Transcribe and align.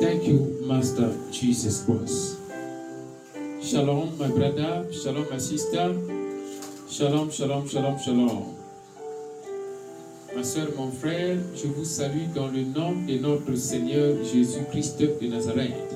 Thank 0.00 0.28
you, 0.28 0.62
Master 0.62 1.10
Jesus 1.32 1.82
Christ. 1.82 2.38
Shalom, 3.60 4.16
my 4.16 4.28
brother. 4.28 4.86
Shalom, 4.92 5.26
my 5.28 5.38
sister. 5.38 5.92
Shalom, 6.88 7.32
shalom, 7.32 7.66
shalom, 7.66 7.98
shalom. 7.98 8.54
Ma 10.36 10.44
soeur, 10.44 10.68
mon 10.76 10.92
frère, 10.92 11.38
je 11.52 11.66
vous 11.66 11.84
salue 11.84 12.30
dans 12.32 12.46
le 12.46 12.62
nom 12.62 12.92
de 13.08 13.18
notre 13.18 13.56
Seigneur 13.56 14.22
Jésus-Christ 14.22 15.00
de 15.00 15.26
Nazareth. 15.26 15.92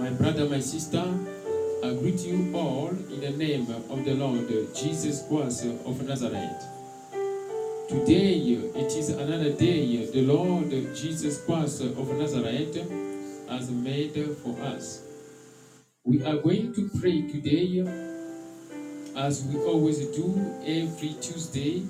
My 0.00 0.10
brother, 0.10 0.48
my 0.48 0.60
sister, 0.60 1.04
I 1.84 1.94
greet 1.94 2.26
you 2.26 2.50
all 2.52 2.90
in 2.90 3.20
the 3.20 3.30
name 3.30 3.68
of 3.88 4.04
the 4.04 4.14
Lord 4.14 4.48
Jesus 4.74 5.22
Christ 5.28 5.64
of 5.86 6.02
Nazareth. 6.02 6.79
Today 7.90 8.38
it 8.76 8.92
is 8.94 9.08
another 9.08 9.50
day 9.50 10.06
the 10.06 10.22
Lord 10.22 10.70
Jesus 10.94 11.44
Christ 11.44 11.80
of 11.80 12.16
Nazareth 12.16 12.88
has 13.48 13.68
made 13.68 14.14
for 14.44 14.56
us. 14.62 15.02
We 16.04 16.22
are 16.22 16.36
going 16.36 16.72
to 16.74 16.88
pray 17.00 17.22
today 17.22 17.82
as 19.16 19.42
we 19.42 19.58
always 19.64 20.06
do 20.14 20.30
every 20.64 21.16
Tuesday 21.20 21.82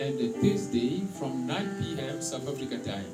and 0.00 0.32
Thursday 0.36 1.02
from 1.18 1.48
9 1.48 1.82
p.m. 1.82 2.22
South 2.22 2.46
Africa 2.46 2.78
time. 2.78 3.10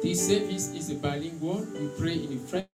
This 0.00 0.26
service 0.28 0.72
is 0.72 0.94
bilingual. 0.94 1.66
We 1.78 1.88
pray 1.98 2.14
in 2.14 2.38
French. 2.38 2.71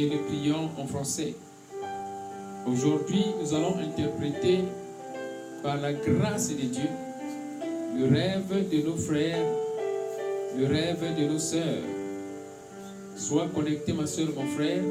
Et 0.00 0.06
nous 0.06 0.22
prions 0.22 0.70
en 0.78 0.86
français. 0.86 1.34
Aujourd'hui, 2.66 3.22
nous 3.38 3.52
allons 3.52 3.76
interpréter 3.76 4.60
par 5.62 5.76
la 5.76 5.92
grâce 5.92 6.48
de 6.48 6.54
Dieu 6.54 6.88
le 7.98 8.06
rêve 8.08 8.70
de 8.70 8.86
nos 8.86 8.96
frères, 8.96 9.44
le 10.56 10.66
rêve 10.66 11.04
de 11.18 11.30
nos 11.30 11.38
sœurs. 11.38 11.84
Sois 13.14 13.48
connecté, 13.54 13.92
ma 13.92 14.06
soeur, 14.06 14.28
mon 14.34 14.46
frère. 14.46 14.82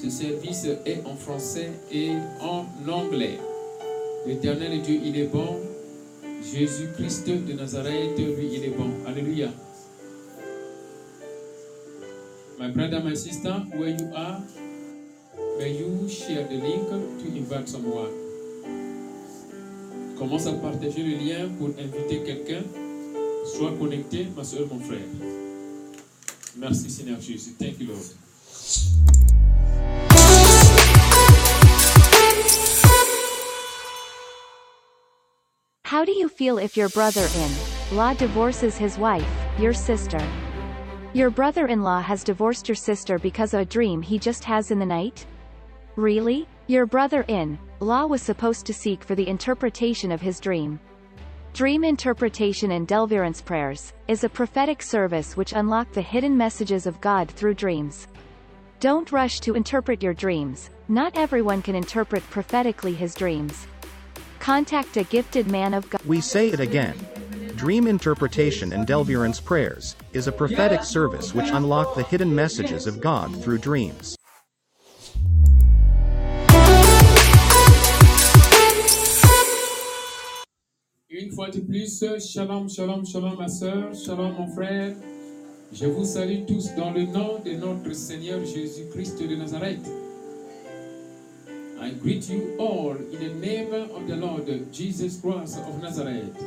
Ce 0.00 0.08
service 0.08 0.68
est 0.86 1.02
en 1.04 1.16
français 1.16 1.72
et 1.90 2.12
en 2.40 2.66
anglais. 2.88 3.40
L'éternel 4.28 4.80
Dieu, 4.80 5.00
il 5.02 5.18
est 5.18 5.26
bon. 5.26 5.56
Jésus-Christ 6.54 7.26
de 7.26 7.52
Nazareth, 7.54 8.16
lui, 8.16 8.48
il 8.52 8.64
est 8.64 8.76
bon. 8.78 8.90
Alléluia. 9.08 9.48
My 12.60 12.68
brother, 12.68 13.00
my 13.00 13.14
sister, 13.14 13.52
where 13.72 13.88
you 13.88 14.12
are, 14.14 14.38
may 15.56 15.72
you 15.72 16.06
share 16.10 16.44
the 16.44 16.56
link 16.56 16.90
to 16.90 17.26
invite 17.34 17.66
someone. 17.66 18.12
Commence 20.18 20.46
à 20.46 20.52
partager 20.52 21.02
le 21.02 21.16
lien 21.16 21.48
pour 21.58 21.68
inviter 21.68 22.22
quelqu'un. 22.22 22.62
Sois 23.46 23.72
connecté, 23.78 24.26
ma 24.36 24.44
soeur, 24.44 24.66
mon 24.70 24.78
frère. 24.78 25.08
Merci 26.58 26.90
Seigneur 26.90 27.18
Jésus. 27.18 27.52
Thank 27.58 27.80
you, 27.80 27.86
Lord. 27.86 28.04
How 35.84 36.04
do 36.04 36.12
you 36.12 36.28
feel 36.28 36.58
if 36.58 36.76
your 36.76 36.90
brother 36.90 37.26
in 37.36 37.96
law 37.96 38.12
divorces 38.12 38.76
his 38.76 38.98
wife, 38.98 39.24
your 39.58 39.72
sister? 39.72 40.20
Your 41.12 41.28
brother 41.28 41.66
in 41.66 41.82
law 41.82 42.00
has 42.00 42.22
divorced 42.22 42.68
your 42.68 42.76
sister 42.76 43.18
because 43.18 43.52
of 43.52 43.60
a 43.60 43.64
dream 43.64 44.00
he 44.00 44.16
just 44.16 44.44
has 44.44 44.70
in 44.70 44.78
the 44.78 44.86
night? 44.86 45.26
Really? 45.96 46.46
Your 46.68 46.86
brother 46.86 47.24
in 47.26 47.58
law 47.80 48.06
was 48.06 48.22
supposed 48.22 48.64
to 48.66 48.72
seek 48.72 49.02
for 49.02 49.16
the 49.16 49.26
interpretation 49.26 50.12
of 50.12 50.20
his 50.20 50.38
dream. 50.38 50.78
Dream 51.52 51.82
interpretation 51.82 52.70
and 52.70 52.86
deliverance 52.86 53.42
prayers 53.42 53.92
is 54.06 54.22
a 54.22 54.28
prophetic 54.28 54.82
service 54.82 55.36
which 55.36 55.52
unlock 55.52 55.90
the 55.90 56.00
hidden 56.00 56.36
messages 56.36 56.86
of 56.86 57.00
God 57.00 57.28
through 57.28 57.54
dreams. 57.54 58.06
Don't 58.78 59.10
rush 59.10 59.40
to 59.40 59.56
interpret 59.56 60.04
your 60.04 60.14
dreams. 60.14 60.70
Not 60.86 61.16
everyone 61.18 61.60
can 61.60 61.74
interpret 61.74 62.22
prophetically 62.30 62.94
his 62.94 63.16
dreams. 63.16 63.66
Contact 64.38 64.96
a 64.96 65.02
gifted 65.02 65.48
man 65.50 65.74
of 65.74 65.90
God. 65.90 66.02
We 66.06 66.20
say 66.20 66.50
it 66.50 66.60
again. 66.60 66.94
Dream 67.60 67.88
interpretation 67.88 68.72
and 68.72 68.86
deliverance 68.86 69.38
prayers 69.38 69.94
is 70.14 70.26
a 70.26 70.32
prophetic 70.32 70.82
service 70.82 71.34
which 71.34 71.50
unlock 71.50 71.94
the 71.94 72.02
hidden 72.02 72.34
messages 72.34 72.86
of 72.86 73.02
God 73.02 73.28
through 73.42 73.58
dreams. 73.58 74.16
Une 81.10 81.30
fois 81.32 81.50
de 81.50 81.60
plus, 81.60 82.02
shalom, 82.32 82.66
shalom, 82.66 83.04
shalom, 83.04 83.36
ma 83.36 83.46
soeur, 83.46 83.94
shalom, 83.94 84.32
mon 84.38 84.48
frère. 84.54 84.96
Je 85.70 85.84
vous 85.84 86.06
salue 86.06 86.46
tous 86.46 86.74
dans 86.74 86.94
le 86.94 87.04
nom 87.04 87.40
de 87.44 87.58
notre 87.58 87.92
Seigneur 87.94 88.40
Jésus-Christ 88.42 89.18
de 89.18 89.36
Nazareth. 89.36 89.86
I 91.78 91.90
greet 91.90 92.26
you 92.30 92.56
all 92.58 92.96
in 92.96 93.20
the 93.20 93.34
name 93.34 93.74
of 93.74 94.08
the 94.08 94.16
Lord 94.16 94.48
Jesus 94.72 95.20
Christ 95.20 95.58
of 95.58 95.82
Nazareth. 95.82 96.42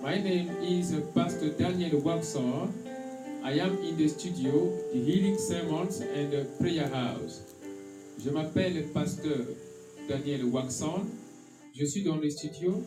My 0.00 0.16
name 0.16 0.50
is 0.62 0.94
Pastor 1.12 1.50
Daniel. 1.50 2.00
I 3.42 3.52
am 3.58 3.78
in 3.82 3.96
the 3.96 4.06
studio, 4.06 4.70
the 4.92 4.98
Healing 5.02 5.36
Sermons 5.36 6.00
and 6.00 6.46
Prayer 6.58 6.88
House. 6.88 7.42
Je 8.22 8.30
m'appelle 8.30 8.84
Pasteur 8.94 9.44
Daniel 10.08 10.44
Waxon. 10.52 11.04
Je 11.74 11.84
suis 11.84 12.04
dans 12.04 12.16
le 12.16 12.30
studio, 12.30 12.80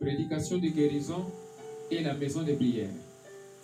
prédication 0.00 0.56
de 0.56 0.68
guérison 0.68 1.26
et 1.90 2.02
la 2.02 2.14
maison 2.14 2.42
de 2.44 2.54
prière. 2.54 2.90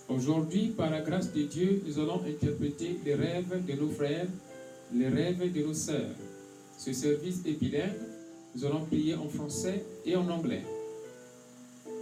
Aujourd'hui, 0.09 0.75
par 0.77 0.91
la 0.91 1.01
grâce 1.01 1.33
de 1.33 1.43
Dieu, 1.43 1.83
nous 1.87 1.99
allons 1.99 2.21
interpréter 2.27 3.01
les 3.05 3.15
rêves 3.15 3.65
de 3.67 3.73
nos 3.81 3.89
frères, 3.89 4.29
les 4.95 5.09
rêves 5.09 5.53
de 5.53 5.63
nos 5.63 5.75
sœurs. 5.75 6.15
Ce 6.77 6.93
service 6.93 7.41
est 7.47 7.59
bilingue. 7.59 7.97
Nous 8.55 8.65
allons 8.67 8.85
prier 8.85 9.15
en 9.15 9.29
français 9.29 9.83
et 10.05 10.17
en 10.17 10.29
anglais. 10.29 10.63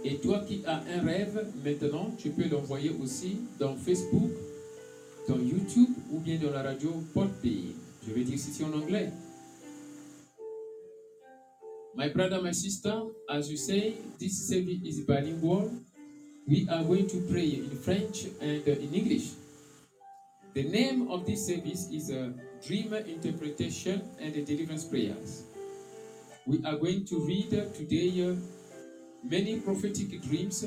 Et 0.07 0.17
toi 0.17 0.39
qui 0.47 0.61
as 0.67 0.83
un 0.95 1.01
rêve, 1.01 1.47
maintenant, 1.63 2.11
tu 2.15 2.29
peux 2.29 2.47
l'envoyer 2.47 2.91
aussi 3.01 3.37
dans 3.59 3.75
Facebook, 3.75 4.29
dans 5.27 5.39
YouTube 5.39 5.89
ou 6.11 6.19
bien 6.19 6.37
dans 6.37 6.51
la 6.51 6.61
radio 6.61 6.91
Podbean. 7.11 7.73
Je 8.07 8.13
vais 8.13 8.23
dire 8.23 8.37
ceci 8.37 8.63
en 8.63 8.71
anglais. 8.71 9.11
My 11.95 12.09
brother, 12.09 12.39
my 12.39 12.53
sister, 12.53 12.93
as 13.27 13.49
you 13.49 13.57
say, 13.57 13.95
this 14.19 14.47
service 14.47 14.83
is 14.83 15.01
bilingual. 15.07 15.71
We 16.47 16.67
are 16.69 16.83
going 16.83 17.07
to 17.07 17.17
pray 17.27 17.55
in 17.55 17.71
French 17.71 18.27
and 18.39 18.67
in 18.67 18.93
English. 18.93 19.31
The 20.53 20.65
name 20.65 21.09
of 21.09 21.25
this 21.25 21.47
service 21.47 21.89
is 21.91 22.11
uh, 22.11 22.29
Dream 22.63 22.93
Interpretation 22.93 24.03
and 24.21 24.45
Deliverance 24.45 24.85
Prayers. 24.85 25.45
We 26.45 26.63
are 26.63 26.77
going 26.77 27.05
to 27.05 27.25
read 27.25 27.49
today 27.73 28.29
uh, 28.29 28.35
many 29.29 29.59
prophetic 29.59 30.21
dreams 30.21 30.65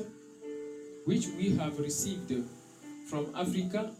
which 1.04 1.28
we 1.36 1.56
have 1.56 1.78
received 1.78 2.32
from 3.08 3.32
Africa, 3.36 3.92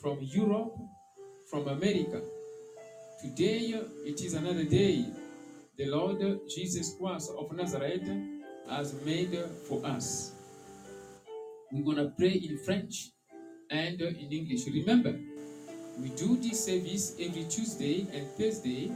from 0.00 0.18
Europe, 0.20 0.74
from 1.50 1.68
America. 1.68 2.22
Today 3.22 3.74
uh, 3.74 3.82
it 4.04 4.20
is 4.22 4.34
another 4.34 4.64
day 4.64 5.06
the 5.76 5.86
Lord 5.86 6.40
Jesus 6.48 6.96
Christ 6.98 7.30
of 7.38 7.52
Nazareth 7.52 8.08
has 8.68 8.94
made 9.04 9.38
for 9.68 9.84
us. 9.84 10.32
We're 11.70 11.84
going 11.84 11.98
to 11.98 12.12
pray 12.16 12.32
in 12.32 12.58
French 12.58 13.10
and 13.70 14.00
in 14.00 14.32
English. 14.32 14.66
Remember, 14.72 15.14
we 15.98 16.08
do 16.10 16.36
this 16.36 16.64
service 16.64 17.16
every 17.20 17.44
Tuesday 17.44 18.06
and 18.12 18.26
Thursday 18.38 18.90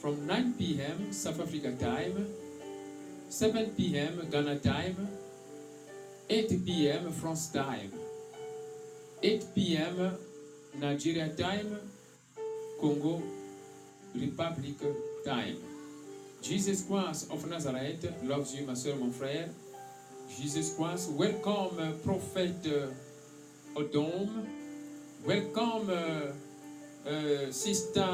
from 0.00 0.26
9 0.26 0.54
p.m. 0.54 1.12
South 1.12 1.40
Africa 1.40 1.72
time, 1.78 2.26
7 3.28 3.70
p.m. 3.76 4.28
Ghana 4.30 4.56
time, 4.60 5.08
8 6.30 6.64
p.m. 6.64 7.12
France 7.12 7.48
time, 7.48 7.92
8 9.22 9.44
p.m. 9.54 10.16
Nigeria 10.78 11.28
time, 11.30 11.76
Congo 12.80 13.22
Republic 14.14 14.76
time. 15.24 15.56
Jesus 16.42 16.84
Christ 16.86 17.30
of 17.32 17.46
Nazareth 17.48 18.06
loves 18.22 18.54
you, 18.54 18.66
ma 18.66 18.74
soeur, 18.74 18.96
mon 18.96 19.10
frère. 19.10 19.48
Jesus 20.38 20.74
Christ, 20.76 21.10
welcome, 21.12 21.98
Prophet 22.04 22.54
uh, 22.66 23.78
Odom. 23.80 24.46
Welcome, 25.24 25.90
uh, 25.90 27.08
uh, 27.10 27.50
Sister 27.50 28.06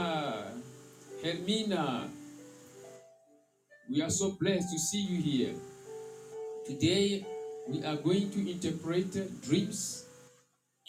Hermina. 1.23 2.09
We 3.89 4.01
are 4.01 4.11
so 4.11 4.31
blessed 4.31 4.73
to 4.73 4.79
see 4.79 5.03
you 5.03 5.21
here. 5.21 5.55
Today, 6.65 7.27
we 7.69 7.85
are 7.85 7.97
going 7.97 8.31
to 8.31 8.51
interpret 8.51 9.13
dreams 9.43 10.07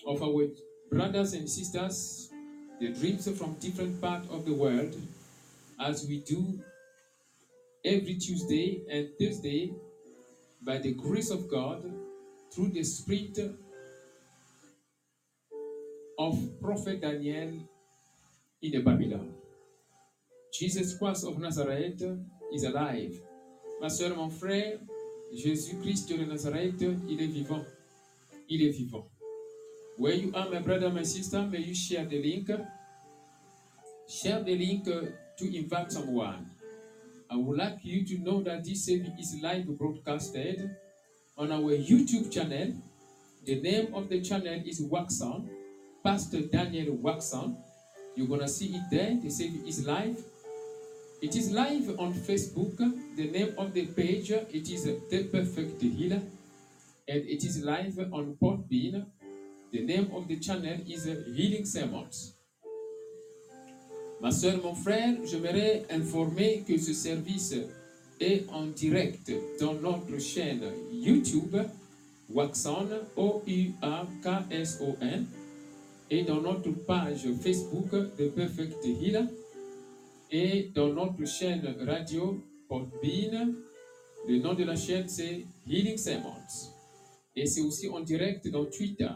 of 0.06 0.22
our 0.22 0.48
brothers 0.92 1.34
and 1.34 1.50
sisters, 1.50 2.30
the 2.80 2.90
dreams 2.94 3.28
from 3.38 3.56
different 3.56 4.00
parts 4.00 4.28
of 4.30 4.45
the 4.45 4.54
world 4.54 4.95
as 5.80 6.06
we 6.07 6.19
do 6.19 6.60
every 7.84 8.16
Tuesday 8.16 8.84
and 8.90 9.10
Thursday 9.19 9.74
by 10.62 10.78
the 10.78 10.94
grace 10.94 11.31
of 11.31 11.50
God 11.50 11.84
through 12.54 12.69
the 12.69 12.84
spirit 12.84 13.40
of 16.19 16.62
Prophet 16.62 17.01
Daniel 17.01 17.68
in 18.62 18.72
the 18.72 18.80
Babylon. 18.80 19.34
Jesus 20.54 20.95
Christ 20.98 21.25
of 21.25 21.40
Nazareth 21.40 22.04
is 22.53 22.63
alive. 22.63 23.19
Ma 23.81 23.89
soeur, 23.89 24.15
mon 24.15 24.29
frère, 24.29 24.79
Jésus-Christ 25.33 26.09
de 26.09 26.25
Nazareth, 26.25 26.85
il 27.09 27.21
est 27.21 27.27
vivant. 27.27 27.63
Il 28.50 28.61
est 28.61 28.69
vivant. 28.69 29.07
Where 29.97 30.13
you 30.13 30.31
are, 30.33 30.50
my 30.50 30.59
brother, 30.59 30.89
my 30.89 31.03
sister, 31.03 31.41
may 31.41 31.59
you 31.59 31.75
share 31.75 32.05
the 32.05 32.21
link. 32.21 32.51
Share 34.07 34.44
the 34.44 34.55
link 34.55 34.85
to 34.85 35.57
invite 35.57 35.91
someone. 35.91 36.50
I 37.29 37.35
would 37.35 37.57
like 37.57 37.79
you 37.83 38.05
to 38.05 38.17
know 38.19 38.41
that 38.44 38.63
this 38.63 38.85
service 38.85 39.09
is 39.19 39.41
live 39.41 39.65
broadcasted 39.77 40.69
on 41.38 41.51
our 41.51 41.71
YouTube 41.71 42.31
channel. 42.31 42.73
The 43.45 43.59
name 43.59 43.94
of 43.94 44.09
the 44.09 44.21
channel 44.21 44.61
is 44.65 44.81
Waxon, 44.81 45.49
Pastor 46.03 46.41
Daniel 46.41 46.95
Waxon. 46.97 47.56
You're 48.15 48.27
gonna 48.27 48.47
see 48.47 48.75
it 48.75 48.83
there. 48.91 49.17
The 49.21 49.29
service 49.29 49.65
is 49.65 49.88
live. 49.88 50.23
It 51.23 51.37
is 51.37 51.51
live 51.51 51.95
on 51.99 52.13
Facebook. 52.13 52.75
The 53.15 53.31
name 53.31 53.53
of 53.57 53.73
the 53.73 53.85
page 53.85 54.29
it 54.31 54.69
is 54.69 54.83
The 54.83 55.23
Perfect 55.31 55.81
Healer, 55.81 56.21
and 57.07 57.23
it 57.29 57.45
is 57.45 57.63
live 57.63 57.97
on 58.11 58.35
Podbean. 58.41 59.05
The 59.71 59.85
name 59.85 60.11
of 60.13 60.27
the 60.27 60.37
channel 60.37 60.81
is 60.85 61.05
Healing 61.05 61.63
Sermons. 61.63 62.33
Ma 64.21 64.31
soeur, 64.31 64.61
mon 64.61 64.75
frère, 64.75 65.15
j'aimerais 65.25 65.85
informer 65.89 66.65
que 66.67 66.77
ce 66.77 66.91
service 66.91 67.55
est 68.19 68.43
en 68.49 68.65
direct 68.75 69.31
dans 69.61 69.75
notre 69.75 70.19
chaîne 70.19 70.73
YouTube, 70.91 71.55
Waxon, 72.29 72.89
O-U-A-K-S-O-N, 73.15 73.65
et 76.11 76.23
dans 76.23 76.41
notre 76.41 76.71
page 76.85 77.25
Facebook, 77.41 77.91
The 78.17 78.29
Perfect 78.35 78.85
Healer, 78.85 79.29
et 80.33 80.71
dans 80.74 80.91
notre 80.91 81.24
chaîne 81.25 81.75
radio 81.85 82.44
Podbean. 82.68 83.53
Le 84.27 84.39
nom 84.39 84.56
de 84.56 84.63
la 84.63 84.75
chaîne, 84.75 85.07
c'est 85.07 85.45
Healing 85.69 85.97
Sermons. 85.97 86.74
Et 87.35 87.45
c'est 87.45 87.62
aussi 87.62 87.88
en 87.88 88.00
direct 88.00 88.47
dans 88.47 88.65
Twitter. 88.65 89.12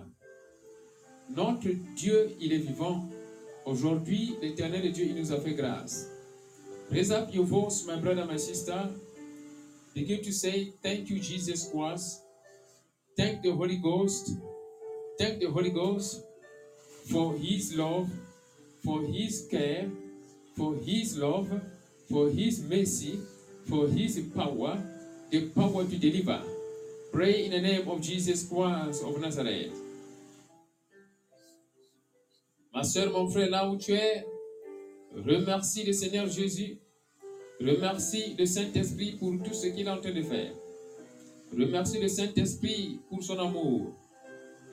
Notre 1.35 1.69
Dieu, 1.95 2.29
il 2.39 2.53
est 2.53 2.59
vivant. 2.59 3.09
Aujourd'hui, 3.65 4.35
l'éternel 4.43 4.91
Dieu, 4.91 5.05
il 5.09 5.15
nous 5.15 5.33
a 5.33 5.39
fait 5.39 5.55
grâce. 5.55 6.07
Raise 6.91 7.11
up 7.11 7.33
your 7.33 7.45
voice, 7.45 7.83
my 7.87 7.99
brother, 7.99 8.25
my 8.25 8.37
sister. 8.37 8.87
Begin 9.95 10.21
to 10.21 10.31
say, 10.31 10.73
Thank 10.83 11.09
you, 11.09 11.19
Jesus 11.19 11.71
Christ. 11.71 12.21
Thank 13.17 13.41
the 13.41 13.51
Holy 13.51 13.77
Ghost. 13.77 14.37
Thank 15.17 15.39
the 15.39 15.47
Holy 15.47 15.71
Ghost 15.71 16.23
for 17.11 17.33
His 17.35 17.75
love, 17.75 18.07
for 18.83 19.01
His 19.01 19.47
care, 19.49 19.89
for 20.57 20.75
His 20.83 21.17
love, 21.17 21.49
for 22.09 22.29
His 22.29 22.59
mercy, 22.67 23.19
for 23.69 23.87
His 23.87 24.19
power, 24.35 24.77
the 25.29 25.49
power 25.49 25.85
to 25.85 25.97
deliver. 25.97 26.41
Pray 27.13 27.45
in 27.45 27.51
the 27.51 27.61
name 27.61 27.87
of 27.87 28.01
Jesus 28.01 28.47
Christ 28.49 29.03
of 29.03 29.21
Nazareth. 29.21 29.73
Ma 32.73 32.83
soeur, 32.83 33.11
mon 33.11 33.29
frère, 33.29 33.49
là 33.49 33.69
où 33.69 33.77
tu 33.77 33.93
es, 33.93 34.25
remercie 35.15 35.83
le 35.83 35.93
Seigneur 35.93 36.27
Jésus. 36.27 36.77
Remercie 37.59 38.35
le 38.37 38.45
Saint-Esprit 38.45 39.13
pour 39.19 39.31
tout 39.43 39.53
ce 39.53 39.67
qu'il 39.67 39.87
est 39.87 39.89
en 39.89 39.99
train 39.99 40.13
de 40.13 40.21
faire. 40.21 40.51
Remercie 41.51 41.99
le 41.99 42.07
Saint-Esprit 42.07 42.99
pour 43.09 43.23
son 43.23 43.39
amour. 43.39 43.93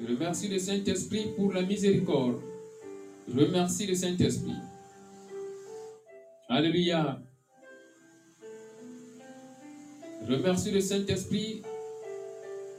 Remercie 0.06 0.48
le 0.48 0.58
Saint-Esprit 0.58 1.28
pour 1.36 1.52
la 1.52 1.62
miséricorde. 1.62 2.40
Remercie 3.34 3.86
le 3.86 3.94
Saint-Esprit. 3.94 4.58
Alléluia. 6.48 7.22
Remercie 10.28 10.70
le 10.70 10.80
Saint-Esprit. 10.80 11.62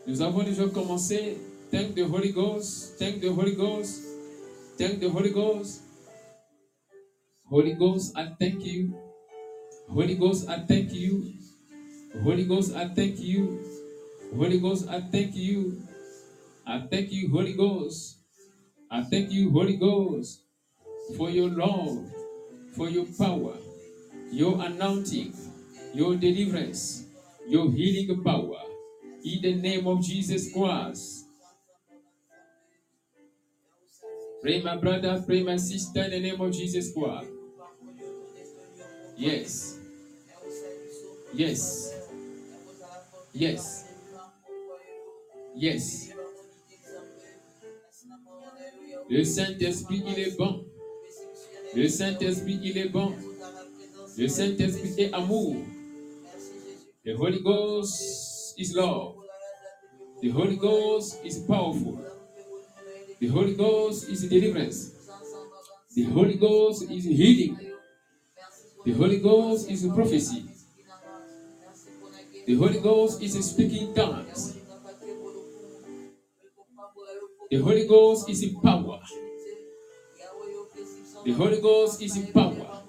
Nous 0.08 0.22
avons 0.22 0.44
déjà 0.44 0.68
commencé. 0.68 1.38
Thank 1.72 1.96
the 1.96 2.02
Holy 2.02 2.32
Ghost. 2.32 2.98
Thank 3.00 3.22
the 3.22 3.30
Holy 3.30 3.56
Ghost. 3.56 4.04
Thank 4.78 5.00
the 5.00 5.10
Holy 5.10 5.32
Ghost. 5.32 5.84
Holy 7.50 7.74
Ghost, 7.74 8.14
I 8.16 8.28
thank 8.40 8.66
you. 8.66 8.94
Holy 9.90 10.16
Ghost, 10.16 10.50
I 10.50 10.60
thank 10.60 10.94
you. 10.94 11.34
Holy 12.24 12.46
Ghost, 12.46 12.76
I 12.76 12.88
thank 12.90 13.20
you. 13.20 13.60
Holy 14.36 14.60
Ghost, 14.60 14.88
I 14.90 15.02
thank 15.02 15.36
you. 15.36 15.82
I 16.66 16.80
thank 16.90 17.12
you, 17.12 17.30
Holy 17.30 17.54
Ghost. 17.54 18.18
I 18.90 19.04
thank 19.04 19.32
you, 19.32 19.52
Holy 19.52 19.78
Ghost, 19.78 20.42
for 21.18 21.30
your 21.30 21.50
love, 21.50 22.06
for 22.76 22.90
your 22.90 23.06
power, 23.18 23.58
your 24.32 24.62
anointing, 24.62 25.34
your 25.94 26.16
deliverance, 26.16 27.06
your 27.48 27.72
healing 27.72 28.22
power. 28.24 28.62
In 29.24 29.42
the 29.42 29.56
name 29.56 29.88
of 29.88 30.04
Jesus 30.04 30.54
Christ. 30.54 31.26
Pray, 34.42 34.62
my 34.62 34.78
brother, 34.78 35.24
pray, 35.26 35.42
my 35.42 35.56
sister, 35.56 36.04
in 36.04 36.12
the 36.12 36.20
name 36.20 36.40
of 36.40 36.52
Jesus 36.52 36.94
Christ. 36.94 37.30
Yes. 39.18 39.80
Yes. 41.34 41.94
Yes. 43.34 43.86
Yes. 45.56 46.12
Le 49.10 49.24
Saint-Esprit, 49.24 50.04
il 50.06 50.20
est 50.20 50.38
bon. 50.38 50.66
Le 51.76 51.90
Saint-Esprit, 51.90 52.58
il 52.64 52.78
est 52.78 52.88
bon. 52.88 53.14
Le 54.18 54.28
Saint-Esprit 54.30 54.94
est 54.98 55.14
amour. 55.14 55.58
The 57.06 57.10
Holy 57.20 57.42
Ghost 57.42 58.56
is 58.58 58.74
love. 58.74 59.16
The 60.22 60.30
Holy 60.30 60.56
Ghost 60.56 61.20
is 61.26 61.40
powerful. 61.40 62.00
The 63.20 63.28
Holy 63.28 63.56
Ghost 63.56 64.10
is 64.10 64.28
deliverance. 64.30 64.94
The 65.94 66.04
Holy 66.04 66.36
Ghost 66.36 66.90
is 66.90 67.04
healing. 67.04 67.58
The 68.86 68.94
Holy 68.94 69.20
Ghost 69.20 69.70
is 69.70 69.86
prophecy. 69.94 70.46
The 72.48 72.56
Holy 72.56 72.80
Ghost 72.80 73.22
is 73.22 73.34
speaking 73.46 73.94
tongues. 73.94 74.58
The 77.52 77.58
Holy 77.58 77.86
Ghost 77.86 78.30
is 78.30 78.46
power. 78.64 79.02
The 81.26 81.32
Holy 81.32 81.60
Ghost 81.60 82.04
is 82.04 82.18
in 82.18 82.32
power. 82.32 82.84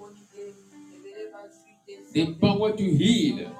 The 2.13 2.35
power 2.35 2.71
to 2.77 2.83
heal. 2.83 3.51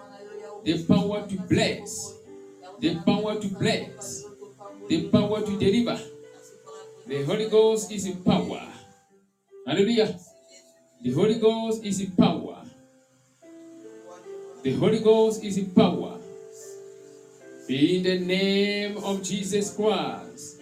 The 0.63 0.84
power 0.84 1.27
to 1.27 1.36
bless. 1.50 2.13
The 2.79 2.96
power 3.03 3.39
to 3.41 3.48
bless. 3.48 4.24
The 4.88 5.10
power 5.10 5.41
to 5.41 5.57
deliver. 5.57 6.00
The 7.07 7.24
Holy 7.24 7.50
Ghost 7.50 7.91
is 7.91 8.05
in 8.05 8.24
power. 8.24 8.62
Hallelujah. 9.65 10.15
The 11.01 11.12
Holy 11.12 11.39
Ghost 11.39 11.84
is 11.84 12.00
in 12.00 12.12
power. 12.12 12.62
The 14.62 14.74
Holy 14.74 15.00
Ghost 15.00 15.43
is 15.43 15.57
in 15.57 15.72
power. 15.72 16.19
In 17.67 18.03
the 18.03 18.19
name 18.19 18.98
of 18.98 19.24
Jesus 19.24 19.75
Christ. 19.75 20.62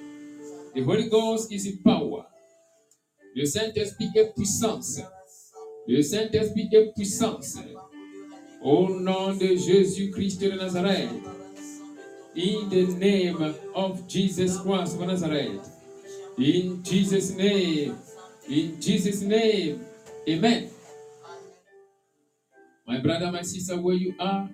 The 0.74 0.84
Holy 0.84 1.10
Ghost 1.10 1.52
is 1.52 1.66
in 1.66 1.80
power. 1.84 2.26
Le 3.36 3.46
Saint-Esprit 3.46 4.10
est 4.16 4.34
puissance. 4.34 5.02
Le 5.88 6.02
Saint-Esprit 6.02 6.70
est 6.72 6.94
puissance. 6.96 7.58
Au 8.62 8.98
nom 8.98 9.36
de 9.36 9.56
Jésus-Christ 9.56 10.40
de 10.40 10.52
Nazareth. 10.52 11.10
In 12.38 12.70
the 12.70 12.98
name 12.98 13.54
of 13.76 14.08
Jesus 14.08 14.58
Christ 14.60 14.96
of 14.96 15.06
Nazareth. 15.06 15.70
In 16.38 16.82
Jesus' 16.82 17.36
name. 17.36 17.96
In 18.48 18.80
Jesus' 18.80 19.22
name. 19.22 19.82
Amen. 20.28 20.70
My 22.88 23.00
brother, 23.00 23.32
my 23.34 23.42
sister, 23.42 23.76
where 23.76 23.96
you 23.96 24.16
are, 24.18 24.50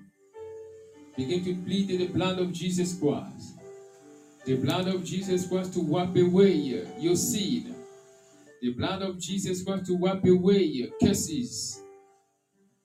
begin 1.15 1.43
to 1.43 1.53
plead 1.63 1.87
the 1.87 2.07
blood 2.07 2.39
of 2.39 2.51
Jesus 2.51 2.97
Christ. 2.99 3.57
The 4.45 4.55
blood 4.55 4.87
of 4.87 5.03
Jesus 5.03 5.47
Christ 5.47 5.73
to 5.73 5.81
wipe 5.81 6.15
away 6.15 6.51
your 6.97 7.15
sin. 7.15 7.70
The 8.61 8.73
blood 8.73 9.01
of 9.01 9.19
Jesus 9.19 9.63
Christ 9.63 9.85
to 9.87 9.95
wipe 9.95 10.23
away 10.25 10.91
curses. 11.01 11.81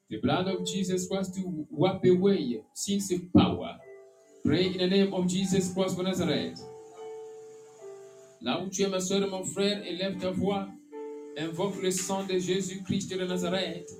The 0.08 0.20
blood 0.20 0.48
of 0.48 0.64
Jesus 0.64 1.06
Christ 1.06 1.34
to 1.34 1.66
wipe 1.70 2.04
away 2.04 2.62
sins 2.72 3.12
of 3.12 3.20
power. 3.32 3.76
Pray 4.44 4.66
in 4.66 4.78
the 4.78 4.86
name 4.86 5.12
of 5.12 5.26
Jesus 5.26 5.72
Christ 5.74 5.98
of 5.98 6.04
Nazareth. 6.04 6.60
Là 8.42 8.62
où 8.62 8.70
tu 8.70 8.82
es, 8.84 8.88
ma 8.88 9.00
soeur 9.00 9.28
mon 9.28 9.44
frère, 9.44 9.82
élève 9.84 10.18
ta 10.18 10.30
voix. 10.30 10.68
invoque 11.36 11.82
le 11.82 11.90
sang 11.90 12.24
de 12.24 12.38
Jésus-Christ 12.38 13.10
de 13.10 13.24
Nazareth. 13.24 13.90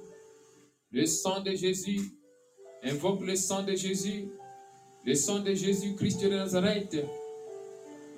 Le 0.90 1.04
sang 1.04 1.40
de 1.40 1.54
Jésus. 1.54 2.00
Invoque 2.82 3.20
le 3.22 3.36
sang 3.36 3.62
de 3.62 3.74
Jésus. 3.74 4.28
Le 5.04 5.14
sang 5.14 5.40
de 5.40 5.52
Jésus-Christ 5.52 6.22
de 6.22 6.28
Nazareth. 6.28 6.96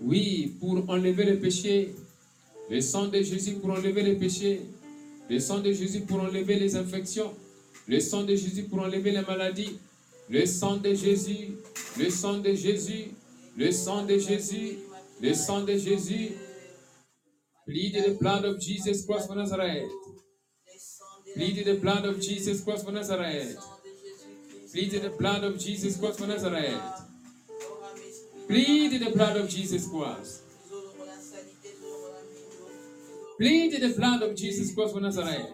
Oui, 0.00 0.56
pour 0.60 0.88
enlever 0.88 1.24
le 1.24 1.40
péché. 1.40 1.94
Le 2.70 2.80
sang 2.80 3.06
de 3.06 3.22
Jésus 3.22 3.54
pour 3.54 3.70
enlever 3.70 4.02
les 4.02 4.14
péchés. 4.14 4.62
Le 5.30 5.38
sang 5.38 5.60
de 5.60 5.72
Jésus 5.72 6.00
pour 6.00 6.20
enlever 6.20 6.58
les 6.58 6.76
infections. 6.76 7.32
Le 7.86 8.00
sang 8.00 8.24
de 8.24 8.34
Jésus 8.34 8.64
pour 8.64 8.80
enlever 8.80 9.10
les 9.10 9.22
maladies. 9.22 9.78
Le 10.28 10.44
sang 10.44 10.76
de 10.76 10.92
Jésus. 10.94 11.56
Le 11.98 12.10
sang 12.10 12.38
de 12.38 12.54
Jésus. 12.54 13.12
Le 13.56 13.72
sang 13.72 14.04
de 14.04 14.18
Jésus. 14.18 14.78
Le 15.20 15.34
sang 15.34 15.62
de 15.62 15.76
Jésus. 15.76 16.32
Plead 17.66 17.94
the 17.94 18.18
blood 18.18 18.44
of 18.44 18.60
Jesus 18.60 19.04
Christ 19.04 19.28
for 19.28 19.34
Nazareth. 19.36 19.90
Plead 21.34 21.64
the 21.64 21.74
blood 21.74 22.04
of 22.04 22.20
Jesus 22.20 22.62
Christ 22.62 22.84
for 22.84 22.92
Nazareth. 22.92 23.56
Plead 24.72 24.90
the 24.92 25.10
blood 25.10 25.44
of 25.44 25.58
Jesus 25.58 25.96
Christ 25.98 26.18
for 26.18 26.26
Nazareth. 26.26 26.80
Plead 28.46 29.00
the 29.00 29.10
blood 29.10 29.36
of 29.36 29.48
Jesus 29.48 29.86
Christ. 29.88 30.47
Plead 33.38 33.80
the 33.80 33.94
blood 33.94 34.22
of 34.22 34.34
Jesus 34.34 34.74
Christ 34.74 34.94
for 34.94 35.00
Nazareth. 35.00 35.46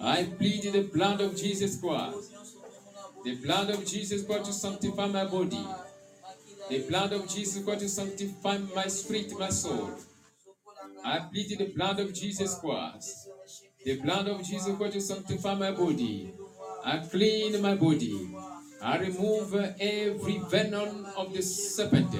I 0.00 0.24
plead 0.24 0.64
the 0.72 0.82
blood 0.82 1.20
of 1.20 1.36
Jesus 1.36 1.80
Christ. 1.80 2.32
The 3.24 3.36
blood 3.36 3.70
of 3.70 3.86
Jesus 3.86 4.24
Christ 4.26 4.46
to 4.46 4.52
sanctify 4.52 5.06
my 5.06 5.24
body. 5.26 5.64
The 6.68 6.80
blood 6.88 7.12
of 7.12 7.28
Jesus 7.28 7.64
Christ 7.64 7.80
to 7.82 7.88
sanctify 7.88 8.58
my 8.74 8.86
spirit, 8.88 9.32
my 9.38 9.50
soul. 9.50 9.92
I 11.04 11.20
plead 11.20 11.56
the 11.56 11.72
blood 11.72 12.00
of 12.00 12.12
Jesus 12.12 12.58
Christ. 12.58 13.28
The 13.84 14.00
blood 14.00 14.26
of 14.26 14.42
Jesus 14.42 14.76
Christ 14.76 14.94
to 14.94 15.00
sanctify 15.00 15.54
my 15.54 15.70
body. 15.70 16.34
I 16.84 16.98
clean 16.98 17.62
my 17.62 17.76
body. 17.76 18.28
I 18.82 18.98
remove 18.98 19.54
every 19.78 20.38
venom 20.50 21.06
of 21.16 21.32
the 21.32 21.42
serpent. 21.42 22.12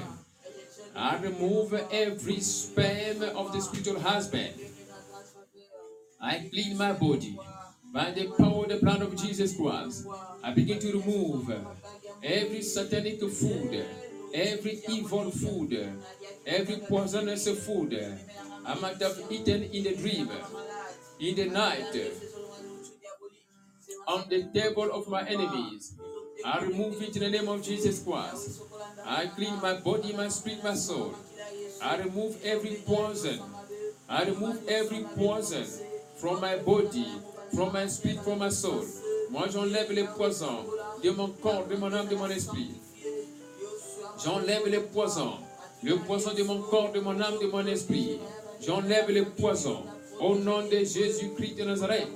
I 0.95 1.17
remove 1.17 1.73
every 1.91 2.39
sperm 2.39 3.23
of 3.35 3.51
the 3.51 3.61
spiritual 3.61 3.99
husband. 3.99 4.53
I 6.21 6.47
clean 6.51 6.77
my 6.77 6.93
body 6.93 7.37
by 7.93 8.11
the 8.11 8.27
power 8.37 8.63
of 8.63 8.69
the 8.69 8.77
blood 8.77 9.01
of 9.01 9.15
Jesus 9.15 9.55
Christ. 9.57 10.07
I 10.43 10.51
begin 10.53 10.79
to 10.79 10.93
remove 10.93 11.51
every 12.21 12.61
satanic 12.61 13.19
food, 13.21 13.85
every 14.33 14.81
evil 14.87 15.31
food, 15.31 15.93
every 16.45 16.77
poisonous 16.77 17.47
food 17.65 17.93
I 18.65 18.75
might 18.75 19.01
have 19.01 19.19
eaten 19.29 19.63
in 19.63 19.83
the 19.83 19.95
dream, 19.95 20.29
in 21.19 21.35
the 21.35 21.45
night, 21.49 22.11
on 24.07 24.25
the 24.29 24.43
table 24.53 24.91
of 24.91 25.07
my 25.09 25.27
enemies. 25.27 25.93
I 26.45 26.59
remove 26.59 27.01
it 27.01 27.15
in 27.15 27.23
the 27.23 27.29
name 27.29 27.47
of 27.47 27.63
Jesus 27.63 28.03
Christ. 28.03 28.61
I 29.05 29.27
clean 29.27 29.61
my 29.61 29.75
body, 29.75 30.13
my 30.13 30.27
spirit, 30.27 30.63
my 30.63 30.73
soul. 30.73 31.15
I 31.81 31.97
remove 31.97 32.37
every 32.43 32.75
poison. 32.85 33.39
I 34.09 34.23
remove 34.25 34.67
every 34.67 35.05
poison 35.15 35.65
from 36.17 36.41
my 36.41 36.57
body, 36.57 37.07
from 37.55 37.73
my 37.73 37.87
spirit, 37.87 38.19
from 38.23 38.39
my 38.39 38.49
soul. 38.49 38.85
Moi, 39.29 39.47
j'enlève 39.47 39.91
les 39.91 40.03
poisons 40.03 40.65
de 41.01 41.09
mon 41.11 41.29
corps, 41.41 41.65
de 41.67 41.75
mon 41.75 41.91
âme, 41.93 42.07
de 42.07 42.15
mon 42.15 42.29
esprit. 42.29 42.71
J'enlève 44.23 44.67
les 44.67 44.79
poisons. 44.79 45.37
Le 45.81 45.97
poison 45.97 46.33
de 46.33 46.43
mon 46.43 46.61
corps, 46.61 46.91
de 46.91 46.99
mon 46.99 47.19
âme, 47.19 47.39
de 47.41 47.47
mon 47.47 47.65
esprit. 47.65 48.19
J'enlève 48.61 49.09
les 49.09 49.23
poisons. 49.23 49.83
Au 50.19 50.35
nom 50.35 50.61
de 50.67 50.77
Jésus-Christ 50.77 51.55
de 51.55 51.63
Nazareth. 51.63 52.09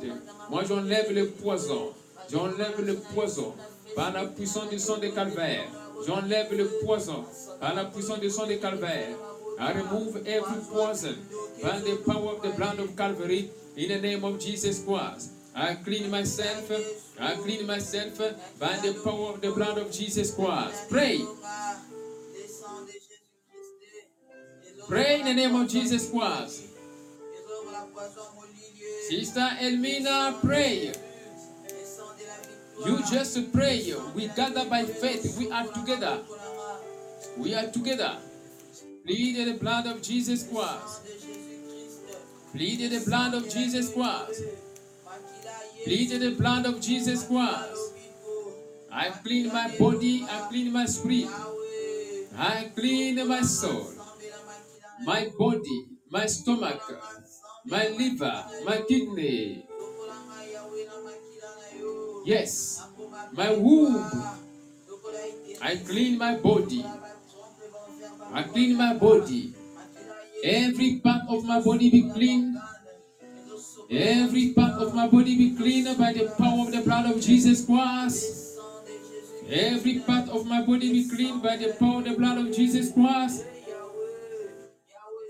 Moi, 0.50 0.63
j'enlève 0.65 1.12
le 1.12 1.27
poison. 1.27 1.93
J'enlève 2.31 2.79
le 2.79 2.96
poison. 2.96 3.55
Par 3.98 4.13
la 4.13 4.25
puissance 4.25 4.70
du 4.70 4.77
sang 4.77 5.00
de 5.00 5.08
calvaire. 5.08 5.66
J'enlève 6.06 6.54
le 6.54 6.68
poison. 6.86 7.25
Par 7.60 7.74
la 7.74 7.86
puissance 7.86 8.20
du 8.20 8.30
sang 8.30 8.46
de 8.46 8.54
calvaire. 8.54 9.10
I 9.60 9.72
remove 9.72 10.18
every 10.27 10.62
poison 10.72 11.16
by 11.63 11.80
the 11.80 11.96
power 12.06 12.36
of 12.36 12.44
the 12.44 12.50
blood 12.50 12.77
of 12.77 12.96
Calvary 12.96 13.50
in 13.75 13.88
the 13.89 14.00
name 14.00 14.24
of 14.24 14.39
Jesus 14.39 14.84
Christ. 14.86 15.32
I 15.56 15.74
clean 15.84 16.12
myself. 16.12 16.72
I 17.20 17.34
clean 17.38 17.66
myself 17.66 18.20
by 18.60 18.75
the 18.84 18.94
power 19.04 19.34
of 19.34 19.42
the 19.42 19.50
blood 19.50 19.80
of 19.80 19.92
Jesus 19.92 20.32
Christ. 20.36 20.92
Pray. 20.92 21.25
Pray 24.88 25.22
in 25.22 25.25
the 25.25 25.34
name 25.34 25.56
of 25.56 25.68
Jesus 25.68 26.12
Christ. 26.12 26.66
Sister 29.10 29.50
Elmina, 29.60 30.38
pray. 30.44 30.94
You 32.86 33.00
just 33.10 33.51
pray. 33.53 33.93
We 34.15 34.27
gather 34.29 34.65
by 34.65 34.86
faith. 34.86 35.38
We 35.38 35.51
are 35.51 35.65
together. 35.67 36.19
We 37.38 37.55
are 37.55 37.67
together. 37.67 38.17
Plead 39.05 39.48
the 39.48 39.57
blood 39.57 39.88
of 39.88 40.01
Jesus 40.01 40.48
Christ. 40.48 41.01
Plead 42.51 42.91
the 42.91 43.03
blood 43.05 43.34
of 43.34 43.50
Jesus 43.50 43.93
Christ. 43.93 44.43
Plead 45.84 46.10
the 46.19 46.31
blood 46.36 46.65
of 46.65 46.81
Jesus 46.81 47.27
Christ. 47.27 47.93
I 48.91 49.10
clean 49.10 49.48
my 49.48 49.75
body. 49.77 50.25
I 50.29 50.48
clean 50.50 50.72
my 50.74 50.86
spirit. 50.86 51.29
I 52.38 52.72
clean 52.75 53.27
my 53.27 53.41
soul. 53.41 53.91
My 55.03 55.29
body, 55.38 55.86
my 56.10 56.25
stomach, 56.25 56.81
my 57.65 57.88
liver, 57.89 58.46
my 58.65 58.81
kidney. 58.88 59.65
Yes, 62.27 62.84
my 63.31 63.53
womb. 63.53 64.03
I 65.62 65.77
clean 65.77 66.17
my 66.17 66.36
body. 66.36 66.84
I 68.34 68.43
clean 68.43 68.75
my 68.75 68.96
body. 68.96 69.53
Every 70.43 71.00
part 71.00 71.22
of 71.29 71.46
my 71.46 71.62
body 71.62 71.89
be 71.89 72.12
clean. 72.12 72.60
Every 73.89 74.51
part 74.51 74.74
of 74.74 74.93
my 74.93 75.07
body 75.07 75.38
be 75.38 75.55
cleaned 75.55 75.98
by 75.98 76.12
the 76.12 76.27
power 76.38 76.67
of 76.67 76.74
the 76.74 76.81
blood 76.81 77.05
of 77.10 77.22
Jesus 77.22 77.65
Christ. 77.65 78.60
Every 79.50 80.00
part 80.00 80.27
of 80.27 80.46
my 80.46 80.63
body 80.63 80.91
be 80.91 81.07
cleaned 81.07 81.41
by 81.41 81.55
the 81.55 81.77
power 81.79 82.00
of 82.00 82.03
the 82.03 82.15
blood 82.17 82.39
of 82.39 82.53
Jesus 82.53 82.91
Christ. 82.91 83.46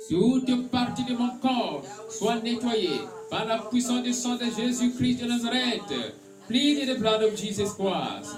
Toute 0.09 0.71
partie 0.71 1.03
de 1.03 1.13
mon 1.13 1.37
corps 1.37 1.83
soit 2.09 2.41
nettoyée 2.41 3.01
par 3.29 3.45
la 3.45 3.59
puissance 3.59 4.01
du 4.01 4.13
sang 4.13 4.35
de 4.37 4.45
Jésus-Christ 4.45 5.21
de 5.21 5.27
Nazareth. 5.27 6.25
Plead 6.47 6.87
the 6.87 6.95
blood 6.95 7.23
of 7.23 7.35
Jesus 7.35 7.73
Christ. 7.73 8.35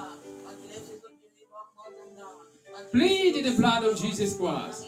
Plead 2.92 3.46
the 3.46 3.52
blood 3.56 3.84
of 3.84 4.02
Jesus 4.02 4.36
Christ. 4.36 4.88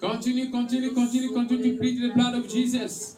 Continue, 0.00 0.50
continue, 0.52 0.94
continue, 0.94 1.32
continue 1.32 1.72
to 1.72 1.78
plead 1.78 2.02
the 2.02 2.14
blood 2.14 2.34
of 2.36 2.48
Jesus. 2.48 3.16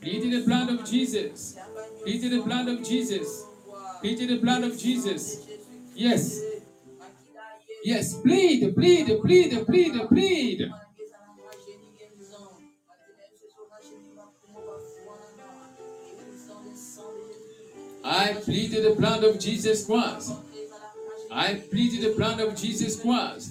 Plead 0.00 0.32
the 0.32 0.46
blood 0.46 0.68
of 0.70 0.84
Jesus. 0.88 1.58
Plead 2.04 2.22
the 2.22 2.40
blood 2.40 2.68
of 2.68 2.84
Jesus. 2.84 3.46
Plead 4.00 4.28
the 4.28 4.38
blood 4.38 4.62
of 4.62 4.78
Jesus. 4.78 5.44
Yes. 5.92 6.40
Yes, 7.82 8.20
plead, 8.20 8.74
plead, 8.76 9.20
plead, 9.22 9.66
plead, 9.66 10.08
plead. 10.08 10.70
I 18.10 18.32
pleaded 18.42 18.84
the 18.84 18.94
blood 18.94 19.22
of 19.22 19.38
Jesus 19.38 19.84
Christ. 19.84 20.32
I 21.30 21.54
pleaded 21.54 22.00
the 22.00 22.14
blood 22.16 22.40
of 22.40 22.56
Jesus 22.56 22.98
Christ 22.98 23.50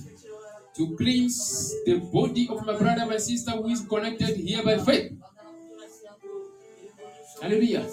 to 0.75 0.95
cleanse 0.97 1.75
the 1.85 1.97
body 2.11 2.49
of 2.49 2.65
my 2.65 2.75
brother, 2.75 3.05
my 3.05 3.17
sister 3.17 3.51
who 3.51 3.69
is 3.69 3.81
connected 3.81 4.35
here 4.35 4.63
by 4.63 4.79
faith. 4.79 5.11
Alléluia. 7.43 7.85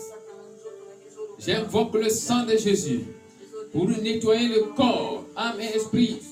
J'invoque 1.38 1.97
le 1.97 2.09
sang 2.09 2.47
de 2.47 2.56
Jésus 2.56 3.04
pour 3.71 3.90
nettoyer 3.90 4.49
le 4.49 4.73
corps, 4.75 5.23
âme 5.37 5.61
et 5.61 5.76
esprit 5.76 6.23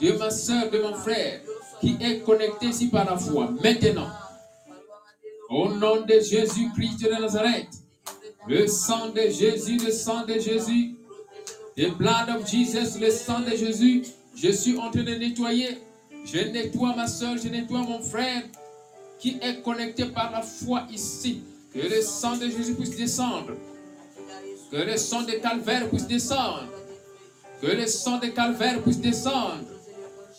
de 0.00 0.12
ma 0.12 0.30
soeur, 0.30 0.70
de 0.70 0.80
mon 0.80 0.94
frère 0.94 1.40
qui 1.80 1.96
est 2.00 2.20
connecté 2.20 2.66
ici 2.66 2.86
par 2.86 3.04
la 3.04 3.18
foi. 3.18 3.50
Maintenant, 3.64 4.10
au 5.50 5.70
nom 5.70 6.02
de 6.02 6.20
Jésus-Christ 6.20 7.02
de 7.02 7.10
Nazareth, 7.20 7.85
le 8.48 8.66
sang 8.66 9.10
de 9.10 9.22
Jésus, 9.22 9.78
le 9.78 9.90
sang 9.90 10.24
de 10.24 10.34
Jésus, 10.34 10.94
the 11.76 11.90
blood 11.96 12.28
of 12.28 12.46
Jesus, 12.48 12.98
le 12.98 13.10
sang 13.10 13.40
de 13.40 13.56
Jésus, 13.56 14.02
je 14.34 14.50
suis 14.50 14.76
en 14.78 14.90
train 14.90 15.02
de 15.02 15.14
nettoyer. 15.14 15.78
Je 16.24 16.38
nettoie 16.38 16.94
ma 16.96 17.06
soeur, 17.06 17.36
je 17.36 17.48
nettoie 17.48 17.80
mon 17.80 18.00
frère 18.00 18.42
qui 19.18 19.38
est 19.40 19.62
connecté 19.62 20.06
par 20.06 20.30
la 20.32 20.42
foi 20.42 20.82
ici. 20.92 21.42
Que 21.72 21.80
le 21.80 22.02
sang 22.02 22.36
de 22.36 22.48
Jésus 22.48 22.74
puisse 22.74 22.96
descendre. 22.96 23.52
Que 24.70 24.76
le 24.76 24.96
sang 24.96 25.22
de 25.22 25.32
calvaire 25.32 25.88
puisse 25.88 26.06
descendre. 26.06 26.68
Que 27.60 27.68
le 27.68 27.86
sang 27.86 28.18
de 28.18 28.26
calvaire 28.26 28.82
puisse 28.82 29.00
descendre. 29.00 29.64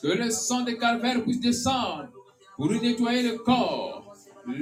Que 0.01 0.07
le 0.07 0.29
sang 0.29 0.61
de 0.61 0.71
calvaire 0.71 1.23
puisse 1.23 1.39
descendre 1.39 2.09
pour 2.57 2.71
nettoyer 2.71 3.21
le 3.21 3.37
corps, 3.37 4.15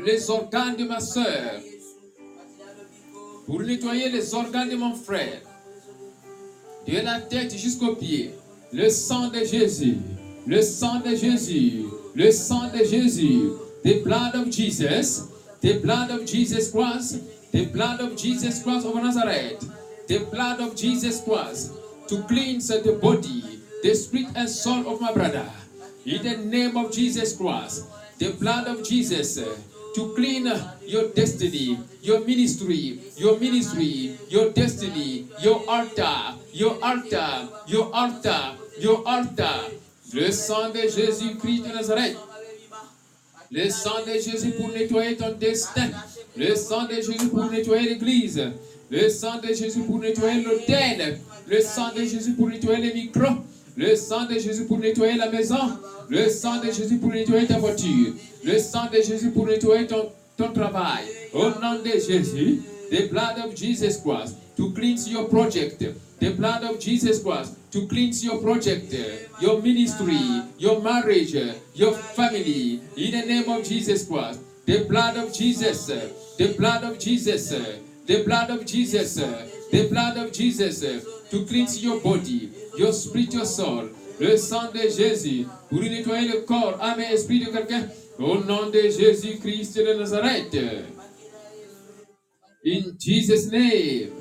les 0.05 0.29
organes 0.29 0.75
de 0.75 0.83
ma 0.83 0.99
soeur, 0.99 1.61
pour 3.45 3.61
nettoyer 3.61 4.09
les 4.09 4.33
organes 4.33 4.69
de 4.69 4.75
mon 4.75 4.95
frère, 4.95 5.41
de 6.87 6.99
la 6.99 7.19
tête 7.21 7.55
jusqu'aux 7.55 7.95
pieds. 7.95 8.33
Le 8.73 8.89
sang 8.89 9.29
de 9.29 9.39
Jésus, 9.39 9.97
le 10.45 10.61
sang 10.61 10.99
de 10.99 11.15
Jésus, 11.15 11.85
le 12.15 12.31
sang 12.31 12.69
de 12.73 12.83
Jésus, 12.83 13.51
the 13.83 14.03
blood 14.03 14.35
of 14.35 14.49
Jesus, 14.49 15.29
the 15.61 15.79
blood 15.81 16.11
of 16.11 16.25
Jesus 16.25 16.71
Christ, 16.71 17.21
the 17.51 17.65
blood 17.65 18.01
of 18.01 18.17
Jesus 18.17 18.61
Christ 18.61 18.85
of 18.85 18.95
Nazareth, 18.95 19.65
the 20.07 20.19
blood 20.31 20.59
of 20.59 20.75
Jesus 20.75 21.21
Christ 21.21 21.71
to 22.07 22.21
cleanse 22.23 22.67
the 22.67 22.99
body, 23.01 23.43
the 23.81 23.95
spirit 23.95 24.27
and 24.35 24.49
soul 24.49 24.87
of 24.87 25.01
my 25.01 25.11
brother. 25.13 25.49
In 26.05 26.21
the 26.21 26.37
name 26.37 26.77
of 26.77 26.91
Jesus 26.91 27.35
Christ, 27.35 27.85
the 28.19 28.31
blood 28.33 28.67
of 28.67 28.83
Jesus 28.83 29.39
to 29.95 30.13
clean 30.13 30.51
your 30.85 31.07
destiny, 31.15 31.79
your 32.01 32.19
ministry, 32.25 32.99
your 33.17 33.39
ministry, 33.39 34.17
your 34.27 34.51
destiny, 34.51 35.27
your 35.39 35.63
altar, 35.69 36.35
your 36.51 36.77
altar, 36.83 37.47
your 37.65 37.89
altar, 37.95 38.55
your 38.77 39.01
altar. 39.07 39.71
Le 40.13 40.31
sang 40.31 40.69
de 40.71 40.81
Jésus-Christ 40.81 41.63
de 41.63 41.73
Nazareth. 41.73 42.17
Le 43.51 43.69
sang 43.69 44.03
de 44.05 44.13
Jésus 44.19 44.51
pour 44.51 44.69
nettoyer 44.69 45.15
ton 45.15 45.31
destin. 45.39 45.89
Le 46.35 46.55
sang 46.55 46.85
de 46.87 46.95
Jésus 46.95 47.29
pour 47.29 47.49
nettoyer 47.49 47.89
l'église. 47.89 48.51
Le 48.89 49.09
sang 49.09 49.39
de 49.39 49.47
Jésus 49.47 49.81
pour 49.87 49.99
nettoyer 49.99 50.43
l'hôtel. 50.43 51.19
Le 51.47 51.61
sang 51.61 51.93
de 51.95 52.03
Jésus 52.03 52.33
pour 52.33 52.49
nettoyer 52.49 52.81
les 52.81 52.93
micros. 52.93 53.37
Le 53.77 53.95
sang 53.95 54.25
de 54.25 54.39
Jésus 54.39 54.65
pour 54.65 54.79
nettoyer 54.79 55.17
la 55.17 55.29
maison. 55.29 55.57
Le 56.09 56.29
sang 56.29 56.59
de 56.61 56.71
Jésus 56.71 56.97
pour 56.97 57.11
nettoyer 57.11 57.45
ta 57.45 57.57
voiture. 57.57 58.13
Le 58.43 58.57
sang 58.59 58.89
de 58.91 59.01
Jésus 59.01 59.31
pour 59.31 59.45
nettoyer 59.45 59.85
ton, 59.87 60.11
travail. 60.53 61.05
Au 61.33 61.49
nom 61.49 61.79
de 61.83 61.99
Jésus, 61.99 62.61
the 62.89 63.09
blood 63.09 63.39
of 63.43 63.55
Jesus 63.55 63.97
Christ 63.97 64.35
to 64.55 64.71
cleanse 64.71 65.09
your 65.09 65.27
project. 65.27 65.83
The 66.19 66.31
blood 66.31 66.63
of 66.63 66.79
Jesus 66.79 67.21
Christ 67.21 67.55
to 67.71 67.87
cleanse 67.87 68.23
your 68.23 68.37
project, 68.41 68.95
your 69.41 69.61
ministry, 69.61 70.17
your 70.57 70.81
marriage, 70.81 71.35
your 71.75 71.93
family. 71.93 72.79
In 72.95 73.11
the 73.11 73.25
name 73.25 73.49
of 73.49 73.63
Jesus 73.65 74.07
Christ, 74.07 74.39
the 74.65 74.85
blood 74.85 75.17
of 75.17 75.33
Jesus, 75.33 75.87
the 76.37 76.53
blood 76.57 76.83
of 76.85 76.97
Jesus, 76.97 77.49
the 78.05 78.23
blood 78.23 78.49
of 78.49 78.65
Jesus, 78.65 79.15
the 79.15 79.87
blood 79.89 80.17
of 80.17 80.31
Jesus 80.31 80.79
to 81.29 81.45
cleanse 81.45 81.83
your 81.83 81.99
body, 81.99 82.49
your 82.77 82.93
spirit, 82.93 83.33
your 83.33 83.45
soul. 83.45 83.89
Le 84.19 84.37
sang 84.37 84.71
de 84.73 84.87
Jésus 84.87 85.45
pour 85.69 85.81
nettoyer 85.81 86.29
le 86.29 86.41
corps, 86.41 86.77
âme 86.81 87.01
et 87.01 87.13
esprit 87.13 87.39
de 87.39 87.51
quelqu'un. 87.51 87.87
Au 88.17 88.37
nom 88.37 88.69
de 88.69 88.81
Jésus-Christ 88.81 89.77
de 89.77 89.93
Nazareth. 89.93 90.55
In 92.65 92.95
Jesus' 92.97 93.51
name. 93.51 94.11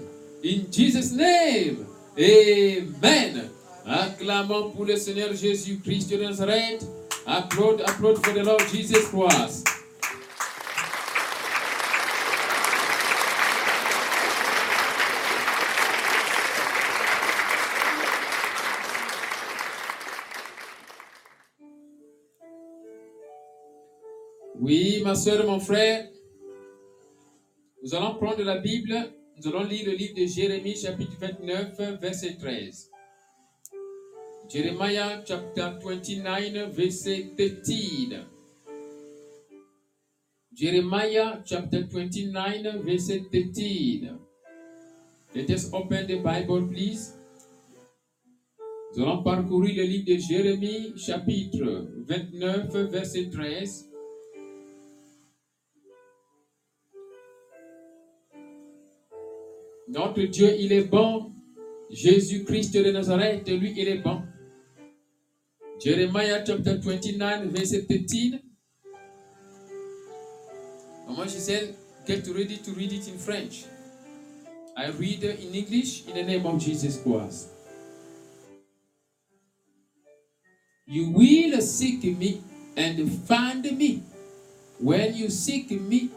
In 0.42 0.66
Jesus' 0.70 1.12
name. 1.12 1.86
Amen. 2.18 3.50
Acclamons 3.86 4.70
pour 4.70 4.84
le 4.84 4.96
Seigneur 4.96 5.32
Jésus-Christ 5.34 6.10
de 6.10 6.16
Nazareth. 6.16 6.84
Applaud, 7.26 7.80
applaud 7.86 8.16
for 8.16 8.34
the 8.34 8.44
Lord 8.44 8.62
Jesus 8.70 9.08
Christ. 9.08 9.68
Oui, 24.64 25.02
ma 25.04 25.14
soeur, 25.14 25.44
mon 25.44 25.60
frère, 25.60 26.08
nous 27.82 27.94
allons 27.94 28.14
prendre 28.14 28.42
la 28.42 28.56
Bible, 28.56 28.94
nous 29.36 29.48
allons 29.50 29.64
lire 29.64 29.84
le 29.84 29.92
livre 29.92 30.14
de 30.14 30.24
Jérémie, 30.24 30.74
chapitre 30.74 31.12
29, 31.20 32.00
verset 32.00 32.38
13. 32.40 32.90
Jeremiah 34.48 35.22
chapter 35.26 35.68
29, 35.82 36.74
verset 36.74 37.26
13. 37.36 38.24
Jeremiah 40.54 41.42
chapter 41.44 41.82
29, 41.82 42.86
verset 42.86 43.20
13. 43.30 44.16
Let 45.34 45.50
us 45.50 45.68
open 45.74 46.06
the 46.06 46.22
Bible, 46.22 46.68
please. 46.68 47.18
Nous 48.96 49.02
allons 49.02 49.22
parcourir 49.22 49.76
le 49.76 49.82
livre 49.82 50.06
de 50.06 50.16
Jérémie, 50.16 50.94
chapitre 50.96 51.86
29, 52.06 52.72
verset 52.90 53.28
13. 53.28 53.90
Notre 59.94 60.22
Dieu, 60.24 60.52
il 60.58 60.72
est 60.72 60.90
bon. 60.90 61.30
Jésus-Christ 61.88 62.74
de 62.74 62.90
Nazareth, 62.90 63.48
lui, 63.48 63.72
il 63.76 63.86
est 63.86 63.98
bon. 63.98 64.22
Jeremiah 65.80 66.44
chapter 66.44 66.78
29, 66.78 67.46
verset 67.50 67.82
13. 67.82 68.40
Mama, 71.06 71.28
she 71.28 71.38
said, 71.38 71.76
get 72.06 72.26
ready 72.26 72.56
to 72.56 72.72
read 72.72 72.92
it 72.92 73.06
in 73.06 73.18
French. 73.18 73.66
I 74.76 74.88
read 74.88 75.22
in 75.22 75.54
English 75.54 76.08
in 76.08 76.14
the 76.14 76.24
name 76.24 76.44
of 76.44 76.58
Jesus 76.58 77.00
Christ. 77.00 77.50
You 80.86 81.10
will 81.10 81.60
seek 81.60 82.02
me 82.02 82.42
and 82.76 83.08
find 83.28 83.62
me 83.78 84.02
when 84.80 85.14
you 85.14 85.30
seek 85.30 85.70
me 85.70 86.10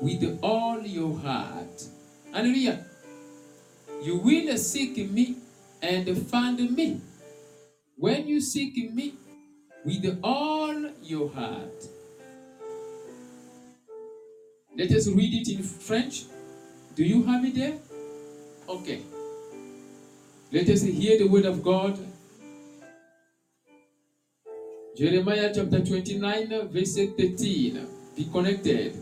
with 0.00 0.40
all 0.42 0.80
your 0.80 1.16
heart. 1.18 1.84
Hallelujah. 2.32 2.84
You 4.02 4.16
will 4.16 4.58
seek 4.58 4.96
me 5.10 5.36
and 5.80 6.26
find 6.26 6.58
me 6.76 7.00
when 7.96 8.26
you 8.26 8.40
seek 8.40 8.92
me 8.92 9.14
with 9.84 10.18
all 10.24 10.74
your 11.02 11.30
heart. 11.30 11.86
Let 14.76 14.90
us 14.90 15.06
read 15.06 15.32
it 15.34 15.54
in 15.54 15.62
French. 15.62 16.24
Do 16.96 17.04
you 17.04 17.22
have 17.22 17.44
it 17.44 17.54
there? 17.54 17.78
Okay. 18.68 19.02
Let 20.50 20.68
us 20.68 20.82
hear 20.82 21.18
the 21.18 21.28
word 21.28 21.44
of 21.44 21.62
God. 21.62 21.96
Jeremiah 24.96 25.52
chapter 25.54 25.78
29, 25.78 26.68
verse 26.72 26.96
13. 26.96 27.86
Be 28.16 28.24
connected. 28.32 29.01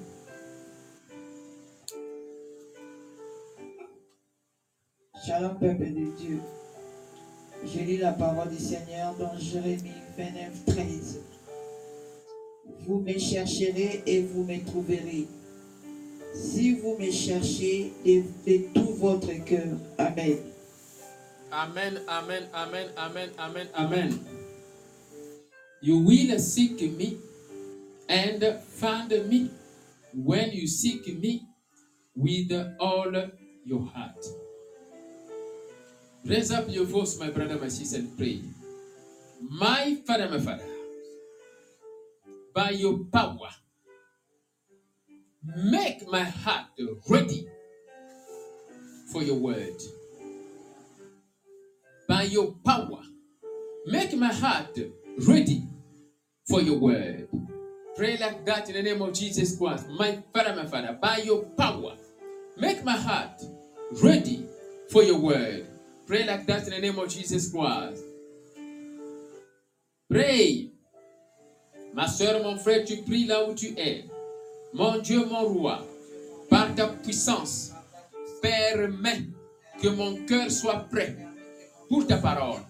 Shalom, 5.23 5.59
peuple 5.59 5.85
de 5.93 6.17
Dieu. 6.17 6.41
Je 7.63 7.81
lis 7.81 7.99
la 7.99 8.13
parole 8.13 8.49
du 8.49 8.59
Seigneur 8.59 9.15
dans 9.19 9.39
Jérémie 9.39 9.93
29, 10.17 10.65
13. 10.65 11.21
Vous 12.87 13.01
me 13.01 13.19
chercherez 13.19 14.03
et 14.07 14.23
vous 14.23 14.45
me 14.45 14.65
trouverez. 14.65 15.27
Si 16.33 16.73
vous 16.73 16.97
me 16.97 17.11
cherchez 17.11 17.93
de, 18.03 18.23
de 18.47 18.73
tout 18.73 18.95
votre 18.95 19.33
cœur. 19.45 19.77
Amen. 19.99 20.39
Amen, 21.53 22.01
amen, 22.09 22.45
amen, 22.55 22.89
amen, 22.97 23.29
amen, 23.37 23.69
amen. 23.75 24.19
You 25.83 25.99
will 25.99 26.39
seek 26.39 26.81
me 26.81 27.19
and 28.09 28.43
find 28.71 29.11
me 29.29 29.51
when 30.15 30.51
you 30.53 30.67
seek 30.67 31.07
me 31.21 31.43
with 32.17 32.53
all 32.79 33.13
your 33.67 33.85
heart. 33.85 34.40
Raise 36.25 36.51
up 36.51 36.67
your 36.69 36.85
voice, 36.85 37.19
my 37.19 37.31
brother, 37.31 37.59
my 37.59 37.69
sister, 37.69 37.99
and 37.99 38.17
pray. 38.17 38.41
My 39.41 39.97
Father, 40.07 40.29
my 40.29 40.39
Father, 40.39 40.65
by 42.55 42.71
your 42.71 42.99
power, 43.13 43.49
make 45.57 46.07
my 46.09 46.23
heart 46.23 46.67
ready 47.09 47.47
for 49.11 49.23
your 49.23 49.37
word. 49.37 49.77
By 52.07 52.25
your 52.25 52.55
power, 52.65 53.01
make 53.87 54.15
my 54.17 54.33
heart 54.33 54.79
ready 55.27 55.65
for 56.49 56.61
your 56.61 56.79
word. 56.79 57.29
Pray 57.97 58.19
like 58.19 58.45
that 58.45 58.69
in 58.69 58.75
the 58.75 58.83
name 58.83 59.01
of 59.01 59.15
Jesus 59.15 59.57
Christ. 59.57 59.89
My 59.89 60.23
Father, 60.35 60.55
my 60.55 60.67
Father, 60.67 60.99
by 61.01 61.19
your 61.19 61.45
power, 61.57 61.97
make 62.59 62.85
my 62.85 62.97
heart 62.97 63.41
ready 64.03 64.47
for 64.91 65.03
your 65.03 65.19
word. 65.19 65.70
Pray 66.11 66.27
like 66.27 66.45
that 66.47 66.67
in 66.67 66.71
the 66.71 66.81
name 66.81 66.99
of 66.99 67.09
Jesus 67.09 67.53
Christ. 67.53 68.03
Pray. 70.11 70.73
Ma 71.95 72.09
soeur, 72.09 72.43
mon 72.43 72.59
frère, 72.59 72.85
tu 72.85 72.97
pries 73.07 73.29
là 73.29 73.47
où 73.47 73.55
tu 73.55 73.79
es. 73.79 74.11
Mon 74.73 74.99
Dieu, 74.99 75.25
mon 75.25 75.47
roi, 75.47 75.87
par 76.49 76.75
ta 76.75 76.89
puissance, 76.89 77.71
permets 78.43 79.23
que 79.81 79.87
mon 79.87 80.27
cœur 80.27 80.51
soit 80.51 80.81
prêt 80.91 81.15
pour 81.89 82.05
ta 82.09 82.17
parole. 82.17 82.63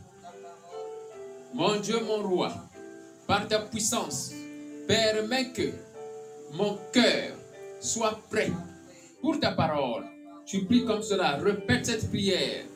Mon 1.55 1.81
Dieu, 1.81 1.99
mon 2.07 2.23
roi, 2.23 2.53
par 3.27 3.49
ta 3.49 3.61
puissance, 3.61 4.35
permets 4.87 5.51
que 5.51 5.73
mon 6.53 6.77
cœur 6.93 7.33
soit 7.81 8.21
prêt 8.29 8.53
pour 9.23 9.41
ta 9.41 9.53
parole. 9.53 10.05
Tu 10.45 10.67
pries 10.67 10.85
comme 10.85 11.03
cela, 11.03 11.39
répète 11.39 11.87
cette 11.87 12.11
prière. 12.11 12.67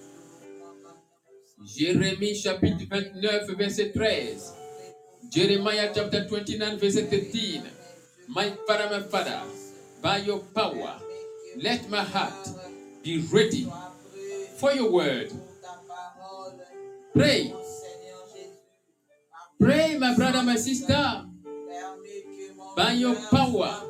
Jérémie 1.64 2.35
chapitre 2.35 2.85
29, 2.87 3.57
verset 3.57 3.92
13. 3.94 4.53
Jeremiah 5.31 5.90
chapter 5.94 6.27
29, 6.27 6.77
verset 6.79 7.09
13. 7.09 7.62
My 8.29 8.53
Father, 8.66 8.88
my 8.90 9.00
Father, 9.00 9.40
by 10.03 10.18
your 10.18 10.40
power, 10.55 11.00
let 11.57 11.88
my 11.88 12.03
heart 12.03 12.48
be 13.03 13.24
ready 13.33 13.66
for 14.59 14.72
your 14.72 14.90
word. 14.92 15.33
Pray. 17.14 17.55
Pray, 19.59 19.96
my 19.98 20.14
brother, 20.14 20.42
my 20.42 20.57
sister, 20.57 21.24
by 22.77 22.92
your 22.92 23.14
power, 23.31 23.83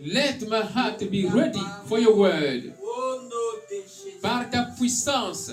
let 0.00 0.48
my 0.48 0.62
heart 0.62 0.98
be 1.10 1.26
ready 1.28 1.62
for 1.86 1.98
your 1.98 2.16
word. 2.16 2.74
Par 4.22 4.50
ta 4.50 4.66
puissance, 4.76 5.52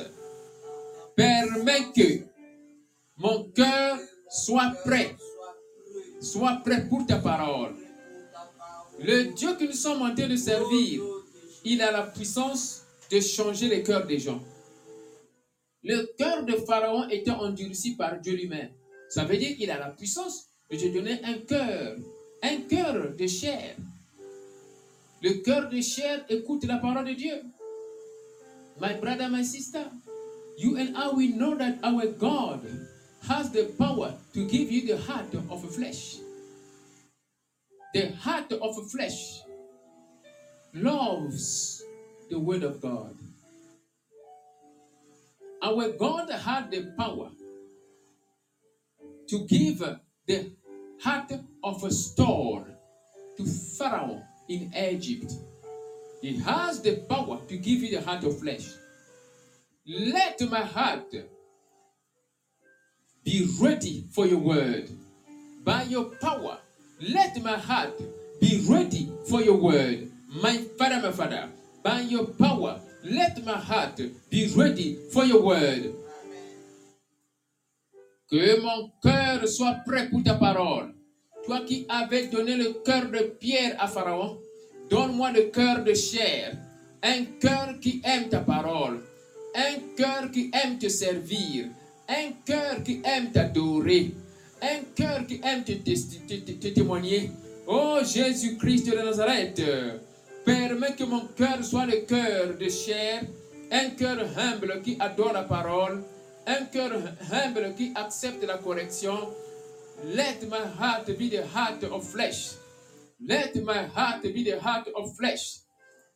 permets 1.22 1.92
que 1.96 2.24
mon 3.18 3.44
cœur 3.52 4.00
soit 4.30 4.72
prêt, 4.84 5.16
soit 6.22 6.62
prêt 6.66 6.88
pour 6.88 7.06
ta 7.06 7.18
parole. 7.18 7.76
Le 9.00 9.34
Dieu 9.34 9.56
que 9.56 9.66
nous 9.66 9.74
sommes 9.74 10.02
en 10.02 10.14
train 10.16 10.28
de 10.28 10.36
servir, 10.36 11.02
il 11.64 11.82
a 11.82 11.92
la 11.92 12.04
puissance 12.04 12.84
de 13.12 13.20
changer 13.20 13.68
les 13.68 13.84
cœurs 13.84 14.06
des 14.06 14.20
gens. 14.20 14.42
Le 15.84 16.12
cœur 16.18 16.46
de 16.46 16.54
Pharaon 16.54 17.10
était 17.10 17.32
endurci 17.32 17.96
par 17.96 18.20
Dieu 18.20 18.36
lui-même. 18.36 18.70
Ça 19.10 19.24
veut 19.26 19.38
dire 19.38 19.56
qu'il 19.58 19.72
a 19.72 19.80
la 19.80 19.90
puissance 19.90 20.48
de 20.70 20.78
te 20.78 20.88
donner 20.94 21.20
un 21.24 21.40
cœur, 21.40 21.98
un 22.44 22.58
cœur 22.62 23.16
de 23.16 23.28
chair. 23.28 23.76
Le 25.22 25.34
cœur 25.44 25.70
de 25.70 25.82
chair 25.82 26.26
écoute 26.30 26.64
la 26.66 26.78
parole 26.78 27.06
de 27.06 27.14
Dieu. 27.14 27.42
My 28.80 28.96
brother, 29.00 29.30
my 29.30 29.44
sister, 29.44 29.86
you 30.58 30.78
and 30.78 30.96
I, 30.98 31.10
we 31.10 31.30
know 31.30 31.56
that 31.56 31.80
our 31.84 32.08
God 32.08 32.62
has 33.28 33.52
the 33.52 33.66
power 33.78 34.14
to 34.34 34.48
give 34.48 34.72
you 34.72 34.88
the 34.88 34.98
heart 34.98 35.34
of 35.34 35.64
a 35.64 35.68
flesh. 35.68 36.18
The 37.94 38.12
heart 38.14 38.52
of 38.54 38.78
a 38.78 38.84
flesh 38.84 39.42
loves 40.74 41.84
the 42.30 42.40
word 42.40 42.64
of 42.64 42.82
God. 42.82 43.16
Our 45.62 45.90
God 45.90 46.30
had 46.30 46.72
the 46.72 46.94
power 46.98 47.32
to 49.30 49.46
give 49.48 49.80
the 50.28 50.52
heart 51.02 51.32
of 51.64 51.84
a 51.84 51.92
stone 51.92 52.76
to 53.38 53.46
Pharaoh 53.46 54.24
in 54.50 54.72
Egypt. 54.76 55.34
He 56.22 56.38
has 56.40 56.82
the 56.82 56.98
power 57.10 57.40
to 57.48 57.58
give 57.58 57.82
you 57.82 57.92
the 57.92 58.02
heart 58.02 58.24
of 58.24 58.40
flesh. 58.40 58.68
Let 59.94 60.40
my 60.50 60.62
heart 60.62 61.14
be 63.26 63.46
ready 63.60 64.06
for 64.14 64.26
your 64.26 64.40
word. 64.40 64.90
By 65.66 65.84
your 65.84 66.06
power, 66.22 66.60
let 67.02 67.44
my 67.44 67.58
heart 67.58 68.00
be 68.40 68.66
ready 68.70 69.12
for 69.28 69.42
your 69.42 69.58
word. 69.58 70.10
My 70.42 70.60
Father, 70.78 71.02
my 71.02 71.12
Father, 71.12 71.50
by 71.84 72.00
your 72.08 72.24
power, 72.24 72.80
let 73.04 73.44
my 73.44 73.58
heart 73.58 74.00
be 74.30 74.54
ready 74.56 74.98
for 75.12 75.26
your 75.26 75.42
word. 75.42 75.94
Que 78.30 78.62
mon 78.62 78.94
cœur 79.04 79.46
soit 79.46 79.84
prêt 79.86 80.10
pour 80.10 80.24
ta 80.24 80.36
parole. 80.36 80.94
Toi 81.46 81.66
qui 81.68 81.86
avais 81.90 82.28
donné 82.28 82.56
le 82.56 82.72
cœur 82.86 83.12
de 83.12 83.24
pierre 83.42 83.76
à 83.78 83.90
Pharaon, 83.90 84.38
donne-moi 84.90 85.32
le 85.34 85.50
cœur 85.50 85.84
de 85.84 85.94
chair. 85.94 86.56
Un 87.04 87.26
cœur 87.42 87.78
qui 87.82 88.02
aime 88.06 88.30
ta 88.30 88.40
parole. 88.40 89.02
Un 89.54 89.96
cœur 89.98 90.32
qui 90.32 90.50
aime 90.54 90.78
te 90.78 90.88
servir. 90.88 91.68
Un 92.08 92.32
cœur 92.46 92.84
qui 92.84 93.02
aime 93.04 93.32
t'adorer. 93.32 94.14
Un 94.62 94.82
cœur 94.96 95.26
qui 95.28 95.42
aime 95.44 95.64
te, 95.64 96.68
témoigner. 96.70 97.32
Oh 97.68 98.00
Jésus-Christ 98.04 98.92
de 98.92 98.96
Nazareth, 98.98 99.62
permets 100.46 100.96
que 100.96 101.04
mon 101.04 101.26
cœur 101.38 101.64
soit 101.64 101.86
le 101.86 102.06
cœur 102.06 102.58
de 102.58 102.70
chair. 102.70 103.24
Un 103.72 103.90
cœur 103.92 104.18
humble 104.38 104.82
qui 104.84 104.98
adore 105.00 105.34
la 105.34 105.44
parole. 105.44 106.04
Un 106.48 106.66
cœur 106.66 106.92
humble 107.32 107.74
qui 107.76 107.92
accepte 107.96 108.44
la 108.44 108.58
correction. 108.58 109.30
Let 110.04 110.48
my 110.50 110.66
heart 110.80 111.08
be 111.18 111.30
the 111.30 111.44
heart 111.54 111.84
of 111.84 112.08
flesh. 112.08 112.54
Let 113.20 113.56
my 113.64 113.86
heart 113.96 114.24
be 114.24 114.44
the 114.44 114.60
heart 114.60 114.88
of 114.96 115.16
flesh. 115.16 115.60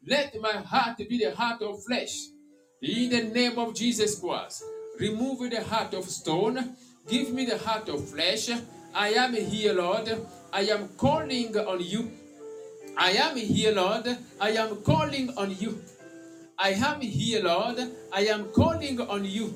Let 0.08 0.34
my 0.42 0.54
heart 0.64 0.98
be 0.98 1.18
the 1.18 1.32
heart 1.36 1.62
of 1.62 1.84
flesh. 1.84 2.35
In 2.86 3.10
the 3.10 3.24
name 3.24 3.58
of 3.58 3.74
Jesus 3.74 4.20
Christ, 4.20 4.64
remove 5.00 5.50
the 5.50 5.64
heart 5.64 5.96
of 5.96 6.06
stone. 6.06 6.76
Give 7.10 7.34
me 7.34 7.46
the 7.46 7.58
heart 7.58 7.90
of 7.90 8.08
flesh. 8.10 8.52
I 8.94 9.10
am 9.10 9.34
here, 9.34 9.74
Lord. 9.74 10.08
I 10.54 10.62
am 10.70 10.90
calling 10.96 11.58
on 11.58 11.82
you. 11.82 12.12
I 12.96 13.14
am 13.14 13.38
here, 13.38 13.74
Lord. 13.74 14.06
I 14.40 14.52
am 14.52 14.84
calling 14.84 15.34
on 15.36 15.58
you. 15.58 15.82
I 16.60 16.74
am 16.78 17.02
here, 17.02 17.42
Lord. 17.42 17.82
I 18.14 18.28
am 18.28 18.54
calling 18.54 19.02
on 19.02 19.26
you. 19.26 19.56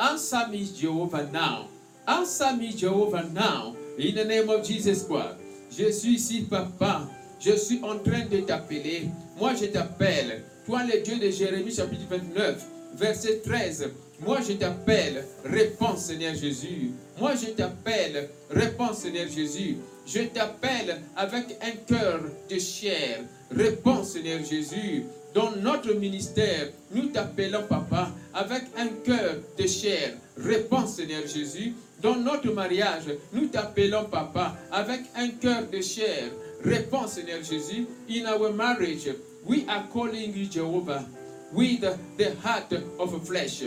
Answer 0.00 0.48
me, 0.50 0.66
Jehovah, 0.76 1.30
now. 1.30 1.68
Answer 2.08 2.56
me, 2.56 2.72
Jehovah, 2.72 3.30
now. 3.30 3.76
In 3.96 4.16
the 4.16 4.24
name 4.24 4.50
of 4.50 4.66
Jesus 4.66 5.06
Christ. 5.06 5.36
Je 5.70 5.92
suis 5.92 6.16
ici, 6.16 6.46
papa. 6.50 7.08
Je 7.38 7.56
suis 7.56 7.80
en 7.84 8.00
train 8.02 8.26
de 8.26 8.40
t'appeler. 8.40 9.08
Moi, 9.38 9.54
je 9.54 9.66
t'appelle. 9.66 10.42
Toi, 10.66 10.82
le 10.84 11.00
Dieu 11.00 11.18
de 11.18 11.30
Jérémie, 11.30 11.72
chapitre 11.72 12.04
29, 12.10 12.64
verset 12.96 13.40
13. 13.44 13.90
Moi, 14.20 14.38
je 14.46 14.52
t'appelle. 14.52 15.24
Réponds, 15.44 15.96
Seigneur 15.96 16.34
Jésus. 16.34 16.90
Moi, 17.18 17.32
je 17.34 17.50
t'appelle. 17.50 18.28
Réponds, 18.50 18.92
Seigneur 18.92 19.26
Jésus. 19.26 19.78
Je 20.06 20.20
t'appelle 20.20 21.00
avec 21.16 21.56
un 21.62 21.72
cœur 21.86 22.20
de 22.48 22.58
chair. 22.58 23.20
Réponds, 23.50 24.04
Seigneur 24.04 24.44
Jésus. 24.44 25.04
Dans 25.34 25.52
notre 25.56 25.94
ministère, 25.94 26.68
nous 26.92 27.06
t'appelons, 27.06 27.62
Papa, 27.68 28.10
avec 28.34 28.64
un 28.76 28.88
cœur 29.04 29.36
de 29.56 29.66
chair. 29.66 30.14
Réponds, 30.36 30.86
Seigneur 30.86 31.26
Jésus. 31.26 31.72
Dans 32.02 32.16
notre 32.16 32.50
mariage, 32.52 33.04
nous 33.32 33.46
t'appelons, 33.46 34.04
Papa, 34.04 34.56
avec 34.70 35.00
un 35.16 35.28
cœur 35.28 35.62
de 35.72 35.80
chair. 35.80 36.24
Réponds, 36.62 37.06
Seigneur 37.06 37.42
Jésus. 37.42 37.86
In 38.10 38.26
our 38.26 38.52
marriage, 38.52 39.08
we 39.44 39.66
are 39.68 39.86
calling 39.88 40.34
you, 40.34 40.46
Jehovah, 40.46 41.06
with 41.52 41.80
the 42.16 42.34
heart 42.36 42.72
of 42.72 43.26
flesh. 43.26 43.62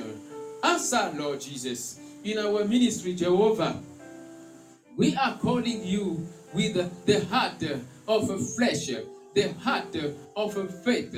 Answer, 0.63 1.11
Lord 1.15 1.41
Jesus. 1.41 1.99
In 2.23 2.37
our 2.39 2.63
ministry, 2.63 3.15
Jehovah, 3.15 3.81
we 4.95 5.15
are 5.15 5.37
calling 5.37 5.83
you 5.85 6.25
with 6.53 7.05
the 7.05 7.25
heart 7.25 7.63
of 8.07 8.55
flesh, 8.55 8.89
the 9.33 9.53
heart 9.59 9.95
of 10.35 10.83
faith. 10.83 11.15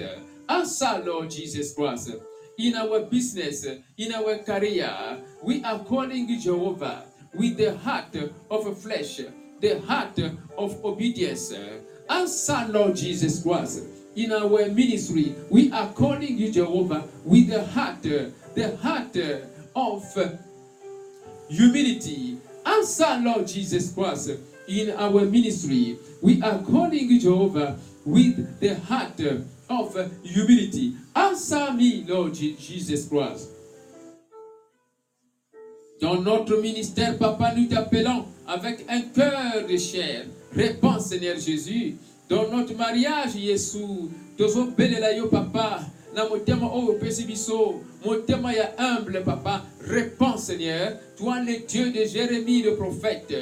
Answer, 0.49 1.03
Lord 1.05 1.29
Jesus 1.29 1.73
Christ. 1.73 2.15
In 2.57 2.75
our 2.75 3.01
business, 3.01 3.67
in 3.97 4.13
our 4.13 4.37
career, 4.39 5.21
we 5.43 5.61
are 5.63 5.79
calling 5.79 6.29
you 6.29 6.39
Jehovah 6.39 7.03
with 7.33 7.57
the 7.57 7.77
heart 7.77 8.15
of 8.49 8.81
flesh, 8.81 9.19
the 9.59 9.79
heart 9.81 10.17
of 10.57 10.83
obedience. 10.85 11.53
Answer, 12.09 12.65
Lord 12.69 12.95
Jesus 12.95 13.43
Christ. 13.43 13.83
In 14.15 14.31
our 14.31 14.69
ministry, 14.69 15.35
we 15.49 15.71
are 15.71 15.91
calling 15.93 16.37
you 16.37 16.51
Jehovah 16.51 17.03
with 17.25 17.49
the 17.49 17.65
heart, 17.65 18.01
the 18.01 18.77
heart 18.81 19.15
of 19.75 20.03
humility. 21.49 22.37
Answer, 22.65 23.19
Lord 23.21 23.47
Jesus 23.47 23.91
Christ. 23.93 24.31
In 24.67 24.91
our 24.91 25.25
ministry, 25.25 25.97
we 26.21 26.41
are 26.41 26.59
calling 26.63 27.09
you 27.09 27.19
Jehovah 27.19 27.77
with 28.05 28.59
the 28.59 28.75
heart 28.79 29.19
of 29.69 30.11
humility. 30.23 30.93
Answer 31.15 31.73
me, 31.73 32.03
Lord 32.07 32.33
Je- 32.33 32.55
Jesus 32.57 33.07
Christ. 33.07 33.49
Dans 36.01 36.21
notre 36.21 36.57
ministère, 36.61 37.17
Papa, 37.17 37.53
nous 37.55 37.67
t'appelons 37.67 38.25
avec 38.47 38.85
un 38.89 39.01
cœur 39.01 39.67
de 39.67 39.77
chair. 39.77 40.25
Réponds, 40.53 40.99
Seigneur 40.99 41.37
Jésus. 41.37 41.95
Dans 42.27 42.49
notre 42.49 42.75
mariage, 42.75 43.35
Yesu, 43.35 44.09
tozobelela 44.37 45.09
papa 45.29 45.85
na 46.15 46.27
motema 46.27 46.67
oyo 46.73 46.91
opesi 46.91 47.23
biso 47.23 47.81
Mon 48.05 48.21
témoin 48.21 48.53
humble, 48.77 49.23
papa, 49.23 49.63
réponds, 49.81 50.37
Seigneur. 50.37 50.99
Toi, 51.17 51.39
le 51.39 51.65
Dieu 51.65 51.89
de 51.89 52.05
Jérémie, 52.05 52.61
le 52.61 52.75
prophète. 52.75 53.33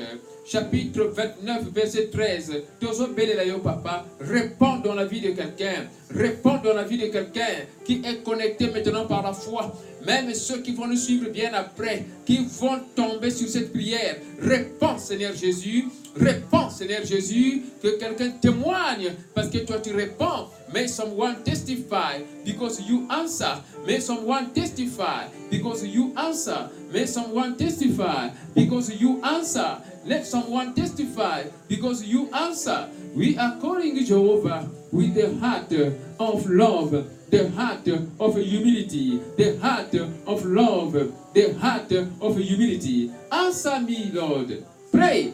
Chapitre 0.46 1.04
29, 1.14 1.64
verset 1.74 2.10
13. 2.10 2.64
Tozo 2.80 3.08
Belelayo, 3.08 3.60
papa, 3.60 4.06
réponds 4.22 4.78
dans 4.78 4.94
la 4.94 5.04
vie 5.04 5.20
de 5.20 5.32
quelqu'un. 5.32 5.90
Réponds 6.16 6.60
dans 6.64 6.74
la 6.74 6.84
vie 6.84 6.98
de 6.98 7.08
quelqu'un 7.08 7.66
qui 7.84 8.02
est 8.06 8.24
connecté 8.24 8.68
maintenant 8.72 9.06
par 9.06 9.22
la 9.24 9.34
foi. 9.34 9.74
Même 10.06 10.34
ceux 10.34 10.62
qui 10.62 10.74
vont 10.74 10.88
nous 10.88 10.96
suivre 10.96 11.30
bien 11.30 11.54
après, 11.54 12.06
qui 12.26 12.46
vont 12.62 12.80
tomber 12.96 13.32
sur 13.32 13.50
cette 13.50 13.74
prière. 13.74 14.16
Réponds, 14.40 14.98
Seigneur 14.98 15.34
Jésus. 15.36 15.88
Réponds, 16.16 16.70
Seigneur 16.70 17.04
Jésus, 17.04 17.64
que 17.82 17.98
quelqu'un 17.98 18.32
témoigne 18.42 19.14
parce 19.34 19.50
que 19.50 19.60
toi 19.60 19.78
tu 19.80 19.96
réponds. 19.96 20.50
May 20.72 20.88
someone 20.88 21.44
testify 21.44 22.24
because 22.46 22.82
you 22.88 23.08
answer. 23.10 23.62
May 23.86 24.00
someone 24.00 24.52
testify 24.54 25.28
because 25.50 25.86
you 25.86 26.14
answer. 26.18 26.70
May 26.92 27.06
someone 27.06 27.56
testify 27.58 28.30
because 28.56 28.92
you 29.00 29.20
answer. 29.24 29.78
Let 30.06 30.26
someone 30.26 30.74
testify 30.74 31.44
because 31.70 32.04
you 32.04 32.30
answer. 32.34 32.90
We 33.16 33.38
are 33.38 33.58
calling 33.60 34.04
Jehovah 34.04 34.68
with 34.92 35.14
the 35.16 35.34
heart 35.40 35.72
of 36.20 36.50
love, 36.50 36.92
the 37.30 37.50
heart 37.52 37.88
of 38.20 38.36
humility, 38.36 39.22
the 39.38 39.58
heart 39.62 39.94
of 40.28 40.46
love, 40.46 40.94
the 41.34 41.54
heart 41.60 41.92
of 41.92 42.38
humility. 42.38 43.12
Answer 43.32 43.80
me, 43.80 44.12
Lord. 44.12 44.66
Pray. 44.92 45.34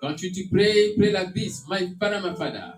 Tu, 0.00 0.32
tu 0.32 0.48
pray, 0.48 0.94
pray 0.96 1.12
like 1.12 1.34
this. 1.34 1.68
My 1.68 1.92
father, 2.00 2.20
my 2.20 2.34
father. 2.34 2.74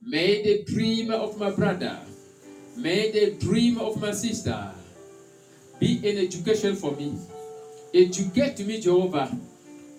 May 0.00 0.42
the 0.42 0.64
dream 0.64 1.10
of 1.10 1.38
my 1.38 1.50
brother, 1.50 1.98
may 2.76 3.10
the 3.10 3.36
dream 3.38 3.78
of 3.78 4.00
my 4.00 4.12
sister 4.12 4.72
be 5.78 5.98
an 6.08 6.18
education 6.18 6.76
for 6.76 6.92
me. 6.92 7.18
Educate 7.92 8.64
me, 8.64 8.80
Jehovah, 8.80 9.30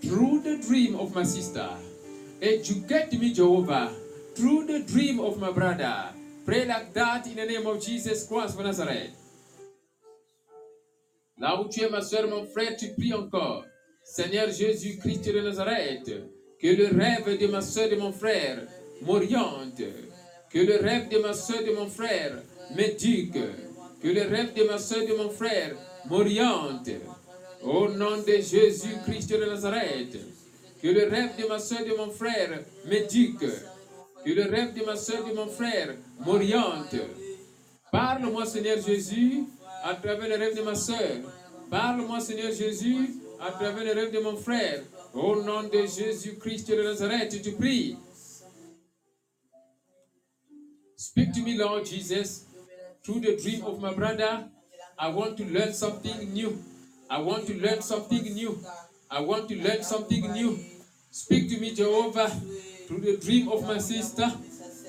through 0.02 0.42
the 0.42 0.58
dream 0.58 0.96
of 0.96 1.14
my 1.14 1.24
sister. 1.24 1.70
Educate 2.42 3.20
me, 3.20 3.34
Jehovah, 3.34 3.92
through 4.36 4.66
the 4.66 4.80
dream 4.84 5.20
of 5.20 5.38
my 5.40 5.52
brother. 5.52 6.14
Pray 6.46 6.66
like 6.66 6.94
that 6.94 7.28
in 7.28 7.36
the 7.36 7.46
name 7.46 7.68
of 7.68 7.84
Jesus 7.84 8.26
Christ 8.26 8.58
of 8.58 8.66
Nazareth. 8.66 9.12
Là 11.40 11.60
où 11.60 11.70
tu 11.70 11.84
es, 11.84 11.90
ma 11.90 12.02
soeur, 12.02 12.28
mon 12.28 12.46
frère, 12.48 12.76
tu 12.78 12.90
pries 12.98 13.14
encore. 13.14 13.66
Seigneur 14.12 14.52
Jésus-Christ 14.52 15.32
de 15.32 15.40
Nazareth, 15.40 16.12
que 16.60 16.68
le 16.68 16.88
rêve 16.88 17.38
de 17.38 17.46
ma 17.46 17.62
soeur, 17.62 17.90
de 17.90 17.96
mon 17.96 18.12
frère, 18.12 18.66
m'oriente. 19.04 19.84
Que 20.52 20.58
le 20.58 20.78
rêve 20.78 21.10
de 21.10 21.20
ma 21.20 21.32
soeur, 21.32 21.64
de 21.64 21.72
mon 21.74 21.88
frère, 21.88 22.42
m'éduque. 22.76 23.38
Que 24.02 24.08
le 24.08 24.24
rêve 24.24 24.56
de 24.56 24.64
ma 24.64 24.80
soeur, 24.80 25.06
de 25.06 25.14
mon 25.14 25.30
frère, 25.30 25.76
m'oriente. 26.10 26.90
Au 27.62 27.88
nom 27.90 28.18
de 28.18 28.34
Jésus-Christ 28.34 29.30
de 29.30 29.46
Nazareth. 29.46 30.18
Que 30.82 30.88
le 30.88 31.08
rêve 31.08 31.38
de 31.40 31.48
ma 31.48 31.60
soeur, 31.60 31.86
de 31.86 31.96
mon 31.96 32.10
frère, 32.10 32.62
m'éduque. 32.86 33.46
Que 34.26 34.32
le 34.32 34.50
rêve 34.50 34.74
de 34.74 34.84
ma 34.86 34.96
soeur, 34.96 35.24
de 35.24 35.36
mon 35.36 35.48
frère, 35.48 35.94
m'oriente. 36.26 36.96
Parle-moi, 37.92 38.48
Seigneur 38.48 38.82
Jésus, 38.82 39.44
à 39.84 39.94
travers 39.94 40.28
le 40.28 40.36
rêve 40.36 40.58
de 40.58 40.64
ma 40.64 40.74
soeur. 40.74 41.20
Parle-moi, 41.70 42.20
Seigneur 42.20 42.52
Jésus, 42.52 43.20
à 43.40 43.52
travers 43.52 43.84
le 43.84 43.94
rêve 43.94 44.14
de 44.14 44.20
mon 44.20 44.36
frère. 44.36 44.84
Au 45.14 45.42
nom 45.42 45.64
de 45.64 45.86
Jésus-Christ 45.86 46.70
de 46.70 46.84
Nazareth, 46.84 47.42
tu 47.42 47.52
pries. 47.54 47.98
Speak 50.96 51.32
to 51.34 51.42
me, 51.42 51.58
Lord 51.58 51.86
Jesus, 51.86 52.46
through 53.04 53.22
the 53.22 53.36
dream 53.42 53.64
of 53.66 53.80
my 53.80 53.94
brother. 53.94 54.46
I 54.98 55.10
want 55.10 55.38
to 55.38 55.46
learn 55.46 55.74
something 55.74 56.34
new. 56.34 56.58
I 57.10 57.22
want 57.22 57.48
to 57.48 57.54
learn 57.54 57.82
something 57.82 58.22
new. 58.34 58.60
I 59.10 59.22
want 59.22 59.48
to 59.48 59.56
learn 59.56 59.82
something 59.82 60.32
new. 60.34 60.60
Speak 61.10 61.50
to 61.50 61.60
me, 61.60 61.74
Jehovah, 61.74 62.30
through 62.88 63.00
the 63.00 63.18
dream 63.18 63.48
of 63.50 63.66
my 63.66 63.80
sister. 63.80 64.30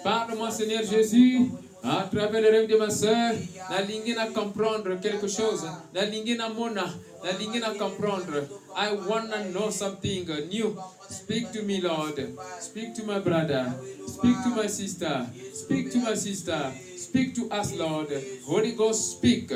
Parle-moi, 0.03 0.51
Seigneur 0.51 0.83
Jésus, 0.83 1.51
à 1.83 2.09
travers 2.11 2.41
le 2.43 2.51
rêve 2.51 2.69
de 2.69 2.77
ma 2.77 2.91
soeur. 2.91 3.35
Na 3.71 3.81
lingue 3.83 4.15
na 4.15 4.27
comprendre 4.27 5.01
quelque 5.01 5.29
chose. 5.29 5.65
Na 5.95 6.05
lingue 6.05 6.37
na 6.37 6.49
mona. 6.49 6.87
Na 7.25 7.33
lingue 7.39 7.61
na 7.61 7.75
comprendre. 7.75 8.49
I 8.77 8.93
want 8.93 9.31
to 9.31 9.45
know 9.53 9.71
something 9.71 10.27
new. 10.51 10.77
Speak 11.09 11.53
to 11.53 11.63
me, 11.63 11.81
Lord. 11.81 12.19
Speak 12.61 12.95
to 12.95 13.05
my 13.05 13.19
brother. 13.19 13.73
Speak 14.07 14.37
to 14.45 14.51
my 14.51 14.67
sister. 14.67 15.27
Speak 15.55 15.91
to 15.93 15.99
my 15.99 16.15
sister. 16.15 16.73
Speak 16.97 17.35
to 17.35 17.49
us, 17.51 17.75
Lord. 17.75 18.09
Holy 18.47 18.73
Ghost, 18.73 19.19
speak. 19.19 19.53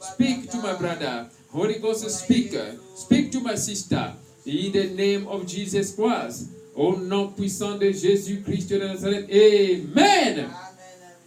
Speak 0.00 0.50
to 0.50 0.58
my 0.58 0.74
brother. 0.74 1.26
Holy 1.50 1.78
Ghost, 1.78 2.08
speak. 2.10 2.54
Speak 2.94 3.32
to 3.32 3.40
my 3.40 3.54
sister. 3.54 4.12
In 4.44 4.72
the 4.72 4.88
name 4.94 5.26
of 5.28 5.46
Jesus 5.46 5.94
Christ. 5.94 6.50
Au 6.76 6.96
nom 6.96 7.28
puissant 7.28 7.76
de 7.76 7.90
Jésus-Christ 7.90 8.68
de 8.68 8.78
Nazareth. 8.78 9.26
Amen. 9.30 10.48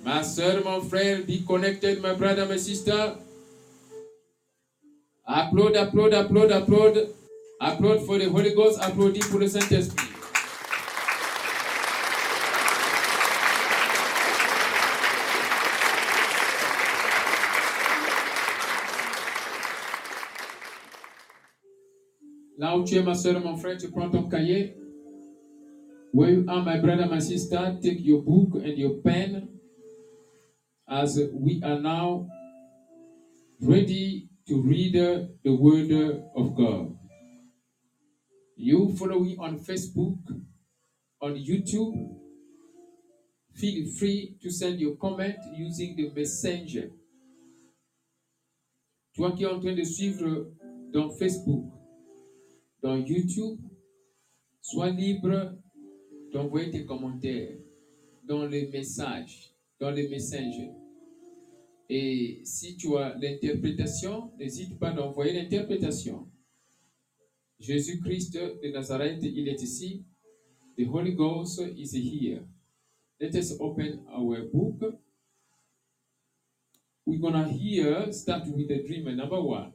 Ma 0.04 0.24
soeur, 0.24 0.64
mon 0.64 0.82
frère, 0.82 1.24
be 1.28 1.46
connected, 1.46 2.02
my 2.02 2.14
brother, 2.14 2.48
my 2.48 2.58
sister. 2.58 3.18
Applaud, 5.28 5.76
applaud, 5.76 6.14
applaud, 6.14 6.52
applaud. 6.52 6.98
Applaud 7.62 8.04
for 8.08 8.18
the 8.18 8.28
Holy 8.28 8.56
Ghost, 8.56 8.80
applaudis 8.82 9.30
pour 9.30 9.40
le 9.40 9.48
Saint-Esprit. 9.48 10.08
Là 22.58 22.76
où 22.76 22.84
tu 22.84 22.96
es, 22.96 23.04
ma 23.04 23.14
soeur, 23.14 23.40
mon 23.40 23.56
frère, 23.56 23.78
tu 23.78 23.92
prends 23.92 24.10
ton 24.10 24.28
cahier. 24.28 24.76
Where 26.12 26.32
you 26.32 26.46
are, 26.48 26.64
my 26.64 26.80
brother, 26.80 27.06
my 27.06 27.20
sister, 27.20 27.78
take 27.80 28.04
your 28.04 28.24
book 28.24 28.56
and 28.56 28.76
your 28.76 29.00
pen 29.04 29.61
as 30.92 31.18
we 31.32 31.62
are 31.64 31.80
now 31.80 32.28
ready 33.62 34.28
to 34.46 34.62
read 34.62 34.94
the 34.94 35.56
Word 35.56 35.90
of 36.36 36.54
God. 36.54 36.98
You 38.58 38.94
following 39.00 39.38
on 39.40 39.58
Facebook, 39.58 40.20
on 41.22 41.36
YouTube, 41.36 41.96
feel 43.56 43.88
free 43.98 44.36
to 44.42 44.52
send 44.52 44.82
your 44.82 44.98
comment 44.98 45.38
using 45.56 45.96
the 45.96 46.12
messenger. 46.14 46.92
Toi 49.16 49.32
qui 49.32 49.44
es 49.44 49.48
en 49.48 49.60
train 49.60 49.76
de 49.76 49.84
suivre 49.84 50.52
dans 50.92 51.10
Facebook, 51.10 51.72
dans 52.82 52.98
YouTube, 52.98 53.60
sois 54.62 54.90
libre 54.90 55.54
d'envoyer 56.34 56.72
tes 56.72 56.86
commentaires 56.86 57.58
dans 58.24 58.46
les 58.46 58.70
messages, 58.70 59.54
dans 59.80 59.92
les 59.92 60.10
messengers. 60.10 60.81
Et 61.94 62.40
si 62.46 62.78
tu 62.78 62.96
as 62.96 63.18
l'interprétation, 63.18 64.32
n'hésite 64.40 64.80
pas 64.80 64.94
d'envoyer 64.94 65.34
l'interprétation. 65.34 66.26
Jésus-Christ 67.60 68.34
de 68.34 68.72
Nazareth, 68.72 69.20
il 69.22 69.50
est 69.50 69.62
ici. 69.62 70.06
The 70.78 70.88
Holy 70.88 71.14
Ghost 71.14 71.62
is 71.76 71.94
here. 71.94 72.48
Let 73.20 73.36
us 73.36 73.58
open 73.60 74.06
our 74.10 74.38
book. 74.54 75.02
We're 77.06 77.20
gonna 77.20 77.50
here 77.50 78.10
start 78.14 78.48
with 78.48 78.70
the 78.70 78.88
dream 78.88 79.14
number 79.14 79.42
one. 79.42 79.74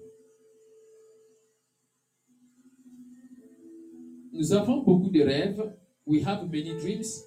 Nous 4.32 4.54
avons 4.54 4.82
beaucoup 4.82 5.10
de 5.10 5.22
rêves. 5.22 5.62
We 6.06 6.22
have 6.22 6.50
many 6.50 6.78
dreams. 6.80 7.22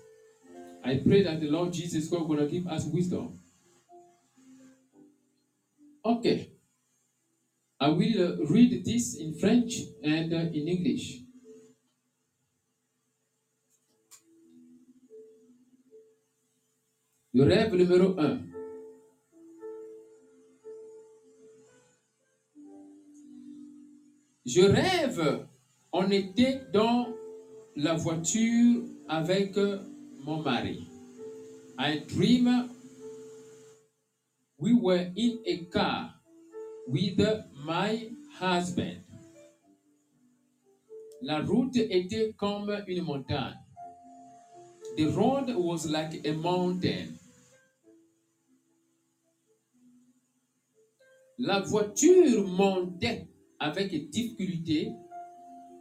I 0.84 0.98
pray 0.98 1.22
that 1.26 1.40
the 1.40 1.48
Lord 1.48 1.74
Jesus 1.74 2.10
God 2.10 2.28
gonna 2.28 2.48
give 2.48 2.66
us 2.66 2.88
wisdom. 2.88 3.39
Okay. 6.06 6.52
I 7.80 7.90
will 7.90 8.22
uh, 8.22 8.46
read 8.50 8.84
this 8.86 9.18
in 9.20 9.38
French 9.40 9.74
and 10.04 10.34
uh, 10.34 10.38
in 10.38 10.68
English. 10.68 11.24
Le 17.34 17.44
rêve 17.44 17.76
numéro 17.76 18.20
1. 18.20 18.40
Je 24.46 24.62
rêve, 24.62 25.46
on 25.94 26.10
était 26.10 26.62
dans 26.74 27.08
la 27.76 27.94
voiture 27.94 28.82
avec 29.08 29.56
mon 30.26 30.42
mari. 30.42 30.88
I 31.78 32.00
dream 32.08 32.70
we 34.60 34.74
were 34.74 35.12
in 35.16 35.40
a 35.46 35.58
car 35.72 36.14
with 36.88 37.20
my 37.66 38.10
husband. 38.40 39.04
La 41.22 41.40
route 41.40 41.78
était 41.78 42.34
comme 42.38 42.70
une 42.88 43.04
montagne. 43.04 43.58
The 44.98 45.06
road 45.08 45.54
was 45.56 45.90
like 45.90 46.26
a 46.26 46.34
mountain. 46.34 47.18
La 51.38 51.62
voiture 51.62 52.46
montait 52.46 53.28
avec 53.60 54.10
difficulté 54.10 54.92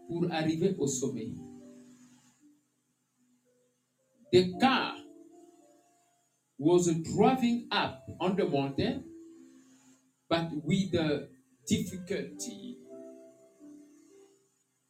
pour 0.07 0.31
arriver 0.31 0.75
au 0.79 0.87
sommet. 0.87 1.33
The 4.33 4.57
car 4.61 4.98
was 6.59 6.93
driving 7.15 7.69
up 7.71 8.05
on 8.21 8.37
the 8.37 8.45
mountain, 8.45 9.05
but 10.29 10.51
with 10.65 10.95
uh, 10.95 11.21
difficulty. 11.67 12.77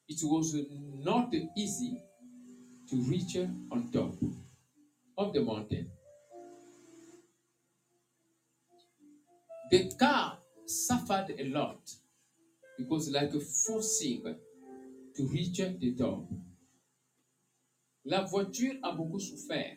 It 0.09 0.21
was 0.23 0.57
not 1.05 1.35
easy 1.57 2.03
to 2.89 2.97
reach 3.03 3.37
on 3.37 3.91
top 3.93 4.15
of 5.19 5.35
the 5.35 5.43
mountain. 5.43 5.91
The 9.71 9.93
car 9.99 10.39
suffered 10.65 11.35
a 11.39 11.45
lot 11.51 11.91
because 12.79 13.11
like 13.11 13.33
forcing 13.33 14.23
to 15.17 15.29
reach 15.29 15.59
the 15.59 15.95
top. 15.99 16.27
La 18.07 18.25
voiture 18.25 18.79
a 18.83 18.93
beaucoup 18.93 19.21
souffert 19.21 19.77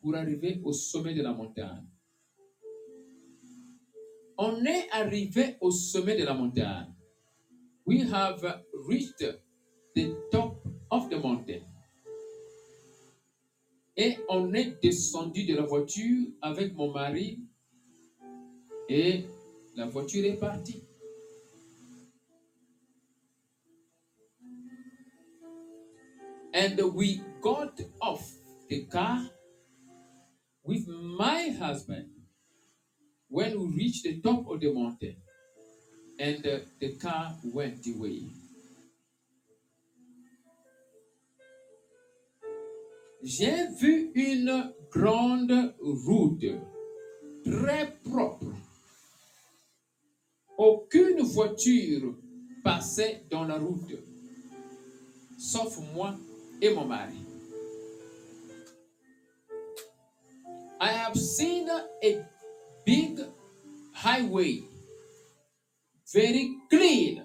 pour 0.00 0.14
arriver 0.14 0.60
au 0.64 0.72
sommet 0.72 1.14
de 1.14 1.22
la 1.22 1.32
montagne. 1.32 1.86
On 4.36 4.64
est 4.64 4.88
arrivé 4.92 5.56
au 5.60 5.70
sommet 5.70 6.16
de 6.16 6.24
la 6.24 6.34
montagne. 6.34 6.94
We 7.84 8.02
have 8.12 8.62
reached 8.86 9.40
the 9.94 10.14
top 10.30 10.62
of 10.90 11.08
the 11.08 11.16
mountain. 11.16 11.62
Et 13.96 14.16
on 14.28 14.54
est 14.54 14.80
descendu 14.80 15.44
de 15.44 15.56
la 15.56 15.62
voiture 15.62 16.28
avec 16.40 16.72
mon 16.74 16.92
mari 16.92 17.40
et 18.88 19.24
la 19.74 19.86
voiture 19.86 20.24
est 20.24 20.38
partie. 20.38 20.84
And 26.54 26.80
we 26.94 27.20
got 27.42 27.80
off 28.00 28.24
the 28.68 28.86
car 28.88 29.20
with 30.68 30.86
my 30.86 31.48
husband 31.58 32.10
when 33.30 33.58
we 33.58 33.66
reached 33.74 34.04
the 34.04 34.20
top 34.20 34.46
of 34.50 34.60
the 34.60 34.70
mountain 34.70 35.16
and 36.18 36.46
uh, 36.46 36.58
the 36.78 36.92
car 36.96 37.34
went 37.42 37.86
away. 37.86 38.20
J'ai 43.24 43.66
vu 43.80 44.12
une 44.14 44.72
grande 44.90 45.74
route 45.80 46.44
très 47.44 47.96
propre. 48.04 48.52
Aucune 50.58 51.22
voiture 51.22 52.14
passait 52.62 53.22
dans 53.30 53.44
la 53.44 53.56
route, 53.56 53.96
sauf 55.38 55.78
moi 55.94 56.14
et 56.60 56.74
mon 56.74 56.84
mari. 56.84 57.27
Seen 61.18 61.68
a 61.70 62.26
big 62.84 63.20
highway, 63.94 64.62
very 66.12 66.58
clean. 66.68 67.24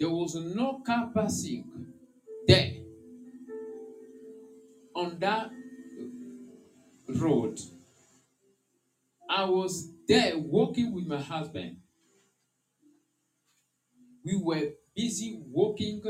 There 0.00 0.08
was 0.10 0.34
no 0.34 0.80
car 0.80 1.12
passing 1.14 1.92
there 2.46 2.72
on 4.94 5.18
that 5.20 5.50
road. 7.08 7.60
I 9.30 9.44
was 9.44 9.92
there 10.08 10.36
walking 10.36 10.92
with 10.92 11.06
my 11.06 11.20
husband. 11.22 11.80
We 14.24 14.36
were 14.36 14.74
busy 14.94 15.34
walking 15.34 16.04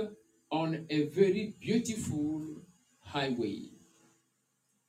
on 0.50 0.86
a 0.90 1.06
very 1.08 1.56
beautiful 1.58 2.66
highway. 3.00 3.77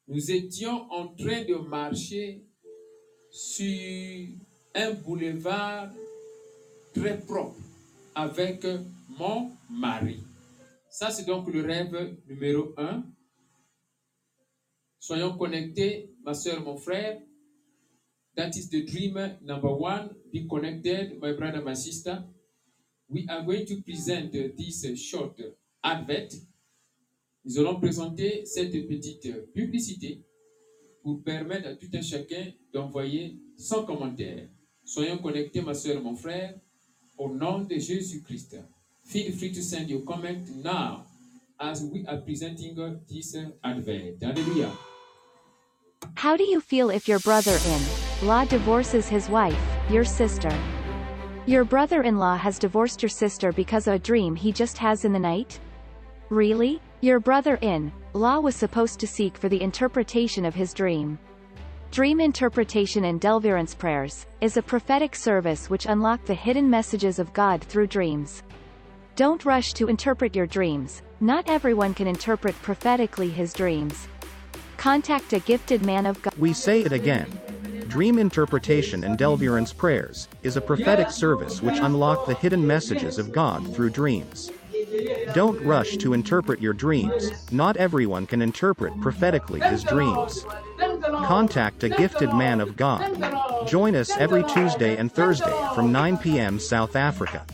Nous 0.09 0.31
étions 0.31 0.91
en 0.91 1.09
train 1.09 1.45
de 1.45 1.53
marcher 1.69 2.43
sur 3.29 4.27
un 4.73 4.93
boulevard 4.93 5.91
très 6.95 7.19
propre 7.19 7.59
avec 8.15 8.65
mon 9.07 9.51
mari. 9.69 10.23
Ça, 10.89 11.11
c'est 11.11 11.25
donc 11.25 11.47
le 11.53 11.61
rêve 11.61 12.17
numéro 12.27 12.73
un. 12.77 13.03
Soyons 14.97 15.37
connectés, 15.37 16.11
ma 16.23 16.33
soeur, 16.33 16.59
mon 16.63 16.75
frère. 16.75 17.21
That 18.35 18.49
is 18.55 18.67
the 18.67 18.83
dream 18.83 19.37
number 19.43 19.69
one. 19.69 20.09
Be 20.33 20.47
connected, 20.49 21.19
my 21.21 21.33
brother, 21.33 21.61
my 21.61 21.75
sister. 21.75 22.23
We 23.07 23.27
are 23.29 23.43
going 23.43 23.67
to 23.67 23.79
present 23.83 24.31
this 24.31 24.99
short 24.99 25.39
advert. 25.83 26.33
Nous 27.45 27.57
allons 27.57 27.79
présenter 27.79 28.45
cette 28.45 28.71
petite 28.87 29.25
euh, 29.27 29.45
publicité 29.53 30.21
pour 31.01 31.23
permettre 31.23 31.69
à 31.69 31.75
tout 31.75 31.87
un 31.93 32.01
chacun 32.01 32.51
d'envoyer 32.73 33.39
son 33.57 33.85
commentaire. 33.85 34.49
Soyons 34.83 35.17
connectés, 35.19 35.61
ma 35.61 35.73
soeur, 35.73 36.01
mon 36.01 36.15
frère, 36.15 36.53
au 37.17 37.33
nom 37.33 37.61
de 37.61 37.75
Jésus-Christ. 37.75 38.57
Feel 39.05 39.31
free 39.31 39.51
to 39.51 39.61
send 39.61 39.89
your 39.89 40.03
comment 40.03 40.47
now 40.63 41.05
as 41.59 41.83
we 41.83 42.05
are 42.07 42.21
presenting 42.21 42.75
this 43.07 43.35
advert. 43.63 44.21
Hallelujah. 44.21 44.71
How 46.15 46.35
do 46.35 46.43
you 46.43 46.59
feel 46.59 46.89
if 46.89 47.07
your 47.07 47.19
brother-in-law 47.19 48.45
divorces 48.45 49.07
his 49.07 49.29
wife, 49.29 49.59
your 49.89 50.03
sister? 50.03 50.51
Your 51.45 51.63
brother-in-law 51.63 52.37
has 52.37 52.59
divorced 52.59 53.01
your 53.01 53.09
sister 53.09 53.51
because 53.51 53.87
of 53.87 53.95
a 53.95 53.99
dream 53.99 54.35
he 54.35 54.51
just 54.51 54.77
has 54.77 55.05
in 55.05 55.13
the 55.13 55.19
night? 55.19 55.59
Really? 56.29 56.79
Your 57.01 57.21
brother-in-law 57.21 58.41
was 58.41 58.57
supposed 58.57 58.99
to 58.99 59.07
seek 59.07 59.37
for 59.37 59.47
the 59.47 59.61
interpretation 59.61 60.43
of 60.43 60.53
his 60.53 60.73
dream. 60.73 61.17
Dream 61.91 62.19
interpretation 62.19 63.05
and 63.05 63.21
deliverance 63.21 63.73
prayers 63.73 64.25
is 64.41 64.57
a 64.57 64.61
prophetic 64.61 65.15
service 65.15 65.69
which 65.69 65.85
unlock 65.85 66.25
the 66.25 66.33
hidden 66.33 66.69
messages 66.69 67.17
of 67.17 67.31
God 67.31 67.63
through 67.63 67.87
dreams. 67.87 68.43
Don't 69.15 69.45
rush 69.45 69.71
to 69.75 69.87
interpret 69.87 70.35
your 70.35 70.45
dreams. 70.45 71.01
Not 71.21 71.49
everyone 71.49 71.93
can 71.93 72.05
interpret 72.05 72.61
prophetically 72.61 73.29
his 73.29 73.53
dreams. 73.53 74.09
Contact 74.75 75.31
a 75.31 75.39
gifted 75.39 75.85
man 75.85 76.05
of 76.05 76.21
God. 76.21 76.33
We 76.37 76.51
say 76.51 76.81
it 76.81 76.91
again. 76.91 77.39
Dream 77.87 78.19
interpretation 78.19 79.05
and 79.05 79.17
deliverance 79.17 79.71
prayers 79.71 80.27
is 80.43 80.57
a 80.57 80.61
prophetic 80.61 81.11
service 81.11 81.61
which 81.61 81.79
unlock 81.79 82.25
the 82.25 82.33
hidden 82.33 82.67
messages 82.67 83.17
of 83.17 83.31
God 83.31 83.73
through 83.73 83.91
dreams. 83.91 84.51
Don't 85.33 85.61
rush 85.63 85.97
to 85.97 86.13
interpret 86.13 86.61
your 86.61 86.73
dreams. 86.73 87.31
Not 87.51 87.77
everyone 87.77 88.25
can 88.25 88.41
interpret 88.41 88.99
prophetically 89.01 89.59
his 89.59 89.83
dreams. 89.83 90.45
Contact 91.25 91.83
a 91.83 91.89
gifted 91.89 92.33
man 92.33 92.61
of 92.61 92.75
God. 92.75 93.67
Join 93.67 93.95
us 93.95 94.09
every 94.17 94.43
Tuesday 94.43 94.97
and 94.97 95.11
Thursday 95.11 95.53
from 95.75 95.91
9 95.91 96.17
p.m. 96.17 96.59
South 96.59 96.95
Africa. 96.95 97.45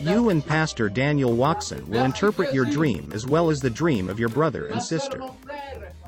You 0.00 0.28
and 0.28 0.44
Pastor 0.44 0.88
Daniel 0.88 1.34
Watson 1.34 1.88
will 1.88 2.04
interpret 2.04 2.54
your 2.54 2.64
dream 2.64 3.10
as 3.12 3.26
well 3.26 3.50
as 3.50 3.60
the 3.60 3.70
dream 3.70 4.08
of 4.08 4.20
your 4.20 4.28
brother 4.28 4.66
and 4.66 4.82
sister. 4.82 5.20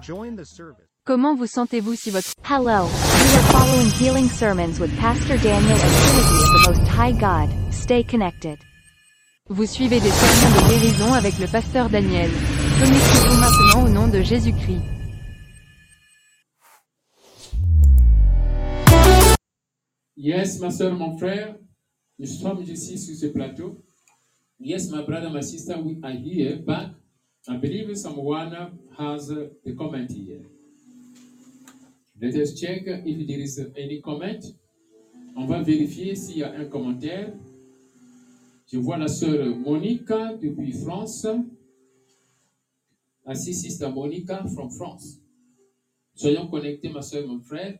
Join 0.01 0.37
the 0.37 0.45
service. 0.45 0.87
Comment 1.07 1.37
vous 1.37 1.51
sentez-vous 1.51 1.97
si 1.97 2.11
votre... 2.11 2.35
Hello. 2.45 2.85
We 2.85 3.37
are 3.37 3.53
following 3.53 3.87
healing 3.87 4.29
sermons 4.29 4.79
with 4.79 4.97
Pastor 4.99 5.39
Daniel 5.39 5.73
and 5.73 5.81
Trinity 5.81 6.35
of 6.37 6.53
the 6.53 6.65
Most 6.69 6.89
High 6.89 7.13
God. 7.13 7.51
Stay 7.73 8.03
connected. 8.03 8.59
Vous 9.53 9.67
suivez 9.67 9.99
des 9.99 10.11
sermons 10.11 10.55
de 10.55 10.69
guérison 10.69 11.13
avec 11.13 11.37
le 11.41 11.49
pasteur 11.49 11.91
Daniel. 11.91 12.31
Connectez-vous 12.79 13.41
maintenant 13.41 13.85
au 13.85 13.89
nom 13.89 14.07
de 14.07 14.23
Jésus-Christ. 14.23 14.81
Yes, 20.17 20.61
ma 20.61 20.71
soeur, 20.71 20.95
mon 20.95 21.19
frère, 21.19 21.57
nous 22.21 22.27
sommes 22.27 22.63
ici 22.63 22.97
sur 22.97 23.17
ce 23.17 23.27
plateau. 23.27 23.83
Yes, 24.61 24.89
my 24.89 25.03
brother, 25.03 25.31
my 25.31 25.43
sister, 25.43 25.77
we 25.81 25.99
are 26.05 26.13
here, 26.13 26.63
but 26.65 26.95
I 27.49 27.57
believe 27.57 27.97
someone 27.97 28.55
has 28.97 29.33
a 29.33 29.73
comment 29.77 30.07
here. 30.13 30.43
Let 32.21 32.37
us 32.37 32.55
check 32.55 32.85
if 32.87 33.27
there 33.27 33.41
is 33.41 33.59
any 33.77 34.01
comment. 34.01 34.45
On 35.37 35.47
va 35.47 35.61
vérifier 35.61 36.15
s'il 36.15 36.39
y 36.39 36.45
a 36.45 36.53
un 36.53 36.67
commentaire. 36.67 37.33
Je 38.73 38.79
vois 38.79 38.99
la 38.99 39.09
sœur 39.09 39.57
Monica 39.57 40.35
depuis 40.35 40.73
France. 40.73 41.27
I 43.27 43.35
see 43.35 43.53
sister 43.53 43.91
Monica 43.91 44.45
from 44.55 44.71
France. 44.71 45.21
Soyons 46.15 46.47
connectés, 46.47 46.89
ma 46.89 47.03
sœur, 47.03 47.27
mon 47.27 47.41
frère. 47.41 47.79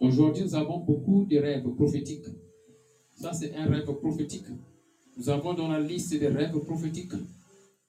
Aujourd'hui, 0.00 0.42
nous 0.42 0.54
avons 0.56 0.78
beaucoup 0.78 1.26
de 1.26 1.38
rêves 1.38 1.68
prophétiques. 1.76 2.26
Ça, 3.14 3.32
c'est 3.32 3.54
un 3.54 3.66
rêve 3.66 3.92
prophétique. 4.00 4.46
Nous 5.16 5.28
avons 5.28 5.54
dans 5.54 5.68
la 5.68 5.78
liste 5.78 6.18
des 6.18 6.28
rêves 6.28 6.58
prophétiques. 6.64 7.12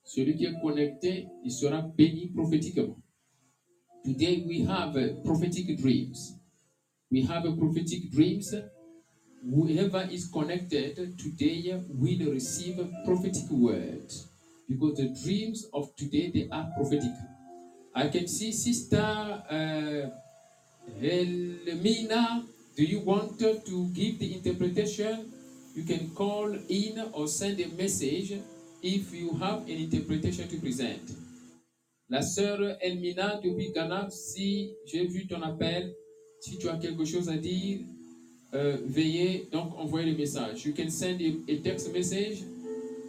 Celui 0.04 0.36
qui 0.36 0.46
est 0.46 0.62
connecté, 0.62 1.28
il 1.44 1.52
sera 1.52 1.82
béni 1.82 2.28
prophétiquement. 2.28 2.98
Today 4.04 4.46
we 4.48 4.68
have 4.68 5.24
prophetic 5.24 5.76
dreams. 5.76 6.36
We 7.12 7.28
have 7.28 7.56
prophetic 7.58 8.12
dreams 8.12 8.54
whoever 9.44 10.08
is 10.12 10.28
connected 10.28 11.18
today 11.18 11.82
will 11.89 12.32
receive 12.32 12.78
prophetic 13.06 13.50
words 13.50 14.28
because 14.70 14.98
the 14.98 15.10
dreams 15.24 15.66
of 15.74 15.96
today 15.96 16.32
they 16.34 16.48
are 16.52 16.70
prophetic. 16.76 17.12
I 17.94 18.08
can 18.08 18.28
see 18.28 18.52
Sister 18.52 18.98
uh, 18.98 20.10
Helmina. 21.02 22.44
Do 22.78 22.84
you 22.84 23.02
want 23.02 23.39
to 23.39 23.89
give 23.94 24.20
the 24.20 24.34
interpretation? 24.36 25.32
You 25.76 25.84
can 25.84 26.12
call 26.12 26.54
in 26.70 27.04
or 27.14 27.28
send 27.28 27.60
a 27.60 27.68
message 27.70 28.34
if 28.82 29.14
you 29.14 29.34
have 29.39 29.64
an 29.64 29.70
interpretation 29.70 30.48
to 30.48 30.58
present. 30.58 31.12
La 32.10 32.22
sœur 32.22 32.78
Elmina 32.82 33.39
depuis 33.42 33.72
Ghana, 33.72 34.10
si 34.10 34.74
j'ai 34.86 35.08
vu 35.08 35.28
ton 35.28 35.42
appel, 35.44 35.94
si 36.42 36.58
tu 36.58 36.68
as 36.68 36.78
quelque 36.78 37.06
chose 37.06 37.30
à 37.30 37.38
dire, 37.38 37.80
euh, 38.54 38.78
veuillez 38.86 39.47
donc 39.52 39.78
envoyer 39.78 40.12
le 40.12 40.18
message. 40.18 40.66
You 40.66 40.74
can 40.74 40.89
send 40.89 41.22
a 41.22 41.56
text 41.58 41.93
message, 41.93 42.43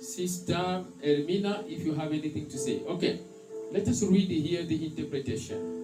Sister 0.00 0.84
Elmina, 1.02 1.64
if 1.68 1.84
you 1.84 1.94
have 1.94 2.12
anything 2.12 2.46
to 2.48 2.58
say. 2.58 2.82
Okay, 2.88 3.20
let 3.72 3.86
us 3.88 4.02
read 4.02 4.30
here 4.30 4.64
the 4.64 4.84
interpretation. 4.84 5.82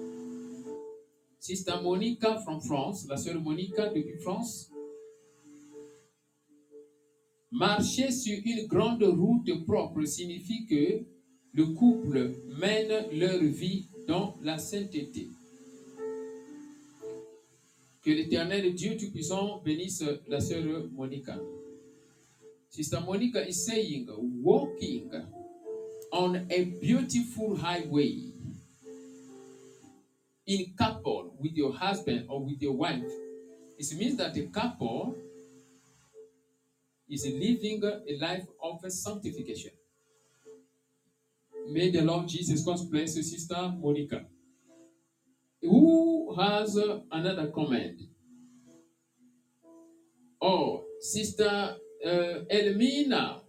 Sister 1.40 1.80
Monica 1.82 2.40
from 2.44 2.60
France, 2.60 3.06
la 3.08 3.16
sœur 3.16 3.40
Monica 3.40 3.88
depuis 3.88 4.18
France. 4.22 4.70
Marcher 7.50 8.10
sur 8.10 8.38
une 8.44 8.66
grande 8.66 9.02
route 9.02 9.64
propre 9.64 10.04
signifie 10.04 10.66
que 10.66 11.02
le 11.54 11.66
couple 11.74 12.34
mène 12.60 13.06
leur 13.18 13.42
vie 13.42 13.86
dans 14.06 14.34
la 14.42 14.58
sainteté. 14.58 15.28
Que 18.08 18.14
l'éternel 18.14 18.72
Dieu 18.72 18.96
Tout-Puissant 18.96 19.60
bénisse 19.62 20.02
la 20.28 20.40
sœur 20.40 20.88
Monica. 20.92 21.38
Sister 22.70 23.00
Monica 23.04 23.46
is 23.46 23.66
saying, 23.66 24.08
walking 24.42 25.10
on 26.10 26.36
a 26.50 26.64
beautiful 26.80 27.54
highway 27.54 28.32
in 30.46 30.72
couple 30.74 31.36
with 31.38 31.54
your 31.54 31.70
husband 31.70 32.24
or 32.30 32.42
with 32.42 32.62
your 32.62 32.72
wife, 32.72 33.04
it 33.78 33.98
means 33.98 34.16
that 34.16 34.32
the 34.32 34.46
couple 34.46 35.14
is 37.10 37.26
living 37.26 37.84
a 37.84 38.16
life 38.18 38.46
of 38.62 38.90
sanctification. 38.90 39.72
May 41.68 41.90
the 41.90 42.00
Lord 42.00 42.26
Jesus 42.26 42.64
Christ 42.64 42.90
bless 42.90 43.16
you, 43.16 43.22
Sister 43.22 43.70
Monica. 43.78 44.24
Who 45.62 46.34
has 46.38 46.76
uh, 46.76 47.00
another 47.10 47.48
comment? 47.48 48.00
Oh, 50.40 50.84
Sister 51.00 51.76
uh, 52.04 52.44
Elmina 52.50 53.40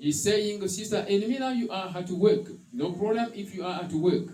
is 0.00 0.22
saying, 0.22 0.66
Sister 0.68 1.04
Elmina, 1.08 1.52
you 1.54 1.70
are 1.70 1.92
at 1.96 2.10
work. 2.10 2.46
No 2.72 2.92
problem 2.92 3.32
if 3.34 3.54
you 3.54 3.64
are 3.64 3.82
at 3.82 3.92
work. 3.92 4.28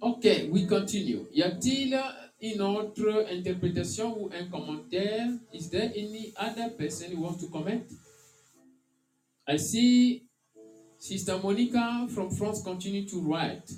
Ok, 0.00 0.48
we 0.50 0.66
continue. 0.66 1.26
Y 1.32 1.42
a-t-il 1.42 1.94
une 2.42 2.62
autre 2.62 3.26
interprétation 3.30 4.18
ou 4.18 4.30
un 4.32 4.46
commentaire? 4.50 5.28
Is 5.52 5.68
there 5.70 5.92
any 5.94 6.32
other 6.36 6.70
person 6.70 7.12
who 7.12 7.22
wants 7.22 7.40
to 7.40 7.48
comment? 7.48 7.84
I 9.46 9.58
see 9.58 10.24
Sister 10.98 11.38
Monica 11.42 12.08
from 12.12 12.30
France 12.30 12.62
continue 12.62 13.06
to 13.08 13.20
write. 13.20 13.70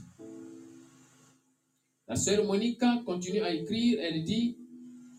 La 2.07 2.16
sœur 2.16 2.44
Monica 2.44 3.02
continue 3.07 3.40
à 3.40 3.55
écrire. 3.55 3.98
Elle 4.00 4.24
dit 4.24 4.59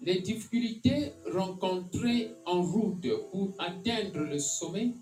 les 0.02 0.22
difficultés 0.22 1.14
rencontrées 1.34 2.36
en 2.46 2.62
route 2.62 3.08
pour 3.32 3.56
atteindre 3.58 4.20
le 4.20 4.38
sommet 4.38 4.94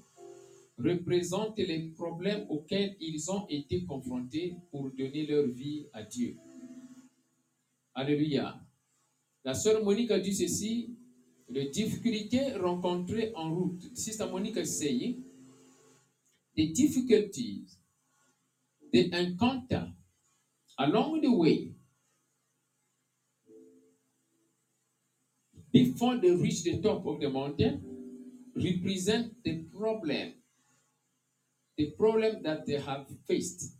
représentent 0.77 1.57
les 1.57 1.89
problèmes 1.89 2.45
auxquels 2.49 2.95
ils 2.99 3.29
ont 3.29 3.45
été 3.49 3.83
confrontés 3.83 4.55
pour 4.71 4.91
donner 4.91 5.25
leur 5.25 5.47
vie 5.47 5.85
à 5.93 6.03
Dieu. 6.03 6.37
Alléluia. 7.93 8.59
La 9.43 9.53
sœur 9.53 9.83
Monique 9.83 10.11
a 10.11 10.19
dit 10.19 10.33
ceci, 10.33 10.95
les 11.49 11.69
difficultés 11.69 12.53
rencontrées 12.55 13.31
en 13.35 13.53
route. 13.53 13.83
Sister 13.93 14.25
Monique 14.31 14.65
saying, 14.65 15.21
the 16.55 16.71
difficulties 16.71 17.77
they 18.91 19.09
encounter 19.13 19.87
along 20.79 21.21
the 21.21 21.31
way 21.31 21.71
before 25.71 26.17
they 26.17 26.31
reach 26.31 26.63
the 26.63 26.81
top 26.81 27.05
of 27.05 27.19
the 27.19 27.29
mountain 27.29 27.81
represent 28.55 29.33
the 29.43 29.63
problem 29.77 30.33
the 31.77 31.91
problem 31.91 32.43
that 32.43 32.65
they 32.65 32.79
have 32.79 33.05
faced 33.27 33.75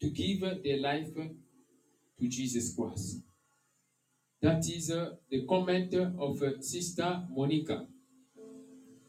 to 0.00 0.10
give 0.10 0.40
their 0.62 0.78
life 0.80 1.14
to 1.14 2.28
Jesus 2.28 2.74
Christ. 2.74 3.22
That 4.42 4.66
is 4.66 4.90
uh, 4.90 5.14
the 5.30 5.46
comment 5.46 5.94
of 5.94 6.42
uh, 6.42 6.60
Sister 6.60 7.22
Monica. 7.30 7.86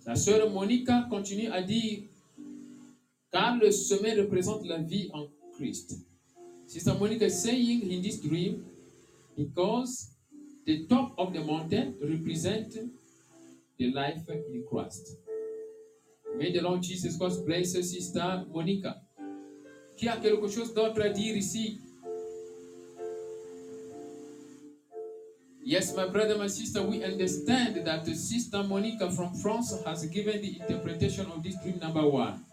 La 0.05 0.15
sœur 0.15 0.49
Monica 0.49 1.07
continue 1.09 1.47
à 1.51 1.61
dire 1.61 2.03
car 3.31 3.57
le 3.57 3.71
sommet 3.71 4.13
représente 4.13 4.65
la 4.65 4.77
vie 4.77 5.09
en 5.13 5.27
Christ. 5.57 5.99
Sister 6.67 6.93
Monica 6.93 7.25
is 7.25 7.41
saying 7.41 7.91
in 7.91 8.01
this 8.01 8.19
dream 8.19 8.65
because 9.37 10.11
the 10.65 10.85
top 10.87 11.13
of 11.17 11.33
the 11.33 11.43
mountain 11.43 11.95
represents 12.01 12.77
the 13.77 13.93
life 13.93 14.27
in 14.29 14.65
Christ. 14.69 15.17
May 16.37 16.51
the 16.51 16.61
Lord 16.61 16.81
Jesus 16.81 17.17
Christ 17.17 17.45
bless 17.45 17.73
Sister 17.73 18.45
Monica. 18.51 19.01
Qui 19.97 20.09
a 20.09 20.17
quelque 20.17 20.49
chose 20.49 20.73
d'autre 20.73 21.01
à 21.01 21.09
dire 21.09 21.37
ici? 21.37 21.79
Yes, 25.63 25.95
my 25.95 26.05
brother, 26.07 26.37
my 26.37 26.47
sister, 26.47 26.83
we 26.83 27.03
understand 27.03 27.83
that 27.87 28.05
Sister 28.05 28.61
Monica 28.61 29.09
from 29.09 29.33
France 29.33 29.73
has 29.83 30.05
given 30.05 30.39
the 30.39 30.59
interpretation 30.59 31.25
of 31.31 31.41
this 31.41 31.55
dream 31.63 31.79
number 31.79 32.07
one. 32.07 32.45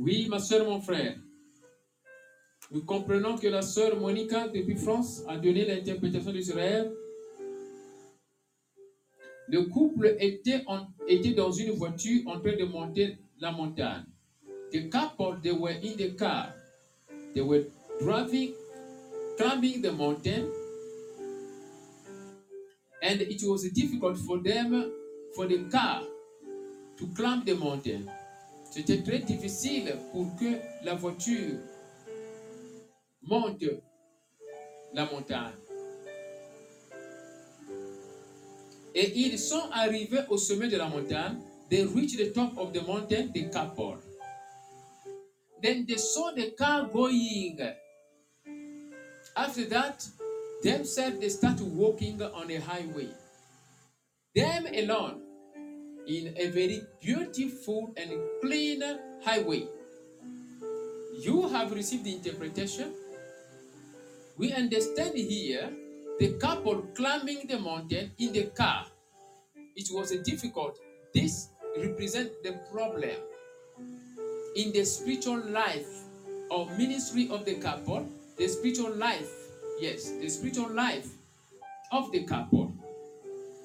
Oui, 0.00 0.28
ma 0.30 0.38
soeur, 0.38 0.64
mon 0.64 0.80
frère. 0.80 1.14
Nous 2.70 2.82
comprenons 2.84 3.36
que 3.36 3.48
la 3.48 3.60
sœur 3.60 4.00
Monica 4.00 4.48
depuis 4.48 4.76
France 4.76 5.22
a 5.28 5.36
donné 5.36 5.66
l'interprétation 5.66 6.32
de 6.32 6.40
ce. 6.40 6.52
Le 9.48 9.62
couple 9.64 10.16
était 10.18 11.34
dans 11.34 11.52
une 11.52 11.72
voiture 11.72 12.22
en 12.28 12.40
train 12.40 12.56
de 12.56 12.64
monter 12.64 13.18
la 13.40 13.52
montagne. 13.52 14.06
The 14.72 14.88
couple, 14.88 15.38
they 15.42 15.52
were 15.52 15.74
in 15.82 15.96
the 15.98 16.16
car. 16.16 16.54
They 17.34 17.42
were 17.42 17.66
driving, 18.00 18.54
climbing 19.36 19.82
the 19.82 19.92
mountain. 19.92 20.46
And 23.02 23.20
it 23.20 23.42
was 23.42 23.70
difficult 23.70 24.16
for 24.16 24.38
them, 24.38 24.92
for 25.34 25.46
the 25.46 25.58
car, 25.70 26.00
to 26.96 27.06
climb 27.14 27.44
the 27.44 27.54
mountain. 27.54 28.08
C'était 28.70 29.02
très 29.02 29.18
difficile 29.18 29.96
pour 30.12 30.26
que 30.36 30.60
la 30.84 30.94
voiture 30.94 31.58
monte 33.22 33.64
la 34.94 35.06
montagne. 35.06 35.52
Et 38.94 39.12
ils 39.16 39.38
sont 39.38 39.70
arrivés 39.72 40.22
au 40.28 40.36
sommet 40.36 40.68
de 40.68 40.76
la 40.76 40.88
montagne. 40.88 41.38
They 41.68 41.84
reached 41.84 42.18
the 42.18 42.32
top 42.32 42.56
of 42.58 42.72
the 42.72 42.82
mountain, 42.86 43.30
the 43.32 43.50
couple. 43.50 43.98
Then 45.62 45.84
they 45.86 45.98
saw 45.98 46.32
the 46.32 46.54
car 46.56 46.88
going. 46.92 47.58
After 49.36 49.64
that, 49.68 50.04
themselves 50.62 51.18
they 51.18 51.28
started 51.28 51.66
walking 51.76 52.20
on 52.22 52.50
a 52.50 52.60
highway. 52.60 53.08
Them 54.34 54.66
alone 54.66 55.29
in 56.06 56.34
a 56.36 56.48
very 56.48 56.82
beautiful 57.00 57.92
and 57.96 58.10
clean 58.40 58.82
highway. 59.24 59.66
You 61.20 61.48
have 61.48 61.72
received 61.72 62.04
the 62.04 62.14
interpretation. 62.14 62.92
We 64.36 64.52
understand 64.52 65.16
here 65.16 65.70
the 66.18 66.32
couple 66.38 66.82
climbing 66.94 67.46
the 67.46 67.58
mountain 67.58 68.12
in 68.18 68.32
the 68.32 68.44
car. 68.46 68.86
It 69.76 69.88
was 69.92 70.12
a 70.12 70.22
difficult. 70.22 70.78
This 71.14 71.48
represents 71.76 72.32
the 72.42 72.58
problem 72.72 73.16
in 74.56 74.72
the 74.72 74.84
spiritual 74.84 75.40
life 75.50 75.88
or 76.50 76.68
ministry 76.76 77.28
of 77.30 77.44
the 77.44 77.54
couple, 77.56 78.08
the 78.36 78.48
spiritual 78.48 78.94
life, 78.94 79.30
yes, 79.80 80.10
the 80.10 80.28
spiritual 80.28 80.70
life 80.70 81.08
of 81.92 82.10
the 82.12 82.24
couple. 82.24 82.72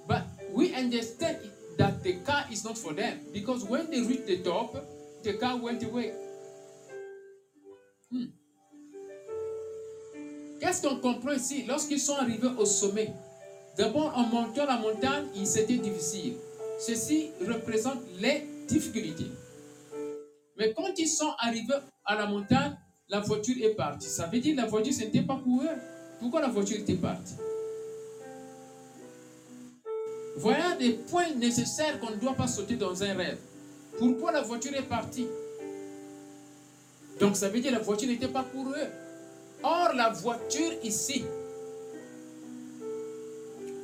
But 0.08 0.28
we 0.52 0.74
understand 0.76 1.40
that 1.78 2.04
the 2.04 2.14
car 2.26 2.46
is 2.52 2.64
not 2.64 2.78
for 2.78 2.94
them 2.94 3.20
because 3.34 3.64
when 3.66 3.90
they 3.90 4.02
reached 4.02 4.28
the 4.28 4.38
top, 4.44 4.76
the 5.24 5.34
car 5.34 5.58
went 5.58 5.84
away. 5.84 6.14
Hmm. 8.12 8.26
Qu'est-ce 10.60 10.82
qu'on 10.82 10.98
comprend 10.98 11.34
ici? 11.34 11.66
Lorsqu'ils 11.68 12.00
sont 12.00 12.16
arrivés 12.16 12.50
au 12.58 12.66
sommet, 12.66 13.14
d'abord 13.78 14.14
en 14.16 14.24
montant 14.24 14.66
la 14.66 14.78
montagne, 14.78 15.26
il 15.36 15.46
c'était 15.48 15.78
difficile. 15.78 16.34
Ceci 16.80 17.32
représente 17.42 18.00
les 18.20 18.44
difficultés. 18.68 19.32
Mais 20.58 20.74
quand 20.74 20.98
ils 20.98 21.08
sont 21.08 21.32
arrivés 21.40 21.74
à 22.06 22.16
la 22.16 22.26
montagne, 22.28 22.78
la 23.10 23.20
voiture 23.20 23.56
est 23.62 23.76
partie. 23.76 24.08
Ça 24.08 24.28
veut 24.28 24.40
dire 24.40 24.56
que 24.56 24.62
la 24.62 24.68
voiture, 24.68 24.94
n'était 25.00 25.22
pas 25.22 25.36
pour 25.36 25.62
eux. 25.62 25.78
Pourquoi 26.20 26.42
la 26.42 26.48
voiture 26.48 26.78
était 26.78 26.96
partie? 26.96 27.36
Voilà 30.36 30.76
des 30.76 30.92
points 30.92 31.34
nécessaires 31.36 32.00
qu'on 32.00 32.12
ne 32.12 32.18
doit 32.18 32.34
pas 32.34 32.48
sauter 32.48 32.76
dans 32.76 33.04
un 33.04 33.14
rêve. 33.14 33.38
Pourquoi 33.98 34.32
la 34.32 34.42
voiture 34.42 34.76
est 34.76 34.84
partie? 34.84 35.28
Donc 37.20 37.38
ça 37.38 37.48
veut 37.48 37.62
dire 37.62 37.72
que 37.72 37.78
la 37.78 37.84
voiture 37.84 38.10
n'était 38.10 38.28
pas 38.28 38.44
pour 38.44 38.68
eux. 38.70 38.88
Or, 39.64 39.94
la 39.96 40.10
voiture 40.10 40.74
ici 40.84 41.24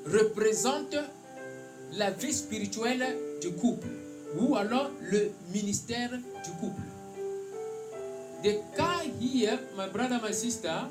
représente 0.06 0.96
la 1.94 2.12
vie 2.12 2.34
spirituelle 2.34 3.06
du 3.42 3.52
couple 3.54 3.88
ou 4.38 4.56
alors 4.56 4.92
le 5.02 5.32
ministère 5.54 6.12
du 6.12 6.52
couple. 6.60 6.82
The 8.44 8.58
car 8.76 9.04
here, 9.20 9.60
my 9.78 9.88
brother, 9.88 10.20
my 10.22 10.34
sister, 10.34 10.90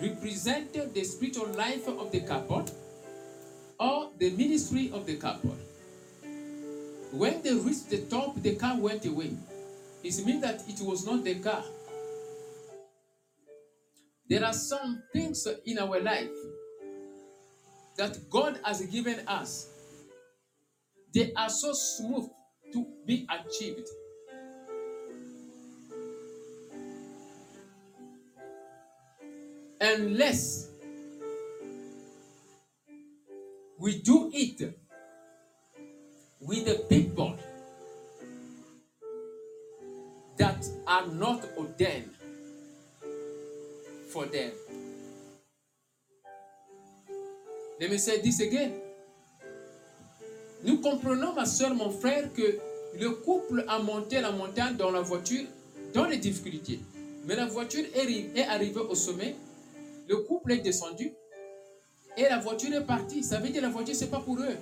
represent 0.00 0.72
the 0.92 1.04
spiritual 1.04 1.48
life 1.56 1.86
of 1.86 2.10
the 2.10 2.20
couple 2.24 2.64
or 3.78 4.10
the 4.18 4.30
ministry 4.30 4.90
of 4.92 5.06
the 5.06 5.16
couple. 5.16 5.56
When 7.12 7.42
they 7.42 7.54
reached 7.54 7.90
the 7.90 8.02
top, 8.06 8.40
the 8.42 8.56
car 8.56 8.76
went 8.78 9.06
away. 9.06 9.30
It 10.02 10.26
means 10.26 10.42
that 10.42 10.62
it 10.68 10.80
was 10.80 11.06
not 11.06 11.24
the 11.24 11.36
car. 11.36 11.62
There 14.28 14.44
are 14.44 14.52
some 14.52 15.02
things 15.12 15.46
in 15.64 15.78
our 15.78 16.00
life 16.00 16.30
that 17.96 18.18
God 18.30 18.58
has 18.64 18.82
given 18.86 19.26
us. 19.28 19.68
They 21.14 21.32
are 21.34 21.48
so 21.48 21.72
smooth 21.72 22.28
to 22.72 22.86
be 23.06 23.26
achieved. 23.30 23.88
Unless 29.80 30.73
we 33.78 34.00
do 34.02 34.30
it 34.32 34.60
with 36.40 36.64
the 36.66 36.74
people 36.88 37.36
that 40.38 40.64
are 40.86 41.06
not 41.08 41.44
ordained 41.56 42.10
for 44.08 44.26
them. 44.26 44.52
Let 47.80 47.90
me 47.90 47.98
say 47.98 48.20
this 48.20 48.40
again. 48.40 48.72
Nous 50.62 50.80
comprenons, 50.80 51.34
ma 51.34 51.44
soeur, 51.44 51.74
mon 51.74 51.90
frère, 51.90 52.32
que 52.32 52.58
le 52.98 53.10
couple 53.24 53.64
a 53.68 53.78
monté 53.80 54.20
la 54.20 54.30
montagne 54.30 54.76
dans 54.76 54.90
la 54.90 55.00
voiture 55.02 55.44
dans 55.92 56.06
les 56.06 56.16
difficultés. 56.16 56.78
Mais 57.26 57.36
la 57.36 57.46
voiture 57.46 57.84
est, 57.94 58.02
ri- 58.02 58.30
est 58.34 58.44
arrivée 58.46 58.80
au 58.80 58.94
sommet, 58.94 59.34
le 60.08 60.16
couple 60.18 60.52
est 60.52 60.58
descendu 60.58 61.12
et 62.16 62.22
la 62.22 62.38
voiture 62.38 62.72
est 62.74 62.84
partie. 62.84 63.22
Ça 63.22 63.38
veut 63.38 63.48
dire 63.48 63.56
que 63.56 63.66
la 63.66 63.70
voiture, 63.70 63.94
c'est 63.94 64.10
pas 64.10 64.20
pour 64.20 64.38
eux. 64.38 64.56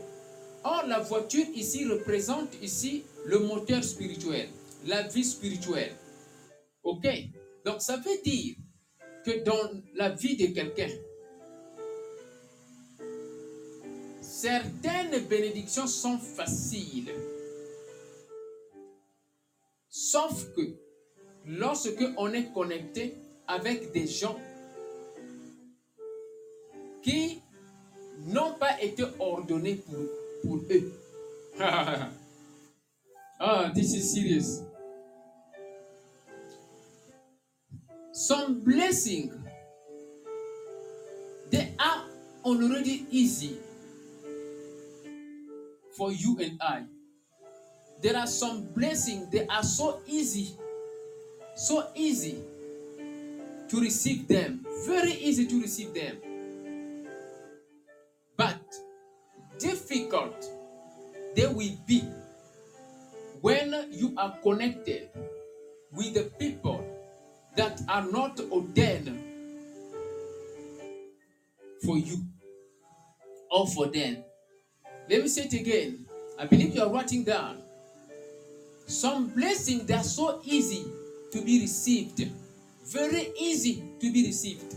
Or, 0.64 0.84
la 0.86 1.00
voiture 1.00 1.46
ici 1.55 1.84
représente 1.86 2.48
ici 2.62 3.05
le 3.26 3.40
moteur 3.40 3.82
spirituel, 3.82 4.48
la 4.86 5.03
vie 5.03 5.24
spirituelle. 5.24 5.92
Ok? 6.82 7.07
Donc, 7.64 7.80
ça 7.80 7.96
veut 7.96 8.22
dire 8.24 8.57
que 9.24 9.44
dans 9.44 9.82
la 9.94 10.11
vie 10.11 10.36
de 10.36 10.46
quelqu'un, 10.46 10.88
certaines 14.20 15.20
bénédictions 15.26 15.86
sont 15.86 16.18
faciles. 16.18 17.12
Sauf 19.88 20.53
que 20.57 20.62
lorsque 21.46 22.03
on 22.16 22.32
est 22.32 22.53
connecté 22.53 23.16
avec 23.46 23.92
des 23.92 24.07
gens 24.07 24.38
qui 27.03 27.42
n'ont 28.26 28.55
pas 28.55 28.80
été 28.80 29.05
ordonnés 29.18 29.76
pour, 29.76 29.96
pour 30.42 30.57
eux. 30.70 30.92
ah, 33.40 33.70
this 33.74 33.94
is 33.94 34.12
serious. 34.12 34.62
Some 38.12 38.61
blessing, 38.61 39.32
they 41.50 41.74
are 41.78 42.05
already 42.44 43.07
easy 43.11 43.57
for 45.96 46.12
you 46.12 46.38
and 46.40 46.59
I. 46.61 46.82
There 48.00 48.16
are 48.16 48.26
some 48.26 48.64
blessings, 48.74 49.30
they 49.30 49.46
are 49.46 49.62
so 49.62 50.00
easy, 50.07 50.57
so 51.55 51.86
easy 51.94 52.36
to 53.68 53.80
receive 53.80 54.26
them, 54.28 54.66
very 54.86 55.12
easy 55.12 55.46
to 55.46 55.61
receive 55.61 55.94
them, 55.94 56.16
difficult 59.62 60.44
they 61.34 61.46
will 61.46 61.76
be 61.86 62.02
when 63.40 63.88
you 63.90 64.12
are 64.16 64.36
connected 64.42 65.08
with 65.92 66.14
the 66.14 66.24
people 66.38 66.84
that 67.56 67.80
are 67.88 68.04
not 68.10 68.40
ordained 68.50 69.18
for 71.84 71.98
you 71.98 72.18
or 73.50 73.66
for 73.66 73.86
them. 73.86 74.24
Let 75.08 75.22
me 75.22 75.28
say 75.28 75.44
it 75.44 75.52
again. 75.52 76.06
I 76.38 76.46
believe 76.46 76.74
you 76.74 76.82
are 76.82 76.90
writing 76.90 77.24
down. 77.24 77.62
Some 78.86 79.28
blessings 79.28 79.84
that 79.86 80.00
are 80.00 80.04
so 80.04 80.40
easy 80.44 80.84
to 81.32 81.42
be 81.42 81.60
received, 81.60 82.28
very 82.86 83.32
easy 83.38 83.82
to 84.00 84.12
be 84.12 84.26
received, 84.26 84.76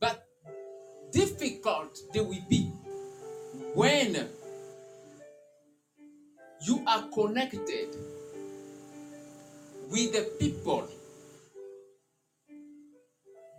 but 0.00 0.26
difficult 1.10 1.98
they 2.12 2.20
will 2.20 2.44
be 2.48 2.70
when 3.74 4.28
you 6.66 6.84
are 6.86 7.08
connected 7.14 7.88
with 9.90 10.12
the 10.12 10.30
people 10.38 10.88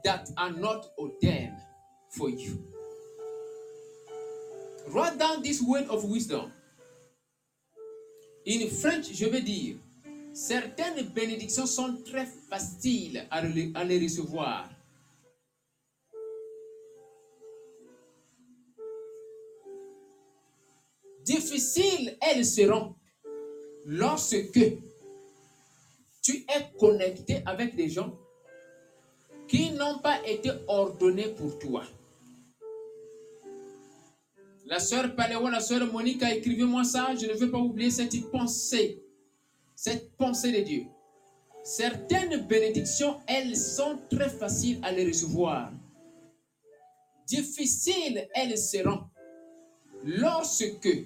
that 0.04 0.30
are 0.38 0.52
not 0.52 0.88
ordained 0.98 1.58
for 2.10 2.30
you. 2.30 2.64
Write 4.90 5.20
down 5.20 5.44
this 5.44 5.62
word 5.62 5.88
of 5.90 6.04
wisdom. 6.06 6.52
In 8.46 8.68
French, 8.70 9.14
je 9.14 9.26
veux 9.26 9.42
dire, 9.42 9.76
certaines 10.34 11.04
bénédictions 11.14 11.68
sont 11.68 11.98
très 12.04 12.26
faciles 12.26 13.28
à, 13.30 13.42
les 13.42 14.00
recevoir. 14.00 14.70
Difficiles, 21.24 22.18
elles 22.22 22.46
seront 22.46 22.96
lorsque 23.86 24.60
tu 26.22 26.32
es 26.34 26.78
connecté 26.80 27.42
avec 27.46 27.76
des 27.76 27.90
gens 27.90 28.18
qui 29.48 29.72
n'ont 29.72 30.00
pas 30.00 30.26
été 30.28 30.52
ordonnés 30.68 31.30
pour 31.30 31.58
toi. 31.58 31.84
La 34.66 34.80
sœur 34.80 35.16
Paléo, 35.16 35.50
la 35.50 35.60
sœur 35.60 35.92
Monique 35.92 36.22
a 36.22 36.36
écrivez-moi 36.36 36.84
ça, 36.84 37.16
je 37.20 37.26
ne 37.26 37.34
veux 37.34 37.50
pas 37.50 37.58
oublier 37.58 37.90
cette 37.90 38.30
pensée, 38.30 39.04
cette 39.76 40.16
pensée 40.16 40.52
de 40.52 40.60
Dieu. 40.60 40.86
Certaines 41.64 42.46
bénédictions, 42.46 43.20
elles 43.28 43.58
sont 43.58 43.98
très 44.12 44.30
faciles 44.30 44.80
à 44.84 44.92
les 44.92 45.08
recevoir. 45.08 45.72
Difficiles, 47.26 48.30
elles 48.36 48.58
seront 48.58 49.02
lorsque 50.18 51.06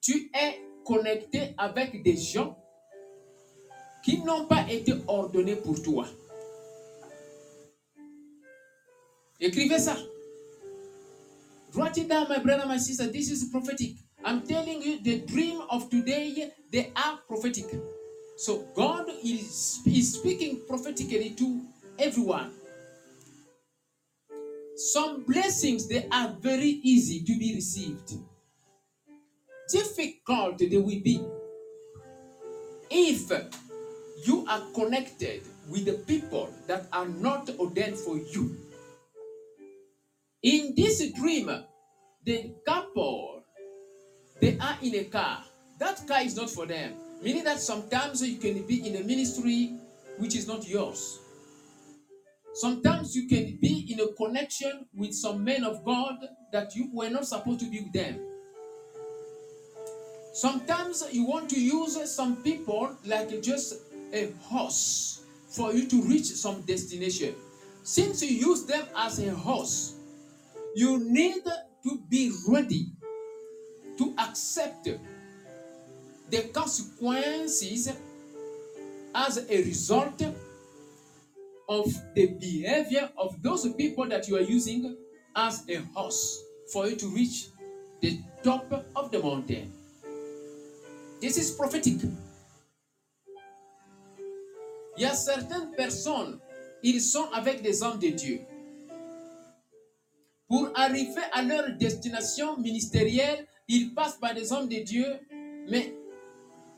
tu 0.00 0.30
es 0.32 0.60
connecté 0.84 1.54
avec 1.58 2.02
des 2.02 2.16
gens 2.16 2.56
qui 4.04 4.20
n'ont 4.22 4.46
pas 4.46 4.70
été 4.70 4.92
ordonnés 5.08 5.56
pour 5.56 5.82
toi. 5.82 6.06
Écrivez 9.40 9.78
ça. 9.78 9.96
Write 11.74 11.96
it 11.96 12.08
down, 12.08 12.26
my 12.28 12.38
brother, 12.38 12.66
my 12.68 12.78
sister. 12.78 13.10
This 13.10 13.30
is 13.30 13.50
prophetic. 13.50 13.96
I'm 14.24 14.42
telling 14.42 14.80
you, 14.80 15.00
the 15.02 15.26
dream 15.26 15.60
of 15.70 15.90
today, 15.90 16.52
they 16.70 16.92
are 16.94 17.18
prophetic. 17.26 17.66
So 18.36 18.64
God 18.76 19.08
is, 19.24 19.80
is 19.84 20.14
speaking 20.14 20.60
prophetically 20.68 21.30
to 21.30 21.62
everyone. 21.98 22.52
Some 24.76 25.24
blessings, 25.24 25.88
they 25.88 26.08
are 26.10 26.36
very 26.40 26.80
easy 26.82 27.20
to 27.20 27.38
be 27.38 27.54
received. 27.54 28.14
Difficult 29.70 30.58
they 30.58 30.76
will 30.76 31.00
be 31.00 31.20
if 32.90 33.30
you 34.26 34.46
are 34.48 34.62
connected 34.74 35.42
with 35.68 35.84
the 35.84 35.94
people 36.06 36.52
that 36.66 36.86
are 36.92 37.06
not 37.08 37.50
ordained 37.58 37.96
for 37.96 38.16
you. 38.18 38.56
In 40.42 40.74
this 40.76 41.10
dream, 41.12 41.50
the 42.24 42.52
couple 42.66 43.42
they 44.40 44.58
are 44.58 44.76
in 44.82 44.94
a 44.96 45.04
car. 45.04 45.44
That 45.78 46.06
car 46.06 46.22
is 46.22 46.36
not 46.36 46.50
for 46.50 46.66
them. 46.66 46.94
Meaning 47.22 47.44
that 47.44 47.60
sometimes 47.60 48.22
you 48.22 48.36
can 48.38 48.66
be 48.66 48.86
in 48.86 48.96
a 48.96 49.04
ministry 49.04 49.72
which 50.18 50.36
is 50.36 50.46
not 50.46 50.68
yours. 50.68 51.20
Sometimes 52.54 53.16
you 53.16 53.26
can 53.26 53.58
be 53.60 53.84
in 53.92 54.00
a 54.00 54.12
connection 54.12 54.86
with 54.94 55.12
some 55.12 55.42
men 55.42 55.64
of 55.64 55.84
God 55.84 56.16
that 56.52 56.76
you 56.76 56.88
were 56.92 57.10
not 57.10 57.26
supposed 57.26 57.60
to 57.60 57.70
be 57.70 57.80
with 57.80 57.92
them. 57.92 58.20
Sometimes 60.32 61.04
you 61.12 61.26
want 61.26 61.50
to 61.50 61.60
use 61.60 61.98
some 62.14 62.36
people 62.42 62.96
like 63.04 63.42
just 63.42 63.74
a 64.12 64.30
horse 64.42 65.24
for 65.48 65.72
you 65.72 65.88
to 65.88 66.02
reach 66.02 66.26
some 66.26 66.62
destination. 66.62 67.34
Since 67.82 68.22
you 68.22 68.48
use 68.48 68.64
them 68.64 68.86
as 68.96 69.18
a 69.18 69.30
horse, 69.30 69.94
you 70.76 70.98
need 71.10 71.42
to 71.44 71.98
be 72.08 72.32
ready 72.48 72.86
to 73.98 74.14
accept 74.18 74.88
the 76.30 76.42
consequences 76.52 77.92
as 79.14 79.38
a 79.38 79.56
result 79.64 80.22
of 81.68 81.86
the 82.14 82.26
behavior 82.38 83.08
of 83.16 83.40
those 83.42 83.66
people 83.74 84.06
that 84.08 84.28
you 84.28 84.36
are 84.36 84.42
using 84.42 84.96
as 85.34 85.64
a 85.68 85.76
horse 85.94 86.42
for 86.72 86.86
you 86.86 86.96
to 86.96 87.06
reach 87.08 87.48
the 88.00 88.18
top 88.42 88.70
of 88.94 89.10
the 89.10 89.18
mountain. 89.18 89.72
This 91.20 91.36
is 91.38 91.52
prophetic. 91.52 92.02
Il 94.96 95.02
y 95.02 95.06
a 95.06 95.14
certaines 95.14 95.72
personnes, 95.76 96.38
ils 96.82 97.00
sont 97.00 97.28
avec 97.32 97.62
des 97.62 97.82
hommes 97.82 97.98
de 97.98 98.08
Dieu. 98.08 98.40
Pour 100.46 100.70
arriver 100.74 101.22
à 101.32 101.42
leur 101.42 101.76
destination 101.78 102.56
ministérielle, 102.58 103.46
ils 103.66 103.92
passent 103.94 104.18
par 104.18 104.34
des 104.34 104.52
hommes 104.52 104.68
de 104.68 104.76
Dieu, 104.76 105.06
mais 105.68 105.94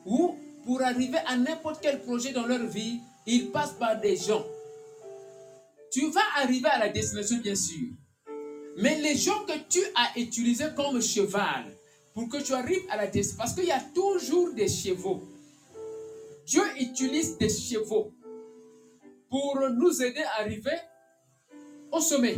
ou 0.05 0.35
pour 0.65 0.81
arriver 0.81 1.19
à 1.27 1.37
n'importe 1.37 1.79
quel 1.81 2.01
projet 2.01 2.31
dans 2.31 2.45
leur 2.47 2.65
vie, 2.65 2.99
ils 3.25 3.51
passent 3.51 3.73
par 3.73 3.99
des 3.99 4.15
gens. 4.15 4.45
Tu 5.91 6.09
vas 6.09 6.21
arriver 6.37 6.69
à 6.69 6.79
la 6.79 6.89
destination, 6.89 7.37
bien 7.37 7.55
sûr. 7.55 7.89
Mais 8.77 8.99
les 9.01 9.15
gens 9.15 9.43
que 9.45 9.57
tu 9.69 9.79
as 9.95 10.19
utilisés 10.19 10.67
comme 10.75 11.01
cheval 11.01 11.75
pour 12.13 12.29
que 12.29 12.41
tu 12.41 12.53
arrives 12.53 12.85
à 12.89 12.97
la 12.97 13.07
destination, 13.07 13.37
parce 13.37 13.53
qu'il 13.53 13.65
y 13.65 13.71
a 13.71 13.81
toujours 13.93 14.53
des 14.53 14.67
chevaux. 14.67 15.23
Dieu 16.45 16.63
utilise 16.79 17.37
des 17.37 17.49
chevaux 17.49 18.13
pour 19.29 19.59
nous 19.71 20.01
aider 20.01 20.23
à 20.23 20.41
arriver 20.41 20.77
au 21.91 21.99
sommet. 21.99 22.37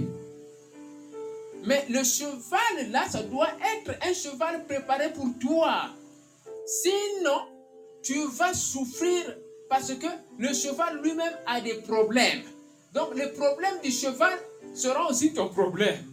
Mais 1.66 1.86
le 1.90 2.04
cheval 2.04 2.92
là, 2.92 3.08
ça 3.10 3.22
doit 3.24 3.50
être 3.78 3.98
un 4.02 4.14
cheval 4.14 4.66
préparé 4.66 5.12
pour 5.14 5.28
toi. 5.40 5.90
Sinon, 6.66 7.42
tu 8.02 8.26
vas 8.28 8.54
souffrir 8.54 9.38
parce 9.70 9.94
que 9.94 10.08
le 10.38 10.54
cheval 10.54 11.02
lui-même 11.02 11.34
a 11.46 11.62
des 11.62 11.76
problèmes. 11.82 12.44
Donc, 12.94 13.16
le 13.16 13.32
problème 13.34 13.80
du 13.84 13.92
cheval 13.92 14.38
sera 14.74 15.10
aussi 15.10 15.34
ton 15.34 15.50
problème. 15.50 16.04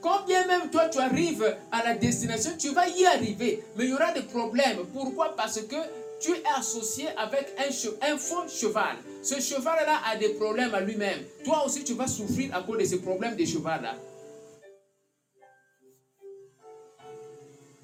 Combien 0.00 0.46
même 0.46 0.70
toi 0.70 0.88
tu 0.88 0.98
arrives 0.98 1.56
à 1.72 1.82
la 1.84 1.94
destination, 1.94 2.52
tu 2.58 2.70
vas 2.70 2.88
y 2.88 3.04
arriver, 3.06 3.62
mais 3.76 3.84
il 3.84 3.90
y 3.90 3.94
aura 3.94 4.12
des 4.12 4.22
problèmes. 4.22 4.78
Pourquoi? 4.92 5.34
Parce 5.36 5.60
que 5.62 5.76
tu 6.20 6.32
es 6.32 6.42
associé 6.56 7.08
avec 7.16 7.54
un 7.58 8.16
faux 8.16 8.48
cheval. 8.48 8.96
Ce 9.22 9.40
cheval-là 9.40 10.00
a 10.06 10.16
des 10.16 10.30
problèmes 10.30 10.74
à 10.74 10.80
lui-même. 10.80 11.18
Toi 11.44 11.64
aussi, 11.66 11.84
tu 11.84 11.94
vas 11.94 12.06
souffrir 12.06 12.54
à 12.54 12.62
cause 12.62 12.78
de 12.78 12.84
ces 12.84 13.00
problèmes 13.00 13.36
de 13.36 13.44
cheval-là. 13.44 13.94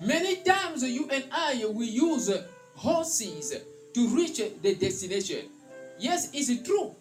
Many 0.00 0.42
times 0.42 0.82
you 0.82 1.06
and 1.12 1.22
I 1.30 1.64
we 1.64 1.86
use 1.86 2.28
horses 2.76 3.54
to 3.94 4.08
reach 4.08 4.38
the 4.62 4.74
destination. 4.74 5.48
Yes, 6.00 6.30
it's 6.32 6.50
true? 6.64 6.96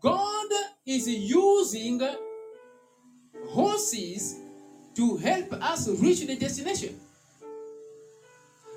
God 0.00 0.48
is 0.86 1.08
using 1.08 2.00
horses 3.48 4.36
to 4.94 5.16
help 5.18 5.52
us 5.54 5.88
reach 6.00 6.26
the 6.26 6.36
destination. 6.36 6.98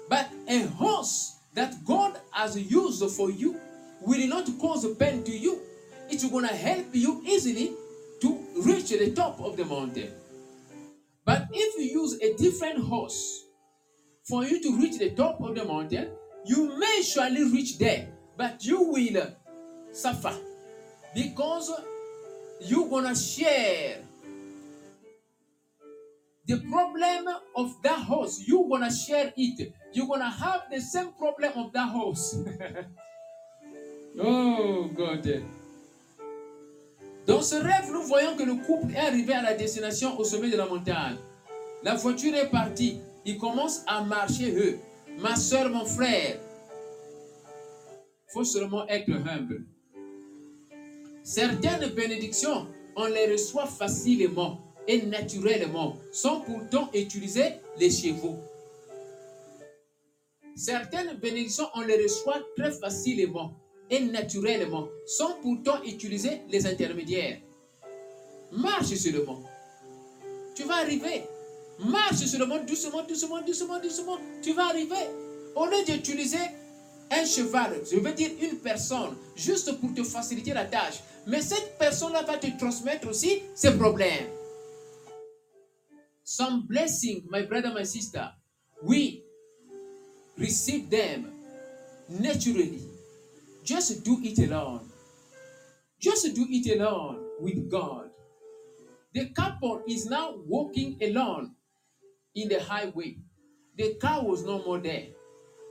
But 0.10 0.30
a 0.48 0.64
horse 0.64 1.38
that 1.54 1.74
God 1.86 2.20
has 2.32 2.60
used 2.60 3.10
for 3.16 3.32
you 3.32 3.60
will 4.02 4.28
not 4.28 4.50
cause 4.60 4.86
pain 4.96 5.24
to 5.24 5.32
you. 5.32 5.62
It's 6.10 6.28
going 6.30 6.48
to 6.48 6.54
help 6.54 6.88
you 6.92 7.22
easily 7.26 7.74
to 8.22 8.40
reach 8.66 8.90
the 8.90 9.12
top 9.12 9.40
of 9.40 9.56
the 9.56 9.66
mountain. 9.66 10.12
But 11.26 11.48
if 11.54 11.80
you 11.80 12.02
use 12.02 12.20
a 12.22 12.36
different 12.36 12.80
horse 12.80 13.46
for 14.24 14.44
you 14.44 14.62
to 14.62 14.78
reach 14.78 15.00
the 15.00 15.12
top 15.12 15.40
of 15.42 15.56
the 15.56 15.64
mountain, 15.64 16.10
you 16.46 16.78
may 16.78 17.02
surely 17.02 17.50
reach 17.50 17.78
there, 17.78 18.10
but 18.36 18.66
you 18.66 18.82
will 18.82 19.34
suffer 19.94 20.36
because 21.14 21.72
you're 22.62 22.90
gonna 22.90 23.16
share 23.16 23.98
the 26.46 26.60
problem 26.70 27.36
of 27.56 27.82
that 27.84 28.00
horse. 28.00 28.44
You're 28.46 28.68
gonna 28.68 28.92
share 28.92 29.34
it. 29.36 29.74
You're 29.94 30.08
gonna 30.08 30.30
have 30.30 30.64
the 30.72 30.82
same 30.82 31.12
problem 31.14 31.52
of 31.56 31.72
that 31.74 31.90
horse. 31.90 32.38
oh 34.20 34.90
God. 34.96 35.44
Dans 37.26 37.42
ce 37.42 37.56
rêve, 37.56 37.90
nous 37.92 38.04
voyons 38.04 38.36
que 38.36 38.44
le 38.44 38.56
couple 38.56 38.94
est 38.94 38.98
arrivé 38.98 39.34
à 39.34 39.42
la 39.42 39.54
destination 39.54 40.20
au 40.20 40.26
sommet 40.26 40.50
de 40.50 40.58
la 40.58 40.66
montagne. 40.66 41.16
La 41.82 41.96
voiture 41.96 42.36
est 42.36 42.50
partie. 42.50 43.00
Ils 43.26 43.38
commencent 43.38 43.84
à 43.88 44.04
marcher, 44.04 44.54
eux. 44.54 44.80
Ma 45.20 45.36
soeur, 45.38 45.70
mon 45.70 45.86
frère. 45.86 46.38
Il 48.28 48.34
faut 48.34 48.44
seulement 48.44 48.86
être 48.90 49.10
humble. 49.10 49.66
Certaines 51.24 51.90
bénédictions, 51.92 52.68
on 52.98 53.06
les 53.06 53.32
reçoit 53.32 53.66
facilement 53.66 54.60
et 54.88 55.04
naturellement, 55.04 55.98
sans 56.12 56.42
pourtant 56.42 56.90
utiliser 56.94 57.54
les 57.80 57.90
chevaux. 57.90 58.38
Certaines 60.56 61.16
bénédictions, 61.18 61.68
on 61.76 61.82
les 61.82 62.04
reçoit 62.04 62.42
très 62.58 62.72
facilement 62.72 63.54
et 63.90 64.02
naturellement, 64.02 64.88
sans 65.06 65.34
pourtant 65.42 65.82
utiliser 65.84 66.42
les 66.50 66.68
intermédiaires. 66.68 67.40
Marche 68.52 68.94
seulement. 68.96 69.42
Tu 70.56 70.64
vas 70.64 70.76
arriver. 70.76 71.24
Marche 71.80 72.26
seulement, 72.26 72.60
doucement, 72.60 73.04
doucement, 73.04 73.42
doucement, 73.42 73.80
doucement. 73.80 74.18
Tu 74.42 74.54
vas 74.54 74.66
arriver. 74.66 75.08
Au 75.56 75.66
lieu 75.66 75.84
d'utiliser 75.88 76.38
un 77.12 77.26
cheval, 77.26 77.82
je 77.92 77.98
veux 77.98 78.14
dire 78.14 78.32
une 78.42 78.58
personne, 78.58 79.16
juste 79.36 79.80
pour 79.80 79.94
te 79.94 80.04
faciliter 80.04 80.54
la 80.54 80.66
tâche. 80.66 81.00
Mais 81.28 81.42
cette 81.42 81.78
personne-là 81.78 82.24
va 82.24 82.38
te 82.38 82.48
transmettre 82.58 83.08
aussi 83.08 83.42
ses 83.56 83.78
problèmes. 83.78 84.28
Some 86.24 86.66
blessing, 86.68 87.24
my 87.30 87.44
brother, 87.44 87.74
my 87.74 87.86
sister, 87.86 88.30
we 88.82 89.22
receive 90.38 90.90
them 90.90 91.32
naturally. 92.10 92.82
Just 93.64 94.04
do 94.04 94.20
it 94.24 94.40
alone. 94.40 94.82
Just 96.00 96.34
do 96.34 96.46
it 96.50 96.80
alone 96.80 97.20
with 97.40 97.70
God. 97.70 98.10
The 99.14 99.30
couple 99.30 99.84
is 99.88 100.10
now 100.10 100.36
walking 100.48 100.98
alone 101.02 101.52
in 102.36 102.50
the 102.50 102.60
highway. 102.60 103.18
The 103.78 103.96
car 103.96 104.24
was 104.24 104.44
no 104.44 104.64
more 104.66 104.80
there. 104.80 105.08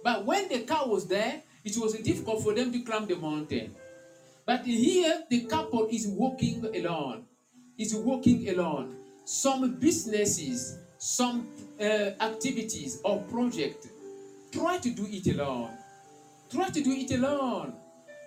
But 0.03 0.25
when 0.25 0.49
the 0.49 0.61
car 0.61 0.89
was 0.89 1.07
there, 1.07 1.43
it 1.65 1.77
was 1.77 1.95
difficult 1.95 2.43
for 2.43 2.55
them 2.55 2.73
to 2.73 2.81
climb 2.81 3.07
the 3.07 3.17
mountain. 3.17 3.75
But 4.45 4.65
here, 4.65 5.23
the 5.31 5.45
couple 5.45 5.87
is 5.91 6.07
walking 6.07 6.65
alone. 6.65 7.25
Is 7.79 7.95
walking 7.95 8.49
alone. 8.49 8.97
Some 9.25 9.77
businesses, 9.77 10.79
some 10.99 11.49
uh, 11.81 11.85
activities 12.21 13.01
or 13.05 13.21
project, 13.23 13.87
try 14.51 14.79
to 14.79 14.91
do 14.91 15.07
it 15.09 15.27
alone. 15.35 15.71
Try 16.51 16.69
to 16.69 16.83
do 16.83 16.91
it 16.91 17.11
alone. 17.13 17.75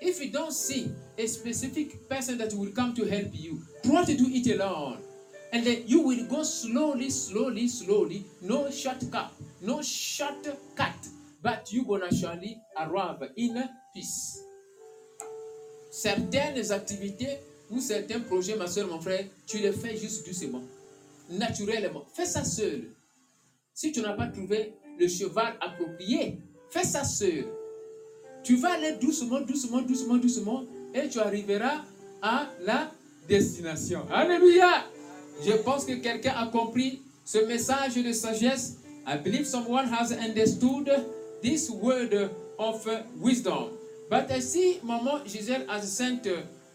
If 0.01 0.23
you 0.23 0.32
don't 0.32 0.53
see 0.53 0.91
a 1.17 1.28
specific 1.28 2.09
person 2.09 2.38
that 2.39 2.53
will 2.53 2.71
come 2.71 2.93
to 2.95 3.05
help 3.05 3.30
you, 3.34 3.61
try 3.84 4.03
to 4.03 4.17
do 4.17 4.26
it 4.28 4.59
alone. 4.59 4.99
And 5.53 5.65
then 5.65 5.84
you 5.86 6.01
will 6.01 6.26
go 6.26 6.43
slowly, 6.43 7.09
slowly, 7.09 7.67
slowly. 7.67 8.26
No 8.41 8.69
shortcut, 8.71 9.32
no 9.61 9.82
shortcut. 9.82 11.07
But 11.46 11.72
you're 11.72 11.86
gonna 11.86 12.12
surely 12.12 12.58
arrive 12.76 13.22
in 13.38 13.70
peace. 13.93 14.39
Certaines 15.91 16.72
activités 16.72 17.38
ou 17.70 17.80
certains 17.80 18.20
projets, 18.22 18.56
ma 18.56 18.66
soeur, 18.66 18.88
mon 18.88 19.00
frère, 19.00 19.26
tu 19.46 19.60
les 19.60 19.72
fais 19.72 19.96
juste 19.96 20.26
doucement, 20.26 20.64
naturellement. 21.30 22.04
Fais 22.16 22.26
ça 22.26 22.43
seul. 22.43 22.89
Si 23.76 23.91
tu 23.91 24.02
n'as 24.02 24.14
pas 24.14 24.26
trouvé 24.26 24.74
le 25.00 25.08
cheval 25.08 25.54
approprié, 25.62 26.39
fais 26.72 26.84
ça 26.84 27.04
seul. 27.04 27.46
Tu 28.43 28.56
vas 28.56 28.74
aller 28.74 28.93
doucement, 28.93 29.41
doucement, 29.41 29.84
doucement, 29.84 30.18
doucement, 30.18 30.64
et 30.96 31.08
tu 31.10 31.20
arriveras 31.20 31.84
à 32.24 32.50
la 32.62 32.91
destination. 33.28 34.02
Alléluia. 34.12 34.84
Je 35.46 35.52
pense 35.58 35.86
que 35.86 35.93
quelqu'un 35.93 36.34
a 36.38 36.48
compris 36.48 37.04
ce 37.24 37.38
message 37.46 37.93
de 37.98 38.12
sagesse. 38.14 38.78
I 39.06 39.18
believe 39.18 39.46
someone 39.46 39.86
has 39.93 40.12
understood 40.12 40.89
this 41.46 41.70
word 41.70 42.32
of 42.58 42.88
wisdom. 43.22 43.70
But 44.10 44.32
I 44.32 44.39
see 44.39 44.80
Maman 44.84 45.26
Gisèle 45.26 45.68
has 45.68 45.84
sent 45.98 46.24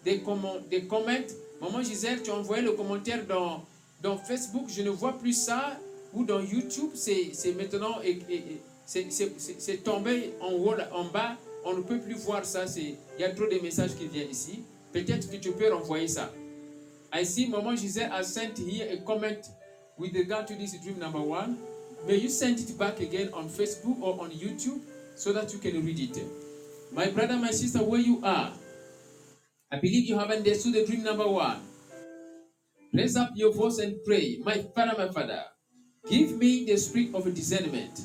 des, 0.04 0.20
comment-. 0.20 0.62
Maman 1.60 1.82
Gisèle, 1.82 2.22
tu 2.22 2.30
as 2.30 2.34
envoyé 2.34 2.62
le 2.62 2.72
commentaire 2.72 3.26
dans, 3.26 3.64
dans 4.00 4.16
Facebook. 4.16 4.68
Je 4.68 4.82
ne 4.82 4.90
vois 4.90 5.12
plus 5.18 5.32
ça. 5.32 5.76
Ou 6.12 6.24
dans 6.24 6.40
YouTube, 6.40 6.90
c'est 6.94 7.32
maintenant 7.56 7.98
c'est- 8.86 9.84
tombé 9.84 10.32
en 10.40 10.52
haut, 10.52 10.74
en 10.92 11.04
bas. 11.04 11.36
On 11.64 11.74
ne 11.74 11.82
peut 11.82 11.98
plus 11.98 12.14
voir 12.14 12.44
ça. 12.44 12.64
Il 12.76 12.96
y 13.18 13.24
a 13.24 13.30
trop 13.30 13.46
de 13.46 13.58
messages 13.60 13.94
qui 13.96 14.06
viennent 14.06 14.30
ici. 14.30 14.60
Peut-être 14.92 15.30
que 15.30 15.36
tu 15.36 15.52
peux 15.52 15.72
renvoyer 15.72 16.08
ça. 16.08 16.32
I 17.12 17.24
see 17.24 17.48
Maman 17.48 17.76
Giselle 17.76 18.10
has 18.12 18.24
sent 18.24 18.54
here 18.58 18.88
a 18.92 18.96
comment 19.04 19.40
with 19.98 20.14
regard 20.14 20.46
to 20.46 20.54
this 20.54 20.80
dream 20.80 20.98
number 20.98 21.20
one. 21.20 21.56
May 22.06 22.16
you 22.16 22.28
send 22.28 22.58
it 22.58 22.78
back 22.78 23.00
again 23.00 23.30
on 23.32 23.48
Facebook 23.48 24.00
or 24.00 24.20
on 24.20 24.30
YouTube 24.30 24.80
so 25.14 25.32
that 25.32 25.52
you 25.52 25.58
can 25.58 25.84
read 25.84 26.00
it. 26.00 26.22
My 26.92 27.10
brother, 27.10 27.36
my 27.36 27.50
sister, 27.50 27.78
where 27.78 28.00
you 28.00 28.20
are, 28.24 28.52
I 29.70 29.78
believe 29.78 30.08
you 30.08 30.18
have 30.18 30.30
understood 30.30 30.74
the 30.74 30.86
dream 30.86 31.04
number 31.04 31.28
one. 31.28 31.60
Raise 32.92 33.16
up 33.16 33.30
your 33.34 33.52
voice 33.52 33.78
and 33.78 34.02
pray. 34.04 34.40
My 34.44 34.58
father, 34.74 34.94
my 34.98 35.12
father, 35.12 35.44
give 36.08 36.36
me 36.36 36.64
the 36.64 36.76
spirit 36.76 37.14
of 37.14 37.32
discernment 37.34 38.00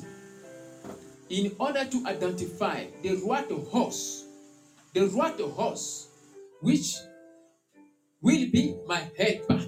in 1.28 1.50
order 1.58 1.84
to 1.84 2.04
identify 2.06 2.86
the 3.02 3.16
right 3.26 3.50
horse, 3.50 4.24
the 4.94 5.06
right 5.08 5.40
horse, 5.40 6.08
which 6.60 6.94
will 8.22 8.50
be 8.50 8.76
my 8.86 9.02
helper 9.18 9.66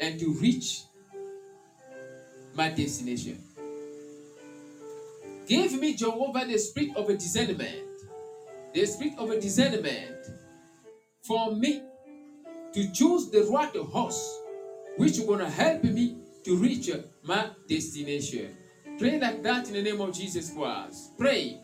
and 0.00 0.20
to 0.20 0.34
reach 0.34 0.82
my 2.54 2.68
destination. 2.70 3.38
Give 5.46 5.72
me, 5.80 5.94
Jehovah, 5.94 6.46
the 6.46 6.58
spirit 6.58 6.96
of 6.96 7.08
a 7.08 7.16
discernment, 7.16 7.84
the 8.72 8.86
spirit 8.86 9.14
of 9.18 9.30
a 9.30 9.40
discernment 9.40 10.26
for 11.22 11.54
me 11.54 11.82
to 12.72 12.92
choose 12.92 13.30
the 13.30 13.42
right 13.50 13.74
horse, 13.76 14.38
which 14.96 15.18
is 15.18 15.24
going 15.24 15.40
to 15.40 15.50
help 15.50 15.84
me 15.84 16.16
to 16.44 16.56
reach 16.56 16.90
my 17.22 17.50
destination. 17.68 18.56
Pray 18.98 19.18
like 19.18 19.42
that 19.42 19.68
in 19.68 19.74
the 19.74 19.82
name 19.82 20.00
of 20.00 20.14
Jesus 20.14 20.50
Christ. 20.50 21.16
Pray. 21.18 21.58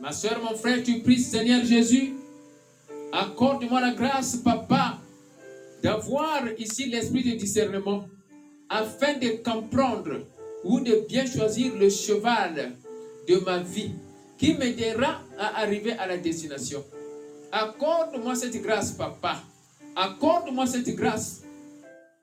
Ma 0.00 0.10
soeur, 0.10 0.40
mon 0.42 0.54
frère, 0.54 0.84
tu 0.84 1.00
pries, 1.00 1.18
Seigneur 1.18 1.64
Jésus, 1.64 2.14
accorde-moi 3.12 3.80
la 3.80 3.92
grâce, 3.92 4.36
Papa, 4.36 5.00
d'avoir 5.84 6.42
ici 6.58 6.86
l'esprit 6.86 7.22
de 7.22 7.36
discernement, 7.36 8.06
afin 8.70 9.18
de 9.18 9.42
comprendre 9.44 10.26
ou 10.64 10.80
de 10.80 11.04
bien 11.06 11.26
choisir 11.26 11.76
le 11.76 11.90
cheval 11.90 12.72
de 13.28 13.36
ma 13.44 13.58
vie 13.58 13.90
qui 14.38 14.54
m'aidera 14.54 15.20
à 15.38 15.60
arriver 15.60 15.92
à 15.92 16.06
la 16.06 16.16
destination. 16.16 16.82
Accorde-moi 17.52 18.34
cette 18.34 18.60
grâce, 18.62 18.92
Papa. 18.92 19.42
Accorde-moi 19.94 20.66
cette 20.66 20.88
grâce 20.96 21.42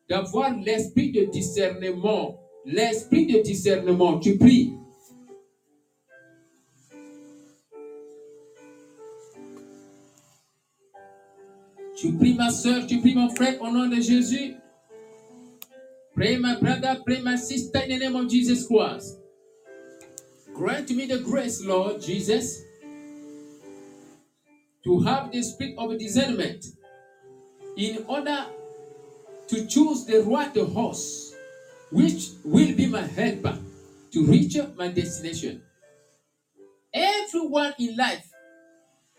d'avoir 0.10 0.58
l'esprit 0.58 1.12
de 1.12 1.26
discernement. 1.26 2.40
L'esprit 2.66 3.28
de 3.28 3.44
discernement. 3.44 4.18
Tu 4.18 4.38
pries. 4.38 4.74
Tu 12.02 12.12
pries 12.14 12.34
ma 12.34 12.50
soeur, 12.50 12.88
tu 12.88 13.00
pries 13.00 13.14
mon 13.14 13.30
frère 13.30 13.62
au 13.62 13.70
nom 13.70 13.88
de 13.88 14.02
Jésus. 14.02 14.56
Pray 16.16 16.36
my 16.38 16.56
brother, 16.60 17.00
pray 17.06 17.22
my 17.22 17.36
sister 17.36 17.78
in 17.78 17.90
the 17.90 18.00
name 18.00 18.16
of 18.16 18.28
Jesus 18.28 18.66
Christ. 18.66 19.20
Grant 20.52 20.90
me 20.90 21.06
the 21.06 21.20
grace, 21.20 21.64
Lord 21.64 22.02
Jesus, 22.02 22.64
to 24.84 25.00
have 25.02 25.32
the 25.32 25.44
spirit 25.44 25.76
of 25.78 25.96
discernment 26.00 26.66
in 27.78 28.04
order 28.08 28.48
to 29.50 29.68
choose 29.68 30.04
the 30.06 30.24
right 30.24 30.58
horse, 30.58 31.36
which 31.92 32.32
will 32.44 32.76
be 32.76 32.88
my 32.88 33.04
helper 33.04 33.60
to 34.12 34.26
reach 34.26 34.58
my 34.76 34.88
destination. 34.88 35.62
Everyone 36.92 37.76
in 37.78 37.96
life 37.96 38.28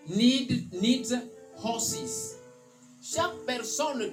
need, 0.08 0.72
needs 0.72 1.14
horses. 1.54 2.41
Chaque 3.04 3.34
personne 3.44 4.12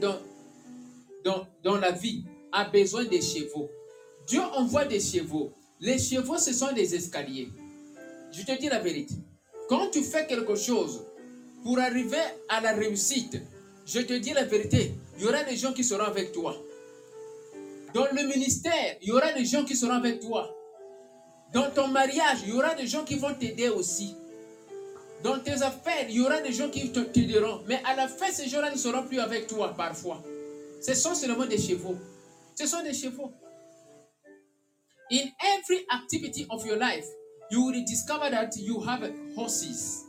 dans, 1.64 1.78
la 1.78 1.92
vie 1.92 2.24
a 2.52 2.66
besoin 2.66 3.06
de 3.06 3.22
chevaux. 3.22 3.70
Dieu 4.26 4.42
envoie 4.56 4.86
des 4.86 5.00
chevaux. 5.00 5.54
Les 5.80 6.00
chevaux, 6.00 6.40
ce 6.40 6.52
sont 6.54 6.72
des 6.74 6.96
escaliers. 6.96 7.50
Je 8.32 8.42
te 8.42 8.60
dis 8.60 8.68
la 8.68 8.80
vérité. 8.80 9.14
Quand 9.70 9.92
tu 9.92 10.02
fais 10.02 10.26
quelque 10.26 10.56
chose 10.56 11.04
pour 11.64 11.78
arriver 11.78 12.18
à 12.48 12.62
la 12.62 12.74
réussite, 12.74 13.40
je 13.86 14.00
te 14.00 14.14
dis 14.14 14.34
la 14.34 14.46
vérité, 14.46 14.94
il 15.18 15.24
y 15.24 15.28
aura 15.28 15.44
des 15.44 15.56
gens 15.56 15.72
qui 15.72 15.84
seront 15.84 16.06
avec 16.06 16.32
toi. 16.32 16.56
Dans 17.94 18.08
le 18.12 18.28
ministère, 18.28 18.98
il 19.04 19.10
y 19.10 19.12
aura 19.12 19.34
des 19.34 19.46
gens 19.46 19.66
qui 19.66 19.76
seront 19.76 19.94
avec 19.94 20.20
toi. 20.20 20.50
Dans 21.54 21.70
ton 21.70 21.90
mariage, 21.90 22.40
il 22.44 22.50
y 22.50 22.54
aura 22.54 22.74
des 22.74 22.88
gens 22.88 23.04
qui 23.04 23.16
vont 23.16 23.36
t'aider 23.36 23.70
aussi. 23.70 24.16
Dans 25.24 25.40
tes 25.40 25.62
affaires, 25.62 26.06
il 26.10 26.16
y 26.16 26.22
aura 26.22 26.42
des 26.42 26.54
gens 26.54 26.70
qui 26.70 26.92
te- 26.92 27.00
t'aideront. 27.00 27.62
Mais 27.68 27.82
à 27.86 27.96
la 27.96 28.08
fin, 28.08 28.32
ces 28.32 28.48
gens-là 28.48 28.72
ne 28.72 28.78
seront 28.78 29.04
plus 29.04 29.20
avec 29.20 29.48
toi 29.48 29.74
parfois. 29.76 30.24
Ce 30.82 30.94
sont 30.94 31.14
seulement 31.14 31.46
des 31.46 31.58
chevaux. 31.58 31.96
Ce 32.56 32.66
sont 32.66 32.82
des 32.84 32.94
chevaux. 32.94 33.32
In 35.12 35.26
every 35.58 35.86
activity 35.90 36.46
of 36.50 36.66
your 36.66 36.78
life, 36.78 37.06
you 37.52 37.66
will 37.66 37.84
discover 37.84 38.30
that 38.30 38.52
you 38.58 38.80
have 38.82 39.12
horses. 39.36 40.06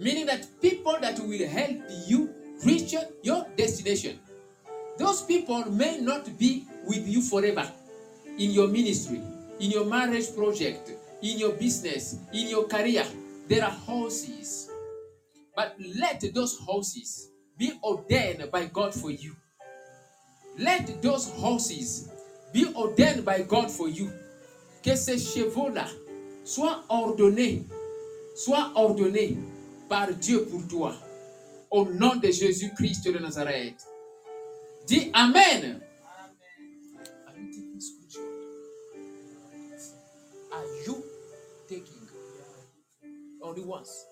Meaning 0.00 0.26
that 0.26 0.40
people 0.60 0.96
that 1.00 1.20
will 1.20 1.46
help 1.46 1.76
you 2.08 2.30
reach 2.64 2.94
your 3.22 3.46
destination. 3.56 4.18
Those 4.98 5.22
people 5.22 5.70
may 5.70 6.00
not 6.00 6.24
be 6.38 6.64
with 6.86 7.06
you 7.06 7.20
forever 7.20 7.70
in 8.38 8.50
your 8.50 8.68
ministry, 8.68 9.20
in 9.60 9.70
your 9.70 9.84
marriage 9.84 10.34
project, 10.34 10.90
in 11.22 11.38
your 11.38 11.52
business, 11.52 12.16
in 12.32 12.48
your 12.48 12.66
career. 12.66 13.04
There 13.48 13.62
are 13.64 13.70
horses. 13.70 14.70
But 15.56 15.76
let 15.78 16.24
those 16.34 16.58
horses 16.58 17.30
be 17.56 17.72
ordained 17.82 18.50
by 18.50 18.66
God 18.66 18.94
for 18.94 19.10
you. 19.10 19.36
Let 20.58 21.02
those 21.02 21.30
horses 21.30 22.08
be 22.52 22.66
ordained 22.74 23.24
by 23.24 23.42
God 23.42 23.70
for 23.70 23.88
you. 23.88 24.10
Que 24.82 24.96
ces 24.96 25.18
chevaux-là 25.18 25.86
soient 26.44 26.84
ordonnés, 26.88 27.64
soient 28.34 28.72
ordonnés 28.74 29.36
par 29.88 30.12
Dieu 30.12 30.44
pour 30.44 30.66
toi. 30.68 30.94
Au 31.70 31.84
nom 31.86 32.16
de 32.16 32.30
Jésus-Christ 32.30 33.04
de 33.04 33.18
Nazareth. 33.18 33.84
Dis 34.86 35.10
Amen. 35.14 35.80
Once? 43.62 44.06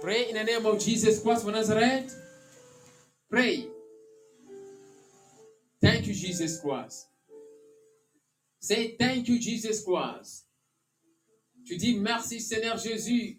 Pray 0.00 0.28
in 0.28 0.34
the 0.34 0.44
name 0.44 0.66
of 0.66 0.78
Jesus 0.78 1.22
Christ 1.22 1.46
of 1.46 1.52
Nazareth. 1.54 2.14
Pray. 3.30 3.68
Thank 5.80 6.06
you, 6.06 6.14
Jesus 6.14 6.60
Christ. 6.60 7.08
Say 8.60 8.96
thank 8.98 9.28
you, 9.28 9.38
Jesus 9.38 9.82
Christ. 9.84 10.46
Tu 11.66 11.76
dis 11.76 11.98
merci, 11.98 12.40
Seigneur 12.40 12.76
Jésus. 12.76 13.38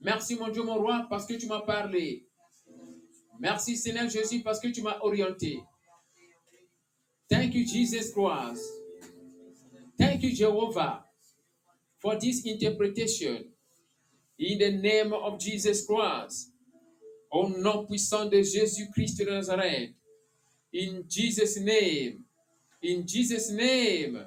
Merci, 0.00 0.36
mon 0.36 0.48
Dieu, 0.48 0.62
mon 0.62 0.78
roi, 0.78 1.06
parce 1.08 1.26
que 1.26 1.34
tu 1.34 1.46
m'as 1.46 1.60
parlé. 1.60 2.26
Merci, 3.38 3.76
Seigneur 3.76 4.08
Jésus, 4.08 4.40
parce 4.42 4.60
que 4.60 4.68
tu 4.68 4.82
m'as 4.82 4.98
orienté. 5.00 5.58
Thank 7.28 7.54
you, 7.54 7.66
Jesus 7.66 8.12
Christ. 8.12 8.62
Thank 9.98 10.22
you, 10.22 10.34
Jehovah, 10.34 11.04
for 11.98 12.16
this 12.16 12.44
interpretation. 12.44 13.44
In 14.38 14.58
the 14.58 14.70
name 14.72 15.12
of 15.12 15.38
Jesus 15.38 15.86
Christ. 15.86 16.50
Au 17.32 17.48
nom 17.48 17.86
puissant 17.86 18.26
de 18.30 18.42
Jésus-Christ 18.42 19.18
de 19.18 19.24
Nazareth. 19.24 19.90
In 20.72 21.04
Jesus' 21.08 21.58
name. 21.58 22.24
In 22.82 23.06
Jesus' 23.06 23.50
name. 23.50 24.24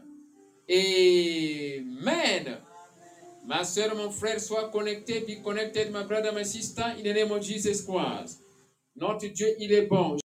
Amen. 0.69 2.57
Ma 3.45 3.63
soeur, 3.63 3.95
mon 3.95 4.11
frère, 4.11 4.39
sois 4.39 4.69
connecté, 4.69 5.21
be 5.25 5.41
connected, 5.41 5.91
my 5.91 6.03
brother, 6.03 6.31
my 6.31 6.43
sister, 6.43 6.93
in 6.97 7.03
the 7.03 7.13
name 7.13 7.31
of 7.31 7.41
Jesus 7.41 7.81
Christ. 7.83 8.41
Notre 8.95 9.27
Dieu, 9.29 9.55
il 9.59 9.71
est 9.71 9.87
bon. 9.87 10.19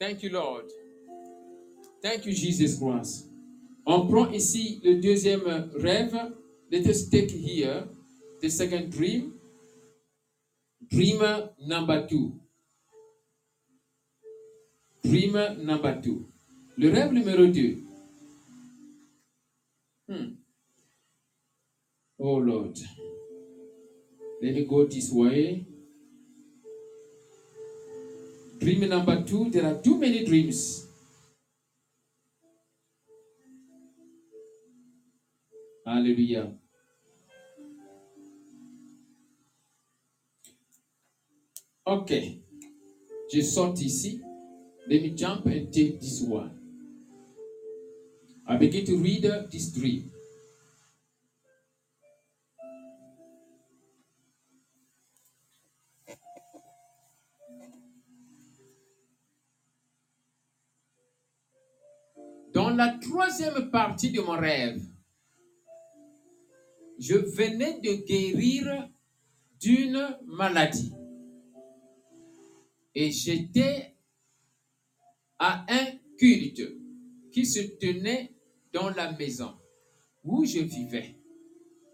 Thank 0.00 0.22
you, 0.22 0.30
Lord. 0.30 0.64
Thank 2.02 2.24
you, 2.26 2.32
Jesus 2.32 2.78
Christ. 2.78 3.26
On 3.84 4.06
prend 4.06 4.30
ici 4.30 4.80
le 4.84 5.00
deuxième 5.00 5.70
rêve. 5.74 6.14
Let 6.70 6.86
us 6.86 7.08
take 7.08 7.30
here 7.30 7.88
the 8.40 8.48
second 8.48 8.90
dream. 8.90 9.32
Dream 10.90 11.20
number 11.66 12.06
two. 12.06 12.32
Dream 15.02 15.32
number 15.64 16.00
two. 16.00 16.26
Le 16.76 16.90
rêve 16.90 17.12
numéro 17.12 17.46
deux. 17.46 17.78
Hmm. 20.08 20.36
Oh 22.18 22.38
Lord. 22.38 22.78
Let 24.40 24.54
me 24.54 24.64
go 24.64 24.86
this 24.86 25.10
way. 25.10 25.67
Dream 28.58 28.88
number 28.88 29.22
two. 29.22 29.50
There 29.50 29.66
are 29.66 29.80
too 29.80 29.98
many 29.98 30.24
dreams. 30.24 30.86
Hallelujah. 35.86 36.52
Ok. 41.86 42.42
Je 43.30 43.42
saute 43.42 43.84
ici. 43.84 44.20
Let 44.86 45.02
me 45.02 45.10
jump 45.10 45.46
and 45.46 45.72
take 45.72 46.00
this 46.00 46.22
one. 46.22 46.50
I 48.46 48.56
begin 48.56 48.84
to 48.86 48.96
read 48.96 49.24
uh, 49.26 49.42
this 49.50 49.72
dream. 49.72 50.10
La 62.78 62.90
troisième 62.90 63.72
partie 63.72 64.12
de 64.12 64.20
mon 64.20 64.38
rêve, 64.38 64.80
je 66.96 67.16
venais 67.16 67.80
de 67.80 68.06
guérir 68.06 68.88
d'une 69.58 70.16
maladie. 70.26 70.92
Et 72.94 73.10
j'étais 73.10 73.96
à 75.40 75.66
un 75.68 75.86
culte 76.16 76.62
qui 77.32 77.46
se 77.46 77.58
tenait 77.80 78.32
dans 78.72 78.90
la 78.90 79.10
maison 79.10 79.58
où 80.22 80.44
je 80.44 80.60
vivais. 80.60 81.18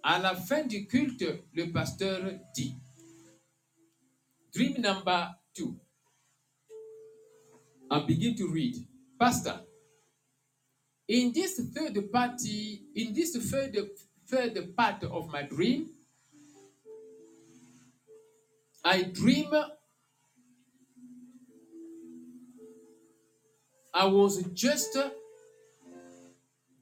À 0.03 0.19
la 0.19 0.35
fin 0.35 0.67
du 0.67 0.87
culte, 0.87 1.25
le 1.55 1.73
pasteur 1.73 2.31
dit, 2.55 2.75
Dream 4.53 4.83
number 4.83 5.35
two. 5.55 5.81
I 7.91 8.05
begin 8.07 8.35
to 8.37 8.47
read. 8.53 8.87
Pastor, 9.19 9.64
in 11.09 11.33
this 11.33 11.61
third 11.75 12.11
party, 12.13 12.83
in 12.95 13.13
this 13.13 13.37
third, 13.51 13.77
third 14.27 14.77
part 14.77 15.05
of 15.05 15.29
my 15.29 15.43
dream, 15.43 15.91
I 18.85 19.03
dream 19.03 19.51
I 23.95 24.07
was 24.07 24.43
just 24.53 24.99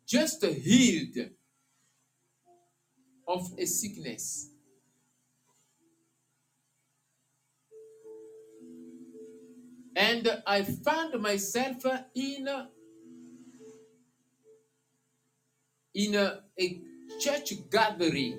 just 0.06 0.44
healed 0.44 1.30
of 3.28 3.52
a 3.58 3.66
sickness. 3.66 4.50
And 9.94 10.42
I 10.46 10.62
found 10.62 11.20
myself 11.20 11.84
in 12.14 12.48
in 15.94 16.14
a, 16.14 16.40
a 16.58 16.80
church 17.20 17.52
gathering 17.70 18.38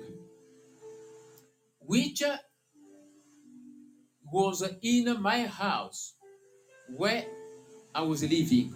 which 1.80 2.22
was 4.32 4.64
in 4.82 5.20
my 5.20 5.46
house 5.46 6.14
where 6.96 7.24
I 7.94 8.02
was 8.02 8.22
living. 8.22 8.74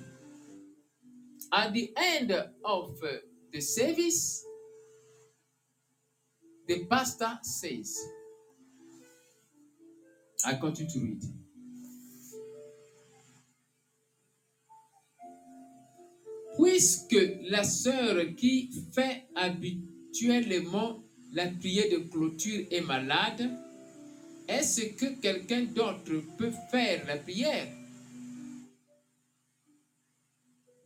At 1.52 1.72
the 1.72 1.92
end 1.96 2.30
of 2.64 3.00
the 3.50 3.60
service, 3.60 4.44
the 6.66 6.84
pastor 6.84 7.38
says, 7.42 7.98
I 10.44 10.54
continue 10.54 10.92
to 10.92 11.00
read. 11.00 11.37
Puisque 16.58 17.16
la 17.50 17.62
sœur 17.62 18.34
qui 18.36 18.68
fait 18.92 19.28
habituellement 19.36 21.04
la 21.32 21.46
prière 21.46 21.88
de 21.88 21.98
clôture 22.08 22.66
est 22.72 22.80
malade, 22.80 23.48
est-ce 24.48 24.80
que 24.96 25.20
quelqu'un 25.20 25.66
d'autre 25.66 26.20
peut 26.36 26.52
faire 26.70 27.06
la 27.06 27.16
prière? 27.18 27.68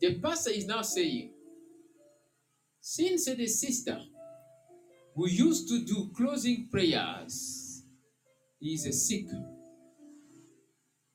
The 0.02 0.20
pastor 0.20 0.52
is 0.52 0.66
now 0.66 0.82
saying, 0.82 1.30
since 2.80 3.24
the 3.24 3.46
sister 3.46 3.98
who 5.14 5.26
used 5.26 5.68
to 5.68 5.78
do 5.78 6.10
closing 6.14 6.68
prayers 6.70 7.82
is 8.60 9.06
sick, 9.06 9.26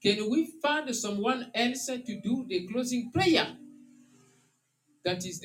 can 0.01 0.29
we 0.31 0.47
find 0.63 0.95
someone 0.95 1.51
else 1.53 1.85
to 1.85 2.21
do 2.23 2.45
the 2.47 2.65
closing 2.67 3.11
prayer? 3.11 3.55
That 5.07 5.23
is. 5.25 5.41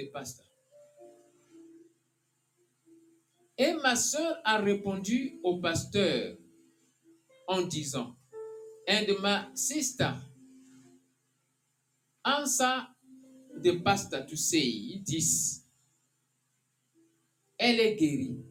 Et 3.57 3.75
ma 3.75 3.95
sœur 3.95 4.41
a 4.45 4.59
répondu 4.59 5.39
au 5.45 5.61
pasteur 5.61 6.37
en 7.47 7.63
disant, 7.63 8.17
and 8.89 9.07
my 9.21 9.55
sister 9.55 10.17
answered 12.25 12.89
the 13.63 13.81
pastor 13.85 14.27
to 14.27 14.35
say 14.35 15.01
this. 15.07 15.65
Elle 17.57 17.79
est 17.79 17.95
guérie. 17.95 18.45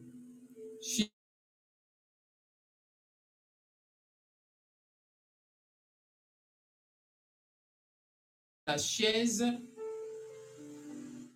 La 8.66 8.78
chaise 8.78 9.44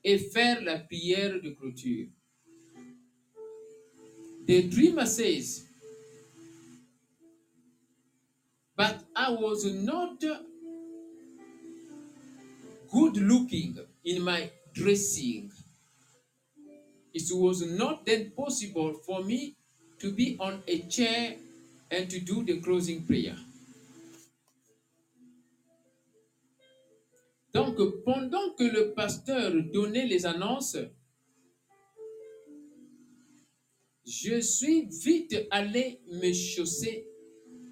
et 0.07 0.19
faire 0.19 0.63
la 0.63 0.79
prière 0.79 1.43
de 1.43 1.51
clôture. 1.51 2.07
The 4.47 4.63
dreamer 4.63 5.05
says, 5.05 5.65
but 8.77 9.03
I 9.17 9.31
was 9.31 9.65
not 9.65 10.21
good 12.93 13.17
looking 13.17 13.79
in 14.05 14.23
my 14.23 14.49
dressing. 14.73 15.51
It 17.13 17.25
was 17.33 17.67
not 17.67 18.07
then 18.07 18.31
possible 18.31 18.93
for 19.05 19.25
me 19.25 19.57
to 19.99 20.13
be 20.13 20.37
on 20.39 20.63
a 20.69 20.79
chair 20.83 21.35
and 21.91 22.09
to 22.09 22.21
do 22.21 22.45
the 22.45 22.61
closing 22.61 23.05
prayer. 23.05 23.37
Donc, 27.57 27.79
pendant 28.05 28.51
que 28.51 28.65
le 28.65 28.93
pasteur 28.93 29.51
donnait 29.73 30.05
les 30.05 30.27
annonces, 30.27 30.77
je 34.05 34.39
suis 34.43 34.87
vite 34.91 35.35
allé 35.51 35.99
me 36.07 36.35
chausser 36.35 37.07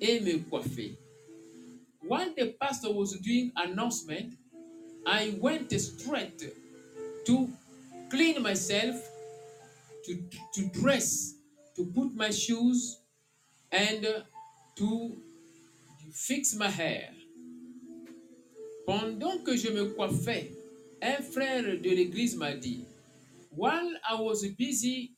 et 0.01 0.21
me 0.21 0.39
coiffer. 0.49 0.97
While 2.03 2.35
the 2.35 2.57
pastor 2.59 2.93
was 2.93 3.13
doing 3.21 3.53
announcement, 3.57 4.33
I 5.07 5.37
went 5.39 5.71
straight 5.79 6.51
to 7.27 7.51
clean 8.09 8.41
myself, 8.43 8.97
to, 10.07 10.17
to 10.55 10.81
dress, 10.81 11.35
to 11.77 11.85
put 11.85 12.15
my 12.15 12.31
shoes, 12.31 13.01
and 13.71 14.25
to 14.77 15.11
fix 16.11 16.55
my 16.55 16.71
hair. 16.71 17.14
Pendant 18.87 19.39
que 19.39 19.57
je 19.57 19.71
me 19.71 19.95
coiffais, 19.95 20.53
un 21.01 21.23
frère 21.23 21.63
de 21.63 21.91
l'église 21.91 22.37
m'a 22.37 22.55
dit, 22.55 22.85
while 23.51 23.99
I 24.09 24.21
was 24.21 24.45
busy 24.59 25.13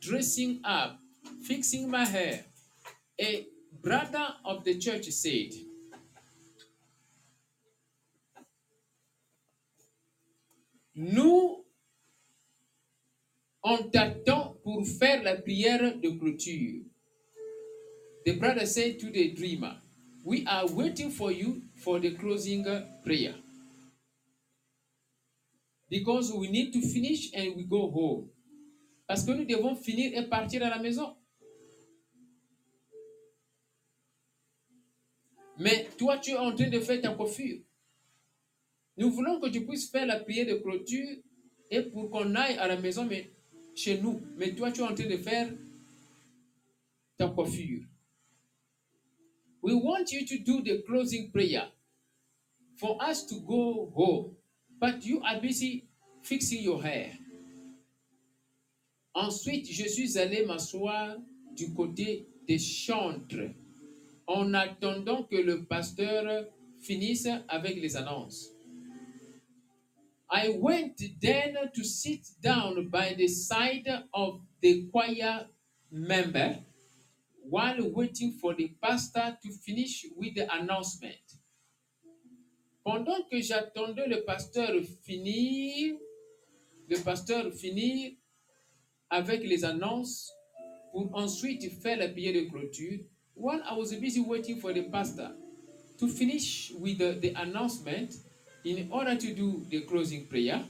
dressing 0.00 0.60
up, 0.64 0.98
fixing 1.42 1.90
my 1.90 2.04
hair, 2.04 2.44
a 3.20 3.46
brother 3.82 4.34
of 4.44 4.64
the 4.64 4.78
church 4.78 5.06
said, 5.10 5.52
Nous, 10.94 11.64
on 13.64 13.90
t'attend 13.90 14.56
pour 14.62 14.86
faire 14.86 15.22
la 15.22 15.36
prière 15.36 15.98
de 16.00 16.10
clôture. 16.10 16.84
The 18.24 18.38
brother 18.38 18.66
said 18.66 18.98
to 19.00 19.10
the 19.10 19.32
dreamer, 19.34 19.81
we 20.24 20.44
are 20.46 20.66
waiting 20.66 21.10
for 21.10 21.32
you 21.32 21.62
for 21.76 21.98
the 21.98 22.12
closing 22.14 22.64
prayer. 23.04 23.34
Because 25.88 26.32
we 26.32 26.48
need 26.48 26.72
to 26.72 26.80
finish 26.80 27.32
and 27.34 27.56
we 27.56 27.64
go 27.64 27.90
home. 27.90 28.30
Parce 29.06 29.24
que 29.24 29.32
nous 29.32 29.44
devons 29.44 29.76
finir 29.76 30.12
et 30.14 30.22
partir 30.28 30.62
à 30.62 30.70
la 30.70 30.78
maison. 30.78 31.14
Mais 35.58 35.88
toi, 35.98 36.18
tu 36.18 36.30
es 36.30 36.36
en 36.36 36.54
train 36.54 36.70
de 36.70 36.80
faire 36.80 37.00
ta 37.00 37.10
coiffure. 37.14 37.60
Nous 38.96 39.10
voulons 39.10 39.38
que 39.38 39.48
tu 39.48 39.66
puisses 39.66 39.90
faire 39.90 40.06
la 40.06 40.18
prière 40.18 40.46
de 40.46 40.54
clôture 40.54 41.18
et 41.70 41.82
pour 41.82 42.10
qu'on 42.10 42.34
aille 42.34 42.56
à 42.56 42.68
la 42.68 42.80
maison, 42.80 43.04
mais 43.04 43.30
chez 43.74 44.00
nous. 44.00 44.22
Mais 44.36 44.54
toi, 44.54 44.72
tu 44.72 44.80
es 44.80 44.84
en 44.84 44.94
train 44.94 45.06
de 45.06 45.16
faire 45.16 45.50
ta 47.18 47.28
coiffure. 47.28 47.82
We 49.62 49.74
want 49.74 50.10
you 50.10 50.26
to 50.26 50.38
do 50.38 50.60
the 50.60 50.82
closing 50.82 51.30
prayer 51.30 51.68
for 52.76 52.98
us 53.00 53.24
to 53.26 53.36
go 53.46 53.92
home. 53.94 54.36
But 54.80 55.06
you 55.06 55.22
are 55.22 55.40
busy 55.40 55.86
fixing 56.22 56.62
your 56.62 56.82
hair. 56.82 57.12
Ensuite, 59.14 59.70
je 59.70 59.88
suis 59.88 60.18
allé 60.18 60.44
m'asseoir 60.44 61.16
du 61.54 61.72
côté 61.72 62.26
des 62.48 62.58
chantres 62.58 63.54
en 64.26 64.52
attendant 64.54 65.22
que 65.24 65.36
le 65.36 65.64
pasteur 65.64 66.48
finisse 66.80 67.28
avec 67.48 67.76
les 67.76 67.96
annonces. 67.96 68.50
I 70.28 70.48
went 70.48 70.96
then 71.20 71.54
to 71.74 71.84
sit 71.84 72.26
down 72.42 72.88
by 72.88 73.14
the 73.14 73.28
side 73.28 73.86
of 74.14 74.40
the 74.60 74.88
choir 74.90 75.46
member 75.90 76.56
while 77.48 77.76
waiting 77.90 78.32
for 78.32 78.54
the 78.54 78.70
pastor 78.82 79.36
to 79.42 79.50
finish 79.64 80.06
with 80.16 80.34
the 80.34 80.46
announcement. 80.54 81.20
Pendant 82.84 83.28
que 83.30 83.40
j'attendais 83.40 84.08
le 84.08 84.24
pasteur 84.24 84.72
finir, 85.04 85.96
le 86.88 86.96
pasteur 86.98 87.52
finir 87.52 88.12
avec 89.10 89.44
les 89.44 89.64
annonces 89.64 90.32
pour 90.92 91.14
ensuite 91.14 91.70
faire 91.80 91.98
la 91.98 92.08
prière 92.08 92.34
de 92.34 92.48
clôture, 92.48 92.98
while 93.34 93.62
I 93.64 93.76
was 93.76 93.92
busy 93.94 94.20
waiting 94.20 94.58
for 94.58 94.72
the 94.72 94.82
pastor 94.90 95.30
to 95.98 96.08
finish 96.08 96.72
with 96.78 96.98
the, 96.98 97.32
announcement 97.36 98.16
in 98.64 98.88
order 98.90 99.16
to 99.16 99.34
do 99.34 99.64
the 99.70 99.82
closing 99.86 100.26
prayer, 100.26 100.60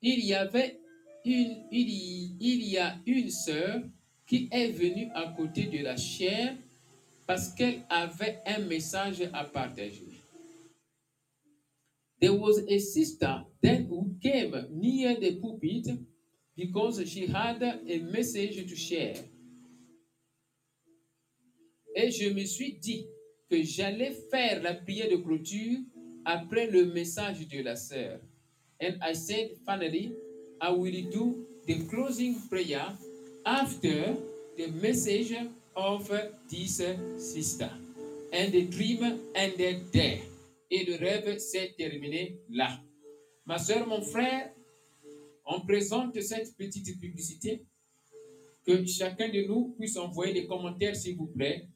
il 0.00 0.24
y 0.24 0.34
avait 0.34 0.78
une, 1.24 1.64
il 1.70 2.36
il 2.40 2.62
y 2.64 2.78
a 2.78 2.96
une 3.06 3.30
sœur 3.30 3.82
qui 4.30 4.48
est 4.52 4.70
venue 4.70 5.10
à 5.12 5.26
côté 5.36 5.64
de 5.64 5.78
la 5.78 5.96
chair 5.96 6.54
parce 7.26 7.48
qu'elle 7.48 7.82
avait 7.90 8.38
un 8.46 8.60
message 8.60 9.28
à 9.32 9.42
partager. 9.42 10.06
There 12.20 12.34
was 12.34 12.60
a 12.68 12.78
sister 12.78 13.44
then 13.60 13.88
who 13.90 14.14
came 14.22 14.68
near 14.70 15.16
the 15.18 15.40
pulpit 15.40 15.88
because 16.56 17.04
she 17.08 17.26
had 17.26 17.60
a 17.60 17.98
message 18.12 18.64
to 18.68 18.76
share. 18.76 19.16
Et 21.96 22.12
je 22.12 22.32
me 22.32 22.44
suis 22.44 22.74
dit 22.74 23.06
que 23.50 23.60
j'allais 23.64 24.12
faire 24.30 24.62
la 24.62 24.74
prière 24.74 25.10
de 25.10 25.16
clôture 25.16 25.80
après 26.24 26.68
le 26.70 26.84
message 26.92 27.48
de 27.48 27.62
la 27.62 27.74
sœur. 27.74 28.20
And 28.80 28.96
I 29.02 29.12
said, 29.12 29.56
finally, 29.66 30.14
I 30.60 30.70
will 30.70 31.10
do 31.10 31.48
the 31.66 31.84
closing 31.88 32.36
prayer 32.48 32.96
after 33.44 34.16
the 34.56 34.66
message 34.82 35.34
of 35.76 36.10
this 36.48 36.82
sister. 37.18 37.70
And 38.32 38.52
the 38.52 38.66
dream 38.66 39.20
ended 39.34 39.92
there. 39.92 40.20
Et 40.70 40.84
le 40.84 40.96
rêve 40.96 41.38
s'est 41.38 41.74
terminé 41.76 42.36
là. 42.48 42.78
Ma 43.44 43.58
soeur, 43.58 43.86
mon 43.88 44.02
frère, 44.02 44.52
on 45.44 45.60
présente 45.62 46.20
cette 46.20 46.56
petite 46.56 47.00
publicité. 47.00 47.64
Que 48.64 48.84
chacun 48.86 49.28
de 49.28 49.48
nous 49.48 49.74
puisse 49.78 49.96
envoyer 49.96 50.32
des 50.32 50.46
commentaires, 50.46 50.94
s'il 50.94 51.16
vous 51.16 51.26
plaît. 51.26 51.66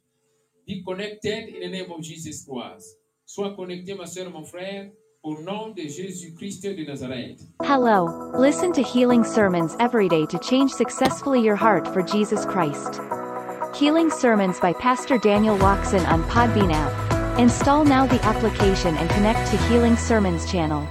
Be 0.67 0.83
connected 0.85 1.49
in 1.49 1.61
the 1.61 1.73
name 1.73 1.91
of 1.91 2.03
Jesus 2.03 2.45
Christ. 2.45 2.99
Sois 3.27 3.55
connecté, 3.57 3.95
ma 3.95 4.07
soeur, 4.07 4.31
mon 4.31 4.45
frère, 4.45 4.93
au 5.25 5.41
nom 5.41 5.73
de 5.75 5.89
Jésus-Christ 5.89 6.63
de 6.77 6.85
Nazareth. 6.85 7.41
Hello. 7.63 8.07
Listen 8.39 8.73
to 8.73 8.83
healing 8.83 9.25
sermons 9.25 9.75
every 9.81 10.07
day 10.07 10.27
to 10.27 10.39
change 10.39 10.71
successfully 10.71 11.41
your 11.41 11.57
heart 11.57 11.89
for 11.89 12.03
Jesus 12.03 12.45
Christ. 12.45 13.01
Healing 13.75 14.11
sermons 14.11 14.61
by 14.61 14.75
Pastor 14.75 15.17
Daniel 15.19 15.57
Watson 15.57 16.05
on 16.07 16.23
Podbean 16.25 16.71
app. 16.73 17.39
Install 17.39 17.87
now 17.87 18.07
the 18.07 18.23
application 18.23 18.95
and 18.97 19.09
connect 19.11 19.51
to 19.51 19.57
Healing 19.69 19.97
Sermons 19.97 20.45
channel. 20.47 20.87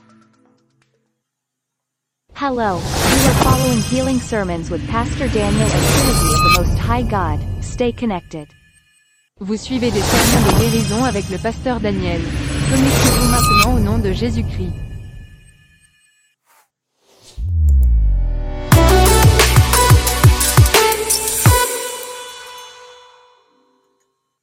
Hello, 2.35 2.77
you 2.77 3.31
are 3.31 3.43
following 3.43 3.81
Healing 3.81 4.21
Sermons 4.21 4.71
with 4.71 4.87
Pastor 4.89 5.27
Daniel 5.29 5.69
and 5.69 5.71
Timothy 5.71 6.35
of 6.35 6.43
the 6.43 6.55
Most 6.59 6.79
High 6.79 7.03
God. 7.03 7.41
Stay 7.65 7.93
connected. 7.93 8.47
Vous 9.41 9.57
suivez 9.57 9.91
des 9.91 10.03
sermons 10.03 10.47
de 10.47 10.59
guérison 10.61 11.05
avec 11.05 11.29
le 11.31 11.39
pasteur 11.39 11.81
Daniel. 11.81 12.21
Connectez-vous 12.71 13.31
maintenant 13.31 13.75
au 13.77 13.81
nom 13.81 13.99
de 13.99 14.13
Jésus-Christ. 14.13 14.88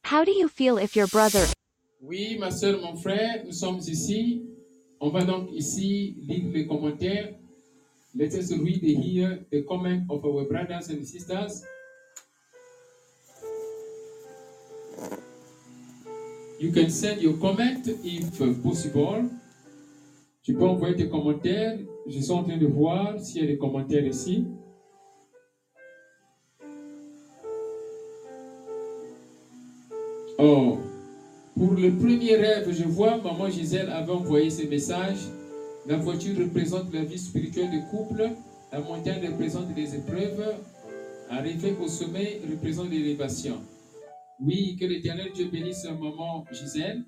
How 0.06 0.22
do 0.22 0.30
you 0.30 0.46
feel 0.46 0.78
if 0.78 0.94
your 0.94 1.08
brother 1.08 1.44
Oui, 2.00 2.38
ma 2.38 2.52
soeur, 2.52 2.80
mon 2.80 2.94
frère, 2.94 3.42
nous 3.44 3.50
sommes 3.50 3.80
ici. 3.88 4.40
On 5.00 5.10
va 5.10 5.24
donc 5.24 5.48
ici 5.52 6.14
lire 6.28 6.48
les 6.52 6.64
commentaires. 6.64 7.34
Let 8.14 8.32
us 8.34 8.52
read 8.52 8.84
here 8.84 9.44
the 9.50 9.64
comment 9.64 10.04
of 10.08 10.24
our 10.24 10.44
brothers 10.44 10.90
and 10.90 11.04
sisters. 11.04 11.64
You 16.60 16.70
can 16.70 16.88
send 16.88 17.20
your 17.20 17.36
comment 17.40 17.88
if 18.04 18.62
possible. 18.62 19.28
Tu 20.44 20.54
peux 20.54 20.68
envoyer 20.68 20.94
tes 20.94 21.08
commentaires. 21.08 21.80
Je 22.06 22.20
suis 22.20 22.30
en 22.30 22.44
train 22.44 22.58
de 22.58 22.66
voir 22.68 23.18
s'il 23.18 23.42
y 23.42 23.44
a 23.44 23.48
des 23.48 23.58
commentaires 23.58 24.06
ici. 24.06 24.46
Oh, 30.38 30.78
pour 31.56 31.72
le 31.72 31.96
premier 31.96 32.36
rêve, 32.36 32.70
je 32.70 32.84
vois 32.84 33.16
maman 33.16 33.48
Gisèle 33.48 33.88
avait 33.88 34.12
envoyé 34.12 34.50
ce 34.50 34.66
message. 34.66 35.16
La 35.86 35.96
voiture 35.96 36.36
représente 36.38 36.92
la 36.92 37.04
vie 37.04 37.18
spirituelle 37.18 37.70
du 37.70 37.80
couple. 37.90 38.28
La 38.70 38.80
montagne 38.80 39.26
représente 39.26 39.74
les 39.74 39.94
épreuves. 39.94 40.56
Arriver 41.30 41.74
au 41.82 41.88
sommet 41.88 42.42
représente 42.50 42.90
l'élévation. 42.90 43.62
Oui, 44.38 44.76
que 44.78 44.84
l'Éternel 44.84 45.32
Dieu 45.34 45.46
bénisse 45.46 45.84
maman 45.84 46.44
Gisèle. 46.52 47.02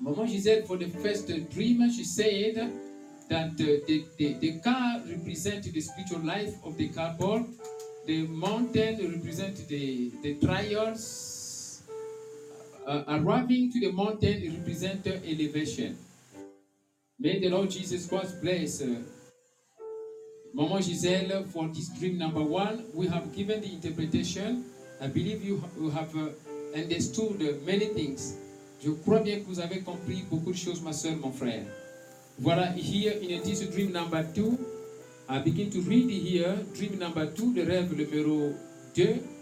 Maman 0.00 0.26
Gisèle, 0.26 0.64
for 0.64 0.78
the 0.78 0.88
first 1.02 1.30
dream, 1.50 1.86
she 1.90 2.04
said 2.04 2.70
that 3.28 3.50
uh, 3.50 3.86
the, 3.86 4.04
the, 4.16 4.38
the 4.40 4.60
car 4.64 5.02
represents 5.06 5.70
the 5.70 5.80
spiritual 5.80 6.24
life 6.24 6.54
of 6.64 6.78
the 6.78 6.88
couple. 6.88 7.44
The 8.06 8.26
mountain 8.26 8.96
represents 9.12 9.66
the, 9.66 10.12
the 10.22 10.36
trials. 10.36 11.27
Uh, 12.88 13.04
arriving 13.20 13.70
to 13.70 13.78
the 13.80 13.92
mountain 13.92 14.40
represents 14.56 15.06
elevation. 15.06 15.94
May 17.20 17.38
the 17.38 17.50
Lord 17.50 17.68
Jesus 17.68 18.06
Christ 18.08 18.40
bless 18.40 18.80
uh, 18.80 19.02
Maman 20.54 20.80
Giselle 20.80 21.44
for 21.52 21.68
this 21.68 21.90
dream 22.00 22.16
number 22.16 22.40
one. 22.40 22.86
We 22.94 23.06
have 23.08 23.36
given 23.36 23.60
the 23.60 23.70
interpretation. 23.70 24.64
I 25.02 25.08
believe 25.08 25.44
you, 25.44 25.58
ha- 25.60 25.68
you 25.78 25.90
have 25.90 26.16
uh, 26.16 26.30
understood 26.74 27.42
uh, 27.42 27.60
many 27.66 27.92
things. 27.92 28.38
Je 28.82 28.90
crois 29.04 29.20
bien 29.20 29.40
que 29.40 29.44
vous 29.44 29.60
avez 29.60 29.80
compris 29.80 30.24
beaucoup 30.30 30.52
de 30.52 30.56
choses, 30.56 30.80
ma 30.80 30.94
soeur, 30.94 31.16
mon 31.18 31.30
frère. 31.30 31.66
Voilà, 32.40 32.72
here 32.74 33.12
in 33.20 33.42
this 33.42 33.68
dream 33.68 33.92
number 33.92 34.24
two, 34.32 34.56
I 35.28 35.40
begin 35.40 35.68
to 35.72 35.80
read 35.82 36.08
here, 36.08 36.56
dream 36.74 36.98
number 36.98 37.26
two, 37.26 37.52
le 37.54 37.64
rêve 37.64 37.92
numéro 37.94 38.54
2. 38.94 39.37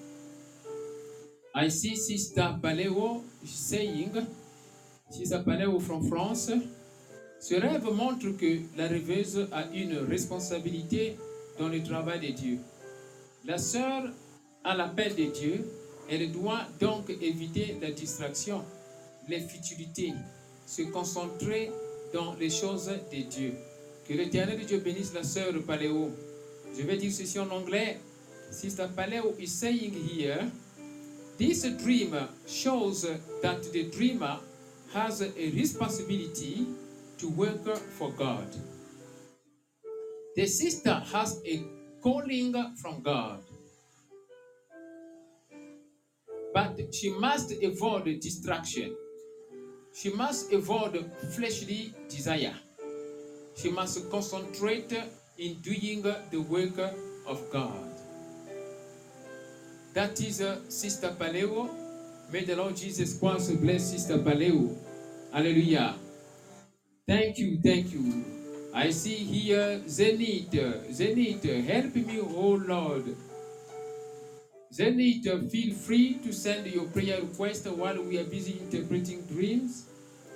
I 1.59 1.70
see 1.70 1.96
Sister 1.96 2.59
Paleo 2.61 3.22
saying, 3.42 4.12
Sister 5.09 5.38
Paleo 5.38 5.80
from 5.80 6.07
France, 6.07 6.52
ce 7.40 7.54
rêve 7.54 7.90
montre 7.94 8.36
que 8.36 8.61
la 8.76 8.86
rêveuse 8.86 9.48
a 9.50 9.64
une 9.72 9.96
responsabilité 10.07 11.16
dans 11.59 11.70
le 11.70 11.82
travail 11.82 12.20
de 12.20 12.36
Dieu. 12.36 12.59
La 13.46 13.57
sœur 13.57 14.02
a 14.64 14.76
l'appel 14.76 15.14
de 15.16 15.24
Dieu, 15.32 15.64
elle 16.11 16.30
doit 16.30 16.61
donc 16.78 17.09
éviter 17.09 17.78
la 17.80 17.90
distraction, 17.90 18.62
les 19.26 19.40
futilités, 19.40 20.12
se 20.66 20.82
concentrer 20.82 21.72
dans 22.12 22.34
les 22.34 22.50
choses 22.50 22.92
de 23.11 23.22
Dieu. 23.30 23.54
Que 24.07 24.12
l'éternel 24.12 24.66
Dieu 24.66 24.80
bénisse 24.80 25.14
la 25.14 25.22
sœur 25.22 25.54
Paléo. 25.66 26.11
Je 26.76 26.82
vais 26.82 26.98
dire 26.98 27.12
ceci 27.12 27.38
en 27.38 27.48
anglais. 27.48 27.98
Sister 28.50 28.88
Paléo 28.94 29.34
is 29.40 29.48
saying 29.48 29.94
here, 29.94 30.50
this 31.39 31.62
dream 31.82 32.16
shows 32.47 33.03
that 33.43 33.62
the 33.72 33.91
dreamer 33.91 34.39
has 34.93 35.20
a 35.20 35.51
responsibility 35.51 36.66
to 37.18 37.28
work 37.30 37.66
for 37.99 38.11
God. 38.12 38.47
The 40.34 40.47
sister 40.47 40.95
has 41.12 41.43
a 41.47 41.62
calling 42.03 42.55
from 42.76 43.03
God. 43.03 43.41
But 46.55 46.78
she 46.95 47.11
must 47.11 47.53
avoid 47.62 48.05
distraction. 48.20 48.97
She 49.95 50.11
must 50.11 50.53
avoid 50.53 51.11
fleshly 51.34 51.93
desire. 52.09 52.55
She 53.57 53.70
must 53.70 54.11
concentrate 54.11 54.93
in 55.39 55.55
doing 55.61 56.03
the 56.03 56.39
work 56.39 56.78
of 57.26 57.51
God. 57.51 57.95
That 59.97 60.20
is 60.20 60.42
uh, 60.42 60.61
Sister 60.68 61.09
Paleo. 61.18 61.70
May 62.30 62.44
the 62.44 62.55
Lord 62.55 62.76
Jesus 62.76 63.18
Christ 63.18 63.59
bless 63.62 63.92
Sister 63.92 64.18
Paleo. 64.18 64.76
Hallelujah. 65.32 65.94
Thank 67.09 67.38
you, 67.38 67.59
thank 67.64 67.94
you. 67.94 68.22
I 68.74 68.90
see 68.90 69.16
here 69.16 69.80
Zenith. 69.88 70.53
Zenith, 70.92 71.44
help 71.66 71.94
me, 71.97 72.20
oh 72.20 72.61
Lord. 72.61 73.16
Zenith, 74.70 75.51
feel 75.51 75.74
free 75.74 76.20
to 76.22 76.30
send 76.30 76.66
your 76.66 76.84
prayer 76.88 77.22
request 77.22 77.66
while 77.68 77.97
we 78.03 78.18
are 78.18 78.24
busy 78.24 78.61
interpreting 78.61 79.22
dreams. 79.22 79.86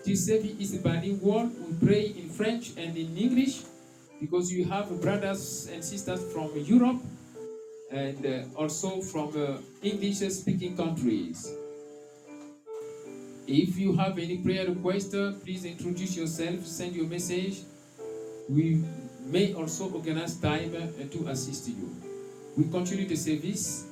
This 0.07 0.25
service 0.25 0.57
is 0.59 0.79
bilingual. 0.79 1.51
We 1.69 1.87
pray 1.87 2.05
in 2.17 2.31
French 2.31 2.71
and 2.79 2.97
in 2.97 3.15
English 3.15 3.61
because 4.23 4.51
you 4.51 4.65
have 4.65 4.89
brothers 5.03 5.69
and 5.71 5.85
sisters 5.85 6.25
from 6.33 6.49
Europe 6.57 7.03
and 7.91 8.25
uh, 8.25 8.43
also 8.57 9.01
from 9.01 9.29
uh, 9.37 9.59
English 9.83 10.19
speaking 10.31 10.77
countries. 10.77 11.53
If 13.47 13.77
you 13.77 13.97
have 13.97 14.19
any 14.19 14.39
prayer 14.39 14.67
request, 14.69 15.15
uh, 15.15 15.33
please 15.43 15.65
introduce 15.65 16.17
yourself, 16.17 16.65
send 16.65 16.95
your 16.95 17.07
message. 17.07 17.63
We 18.49 18.83
may 19.27 19.55
also 19.55 19.91
organize 19.91 20.37
time 20.37 20.75
uh, 20.75 21.05
to 21.11 21.29
assist 21.29 21.69
you. 21.69 21.91
We 22.57 22.65
continue 22.71 23.07
the 23.07 23.17
service. 23.17 23.87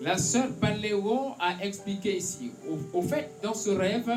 La 0.00 0.16
sœur 0.16 0.48
Paléo 0.58 1.34
a 1.38 1.62
expliqué 1.62 2.16
ici. 2.16 2.50
Au, 2.66 2.98
au 2.98 3.02
fait, 3.02 3.28
dans 3.42 3.52
ce 3.54 3.68
rêve, 3.70 4.10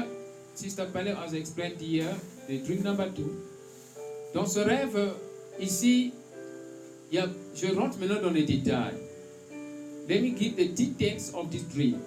Sister 0.55 0.85
Paléo 0.93 1.17
has 1.17 1.33
explained 1.33 1.81
here, 1.81 2.15
the 2.47 2.59
dream 2.65 2.81
number 2.83 3.09
two. 3.09 3.29
Dans 4.33 4.45
ce 4.45 4.59
rêve, 4.59 5.11
ici, 5.59 6.13
je 7.13 7.75
rentre 7.75 7.99
maintenant 7.99 8.21
dans 8.21 8.31
les 8.31 8.43
détails. 8.43 8.95
Let 10.09 10.21
me 10.21 10.35
give 10.35 10.55
the 10.55 10.73
details 10.73 11.33
of 11.33 11.49
this 11.49 11.63
dream. 11.63 11.99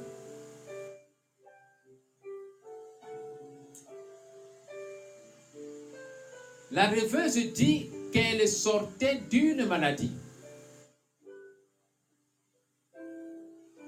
La 6.72 6.88
rêveuse 6.88 7.52
dit 7.54 7.88
qu'elle 8.12 8.46
sortait 8.48 9.20
d'une 9.30 9.64
maladie. 9.66 10.10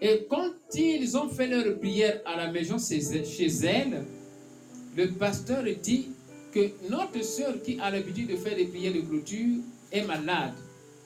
Et 0.00 0.26
quand 0.30 0.52
ils 0.74 1.16
ont 1.16 1.28
fait 1.28 1.48
leur 1.48 1.78
prière 1.80 2.22
à 2.24 2.36
la 2.36 2.52
maison 2.52 2.76
chez 2.78 3.00
chez 3.24 3.48
elle, 3.66 4.04
le 4.96 5.10
pasteur 5.10 5.64
dit 5.82 6.10
que 6.52 6.70
notre 6.88 7.22
sœur 7.24 7.60
qui 7.62 7.78
a 7.80 7.90
l'habitude 7.90 8.28
de 8.28 8.36
faire 8.36 8.54
des 8.54 8.66
prières 8.66 8.94
de 8.94 9.00
clôture 9.00 9.56
est 9.90 10.04
malade. 10.04 10.54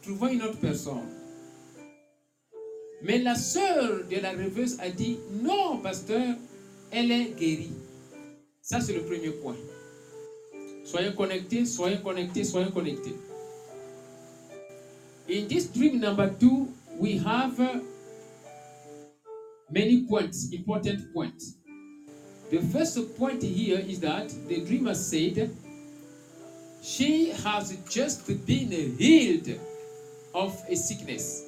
Trouvons 0.03 0.29
une 0.29 0.43
autre 0.43 0.59
personne. 0.59 1.09
Mais 3.03 3.19
la 3.19 3.35
sœur 3.35 4.05
de 4.09 4.17
la 4.17 4.31
rêveuse 4.31 4.79
a 4.81 4.91
dit 4.91 5.19
non, 5.43 5.79
pasteur, 5.79 6.37
elle 6.91 7.11
est 7.11 7.37
guérie. 7.39 7.73
Ça, 8.61 8.81
c'est 8.81 8.95
le 8.95 9.03
premier 9.03 9.31
point. 9.31 9.57
Soyez 10.85 11.15
connectés, 11.15 11.65
soyez 11.65 11.99
connectés, 12.03 12.45
soyez 12.45 12.71
connectés. 12.71 13.15
In 15.29 15.47
this 15.47 15.73
dream 15.73 16.01
number 16.01 16.29
two, 16.39 16.69
we 16.99 17.19
have 17.25 17.59
many 19.71 20.03
points, 20.09 20.53
important 20.53 21.13
points. 21.13 21.57
The 22.51 22.59
first 22.73 23.17
point 23.17 23.43
here 23.43 23.79
is 23.79 24.01
that 24.01 24.29
the 24.49 24.65
dreamer 24.65 24.95
said 24.95 25.51
she 26.83 27.31
has 27.31 27.77
just 27.89 28.27
been 28.45 28.71
healed 28.99 29.59
of 30.35 30.61
a 30.69 30.77
sickness. 30.77 31.47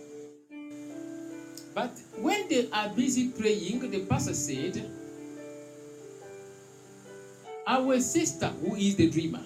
But 1.75 1.99
when 2.17 2.49
they 2.49 2.69
are 2.71 2.89
busy 2.91 3.29
praying, 3.29 3.91
the 3.91 4.05
pastor 4.07 4.35
said, 4.35 4.91
Our 7.67 7.99
sister, 8.01 8.49
who 8.49 8.77
is 8.77 8.97
the 8.97 9.11
dreamer, 9.11 9.43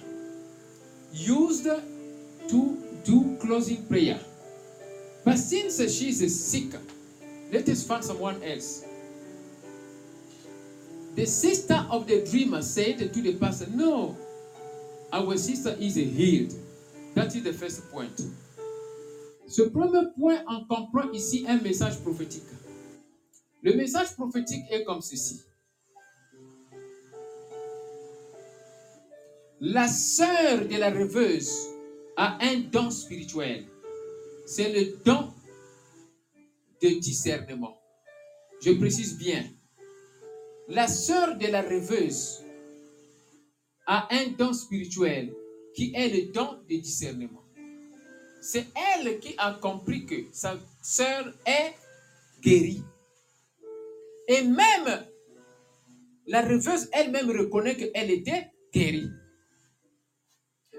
used 1.11 1.65
to 1.65 2.77
do 3.03 3.37
closing 3.41 3.85
prayer. 3.85 4.19
But 5.23 5.37
since 5.37 5.77
she 5.97 6.09
is 6.09 6.21
a 6.21 6.29
sick, 6.29 6.79
let 7.51 7.67
us 7.69 7.85
find 7.85 8.03
someone 8.03 8.41
else. 8.43 8.85
The 11.15 11.25
sister 11.25 11.85
of 11.89 12.07
the 12.07 12.25
dreamer 12.29 12.61
said 12.61 12.99
to 12.99 13.21
the 13.21 13.35
pastor, 13.35 13.67
No, 13.71 14.15
our 15.11 15.37
sister 15.37 15.75
is 15.79 15.95
healed. 15.95 16.53
That 17.15 17.35
is 17.35 17.43
the 17.43 17.53
first 17.53 17.91
point. 17.91 18.21
Ce 19.49 19.63
premier 19.63 20.03
point, 20.15 20.43
on 20.47 20.63
comprend 20.65 21.11
ici 21.11 21.43
un 21.47 21.59
message 21.59 21.99
prophétique. 22.01 22.43
Le 23.63 23.73
message 23.73 24.13
prophétique 24.15 24.63
est 24.69 24.83
comme 24.83 25.01
ceci. 25.01 25.41
La 29.59 29.87
sœur 29.87 30.67
de 30.67 30.77
la 30.77 30.91
rêveuse 30.91 31.51
a 32.15 32.37
un 32.45 32.59
don 32.59 32.91
spirituel. 32.91 33.65
C'est 34.45 34.71
le 34.71 35.03
don 35.03 35.33
de 36.81 36.99
discernement. 36.99 37.75
Je 38.61 38.71
précise 38.73 39.17
bien. 39.17 39.43
La 40.67 40.87
sœur 40.87 41.37
de 41.39 41.47
la 41.47 41.61
rêveuse 41.61 42.43
a 43.87 44.07
un 44.13 44.27
don 44.37 44.53
spirituel 44.53 45.33
qui 45.73 45.91
est 45.95 46.09
le 46.09 46.31
don 46.31 46.59
de 46.69 46.75
discernement. 46.75 47.38
C'est 48.41 48.67
elle 48.95 49.19
qui 49.19 49.35
a 49.37 49.53
compris 49.53 50.05
que 50.05 50.15
sa 50.31 50.57
sœur 50.81 51.33
est 51.45 51.73
guérie. 52.41 52.83
Et 54.27 54.43
même 54.43 55.05
la 56.27 56.41
rêveuse 56.41 56.89
elle-même 56.93 57.29
reconnaît 57.31 57.75
qu'elle 57.75 58.11
était 58.11 58.51
guérie. 58.73 59.09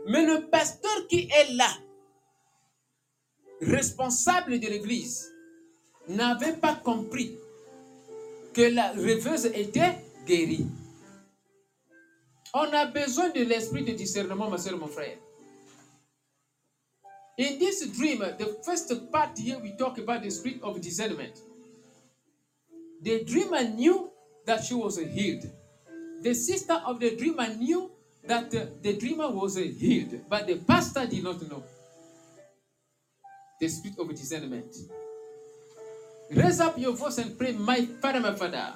Mais 0.07 0.25
le 0.25 0.49
pasteur 0.49 1.07
qui 1.09 1.29
est 1.31 1.53
là, 1.55 1.69
responsable 3.61 4.59
de 4.59 4.69
l'église, 4.69 5.31
n'avait 6.09 6.57
pas 6.57 6.75
compris 6.77 7.37
que 8.55 8.63
la 8.63 8.93
rêveuse 8.93 9.47
était 9.47 9.99
guérie. 10.27 10.67
On 12.55 12.73
a 12.73 12.87
besoin 12.87 13.31
de 13.31 13.43
l'esprit 13.43 13.85
de 13.85 13.93
discernement, 13.93 14.49
ma 14.51 14.59
soeur, 14.59 14.79
mon 14.79 14.89
frère. 14.89 15.19
In 17.41 17.59
this 17.59 17.89
dream, 17.97 18.19
the 18.19 18.59
first 18.63 18.93
part 19.11 19.39
here 19.39 19.59
we 19.59 19.73
talk 19.73 19.97
about 19.97 20.23
the 20.23 20.31
spirit 20.31 20.61
of 20.63 20.79
discernment. 20.79 21.39
The 23.01 23.25
dreamer 23.25 23.63
knew 23.63 24.11
that 24.45 24.63
she 24.63 24.75
was 24.75 24.99
healed. 24.99 25.51
The 26.21 26.35
sister 26.35 26.75
of 26.75 27.01
the 27.01 27.17
dreamer 27.17 27.49
knew 27.55 27.91
that 28.27 28.55
uh, 28.55 28.67
the 28.83 28.93
dreamer 28.99 29.31
was 29.31 29.57
healed, 29.57 30.21
but 30.29 30.49
the 30.49 30.57
pastor 30.57 31.07
did 31.07 31.25
not 31.25 31.41
know. 31.49 31.65
The 33.59 33.69
spirit 33.69 33.99
of 33.99 34.11
discernment. 34.11 34.77
Raise 36.31 36.61
up 36.61 36.79
your 36.79 36.93
voice 36.93 37.17
and 37.17 37.39
pray, 37.39 37.53
My 37.53 37.87
Father, 38.03 38.21
my 38.21 38.35
Father, 38.35 38.75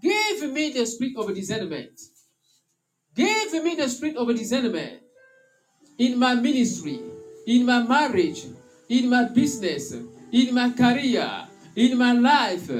give 0.00 0.52
me 0.52 0.70
the 0.70 0.86
spirit 0.86 1.14
of 1.16 1.34
discernment. 1.34 2.00
Give 3.12 3.64
me 3.64 3.74
the 3.74 3.88
spirit 3.88 4.14
of 4.14 4.28
discernment 4.36 5.07
in 5.98 6.18
my 6.18 6.34
ministry, 6.34 7.00
in 7.46 7.66
my 7.66 7.82
marriage, 7.82 8.46
in 8.88 9.10
my 9.10 9.24
business, 9.24 9.92
in 10.32 10.54
my 10.54 10.70
career, 10.70 11.28
in 11.74 11.98
my 11.98 12.12
life. 12.12 12.70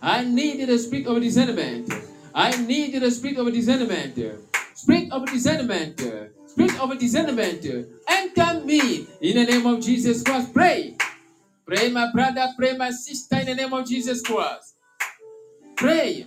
I 0.00 0.24
need 0.24 0.66
the 0.66 0.78
spirit 0.78 1.06
of 1.06 1.20
discernment. 1.20 1.92
I 2.34 2.50
need 2.62 2.94
the 3.00 3.10
spirit 3.10 3.38
of 3.38 3.52
discernment. 3.52 4.14
Spirit 4.74 5.10
of 5.10 5.26
discernment. 5.26 6.00
Spirit 6.46 6.80
of 6.80 6.98
discernment. 6.98 7.64
Enter 8.08 8.64
me 8.64 9.06
in 9.20 9.36
the 9.36 9.44
name 9.44 9.66
of 9.66 9.80
Jesus 9.80 10.22
Christ. 10.22 10.54
Pray. 10.54 10.96
Pray, 11.66 11.90
my 11.90 12.10
brother. 12.12 12.46
Pray, 12.56 12.76
my 12.76 12.90
sister, 12.90 13.38
in 13.40 13.46
the 13.46 13.54
name 13.54 13.72
of 13.72 13.86
Jesus 13.86 14.22
Christ. 14.22 14.76
Pray. 15.76 16.26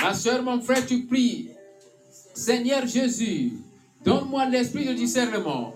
Ma 0.00 0.12
soeur, 0.12 0.42
mon 0.42 0.60
frère, 0.60 0.86
tu 0.86 1.06
pries. 1.06 1.50
Seigneur 2.34 2.86
Jésus, 2.86 3.63
donne-moi 4.04 4.46
l'esprit 4.46 4.84
de 4.86 4.92
discernement. 4.92 5.74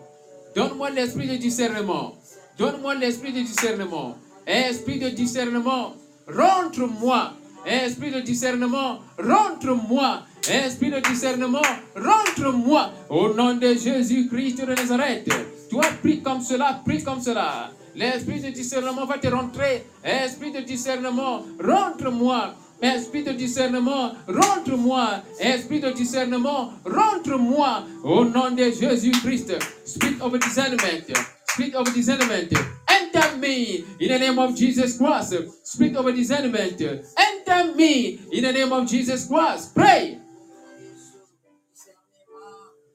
Donne-moi 0.54 0.90
l'esprit 0.90 1.28
de 1.28 1.36
discernement. 1.36 2.14
Donne-moi 2.58 2.94
l'esprit 2.94 3.32
de 3.32 3.40
discernement. 3.40 4.16
Esprit 4.46 4.98
de 4.98 5.10
discernement, 5.10 5.94
rentre-moi. 6.26 7.32
Esprit 7.66 8.10
de 8.10 8.20
discernement, 8.20 8.98
rentre-moi. 9.18 10.22
Esprit 10.50 10.90
de 10.90 11.00
discernement, 11.00 11.62
rentre-moi. 11.94 12.90
Au 13.10 13.34
nom 13.34 13.54
de 13.54 13.74
Jésus-Christ 13.74 14.64
de 14.64 14.74
Nazareth. 14.74 15.28
Toi, 15.70 15.84
prie 16.02 16.22
comme 16.22 16.40
cela, 16.40 16.80
prie 16.84 17.02
comme 17.02 17.20
cela. 17.20 17.70
L'esprit 17.94 18.40
de 18.40 18.48
discernement 18.48 19.04
va 19.04 19.18
te 19.18 19.28
rentrer. 19.28 19.84
Esprit 20.02 20.50
de 20.52 20.60
discernement, 20.60 21.42
rentre-moi. 21.62 22.54
Esprit 22.80 23.24
de 23.24 23.32
discernement, 23.32 24.12
rentre-moi. 24.28 25.22
Esprit 25.40 25.80
de 25.80 25.90
discernement, 25.90 26.72
rentre-moi. 26.84 27.84
Au 28.04 28.24
nom 28.24 28.50
de 28.52 28.70
Jésus-Christ. 28.70 29.58
Spirit 29.84 30.20
of 30.20 30.38
discernment. 30.38 31.04
Spirit 31.48 31.74
of 31.74 31.92
discernment. 31.92 32.52
Enter 32.88 33.36
me 33.38 33.84
in 34.00 34.08
the 34.08 34.18
name 34.18 34.38
of 34.38 34.54
Jesus 34.54 34.96
Christ. 34.96 35.34
Spirit 35.64 35.96
of 35.96 36.14
discernment. 36.14 36.80
Enter 36.80 37.74
me 37.74 38.20
in 38.32 38.44
the 38.44 38.52
name 38.52 38.72
of 38.72 38.86
Jesus 38.86 39.26
Christ. 39.26 39.74
Pray. 39.74 40.18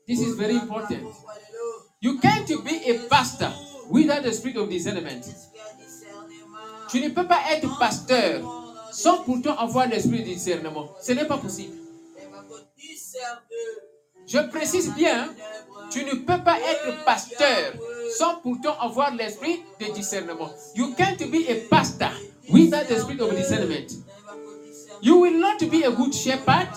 This 0.08 0.22
is 0.22 0.36
very 0.36 0.56
important. 0.56 1.08
You 2.00 2.20
can't 2.20 2.48
be 2.48 2.90
a 2.90 3.00
pastor 3.10 3.52
without 3.90 4.24
the 4.24 4.32
spirit 4.32 4.58
of 4.58 4.70
discernment. 4.70 5.26
Tu 6.90 7.02
ne 7.02 7.10
peux 7.10 7.28
pas 7.28 7.42
être 7.52 7.78
pasteur 7.80 8.63
sans 8.94 9.24
pourtant 9.24 9.58
avoir 9.58 9.88
l'esprit 9.88 10.20
de 10.20 10.26
discernement. 10.26 10.90
Ce 11.02 11.12
n'est 11.12 11.26
pas 11.26 11.38
possible. 11.38 11.76
Je 14.28 14.38
précise 14.50 14.94
bien, 14.94 15.34
tu 15.90 16.06
ne 16.06 16.12
peux 16.12 16.44
pas 16.44 16.58
être 16.60 17.04
pasteur 17.04 17.74
sans 18.18 18.36
pourtant 18.36 18.80
avoir 18.80 19.14
l'esprit 19.14 19.62
de 19.80 19.94
discernement. 19.94 20.50
You 20.76 20.94
can't 20.96 21.18
be 21.30 21.50
a 21.50 21.68
pastor 21.70 22.12
without 22.50 22.88
the 22.88 23.00
spirit 23.00 23.22
of 23.22 23.36
discernment. 23.36 23.92
You 25.02 25.20
will 25.20 25.40
not 25.40 25.60
be 25.70 25.84
a 25.84 25.92
good 25.92 26.14
shepherd. 26.14 26.70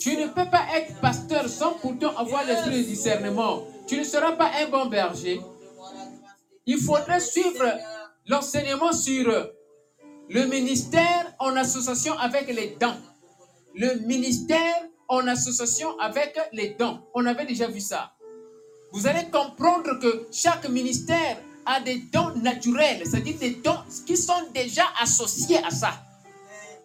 Tu 0.00 0.16
ne 0.16 0.26
peux 0.28 0.50
pas 0.50 0.64
être 0.74 1.00
pasteur 1.00 1.48
sans 1.48 1.72
pourtant 1.74 2.16
avoir 2.16 2.44
l'esprit 2.44 2.78
de 2.78 2.82
discernement. 2.82 3.62
Tu 3.86 3.98
ne 3.98 4.04
seras 4.04 4.32
pas 4.32 4.50
un 4.60 4.68
bon 4.68 4.86
berger. 4.86 5.40
Il 6.64 6.78
faudrait 6.78 7.20
suivre 7.20 7.64
l'enseignement 8.26 8.92
sur 8.92 9.26
le 10.28 10.46
ministère 10.46 11.34
en 11.38 11.56
association 11.56 12.18
avec 12.18 12.48
les 12.48 12.76
dents. 12.80 12.96
Le 13.74 14.00
ministère 14.06 14.82
en 15.08 15.26
association 15.28 15.98
avec 16.00 16.36
les 16.52 16.70
dons. 16.78 17.00
On 17.14 17.26
avait 17.26 17.46
déjà 17.46 17.68
vu 17.68 17.80
ça. 17.80 18.12
Vous 18.92 19.06
allez 19.06 19.30
comprendre 19.30 19.98
que 20.00 20.26
chaque 20.32 20.68
ministère 20.68 21.38
a 21.66 21.80
des 21.80 21.98
dons 22.12 22.34
naturels, 22.36 23.02
c'est-à-dire 23.04 23.38
des 23.38 23.50
dons 23.56 23.78
qui 24.06 24.16
sont 24.16 24.50
déjà 24.54 24.84
associés 25.00 25.58
à 25.64 25.70
ça. 25.70 25.92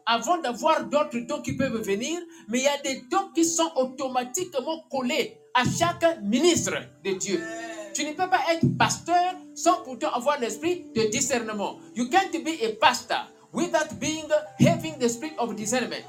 Avant 0.06 0.38
d'avoir 0.40 0.84
d'autres 0.86 1.20
dons 1.20 1.42
qui 1.42 1.54
peuvent 1.54 1.82
venir, 1.82 2.20
mais 2.50 2.60
il 2.60 2.64
y 2.64 2.68
a 2.68 2.82
des 2.82 3.04
dons 3.10 3.30
qui 3.34 3.46
sont 3.46 3.72
automatiquement 3.76 4.84
collés 4.90 5.38
à 5.54 5.64
chaque 5.64 6.22
ministre 6.22 6.74
de 7.04 7.12
Dieu. 7.14 7.42
Tu 7.94 8.06
ne 8.06 8.12
peux 8.12 8.30
pas 8.30 8.42
être 8.54 8.66
pasteur 8.78 9.36
sans 9.56 9.84
pourtant 9.84 10.12
avoir 10.12 10.40
l'esprit 10.40 10.86
de 10.96 11.04
discernement. 11.10 11.80
You 11.96 12.10
can't 12.10 12.32
be 12.44 12.64
a 12.64 12.74
pastor 12.80 13.28
without 13.54 14.00
being 14.00 14.26
having 14.60 14.98
the 15.00 15.10
spirit 15.10 15.34
of 15.38 15.56
discernment. 15.56 16.06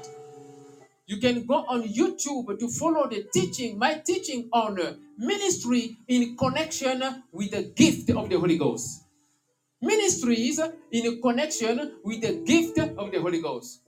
You 1.05 1.19
can 1.19 1.45
go 1.45 1.65
on 1.67 1.83
YouTube 1.83 2.57
to 2.59 2.67
follow 2.69 3.09
the 3.09 3.27
teaching, 3.33 3.77
my 3.77 3.95
teaching 4.05 4.47
on 4.53 4.79
ministry 5.17 5.97
in 6.07 6.37
connection 6.37 7.03
with 7.33 7.51
the 7.51 7.63
gift 7.75 8.09
of 8.11 8.29
the 8.29 8.39
Holy 8.39 8.57
Ghost. 8.57 9.03
Ministries 9.81 10.61
in 10.91 11.21
connection 11.21 11.97
with 12.05 12.21
the 12.21 12.41
gift 12.45 12.79
of 12.79 13.11
the 13.11 13.19
Holy 13.19 13.41
Ghost. 13.41 13.81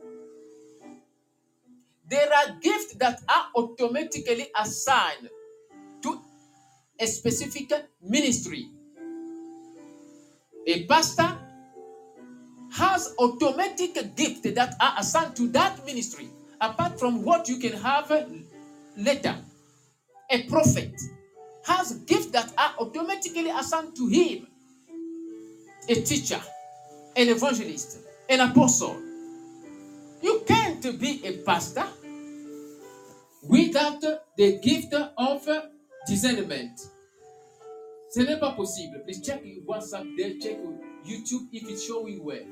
There 2.07 2.29
are 2.31 2.57
gifts 2.61 2.95
that 2.95 3.21
are 3.29 3.47
automatically 3.55 4.47
assigned 4.59 5.29
a 6.99 7.07
specific 7.07 7.71
ministry. 8.01 8.69
A 10.67 10.85
pastor 10.85 11.37
has 12.71 13.13
automatic 13.19 14.15
gifts 14.15 14.41
that 14.41 14.75
are 14.81 14.95
assigned 14.97 15.35
to 15.35 15.47
that 15.49 15.85
ministry, 15.85 16.29
apart 16.59 16.99
from 16.99 17.23
what 17.23 17.47
you 17.47 17.57
can 17.57 17.73
have 17.73 18.09
later. 18.97 19.35
A 20.31 20.43
prophet 20.43 20.93
has 21.65 21.93
gifts 21.99 22.27
that 22.27 22.51
are 22.57 22.73
automatically 22.79 23.49
assigned 23.49 23.95
to 23.95 24.07
him. 24.07 24.47
A 25.87 25.95
teacher, 26.01 26.41
an 27.15 27.29
evangelist, 27.29 27.99
an 28.29 28.39
apostle. 28.39 28.97
You 30.21 30.43
can't 30.47 30.99
be 30.99 31.21
a 31.25 31.37
pastor 31.43 31.85
without 33.43 34.01
the 34.37 34.59
gift 34.59 34.93
of 34.93 35.47
discernment. 36.07 36.75
Ce 38.09 38.21
n'est 38.21 38.39
pas 38.39 38.53
possible. 38.53 39.01
Please 39.03 39.21
check 39.21 39.43
WhatsApp 39.67 40.05
there, 40.17 40.33
check 40.39 40.57
YouTube 41.05 41.47
if 41.51 41.69
it's 41.69 41.85
showing 41.85 42.23
well. 42.23 42.45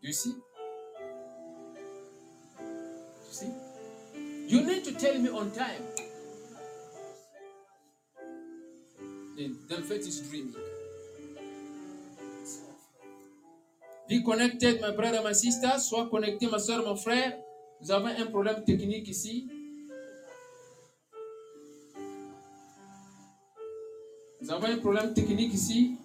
Do 0.00 0.06
you 0.06 0.12
see? 0.12 0.34
You 2.60 3.32
see? 3.32 3.52
You 4.46 4.64
need 4.64 4.84
to 4.84 4.92
tell 4.92 5.18
me 5.18 5.28
on 5.28 5.50
time. 5.50 5.82
Then 9.36 9.82
faith 9.82 10.06
is 10.06 10.20
dreaming. 10.28 10.54
Be 14.08 14.22
connected, 14.24 14.80
my 14.80 14.90
brother, 14.92 15.20
my 15.22 15.32
sister. 15.32 15.78
Sois 15.78 16.08
connecté, 16.08 16.50
ma 16.50 16.58
soeur, 16.58 16.82
mon 16.82 16.96
frère. 16.96 17.38
Nous 17.80 17.90
avons 17.92 18.06
un 18.08 18.26
problème 18.26 18.64
technique 18.64 19.06
ici. 19.08 19.46
Nous 24.48 24.54
avons 24.54 24.68
un 24.68 24.78
problème 24.78 25.12
technique 25.12 25.52
ici. 25.52 25.98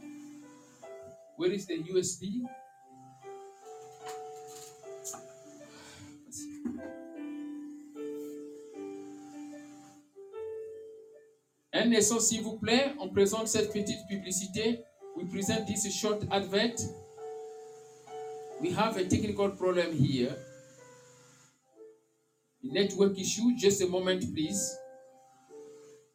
Where 1.37 1.53
is 1.53 1.65
the 1.65 1.77
USB? 1.89 2.43
Un 11.71 11.93
instant, 11.93 12.19
s'il 12.19 12.41
vous 12.41 12.57
plaît, 12.57 12.91
on 12.99 13.07
présente 13.07 13.47
cette 13.47 13.71
petite 13.71 14.05
publicité. 14.09 14.83
We 15.15 15.25
present 15.31 15.65
this 15.65 15.89
short 15.89 16.25
advert. 16.29 16.75
We 18.59 18.73
have 18.73 18.97
a 18.97 19.05
technical 19.05 19.51
problem 19.55 19.93
here. 19.93 20.35
Network 22.61 23.17
issue. 23.17 23.55
Just 23.55 23.81
a 23.81 23.87
moment, 23.87 24.19
please. 24.33 24.77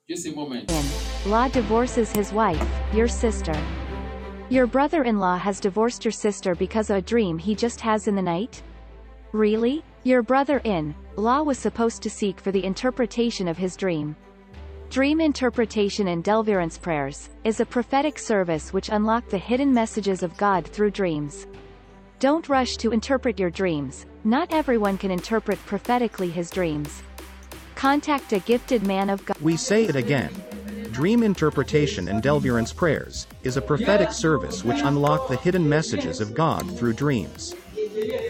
Just 0.07 0.27
a 0.27 0.33
moment. 0.33 0.71
in. 0.71 1.08
Law 1.27 1.49
divorces 1.49 2.13
his 2.13 2.33
wife, 2.33 2.65
your 2.95 3.09
sister. 3.09 3.55
Your 4.51 4.67
brother-in-law 4.67 5.37
has 5.39 5.59
divorced 5.59 6.05
your 6.05 6.13
sister 6.13 6.55
because 6.55 6.91
of 6.91 6.97
a 6.97 7.03
dream 7.03 7.39
he 7.39 7.55
just 7.57 7.81
has 7.81 8.07
in 8.07 8.15
the 8.15 8.23
night? 8.23 8.63
Really? 9.33 9.83
Your 10.05 10.23
brother-in-law 10.23 11.43
was 11.43 11.59
supposed 11.59 12.03
to 12.03 12.09
seek 12.09 12.41
for 12.41 12.53
the 12.53 12.65
interpretation 12.65 13.49
of 13.49 13.59
his 13.59 13.77
dream. 13.77 14.15
Dream 14.91 15.21
interpretation 15.21 16.09
and 16.09 16.23
deliverance 16.23 16.79
prayers 16.79 17.29
is 17.45 17.61
a 17.61 17.67
prophetic 17.67 18.19
service 18.19 18.73
which 18.73 18.89
unlock 18.89 19.29
the 19.29 19.37
hidden 19.37 19.75
messages 19.75 20.23
of 20.23 20.37
God 20.37 20.67
through 20.67 20.93
dreams. 20.93 21.47
Don't 22.21 22.49
rush 22.49 22.77
to 22.77 22.93
interpret 22.93 23.39
your 23.39 23.51
dreams. 23.51 24.07
Not 24.25 24.53
everyone 24.53 24.97
can 24.97 25.11
interpret 25.11 25.59
prophetically 25.67 26.31
his 26.31 26.49
dreams. 26.49 27.03
Contact 27.75 28.33
a 28.33 28.39
gifted 28.39 28.87
man 28.87 29.11
of 29.11 29.25
God. 29.27 29.37
We 29.43 29.57
say 29.57 29.85
it 29.85 29.97
again. 29.97 30.33
Dream 30.99 31.23
interpretation 31.23 32.09
and 32.09 32.21
deliverance 32.21 32.73
prayers 32.73 33.29
is 33.45 33.57
a 33.57 33.63
prophetic 33.63 34.11
service 34.11 34.65
which 34.65 34.81
unlock 34.81 35.29
the 35.29 35.37
hidden 35.37 35.69
messages 35.69 36.21
of 36.21 36.35
God 36.35 36.77
through 36.77 36.95
dreams. 36.95 37.55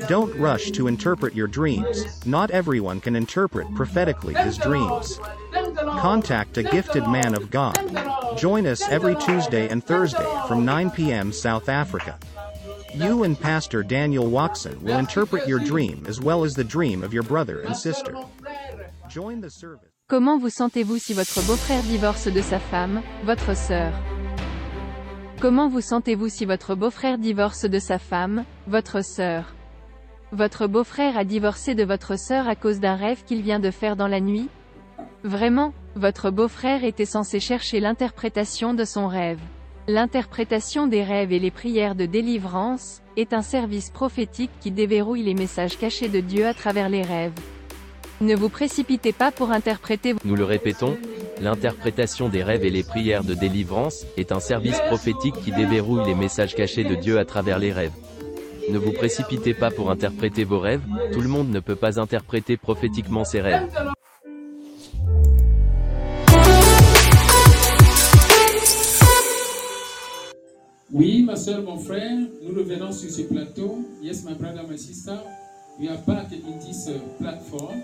Don't 0.06 0.38
rush 0.38 0.70
to 0.72 0.86
interpret 0.86 1.34
your 1.34 1.46
dreams. 1.46 2.26
Not 2.26 2.50
everyone 2.50 3.00
can 3.00 3.16
interpret 3.16 3.74
prophetically 3.74 4.34
his 4.34 4.58
dreams. 4.58 5.18
Contact 5.76 6.58
a 6.58 6.62
gifted 6.62 7.08
man 7.08 7.34
of 7.34 7.50
God. 7.50 8.36
Join 8.36 8.66
us 8.66 8.86
every 8.90 9.16
Tuesday 9.16 9.66
and 9.70 9.82
Thursday 9.82 10.28
from 10.46 10.66
9 10.66 10.90
p.m. 10.90 11.32
South 11.32 11.70
Africa. 11.70 12.18
You 12.92 13.22
and 13.22 13.40
Pastor 13.40 13.82
Daniel 13.82 14.28
Watson 14.28 14.78
will 14.82 14.98
interpret 14.98 15.48
your 15.48 15.58
dream 15.58 16.04
as 16.06 16.20
well 16.20 16.44
as 16.44 16.52
the 16.52 16.64
dream 16.64 17.02
of 17.02 17.14
your 17.14 17.22
brother 17.22 17.62
and 17.62 17.74
sister. 17.74 18.14
Join 19.08 19.40
the 19.40 19.48
service. 19.48 19.97
Comment 20.10 20.38
vous 20.38 20.48
sentez-vous 20.48 20.96
si 20.96 21.12
votre 21.12 21.46
beau-frère 21.46 21.82
divorce 21.82 22.28
de 22.28 22.40
sa 22.40 22.58
femme, 22.58 23.02
votre 23.24 23.54
sœur? 23.54 23.92
Comment 25.38 25.68
vous 25.68 25.82
sentez-vous 25.82 26.30
si 26.30 26.46
votre 26.46 26.74
beau-frère 26.74 27.18
divorce 27.18 27.66
de 27.66 27.78
sa 27.78 27.98
femme, 27.98 28.46
votre 28.66 29.04
sœur? 29.04 29.54
Votre 30.32 30.66
beau-frère 30.66 31.18
a 31.18 31.24
divorcé 31.24 31.74
de 31.74 31.84
votre 31.84 32.18
sœur 32.18 32.48
à 32.48 32.56
cause 32.56 32.80
d'un 32.80 32.94
rêve 32.94 33.22
qu'il 33.26 33.42
vient 33.42 33.60
de 33.60 33.70
faire 33.70 33.96
dans 33.96 34.08
la 34.08 34.20
nuit? 34.20 34.48
Vraiment, 35.24 35.74
votre 35.94 36.30
beau-frère 36.30 36.84
était 36.84 37.04
censé 37.04 37.38
chercher 37.38 37.78
l'interprétation 37.78 38.72
de 38.72 38.84
son 38.84 39.08
rêve. 39.08 39.40
L'interprétation 39.88 40.86
des 40.86 41.02
rêves 41.02 41.32
et 41.32 41.38
les 41.38 41.50
prières 41.50 41.94
de 41.94 42.06
délivrance 42.06 43.02
est 43.18 43.34
un 43.34 43.42
service 43.42 43.90
prophétique 43.90 44.52
qui 44.62 44.70
déverrouille 44.70 45.24
les 45.24 45.34
messages 45.34 45.76
cachés 45.76 46.08
de 46.08 46.20
Dieu 46.20 46.46
à 46.46 46.54
travers 46.54 46.88
les 46.88 47.02
rêves. 47.02 47.38
Ne 48.20 48.34
vous 48.34 48.48
précipitez 48.48 49.12
pas 49.12 49.30
pour 49.30 49.52
interpréter 49.52 50.12
Nous 50.24 50.34
le 50.34 50.42
répétons, 50.42 50.98
l'interprétation 51.40 52.28
des 52.28 52.42
rêves 52.42 52.64
et 52.64 52.70
les 52.70 52.82
prières 52.82 53.22
de 53.22 53.32
délivrance 53.32 54.06
est 54.16 54.32
un 54.32 54.40
service 54.40 54.80
prophétique 54.88 55.36
qui 55.44 55.52
déverrouille 55.52 56.04
les 56.04 56.16
messages 56.16 56.56
cachés 56.56 56.82
de 56.82 56.96
Dieu 56.96 57.20
à 57.20 57.24
travers 57.24 57.60
les 57.60 57.70
rêves. 57.70 57.92
Ne 58.70 58.78
vous 58.78 58.90
précipitez 58.90 59.54
pas 59.54 59.70
pour 59.70 59.92
interpréter 59.92 60.42
vos 60.42 60.58
rêves, 60.58 60.82
tout 61.12 61.20
le 61.20 61.28
monde 61.28 61.48
ne 61.50 61.60
peut 61.60 61.76
pas 61.76 62.00
interpréter 62.00 62.56
prophétiquement 62.56 63.24
ses 63.24 63.40
rêves. 63.40 63.68
Oui, 70.92 71.22
ma 71.22 71.36
soeur, 71.36 71.62
mon 71.62 71.78
frère, 71.78 72.18
nous 72.42 72.52
revenons 72.52 72.90
sur 72.90 73.10
ce 73.10 73.22
plateau. 73.22 73.84
Yes, 74.02 74.24
my 74.24 74.34
brother, 74.34 74.64
my 74.68 74.76
sister, 74.76 75.20
we 75.78 75.88
are 75.88 75.98
back 76.04 76.32
in 76.32 76.58
this 76.58 76.88
uh, 76.88 76.98
platform. 77.20 77.80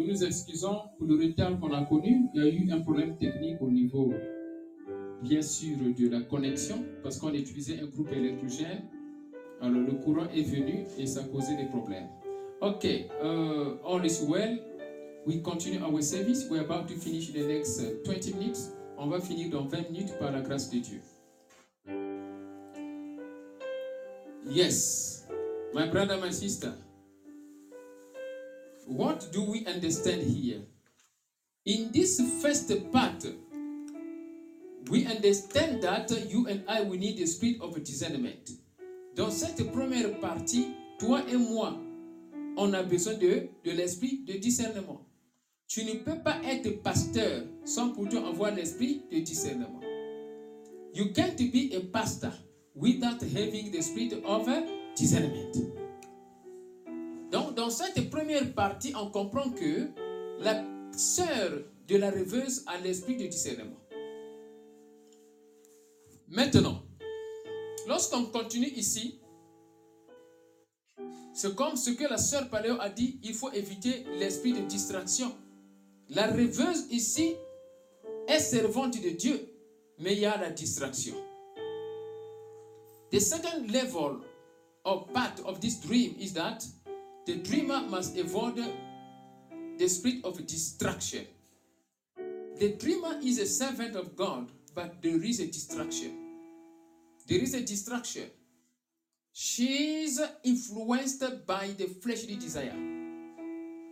Nous 0.00 0.06
nous 0.06 0.24
excusons 0.24 0.80
pour 0.96 1.06
le 1.06 1.16
retard 1.16 1.60
qu'on 1.60 1.74
a 1.74 1.84
connu. 1.84 2.30
Il 2.32 2.42
y 2.42 2.46
a 2.46 2.48
eu 2.48 2.70
un 2.72 2.80
problème 2.80 3.18
technique 3.18 3.60
au 3.60 3.70
niveau, 3.70 4.14
bien 5.22 5.42
sûr, 5.42 5.76
de 5.76 6.08
la 6.08 6.22
connexion, 6.22 6.82
parce 7.02 7.18
qu'on 7.18 7.34
utilisait 7.34 7.80
un 7.80 7.84
groupe 7.84 8.10
électrogène. 8.10 8.84
Alors 9.60 9.82
le 9.82 9.92
courant 10.02 10.26
est 10.34 10.40
venu 10.40 10.86
et 10.96 11.04
ça 11.04 11.20
a 11.20 11.24
causé 11.24 11.54
des 11.54 11.66
problèmes. 11.66 12.08
Ok, 12.62 12.84
uh, 12.84 13.76
all 13.84 14.02
is 14.06 14.24
well. 14.26 14.58
We 15.26 15.42
continue 15.42 15.82
our 15.82 16.02
service. 16.02 16.48
We're 16.48 16.64
about 16.64 16.88
to 16.88 16.94
finish 16.94 17.28
in 17.28 17.34
the 17.34 17.46
next 17.46 17.78
uh, 17.80 18.02
20 18.02 18.38
minutes. 18.38 18.72
On 18.96 19.08
va 19.08 19.20
finir 19.20 19.50
dans 19.50 19.66
20 19.66 19.90
minutes 19.90 20.18
par 20.18 20.32
la 20.32 20.40
grâce 20.40 20.70
de 20.70 20.78
Dieu. 20.78 21.02
Yes, 24.50 25.28
my 25.74 25.90
brother, 25.90 26.18
my 26.22 26.32
sister. 26.32 26.72
What 28.90 29.30
do 29.30 29.44
we 29.44 29.64
understand 29.66 30.22
here? 30.22 30.62
In 31.64 31.92
this 31.92 32.20
first 32.42 32.72
part, 32.90 33.24
we 34.90 35.06
understand 35.06 35.80
that 35.82 36.10
you 36.28 36.48
and 36.48 36.64
I 36.66 36.82
we 36.82 36.98
need 36.98 37.18
the 37.18 37.26
spirit 37.26 37.60
of 37.60 37.80
discernment. 37.84 38.50
Dans 39.14 39.30
cette 39.30 39.70
première 39.70 40.18
partie, 40.20 40.74
toi 40.98 41.22
et 41.30 41.36
moi, 41.36 41.78
on 42.56 42.74
a 42.74 42.82
besoin 42.82 43.14
de, 43.14 43.48
de 43.64 43.70
l'esprit 43.70 44.24
de 44.26 44.32
discernement. 44.38 45.06
Tu 45.68 45.84
ne 45.84 45.94
peux 45.94 46.18
pas 46.24 46.40
être 46.42 46.82
pasteur 46.82 47.44
sans 47.64 47.90
pourtant 47.90 48.26
avoir 48.26 48.52
l'esprit 48.52 49.02
de 49.12 49.20
discernement. 49.20 49.80
You 50.92 51.12
can't 51.14 51.36
be 51.36 51.72
a 51.76 51.80
pastor 51.92 52.32
without 52.74 53.22
having 53.22 53.70
the 53.70 53.82
spirit 53.82 54.14
of 54.24 54.48
discernment. 54.96 55.79
Donc, 57.30 57.54
dans 57.54 57.70
cette 57.70 58.10
première 58.10 58.52
partie, 58.54 58.92
on 58.96 59.10
comprend 59.10 59.50
que 59.50 59.88
la 60.40 60.64
sœur 60.96 61.62
de 61.86 61.96
la 61.96 62.10
rêveuse 62.10 62.64
a 62.66 62.78
l'esprit 62.78 63.16
de 63.16 63.26
discernement. 63.26 63.76
Maintenant, 66.28 66.82
lorsqu'on 67.86 68.26
continue 68.26 68.68
ici, 68.68 69.20
c'est 71.32 71.54
comme 71.54 71.76
ce 71.76 71.90
que 71.90 72.04
la 72.04 72.18
sœur 72.18 72.48
Paléo 72.50 72.76
a 72.80 72.88
dit, 72.88 73.18
il 73.22 73.34
faut 73.34 73.50
éviter 73.52 74.04
l'esprit 74.18 74.52
de 74.52 74.60
distraction. 74.60 75.32
La 76.08 76.26
rêveuse 76.26 76.86
ici 76.90 77.34
est 78.26 78.40
servante 78.40 79.00
de 79.00 79.10
Dieu, 79.10 79.40
mais 79.98 80.14
il 80.14 80.20
y 80.20 80.26
a 80.26 80.36
la 80.36 80.50
distraction. 80.50 81.14
The 83.10 83.20
second 83.20 83.70
level 83.70 84.20
or 84.84 85.06
part 85.08 85.40
of 85.44 85.60
this 85.60 85.80
dream 85.80 86.14
is 86.18 86.32
that 86.34 86.64
the 87.30 87.36
dreamer 87.36 87.80
must 87.88 88.18
avoid 88.18 88.58
the 89.78 89.88
spirit 89.88 90.24
of 90.24 90.44
distraction. 90.48 91.24
The 92.58 92.72
dreamer 92.72 93.20
is 93.22 93.38
a 93.38 93.46
servant 93.46 93.94
of 93.94 94.16
God, 94.16 94.48
but 94.74 95.00
there 95.00 95.22
is 95.22 95.38
a 95.38 95.46
distraction. 95.46 96.10
There 97.28 97.38
is 97.38 97.54
a 97.54 97.60
distraction. 97.60 98.30
She 99.32 100.02
is 100.02 100.20
influenced 100.42 101.46
by 101.46 101.68
the 101.78 101.86
fleshly 102.02 102.34
desire. 102.34 102.74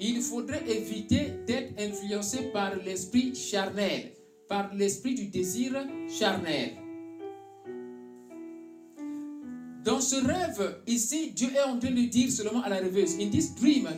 Il 0.01 0.20
faudrait 0.20 0.69
éviter 0.69 1.44
d'être 1.47 1.78
influencé 1.78 2.51
par 2.52 2.74
l'esprit 2.85 3.36
charnel, 3.36 4.15
par 4.48 4.74
l'esprit 4.74 5.15
du 5.15 5.27
désir 5.27 5.86
charnel. 6.09 6.88
Dans 9.89 10.02
ce 10.02 10.16
rêve, 10.16 10.82
ici, 10.86 11.31
Dieu 11.31 11.48
est 11.55 11.62
en 11.62 11.78
train 11.78 11.93
de 11.93 12.02
dire 12.02 12.31
seulement 12.31 12.60
à 12.60 12.69
la 12.69 12.77
rêveuse, 12.77 13.15
in 13.15 13.31
this 13.31 13.55
dream, 13.55 13.89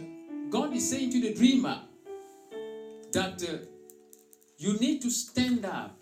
God 0.49 0.73
is 0.73 0.83
saying 0.83 1.11
to 1.11 1.19
the 1.19 1.35
dreamer 1.35 1.81
that 3.11 3.43
uh, 3.43 3.59
you 4.57 4.75
need 4.75 5.03
to 5.03 5.11
stand 5.11 5.65
up. 5.65 6.01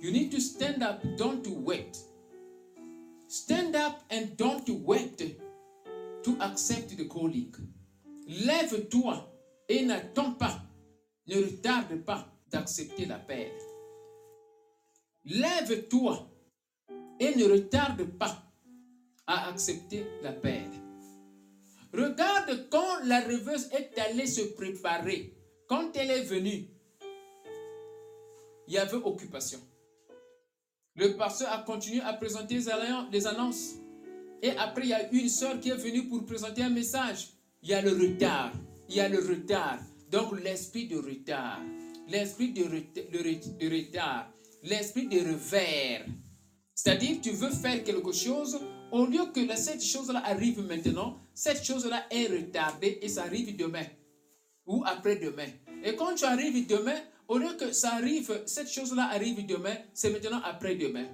You 0.00 0.12
need 0.12 0.30
to 0.30 0.40
stand 0.40 0.82
up, 0.82 1.02
don't 1.18 1.46
wait. 1.62 1.98
Stand 3.28 3.76
up 3.76 4.00
and 4.10 4.34
don't 4.38 4.66
wait 4.82 5.18
to 6.22 6.36
accept 6.40 6.96
the 6.96 7.06
calling. 7.06 7.52
Lève-toi 8.26 9.28
et 9.68 9.84
n'attends 9.84 10.32
pas, 10.38 10.58
ne 11.26 11.36
retarde 11.36 12.02
pas 12.02 12.26
d'accepter 12.50 13.04
l'appel. 13.04 13.52
Lève-toi 15.26 16.30
et 17.20 17.36
ne 17.36 17.44
retarde 17.44 18.04
pas 18.04 18.51
à 19.26 19.48
accepter 19.48 20.06
l'appel. 20.22 20.68
Regarde 21.92 22.68
quand 22.70 23.04
la 23.04 23.20
rêveuse 23.20 23.68
est 23.72 23.98
allée 23.98 24.26
se 24.26 24.42
préparer. 24.42 25.34
Quand 25.68 25.96
elle 25.96 26.10
est 26.10 26.22
venue, 26.22 26.68
il 28.66 28.74
y 28.74 28.78
avait 28.78 28.96
occupation. 28.96 29.60
Le 30.96 31.16
pasteur 31.16 31.50
a 31.52 31.58
continué 31.58 32.00
à 32.02 32.12
présenter 32.12 32.58
les 33.10 33.26
annonces. 33.26 33.74
Et 34.42 34.50
après, 34.50 34.82
il 34.82 34.88
y 34.88 34.94
a 34.94 35.10
une 35.10 35.28
sœur 35.28 35.60
qui 35.60 35.70
est 35.70 35.76
venue 35.76 36.08
pour 36.08 36.24
présenter 36.26 36.62
un 36.62 36.68
message. 36.68 37.30
Il 37.62 37.70
y 37.70 37.74
a 37.74 37.80
le 37.80 37.92
retard. 37.92 38.52
Il 38.88 38.96
y 38.96 39.00
a 39.00 39.08
le 39.08 39.18
retard. 39.18 39.78
Donc, 40.10 40.38
l'esprit 40.42 40.88
de 40.88 40.96
retard. 40.96 41.60
L'esprit 42.08 42.52
de 42.52 42.64
retard. 42.64 44.30
L'esprit 44.62 45.06
de 45.06 45.18
revers. 45.20 46.06
C'est-à-dire, 46.74 47.20
tu 47.22 47.30
veux 47.30 47.50
faire 47.50 47.82
quelque 47.84 48.12
chose, 48.12 48.58
au 48.92 49.06
lieu 49.06 49.24
que 49.34 49.40
cette 49.56 49.82
chose-là 49.82 50.22
arrive 50.24 50.60
maintenant, 50.60 51.18
cette 51.34 51.64
chose-là 51.64 52.04
est 52.10 52.26
retardée 52.26 52.98
et 53.00 53.08
ça 53.08 53.22
arrive 53.22 53.56
demain 53.56 53.86
ou 54.66 54.84
après-demain. 54.86 55.48
Et 55.82 55.96
quand 55.96 56.14
tu 56.14 56.24
arrives 56.24 56.66
demain, 56.66 57.00
au 57.26 57.38
lieu 57.38 57.56
que 57.58 57.72
ça 57.72 57.94
arrive, 57.94 58.42
cette 58.46 58.70
chose-là 58.70 59.08
arrive 59.10 59.44
demain, 59.46 59.74
c'est 59.94 60.10
maintenant 60.10 60.40
après-demain. 60.44 61.06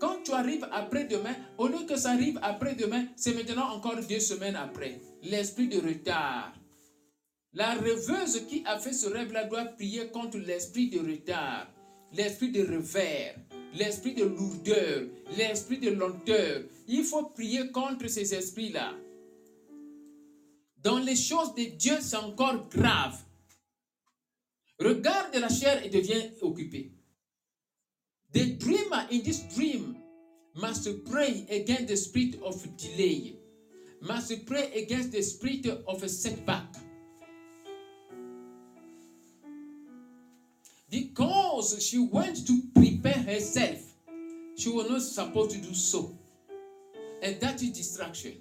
Quand 0.00 0.22
tu 0.22 0.32
arrives 0.32 0.66
après-demain, 0.70 1.34
au 1.58 1.66
lieu 1.66 1.84
que 1.86 1.96
ça 1.96 2.10
arrive 2.10 2.38
après-demain, 2.40 3.06
c'est 3.16 3.34
maintenant 3.34 3.74
encore 3.74 3.96
deux 4.08 4.20
semaines 4.20 4.56
après. 4.56 5.00
L'esprit 5.22 5.68
de 5.68 5.80
retard. 5.80 6.54
La 7.52 7.74
rêveuse 7.74 8.46
qui 8.48 8.62
a 8.64 8.78
fait 8.78 8.92
ce 8.92 9.08
rêve-là 9.08 9.44
doit 9.44 9.64
prier 9.64 10.08
contre 10.08 10.38
l'esprit 10.38 10.88
de 10.88 10.98
retard, 10.98 11.68
l'esprit 12.12 12.50
de 12.50 12.62
revers, 12.62 13.36
l'esprit 13.74 14.14
de 14.14 14.24
lourdeur, 14.24 15.06
l'esprit 15.36 15.78
de 15.78 15.90
lenteur. 15.90 16.62
Il 16.88 17.04
faut 17.04 17.24
prier 17.30 17.70
contre 17.70 18.08
ces 18.08 18.34
esprits-là. 18.34 18.94
Dans 20.82 20.98
les 20.98 21.16
choses 21.16 21.54
de 21.54 21.64
Dieu, 21.64 21.96
c'est 22.00 22.16
encore 22.16 22.68
grave. 22.68 23.18
Regarde 24.78 25.34
la 25.36 25.48
chair 25.48 25.84
et 25.84 25.88
devient 25.88 26.30
occupé. 26.42 26.92
The 28.32 28.58
dreamer 28.58 29.06
in 29.10 29.22
this 29.22 29.42
dream 29.54 29.96
must 30.54 31.04
pray 31.04 31.46
against 31.50 31.88
the 31.88 31.96
spirit 31.96 32.40
of 32.42 32.64
delay, 32.76 33.38
must 34.00 34.44
pray 34.46 34.72
against 34.74 35.12
the 35.12 35.22
spirit 35.22 35.66
of 35.86 36.08
setback. 36.08 36.66
Because 40.94 41.84
she 41.84 41.98
went 41.98 42.46
to 42.46 42.62
prepare 42.72 43.20
herself, 43.20 43.80
she 44.56 44.70
was 44.70 44.88
not 44.88 45.02
supposed 45.02 45.50
to 45.50 45.58
do 45.58 45.74
so. 45.74 46.16
And 47.20 47.40
that 47.40 47.60
is 47.62 47.72
distraction. 47.72 48.34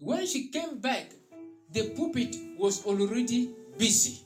When 0.00 0.26
she 0.26 0.48
came 0.48 0.80
back, 0.80 1.12
the 1.70 1.90
pulpit 1.90 2.34
was 2.58 2.84
already 2.84 3.52
busy. 3.76 4.22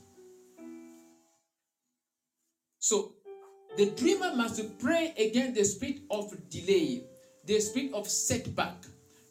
So 2.79 3.13
the 3.77 3.91
dreamer 3.91 4.35
must 4.35 4.79
pray 4.79 5.13
against 5.15 5.53
the 5.53 5.63
spirit 5.63 5.99
of 6.09 6.33
delay, 6.49 7.03
the 7.45 7.59
spirit 7.59 7.93
of 7.93 8.07
setback, 8.07 8.77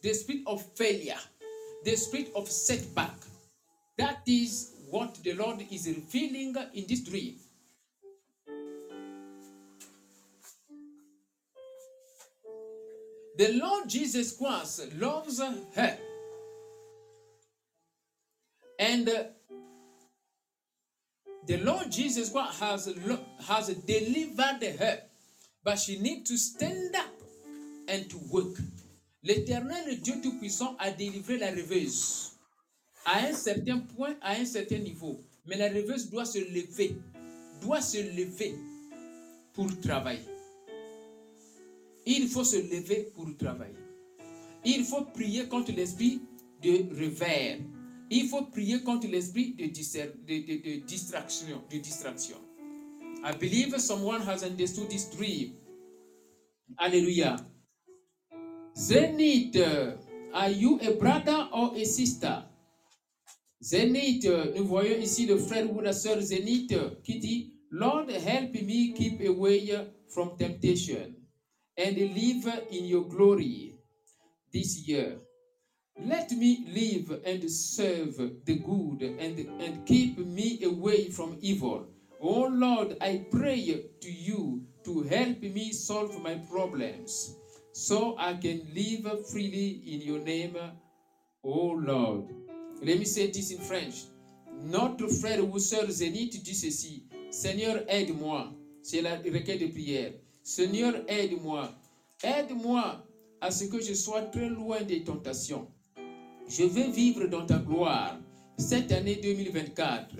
the 0.01 0.15
spirit 0.15 0.43
of 0.47 0.65
failure, 0.77 1.19
the 1.83 1.97
spirit 1.97 2.31
of 2.37 2.49
setback. 2.49 3.17
That 3.99 4.23
is 4.29 4.75
what 4.91 5.17
the 5.25 5.33
Lord 5.33 5.67
is 5.73 5.89
revealing 5.89 6.55
in 6.73 6.85
this 6.87 7.01
dream. 7.01 7.35
The 13.39 13.53
Lord 13.55 13.89
Jesus 13.89 14.37
Christ 14.37 14.95
loves 14.99 15.41
her. 15.41 15.99
And 18.79 19.09
uh, 19.09 19.25
the 21.47 21.59
Lord 21.59 21.91
Jesus 21.91 22.31
Christ 22.31 22.61
has, 22.61 22.95
has 23.49 23.69
delivered 23.69 24.63
her. 24.79 25.03
But 25.65 25.79
she 25.79 25.99
needs 26.01 26.29
to 26.31 26.37
stand 26.37 26.95
up 26.97 27.23
and 27.89 28.11
to 28.11 28.19
work. 28.31 28.57
L'éternel 29.23 30.01
Dieu 30.03 30.15
Tout-Puissant 30.21 30.77
a 30.81 30.91
délivré 30.91 31.39
la 31.39 31.51
rêveuse 31.51 32.33
à 33.07 33.19
un 33.29 33.33
certain 33.33 33.79
point, 33.79 34.17
à 34.21 34.33
un 34.33 34.45
certain 34.45 34.79
niveau. 34.79 35.21
Mais 35.47 35.57
la 35.57 35.69
rêveuse 35.69 36.11
doit 36.11 36.25
se 36.25 36.39
lever, 36.39 36.97
doit 37.61 37.81
se 37.81 37.99
lever 37.99 38.55
pour 39.55 39.69
travailler. 39.81 40.32
Il 42.07 42.29
faut 42.29 42.45
se 42.45 42.57
lever 42.57 43.13
pour 43.15 43.27
travailler. 43.37 43.77
Il 44.65 44.85
faut 44.85 45.05
prier 45.05 45.49
contre 45.49 45.73
l'esprit 45.73 46.21
de 46.63 46.89
revers. 46.95 47.59
Il 48.11 48.29
faut 48.29 48.43
prier 48.43 48.83
contre 48.83 49.07
l'esprit 49.09 49.55
de, 49.55 49.67
distraction. 50.85 51.63
I 53.25 53.33
believe 53.39 53.79
someone 53.79 54.21
has 54.23 54.43
understood 54.43 54.91
this 54.91 55.09
dream. 55.11 55.55
Alléluia. 56.79 57.37
Zenith, 58.77 59.57
are 60.33 60.51
you 60.51 60.79
a 60.81 60.93
brother 60.93 61.49
or 61.53 61.75
a 61.77 61.85
sister? 61.85 62.45
Zénith, 63.63 64.25
euh, 64.25 64.53
nous 64.57 64.65
voyons 64.67 64.99
ici 64.99 65.25
le 65.25 65.39
frère 65.39 65.73
ou 65.73 65.81
la 65.81 65.93
sœur 65.93 66.21
Zénith 66.21 66.73
euh, 66.73 66.91
qui 67.05 67.21
dit 67.21 67.55
Lord, 67.71 68.11
help 68.11 68.55
me 68.55 68.93
keep 68.93 69.21
away 69.21 69.71
from 70.09 70.37
temptation 70.37 71.15
and 71.77 71.97
live 71.97 72.65
in 72.71 72.85
your 72.85 73.05
glory 73.09 73.75
this 74.53 74.87
year. 74.87 75.19
Let 76.01 76.31
me 76.33 76.67
live 76.69 77.21
and 77.25 77.51
serve 77.51 78.17
the 78.45 78.57
good 78.57 79.03
and, 79.03 79.39
and 79.61 79.87
keep 79.87 80.19
me 80.19 80.63
away 80.65 81.11
from 81.11 81.37
evil. 81.41 81.87
Oh 82.21 82.49
Lord, 82.51 82.97
I 83.01 83.27
pray 83.31 83.85
to 84.01 84.11
you 84.11 84.63
to 84.85 85.03
help 85.03 85.43
me 85.43 85.73
solve 85.73 86.23
my 86.23 86.37
problems 86.51 87.37
so 87.73 88.17
I 88.19 88.35
can 88.35 88.63
live 88.75 89.27
freely 89.29 89.83
in 89.87 90.01
your 90.03 90.21
name, 90.21 90.57
oh 91.45 91.73
Lord. 91.73 92.27
Let 92.83 92.99
me 92.99 93.05
say 93.05 93.31
this 93.31 93.51
in 93.51 93.59
French. 93.59 94.05
Notre 94.65 95.09
frère 95.09 95.43
ou 95.43 95.59
sœur 95.59 95.91
Zénith 95.91 96.43
dit 96.43 96.55
ceci. 96.55 97.05
Seigneur, 97.31 97.85
aide-moi. 97.89 98.53
C'est 98.83 99.03
la 99.03 99.17
requête 99.17 99.61
de 99.61 99.69
prière. 99.69 100.13
Seigneur, 100.43 100.95
aide-moi. 101.09 101.73
Aide-moi 102.23 103.05
à 103.41 103.51
ce 103.51 103.65
que 103.65 103.81
je 103.81 103.95
sois 103.95 104.23
très 104.23 104.49
loin 104.49 104.83
des 104.83 105.05
tentations. 105.05 105.69
Je 106.49 106.65
veux 106.65 106.91
vivre 106.91 107.27
dans 107.27 107.47
ta 107.47 107.59
gloire 107.59 108.19
cette 108.59 108.91
année 108.93 109.17
2024. 109.17 110.17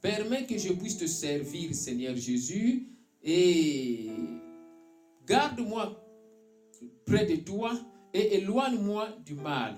Permets 0.00 0.46
que 0.46 0.58
je 0.58 0.72
puisse 0.72 0.98
te 0.98 1.06
servir, 1.06 1.74
Seigneur 1.74 2.14
Jésus, 2.14 2.88
et 3.22 4.10
garde-moi 5.26 6.00
près 7.06 7.26
de 7.26 7.36
toi 7.36 7.72
et 8.12 8.36
éloigne-moi 8.36 9.08
du 9.24 9.34
mal. 9.34 9.76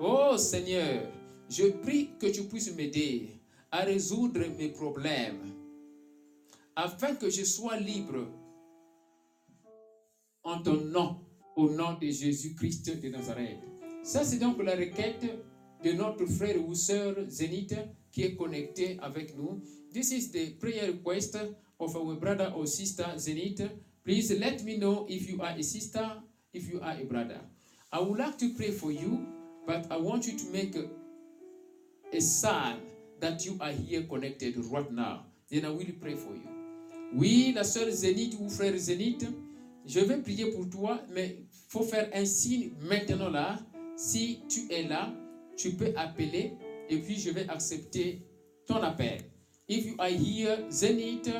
Oh 0.00 0.36
Seigneur, 0.36 1.02
je 1.48 1.64
prie 1.64 2.10
que 2.18 2.26
tu 2.26 2.44
puisses 2.44 2.74
m'aider 2.74 3.28
à 3.70 3.80
résoudre 3.80 4.40
mes 4.58 4.68
problèmes 4.68 5.52
afin 6.76 7.14
que 7.14 7.28
je 7.28 7.44
sois 7.44 7.76
libre 7.76 8.26
en 10.44 10.62
ton 10.62 10.76
nom, 10.76 11.20
au 11.56 11.70
nom 11.70 11.98
de 12.00 12.08
Jésus-Christ 12.08 13.00
de 13.00 13.08
Nazareth. 13.08 13.58
Ça, 14.02 14.24
c'est 14.24 14.38
donc 14.38 14.62
la 14.62 14.74
requête 14.74 15.24
de 15.84 15.92
notre 15.92 16.26
frère 16.26 16.56
ou 16.66 16.74
sœur 16.74 17.14
Zénith 17.28 17.74
qui 18.10 18.22
est 18.22 18.34
connecté 18.34 18.98
avec 19.00 19.36
nous. 19.36 19.60
This 19.92 20.12
is 20.12 20.30
the 20.30 20.58
prayer 20.58 20.86
request 20.86 21.38
of 21.78 21.96
our 21.96 22.16
brother 22.16 22.52
or 22.56 22.66
sister 22.66 23.06
Zenith. 23.16 23.62
Please 24.04 24.32
let 24.38 24.64
me 24.64 24.78
know 24.78 25.06
if 25.08 25.28
you 25.28 25.40
are 25.40 25.54
a 25.56 25.62
sister, 25.62 26.22
if 26.52 26.68
you 26.68 26.80
are 26.80 26.96
a 27.00 27.04
brother. 27.04 27.40
I 27.92 28.00
would 28.00 28.18
like 28.18 28.38
to 28.38 28.54
pray 28.54 28.70
for 28.70 28.90
you, 28.90 29.26
but 29.66 29.86
I 29.90 29.96
want 29.96 30.26
you 30.26 30.36
to 30.38 30.44
make 30.52 30.74
a, 30.76 30.88
a 32.16 32.20
sign 32.20 32.78
that 33.20 33.44
you 33.44 33.56
are 33.60 33.70
here 33.70 34.02
connected 34.02 34.56
right 34.70 34.90
now. 34.90 35.26
Then 35.50 35.66
I 35.66 35.70
will 35.70 35.92
pray 36.00 36.14
for 36.16 36.32
you. 36.34 36.48
Oui, 37.14 37.52
la 37.54 37.62
sœur 37.62 37.90
Zénith 37.90 38.38
ou 38.40 38.48
frère 38.48 38.76
Zénith, 38.76 39.26
je 39.86 40.00
vais 40.00 40.18
prier 40.18 40.50
pour 40.52 40.68
toi, 40.68 41.00
mais 41.10 41.38
il 41.40 41.46
faut 41.68 41.82
faire 41.82 42.08
un 42.14 42.24
signe 42.24 42.70
maintenant 42.80 43.30
là. 43.30 43.58
Si 43.96 44.40
tu 44.48 44.72
es 44.72 44.84
là, 44.84 45.12
tu 45.56 45.72
peux 45.72 45.92
appeler 45.96 46.52
et 46.88 46.98
puis 46.98 47.16
je 47.16 47.30
vais 47.30 47.48
accepter 47.48 48.22
ton 48.66 48.76
appel. 48.82 49.20
If 49.68 49.86
you 49.86 49.94
are 49.98 50.08
here, 50.08 50.70
Zenith, 50.70 51.30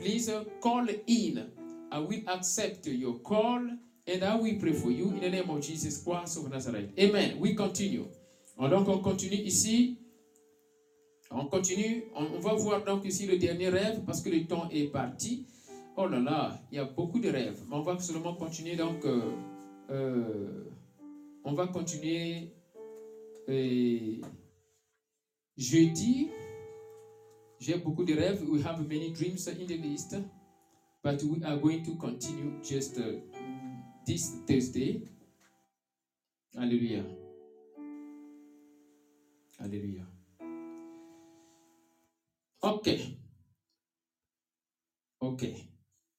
please 0.00 0.30
call 0.60 0.88
in. 1.08 1.50
I 1.92 1.98
will 1.98 2.22
accept 2.26 2.86
your 2.86 3.20
call 3.22 3.60
and 4.06 4.22
I 4.22 4.36
will 4.36 4.58
pray 4.58 4.72
for 4.72 4.90
you 4.90 5.10
in 5.10 5.20
the 5.20 5.30
name 5.30 5.50
of 5.50 5.60
Jesus 5.60 6.02
Christ 6.02 6.36
of 6.38 6.50
Nazareth. 6.50 6.90
Amen. 6.98 7.38
We 7.38 7.54
continue. 7.54 8.06
Donc 8.58 8.88
on 8.88 8.98
continue 8.98 9.42
ici. 9.44 9.98
On 11.30 11.46
continue. 11.46 12.04
On, 12.14 12.24
on 12.36 12.40
va 12.40 12.54
voir 12.54 12.84
donc 12.84 13.04
ici 13.04 13.26
le 13.26 13.38
dernier 13.38 13.68
rêve 13.68 14.02
parce 14.04 14.20
que 14.20 14.30
le 14.30 14.46
temps 14.46 14.68
est 14.70 14.90
parti. 14.92 15.46
Oh 15.96 16.06
là 16.06 16.18
là, 16.18 16.60
il 16.70 16.76
y 16.76 16.78
a 16.80 16.84
beaucoup 16.84 17.20
de 17.20 17.28
rêves. 17.28 17.62
Mais 17.68 17.76
on 17.76 17.82
va 17.82 17.98
seulement 18.00 18.34
continuer 18.34 18.76
donc. 18.76 19.04
euh, 19.04 19.30
euh, 19.90 20.64
on 21.44 21.52
va 21.52 21.66
continuer 21.68 22.50
jeudi. 25.56 26.30
J'ai 27.60 27.76
beaucoup 27.78 28.04
de 28.04 28.14
rêves. 28.14 28.42
We 28.48 28.64
have 28.64 28.80
many 28.88 29.10
dreams 29.12 29.46
in 29.46 29.66
the 29.66 29.76
list. 29.76 30.16
But 31.02 31.22
we 31.22 31.42
are 31.44 31.56
going 31.60 31.82
to 31.84 31.94
continue 31.96 32.50
just 32.62 32.98
uh, 32.98 33.12
this 34.06 34.32
Thursday. 34.46 35.00
Alléluia. 36.56 37.04
Alléluia. 39.58 40.04
Okay. 42.62 43.16
Okay. 45.20 45.73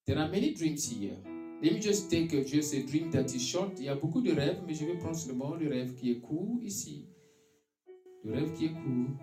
There 0.05 0.19
are 0.19 0.27
many 0.27 0.53
dreams 0.53 0.87
here. 0.87 1.17
Let 1.63 1.73
me 1.73 1.79
just 1.79 2.11
take 2.11 2.31
uh, 2.31 2.43
just 2.43 2.75
a 2.75 2.83
dream 2.83 3.09
that 3.09 3.33
is 3.33 3.41
short. 3.41 3.71
Il 3.79 3.85
y 3.85 3.89
a 3.89 3.95
beaucoup 3.95 4.21
de 4.21 4.31
rêves, 4.31 4.61
mais 4.67 4.75
je 4.75 4.85
vais 4.85 4.99
prendre 4.99 5.15
seulement 5.15 5.55
le 5.55 5.67
rêve 5.67 5.95
qui 5.95 6.11
est 6.11 6.19
court 6.19 6.59
ici. 6.61 7.07
Le 8.23 8.33
rêve 8.33 8.53
qui 8.53 8.65
est 8.65 8.73
court. 8.73 9.17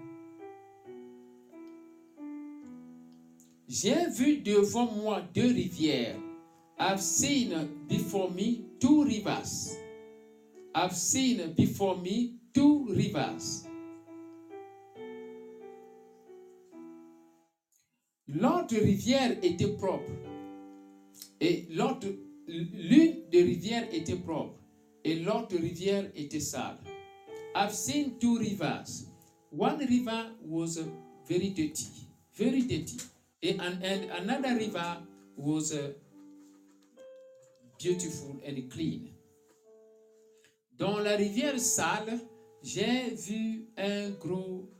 J'ai 3.69 4.11
vu 4.11 4.39
devant 4.39 4.91
moi 4.91 5.23
deux 5.33 5.53
rivières. 5.53 6.19
I've 6.81 7.01
seen 7.01 7.69
before 7.89 8.33
me 8.33 8.65
two 8.81 9.05
rivers. 9.05 9.77
I've 10.75 10.97
seen 10.97 11.55
before 11.57 11.99
me 11.99 12.41
two 12.53 12.87
rivers. 12.89 13.69
L'autre 18.27 18.75
rivière 18.75 19.39
était 19.45 19.77
propre. 19.77 20.11
Et 21.43 21.66
l'autre, 21.70 22.06
l'une 22.47 23.28
des 23.28 23.43
rivières 23.43 23.93
était 23.93 24.14
propre. 24.14 24.55
Et 25.02 25.16
l'autre 25.16 25.56
rivière 25.56 26.09
était 26.14 26.39
sale. 26.39 26.78
I've 27.56 27.74
seen 27.74 28.16
two 28.20 28.39
rivers. 28.39 29.09
One 29.51 29.78
river 29.81 30.31
was 30.47 30.78
very 31.28 31.51
dirty, 31.51 32.06
very 32.36 32.62
dirty. 32.62 32.97
And, 33.43 33.82
and 33.82 34.10
another 34.20 34.56
river 34.56 34.98
was 35.36 35.73
uh, 35.73 35.90
beautiful 37.77 38.40
and 38.47 38.70
clean. 38.70 39.10
Dans 40.78 41.01
la 41.01 41.16
rivière 41.16 41.59
sale, 41.59 42.20
j'ai 42.62 43.16
vu 43.16 43.66
un 43.77 44.10
gros 44.10 44.70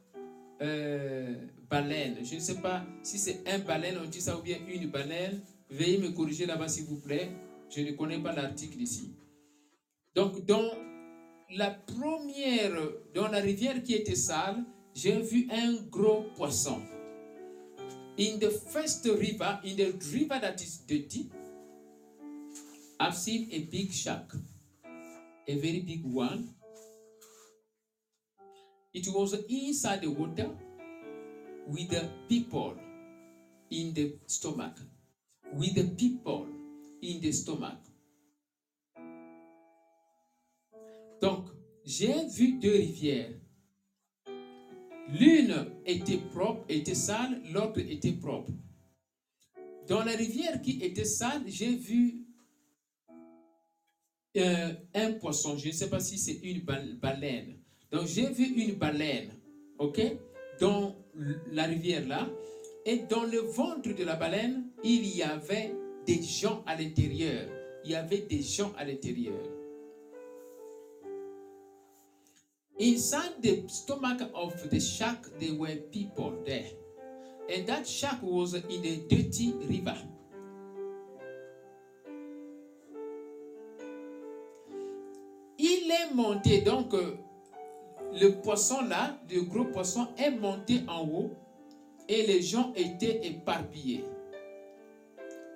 euh, 0.61 1.35
baleine. 1.69 2.19
Je 2.23 2.37
ne 2.37 2.41
sais 2.41 2.61
pas 2.61 2.85
si 3.03 3.19
c'est 3.19 3.43
un 3.49 3.59
baleine, 3.59 3.99
on 4.01 4.09
dit 4.09 4.21
ça, 4.21 4.39
ou 4.39 4.43
bien 4.43 4.59
une 4.69 4.89
baleine. 4.89 5.43
Veuillez 5.73 5.97
me 5.97 6.11
corriger 6.11 6.45
là-bas, 6.45 6.69
s'il 6.69 6.85
vous 6.85 7.01
plaît. 7.01 7.31
Je 7.71 7.81
ne 7.81 7.93
connais 7.93 8.19
pas 8.19 8.35
l'article 8.35 8.79
ici. 8.83 9.15
Donc, 10.15 10.45
dans 10.45 10.71
la 11.57 11.71
première, 11.71 12.73
dans 13.15 13.29
la 13.29 13.39
rivière 13.39 13.83
qui 13.83 13.95
était 13.95 14.15
sale, 14.15 14.63
j'ai 14.95 15.19
vu 15.23 15.49
un 15.51 15.77
gros 15.89 16.25
poisson. 16.37 16.83
In 18.19 18.39
the 18.39 18.51
first 18.51 19.07
river, 19.07 19.61
in 19.65 19.75
the 19.77 19.95
river 20.13 20.39
that 20.39 20.57
is 20.61 20.85
dirty, 20.87 21.31
I've 23.01 23.17
seen 23.17 23.49
a 23.51 23.61
big 23.61 23.91
shark, 23.93 24.35
a 25.49 25.55
very 25.55 25.81
big 25.81 26.05
one. 26.05 26.49
It 28.93 29.09
was 29.09 29.35
inside 29.49 30.03
the 30.03 30.09
water 30.09 30.51
with 31.67 31.89
the 31.89 32.11
people 32.29 32.75
in 33.71 33.95
the 33.95 34.19
stomach. 34.27 34.77
With 35.55 35.75
the 35.75 35.85
people 35.97 36.47
in 37.03 37.21
the 37.21 37.33
stomach. 37.33 37.79
Donc, 41.21 41.47
j'ai 41.85 42.27
vu 42.27 42.59
deux 42.59 42.73
rivières. 42.75 43.35
L'une 45.09 45.67
était 45.85 46.19
propre, 46.19 46.65
était 46.69 46.95
sale, 46.95 47.43
l'autre 47.53 47.81
était 47.81 48.13
propre. 48.13 48.51
Dans 49.87 50.03
la 50.05 50.13
rivière 50.13 50.63
qui 50.63 50.83
était 50.83 51.05
sale, 51.05 51.43
j'ai 51.47 51.77
vu 51.77 52.25
euh, 54.39 54.73
un 54.95 55.13
poisson. 55.13 55.59
Je 55.59 55.69
ne 55.69 55.73
sais 55.73 55.91
pas 55.91 56.01
si 56.01 56.19
c'est 56.19 56.41
une 56.43 56.61
bal- 56.61 56.97
baleine. 56.97 57.59
Donc, 57.91 58.07
j'ai 58.07 58.31
vu 58.31 58.45
une 58.45 58.77
baleine, 58.77 59.31
ok, 59.79 60.01
dans 60.59 60.97
la 61.53 61.65
rivière 61.65 62.09
là. 62.09 62.29
Et 62.87 62.99
dans 62.99 63.25
le 63.25 63.39
ventre 63.39 63.95
de 63.95 64.03
la 64.03 64.17
baleine, 64.17 64.72
il 64.85 65.17
y 65.17 65.23
avait 65.23 65.75
des 66.07 66.23
gens 66.23 66.63
à 66.67 66.77
l'intérieur. 66.77 67.47
Il 67.85 67.93
y 67.93 67.95
avait 67.95 68.23
des 68.23 68.43
gens 68.43 68.73
à 68.77 68.85
l'intérieur. 68.85 69.41
Inside 72.81 73.41
the 73.43 73.69
stomach 73.69 74.21
of 74.35 74.69
the 74.71 74.81
shark, 74.81 75.39
there 75.39 75.55
were 75.55 75.77
people 75.93 76.33
there. 76.45 76.67
And 77.49 77.67
that 77.67 77.87
shark 77.87 78.23
was 78.23 78.55
in 78.55 78.85
a 78.85 78.97
dirty 79.09 79.55
river. 79.69 79.97
Il 85.59 85.91
est 85.91 86.13
monté, 86.13 86.63
donc 86.63 86.93
euh, 86.95 87.17
le 88.15 88.41
poisson 88.41 88.83
là, 88.83 89.21
le 89.31 89.43
gros 89.43 89.67
poisson 89.67 90.09
est 90.19 90.31
monté 90.31 90.81
en 90.89 91.07
haut 91.07 91.31
et 92.09 92.27
les 92.27 92.43
gens 92.43 92.73
étaient 92.75 93.25
éparpillés. 93.27 94.05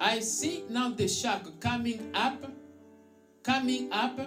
I 0.00 0.20
see 0.20 0.64
now 0.68 0.90
the 0.90 1.08
shark 1.08 1.58
coming 1.60 2.10
up, 2.14 2.44
coming 3.42 3.90
up, 3.92 4.20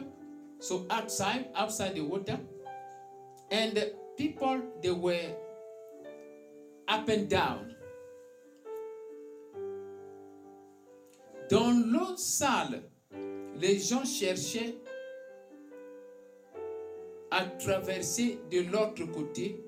so 0.60 0.86
outside, 0.90 1.50
outside 1.56 1.96
the 1.96 2.02
water. 2.02 2.40
And 3.52 3.76
the 3.76 3.94
people, 4.18 4.62
they 4.82 4.92
were 4.92 5.36
up 6.88 7.08
and 7.10 7.30
down. 7.30 7.76
Dans 11.50 11.72
l'eau 11.72 12.16
sale, 12.16 12.84
les 13.56 13.80
gens 13.80 14.06
cherchaient 14.06 14.76
à 17.32 17.46
traverser 17.60 18.40
de 18.52 18.62
l'autre 18.72 19.06
côté 19.12 19.64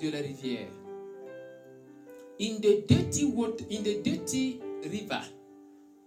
de 0.00 0.10
la 0.10 0.18
rivière. 0.18 0.68
In 2.38 2.60
the 2.60 2.84
dirty 2.86 3.24
water, 3.24 3.64
in 3.70 3.82
the 3.82 4.02
dirty 4.02 4.60
river, 4.88 5.22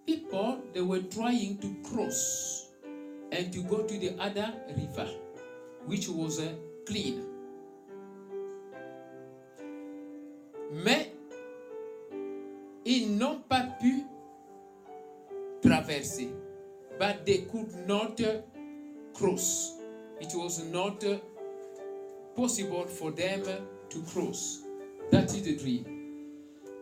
people 0.05 0.61
they 0.73 0.81
were 0.81 1.01
trying 1.01 1.57
to 1.59 1.75
cross 1.89 2.69
and 3.31 3.51
to 3.53 3.61
go 3.63 3.83
to 3.83 3.97
the 3.99 4.15
other 4.19 4.53
river, 4.75 5.07
which 5.85 6.07
was 6.07 6.39
uh, 6.39 6.51
clean. 6.85 7.23
Mais 10.71 11.11
ils 12.85 13.07
n'ont 13.17 13.41
pas 13.47 13.67
pu 13.79 14.03
traverser. 15.61 16.29
But 16.97 17.25
they 17.25 17.45
could 17.51 17.87
not 17.87 18.19
uh, 18.19 18.41
cross. 19.13 19.73
It 20.19 20.33
was 20.35 20.63
not 20.65 21.03
uh, 21.03 21.17
possible 22.35 22.85
for 22.87 23.11
them 23.11 23.43
to 23.89 24.01
cross. 24.13 24.63
That 25.11 25.25
is 25.33 25.43
the 25.43 25.55
dream. 25.55 25.98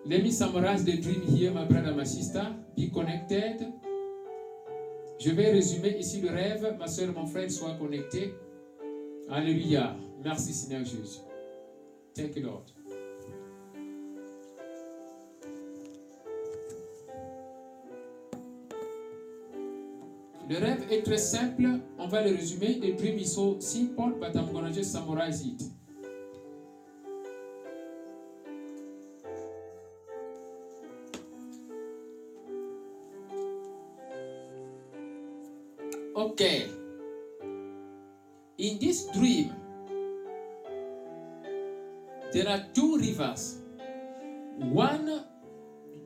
Let 0.09 0.23
me 0.23 0.31
summarize 0.31 0.85
the 0.85 0.95
dream 1.01 1.21
here, 1.23 1.51
my 1.51 1.65
brother, 1.65 1.93
my 1.93 2.05
sister. 2.05 2.55
Be 2.77 2.89
connected. 2.89 3.73
Je 5.19 5.31
vais 5.31 5.51
résumer 5.51 5.97
ici 5.99 6.21
le 6.21 6.29
rêve. 6.29 6.77
Ma 6.79 6.88
soeur, 6.88 7.11
mon 7.13 7.25
frère, 7.25 7.51
soient 7.51 7.75
connectés. 7.77 8.34
Alléluia. 9.29 9.97
Merci 10.23 10.53
Seigneur 10.53 10.85
Jésus. 10.85 11.19
Thank 12.15 12.38
you, 12.38 12.43
Lord. 12.43 12.63
Le 20.49 20.57
rêve 20.57 20.85
est 20.89 21.03
très 21.03 21.17
simple. 21.17 21.81
On 21.99 22.07
va 22.07 22.21
le 22.23 22.34
résumer. 22.34 22.79
The 22.79 22.95
dream 22.95 23.17
is 23.19 23.25
so 23.25 23.59
simple, 23.59 24.13
but 24.21 24.34
I'm 24.38 24.53
going 24.53 24.67
to 24.67 24.71
just 24.71 24.93
summarize 24.93 25.45
it. 25.45 25.76
Okay. 36.39 36.69
In 38.59 38.77
this 38.77 39.07
dream, 39.07 39.55
there 42.31 42.47
are 42.47 42.61
two 42.76 42.99
rivers. 42.99 43.57
One 44.59 45.23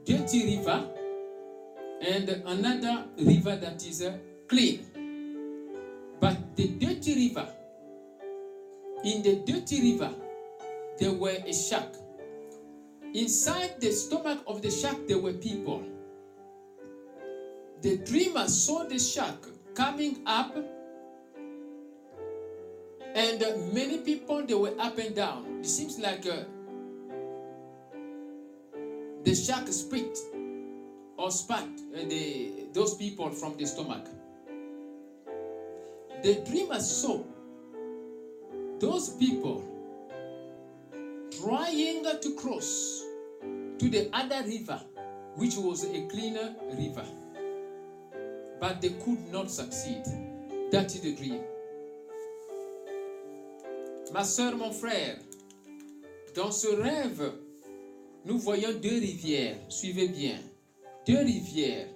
dirty 0.05 0.55
river 0.55 0.87
and 1.99 2.29
another 2.29 3.07
river 3.17 3.57
that 3.57 3.85
is 3.85 4.03
uh, 4.03 4.15
clean. 4.47 4.87
But 6.21 6.55
the 6.55 6.79
dirty 6.79 7.27
river, 7.27 7.49
in 9.03 9.23
the 9.23 9.43
dirty 9.45 9.91
river, 9.91 10.13
there 10.97 11.11
were 11.11 11.43
a 11.45 11.53
shark. 11.53 11.93
Inside 13.13 13.81
the 13.81 13.91
stomach 13.91 14.43
of 14.47 14.61
the 14.61 14.71
shark, 14.71 15.09
there 15.09 15.19
were 15.19 15.33
people. 15.33 15.83
The 17.81 17.97
dreamer 17.97 18.47
saw 18.47 18.85
the 18.85 18.97
shark 18.97 19.45
coming 19.73 20.21
up, 20.25 20.55
and 23.15 23.43
uh, 23.43 23.57
many 23.73 23.99
people 23.99 24.45
they 24.45 24.53
were 24.53 24.73
up 24.79 24.97
and 24.97 25.15
down. 25.15 25.59
It 25.59 25.67
seems 25.67 25.99
like 25.99 26.25
uh, 26.25 26.43
the 29.23 29.35
shark 29.35 29.67
spit 29.67 30.17
or 31.17 31.31
spat 31.31 31.63
uh, 31.63 31.99
the, 32.07 32.67
those 32.73 32.95
people 32.95 33.29
from 33.29 33.57
the 33.57 33.65
stomach. 33.65 34.07
The 36.23 36.43
dreamer 36.47 36.79
saw 36.79 37.23
those 38.79 39.09
people 39.09 39.63
trying 41.41 42.03
to 42.03 42.35
cross 42.35 43.03
to 43.79 43.89
the 43.89 44.09
other 44.13 44.43
river, 44.45 44.79
which 45.35 45.55
was 45.55 45.83
a 45.85 46.07
cleaner 46.07 46.55
river. 46.77 47.05
But 48.61 48.79
they 48.79 48.91
could 49.03 49.31
not 49.31 49.49
succeed. 49.49 50.05
Ma 54.13 54.23
soeur, 54.23 54.55
mon 54.55 54.71
frère, 54.71 55.17
dans 56.35 56.51
ce 56.51 56.67
rêve, 56.67 57.33
nous 58.23 58.37
voyons 58.37 58.71
deux 58.81 58.99
rivières. 58.99 59.57
Suivez 59.67 60.07
bien. 60.07 60.37
Deux 61.07 61.17
rivières. 61.17 61.87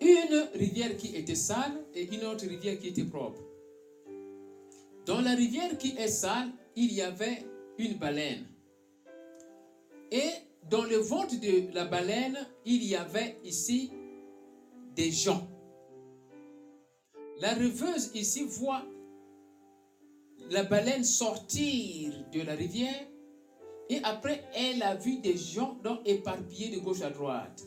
Une 0.00 0.48
rivière 0.54 0.96
qui 0.96 1.16
était 1.16 1.34
sale 1.34 1.84
et 1.94 2.14
une 2.14 2.24
autre 2.24 2.46
rivière 2.46 2.78
qui 2.78 2.88
était 2.88 3.04
propre. 3.04 3.40
Dans 5.04 5.20
la 5.20 5.34
rivière 5.34 5.76
qui 5.76 5.96
est 5.98 6.08
sale, 6.08 6.48
il 6.76 6.92
y 6.94 7.02
avait 7.02 7.44
une 7.78 7.94
baleine. 7.94 8.46
Et 10.12 10.30
dans 10.70 10.84
le 10.84 10.96
ventre 10.96 11.38
de 11.40 11.74
la 11.74 11.84
baleine, 11.84 12.38
il 12.64 12.84
y 12.84 12.94
avait 12.94 13.36
ici 13.44 13.90
des 14.94 15.10
gens. 15.10 15.48
La 17.40 17.54
rêveuse 17.54 18.10
ici 18.14 18.44
voit 18.44 18.82
la 20.50 20.62
baleine 20.62 21.04
sortir 21.04 22.12
de 22.32 22.42
la 22.42 22.54
rivière 22.54 23.08
et 23.88 24.00
après 24.04 24.44
elle 24.54 24.82
a 24.82 24.94
vu 24.94 25.18
des 25.18 25.36
gens 25.36 25.78
donc 25.82 26.00
éparpillés 26.06 26.74
de 26.74 26.80
gauche 26.80 27.02
à 27.02 27.10
droite. 27.10 27.64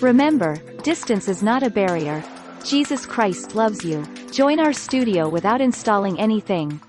Remember, 0.03 0.57
distance 0.83 1.27
is 1.27 1.43
not 1.43 1.63
a 1.63 1.71
barrier. 1.71 2.23
Jesus 2.63 3.07
Christ 3.07 3.55
loves 3.55 3.83
you. 3.83 4.05
Join 4.31 4.61
our 4.61 4.75
studio 4.75 5.27
without 5.27 5.63
installing 5.63 6.21
anything. 6.21 6.83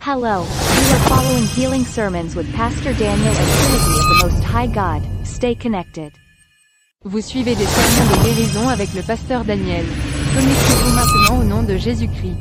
Hello, 0.00 0.42
you 0.42 0.48
are 0.48 1.08
following 1.08 1.44
Healing 1.44 1.86
Sermons 1.86 2.36
with 2.36 2.52
Pastor 2.52 2.92
Daniel 2.92 3.34
and 3.34 3.36
Timothy 3.36 3.98
of 3.98 4.08
the 4.08 4.20
Most 4.22 4.44
High 4.44 4.66
God. 4.66 5.02
Stay 5.26 5.54
connected. 5.54 6.12
Vous 7.06 7.20
suivez 7.20 7.54
des 7.54 7.66
sermons 7.66 8.10
de 8.10 8.24
guérison 8.24 8.66
avec 8.66 8.94
le 8.94 9.02
pasteur 9.02 9.44
Daniel. 9.44 9.84
Connectez-vous 10.34 10.94
maintenant 10.94 11.40
au 11.40 11.44
nom 11.44 11.62
de 11.62 11.76
Jésus-Christ. 11.76 12.38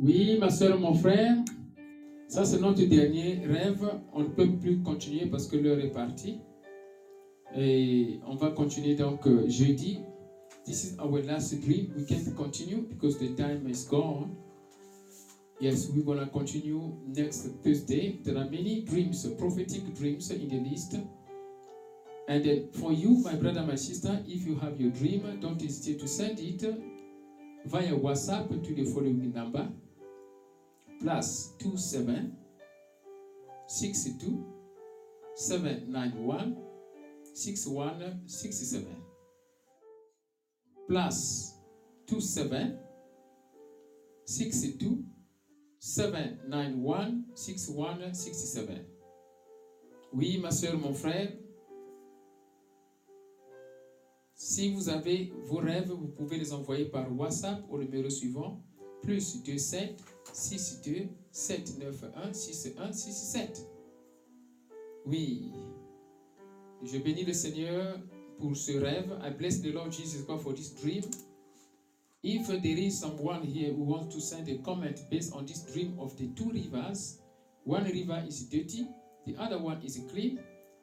Oui, 0.00 0.38
ma 0.40 0.50
soeur, 0.50 0.80
mon 0.80 0.92
frère, 0.92 1.36
ça 2.26 2.44
c'est 2.44 2.58
notre 2.60 2.82
dernier 2.82 3.46
rêve. 3.46 3.88
On 4.12 4.24
ne 4.24 4.28
peut 4.28 4.50
plus 4.58 4.82
continuer 4.82 5.26
parce 5.26 5.46
que 5.46 5.56
l'heure 5.56 5.78
est 5.78 5.92
partie. 5.92 6.40
Et 7.54 8.18
on 8.26 8.34
va 8.34 8.50
continuer 8.50 8.96
donc 8.96 9.24
euh, 9.28 9.48
jeudi. 9.48 10.00
This 10.64 10.82
is 10.82 10.96
our 10.98 11.22
last 11.22 11.54
dream. 11.60 11.92
We 11.96 12.06
can't 12.06 12.34
continue 12.34 12.88
because 12.88 13.18
the 13.20 13.36
time 13.36 13.68
is 13.68 13.86
gone. 13.88 14.34
Yes, 15.60 15.88
we're 15.92 16.04
going 16.04 16.20
to 16.20 16.26
continue 16.26 16.96
next 17.08 17.48
Thursday. 17.64 18.20
There 18.22 18.36
are 18.36 18.44
many 18.44 18.82
dreams, 18.82 19.26
uh, 19.26 19.30
prophetic 19.30 19.92
dreams 19.96 20.30
uh, 20.30 20.34
in 20.34 20.48
the 20.48 20.70
list. 20.70 20.94
And 22.28 22.44
then 22.44 22.70
for 22.70 22.92
you, 22.92 23.18
my 23.24 23.34
brother, 23.34 23.62
my 23.62 23.74
sister, 23.74 24.20
if 24.28 24.46
you 24.46 24.56
have 24.60 24.80
your 24.80 24.92
dream, 24.92 25.26
uh, 25.26 25.34
don't 25.40 25.60
hesitate 25.60 25.98
to 26.00 26.06
send 26.06 26.38
it 26.38 26.62
via 27.66 27.90
WhatsApp 27.90 28.48
to 28.64 28.74
the 28.74 28.84
following 28.84 29.32
number 29.34 29.68
plus 31.00 31.54
27 31.60 32.36
62 33.66 34.44
791 35.34 36.56
6167 37.34 38.86
plus 40.88 41.54
27 42.06 42.78
62 44.24 45.04
791 45.78 47.24
6167 47.34 48.86
Oui, 50.12 50.38
ma 50.38 50.50
soeur, 50.50 50.78
mon 50.78 50.94
frère, 50.94 51.32
si 54.34 54.72
vous 54.72 54.88
avez 54.88 55.32
vos 55.44 55.58
rêves, 55.58 55.90
vous 55.90 56.08
pouvez 56.08 56.38
les 56.38 56.52
envoyer 56.52 56.84
par 56.86 57.12
WhatsApp 57.18 57.64
au 57.68 57.78
numéro 57.78 58.08
suivant 58.08 58.62
plus 59.02 59.42
27 59.44 60.00
62 60.32 61.08
791 61.30 62.36
61 62.36 62.92
67. 62.92 63.68
Oui. 65.06 65.52
Je 66.82 66.98
bénis 66.98 67.24
le 67.24 67.32
Seigneur 67.32 68.00
pour 68.38 68.56
ce 68.56 68.72
rêve. 68.78 69.18
I 69.24 69.30
bless 69.30 69.60
the 69.60 69.72
Lord 69.72 69.90
Jesus 69.90 70.24
Christ 70.24 70.42
for 70.42 70.54
this 70.54 70.74
dream. 70.74 71.02
If 72.22 72.48
there 72.48 72.60
is 72.64 72.98
someone 72.98 73.42
here 73.42 73.72
who 73.72 73.84
wants 73.84 74.14
to 74.16 74.20
send 74.20 74.48
a 74.48 74.58
comment 74.58 75.02
based 75.08 75.32
on 75.32 75.46
this 75.46 75.62
dream 75.72 75.96
of 76.00 76.16
the 76.18 76.28
two 76.28 76.50
rivers, 76.50 77.20
one 77.62 77.84
river 77.84 78.24
is 78.26 78.42
dirty, 78.48 78.88
the 79.24 79.36
other 79.38 79.58
one 79.58 79.80
is 79.82 80.00
clean. 80.10 80.40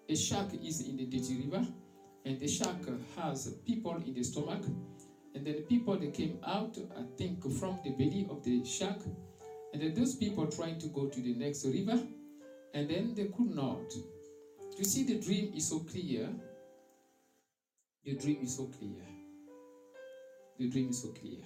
A 0.08 0.16
shark 0.16 0.54
is 0.64 0.88
in 0.88 0.96
the 0.96 1.06
dirty 1.06 1.44
river, 1.46 1.68
and 2.24 2.40
the 2.40 2.48
shark 2.48 2.78
has 3.18 3.54
people 3.66 3.96
in 4.06 4.14
the 4.14 4.24
stomach. 4.24 4.64
And 5.34 5.46
then 5.46 5.56
the 5.56 5.64
people 5.64 5.98
that 5.98 6.14
came 6.14 6.40
out, 6.48 6.78
I 6.98 7.04
think, 7.18 7.44
from 7.60 7.80
the 7.84 7.92
belly 7.92 8.28
of 8.30 8.42
the 8.44 8.64
shark. 8.64 9.02
And 9.74 9.82
then 9.82 9.94
those 9.94 10.16
people 10.16 10.48
trying 10.48 10.80
to 10.80 10.88
go 10.88 11.08
to 11.08 11.20
the 11.20 11.34
next 11.34 11.66
river, 11.66 12.02
and 12.74 12.90
then 12.90 13.14
they 13.14 13.26
could 13.26 13.54
not. 13.54 13.94
You 14.78 14.86
see, 14.86 15.04
the 15.04 15.20
dream 15.20 15.52
is 15.54 15.68
so 15.68 15.80
clear. 15.80 16.30
The 18.06 18.14
dream 18.16 18.40
is 18.42 18.56
so 18.56 18.68
clear. 18.68 19.15
The 20.58 20.70
dream 20.70 20.90
is 20.90 21.02
so 21.02 21.10
clear. 21.10 21.40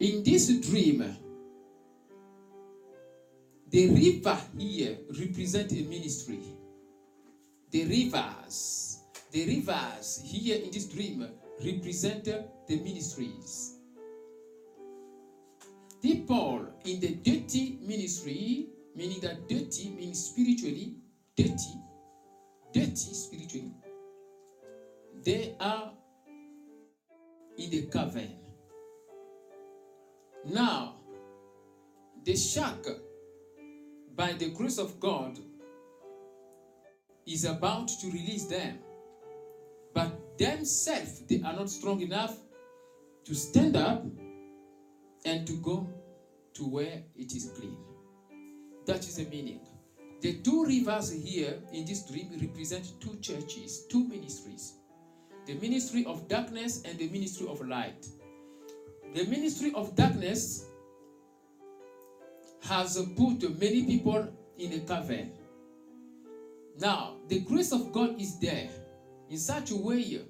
In 0.00 0.22
this 0.22 0.48
dream, 0.60 1.02
the 3.70 3.88
river 3.88 4.38
here 4.58 4.98
represent 5.18 5.72
a 5.72 5.82
ministry. 5.82 6.40
The 7.70 7.84
rivers, 7.86 8.98
the 9.30 9.46
rivers 9.46 10.20
here 10.22 10.56
in 10.62 10.70
this 10.70 10.84
dream 10.86 11.26
represent 11.64 12.24
the 12.24 12.76
ministries. 12.76 13.72
People 16.02 16.68
in 16.84 17.00
the 17.00 17.14
dirty 17.14 17.78
ministry, 17.80 18.66
meaning 18.94 19.20
that 19.20 19.48
dirty 19.48 19.88
means 19.90 20.26
spiritually 20.26 20.96
dirty, 21.34 21.80
dirty 22.72 23.14
spiritually, 23.14 23.72
they 25.24 25.54
are 25.58 25.92
in 27.58 27.70
the 27.70 27.82
cavern. 27.86 28.32
Now, 30.46 30.96
the 32.24 32.36
shark, 32.36 32.86
by 34.14 34.32
the 34.32 34.50
grace 34.50 34.78
of 34.78 34.98
God, 35.00 35.38
is 37.26 37.44
about 37.44 37.88
to 37.88 38.06
release 38.08 38.46
them. 38.46 38.78
But 39.94 40.38
themselves, 40.38 41.20
they 41.28 41.40
are 41.42 41.54
not 41.54 41.70
strong 41.70 42.00
enough 42.00 42.36
to 43.24 43.34
stand 43.34 43.76
up 43.76 44.04
and 45.24 45.46
to 45.46 45.52
go 45.62 45.88
to 46.54 46.68
where 46.68 47.02
it 47.16 47.34
is 47.34 47.52
clean. 47.56 47.78
That 48.86 48.98
is 48.98 49.16
the 49.16 49.24
meaning. 49.24 49.60
The 50.20 50.40
two 50.40 50.64
rivers 50.64 51.10
here 51.10 51.58
in 51.72 51.86
this 51.86 52.06
dream 52.06 52.30
represent 52.40 53.00
two 53.00 53.16
churches, 53.20 53.86
two 53.90 54.06
ministries 54.06 54.74
the 55.46 55.54
ministry 55.54 56.04
of 56.06 56.28
darkness 56.28 56.82
and 56.84 56.98
the 56.98 57.08
ministry 57.08 57.46
of 57.48 57.66
light. 57.66 58.06
The 59.14 59.24
ministry 59.26 59.72
of 59.74 59.94
darkness 59.94 60.66
has 62.62 62.96
put 63.16 63.42
many 63.60 63.84
people 63.84 64.26
in 64.58 64.72
a 64.72 64.80
cavern. 64.80 65.30
Now, 66.78 67.16
the 67.28 67.40
grace 67.40 67.72
of 67.72 67.92
God 67.92 68.20
is 68.20 68.38
there 68.40 68.68
in 69.30 69.38
such 69.38 69.70
a 69.70 69.76
way 69.76 70.20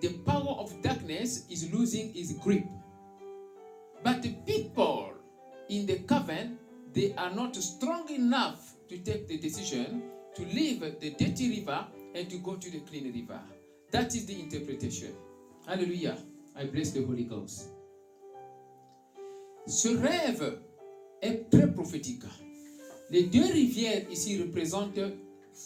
the 0.00 0.08
power 0.24 0.56
of 0.58 0.80
darkness 0.82 1.44
is 1.50 1.72
losing 1.72 2.14
its 2.14 2.32
grip. 2.32 2.64
But 4.02 4.22
the 4.22 4.32
people 4.46 5.12
in 5.68 5.86
the 5.86 5.98
cavern, 6.00 6.58
they 6.92 7.14
are 7.16 7.30
not 7.30 7.54
strong 7.56 8.08
enough 8.10 8.74
to 8.88 8.98
take 8.98 9.28
the 9.28 9.38
decision 9.38 10.02
to 10.34 10.42
leave 10.42 10.80
the 11.00 11.10
dirty 11.10 11.60
river 11.60 11.86
and 12.14 12.30
to 12.30 12.38
go 12.38 12.56
to 12.56 12.70
the 12.70 12.80
clean 12.80 13.12
river. 13.12 13.40
That 13.90 14.14
is 14.14 14.26
the 14.26 14.40
interpretation. 14.40 15.12
Hallelujah. 15.66 16.16
I 16.56 16.66
bless 16.66 16.92
the 16.92 17.04
Holy 17.04 17.24
Ghost. 17.24 17.70
Ce 19.66 19.88
rêve 19.88 20.60
est 21.20 21.50
très 21.50 21.72
prophétique. 21.72 22.22
Les 23.10 23.24
deux 23.24 23.46
rivières 23.52 24.08
ici 24.10 24.40
représentent 24.40 25.00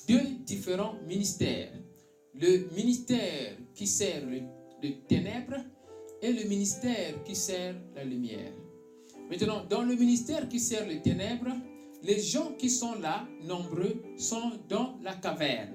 deux 0.09 0.25
différents 0.45 0.95
ministères. 1.07 1.73
Le 2.35 2.75
ministère 2.75 3.57
qui 3.75 3.87
sert 3.87 4.25
le, 4.27 4.41
le 4.83 4.95
ténèbres 5.07 5.63
et 6.23 6.33
le 6.33 6.49
ministère 6.49 7.23
qui 7.25 7.37
sert 7.37 7.75
la 7.95 8.05
lumière. 8.05 8.53
Maintenant, 9.31 9.65
dans 9.69 9.83
le 9.83 9.95
ministère 9.95 10.49
qui 10.49 10.59
sert 10.59 10.87
les 10.87 11.01
ténèbres, 11.01 11.55
les 12.03 12.21
gens 12.21 12.53
qui 12.59 12.71
sont 12.71 12.95
là, 13.01 13.27
nombreux, 13.43 14.03
sont 14.17 14.53
dans 14.69 14.99
la 15.03 15.15
caverne. 15.15 15.73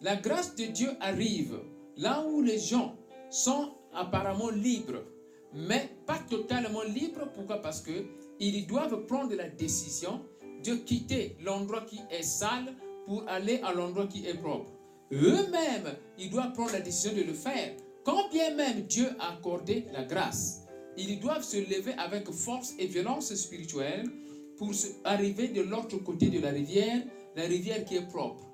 La 0.00 0.16
grâce 0.16 0.54
de 0.54 0.64
Dieu 0.66 0.90
arrive 1.00 1.58
là 1.96 2.24
où 2.26 2.42
les 2.42 2.58
gens 2.58 2.96
sont 3.30 3.74
apparemment 3.92 4.50
libres, 4.50 5.04
mais 5.52 5.88
pas 6.06 6.18
totalement 6.28 6.82
libres. 6.82 7.28
Pourquoi? 7.34 7.62
Parce 7.62 7.80
que 7.80 8.04
ils 8.40 8.66
doivent 8.66 9.06
prendre 9.06 9.34
la 9.34 9.48
décision 9.48 10.20
de 10.64 10.74
quitter 10.74 11.36
l'endroit 11.42 11.82
qui 11.82 12.00
est 12.10 12.22
sale 12.22 12.74
pour 13.06 13.24
aller 13.28 13.60
à 13.62 13.72
l'endroit 13.72 14.06
qui 14.06 14.26
est 14.26 14.34
propre. 14.34 14.72
Eux-mêmes, 15.12 15.94
ils 16.18 16.30
doivent 16.30 16.52
prendre 16.52 16.72
la 16.72 16.80
décision 16.80 17.16
de 17.16 17.22
le 17.22 17.34
faire. 17.34 17.76
Quand 18.04 18.28
bien 18.30 18.54
même 18.54 18.82
Dieu 18.82 19.08
a 19.20 19.34
accordé 19.34 19.86
la 19.92 20.04
grâce, 20.04 20.66
ils 20.96 21.20
doivent 21.20 21.44
se 21.44 21.56
lever 21.56 21.92
avec 21.96 22.30
force 22.30 22.74
et 22.78 22.86
violence 22.86 23.34
spirituelle 23.34 24.04
pour 24.56 24.72
arriver 25.04 25.48
de 25.48 25.62
l'autre 25.62 25.98
côté 25.98 26.26
de 26.26 26.40
la 26.40 26.50
rivière, 26.50 27.02
la 27.36 27.44
rivière 27.44 27.84
qui 27.84 27.96
est 27.96 28.08
propre. 28.08 28.44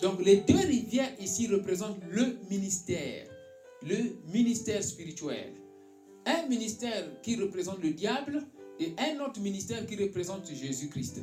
Donc 0.00 0.24
les 0.24 0.36
deux 0.38 0.56
rivières 0.56 1.12
ici 1.20 1.46
représentent 1.48 2.02
le 2.10 2.36
ministère, 2.50 3.26
le 3.82 3.96
ministère 4.32 4.82
spirituel. 4.82 5.54
Un 6.26 6.46
ministère 6.46 7.20
qui 7.22 7.36
représente 7.36 7.82
le 7.82 7.90
diable 7.90 8.46
et 8.80 8.94
un 8.98 9.20
autre 9.24 9.40
ministère 9.40 9.86
qui 9.86 9.96
représente 9.96 10.46
Jésus-Christ. 10.52 11.20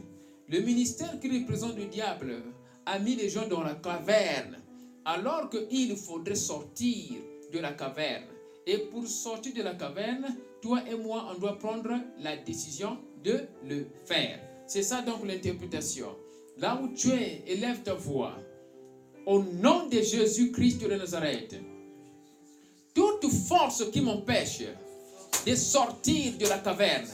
Le 0.48 0.60
ministère 0.62 1.20
qui 1.20 1.40
représente 1.40 1.78
le 1.78 1.86
diable 1.86 2.44
a 2.86 3.00
mis 3.00 3.16
les 3.16 3.30
gens 3.30 3.48
dans 3.48 3.64
la 3.64 3.76
caverne 3.76 4.58
alors 5.06 5.50
qu'il 5.50 5.96
faudrait 5.96 6.36
sortir 6.36 7.18
de 7.52 7.60
la 7.60 7.74
caverne. 7.74 8.26
Et 8.68 8.78
pour 8.78 9.08
sortir 9.08 9.54
de 9.54 9.64
la 9.64 9.74
caverne, 9.74 10.36
toi 10.62 10.82
et 10.90 10.96
moi, 10.96 11.32
on 11.34 11.40
doit 11.40 11.58
prendre 11.58 11.92
la 12.20 12.38
décision 12.38 12.98
de 13.24 13.40
le 13.68 13.88
faire. 14.06 14.40
C'est 14.68 14.84
ça 14.84 15.02
donc 15.02 15.26
l'interprétation. 15.26 16.16
Là 16.58 16.80
où 16.82 16.94
tu 16.94 17.10
es, 17.10 17.44
élève 17.48 17.82
ta 17.82 17.94
voix. 17.94 18.38
Au 19.26 19.44
nom 19.44 19.88
de 19.88 20.02
Jésus-Christ 20.02 20.82
de 20.82 20.96
Nazareth, 20.96 21.56
toute 22.94 23.32
force 23.48 23.84
qui 23.92 24.02
m'empêche 24.02 24.64
de 25.46 25.56
sortir 25.56 26.34
de 26.40 26.48
la 26.48 26.58
caverne, 26.58 27.08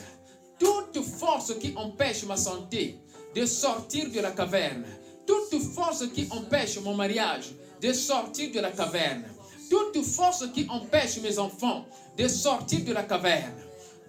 toute 0.57 1.03
force 1.03 1.53
qui 1.59 1.73
empêche 1.75 2.23
ma 2.23 2.37
santé 2.37 2.97
de 3.35 3.45
sortir 3.45 4.09
de 4.09 4.21
la 4.21 4.31
caverne, 4.31 4.85
toute 5.25 5.61
force 5.61 6.05
qui 6.13 6.27
empêche 6.31 6.79
mon 6.79 6.95
mariage 6.95 7.51
de 7.81 7.91
sortir 7.91 8.51
de 8.51 8.61
la 8.61 8.71
caverne, 8.71 9.25
toute 9.69 10.01
force 10.03 10.45
qui 10.53 10.65
empêche 10.69 11.19
mes 11.21 11.37
enfants 11.37 11.85
de 12.17 12.27
sortir 12.27 12.85
de 12.85 12.93
la 12.93 13.03
caverne, 13.03 13.53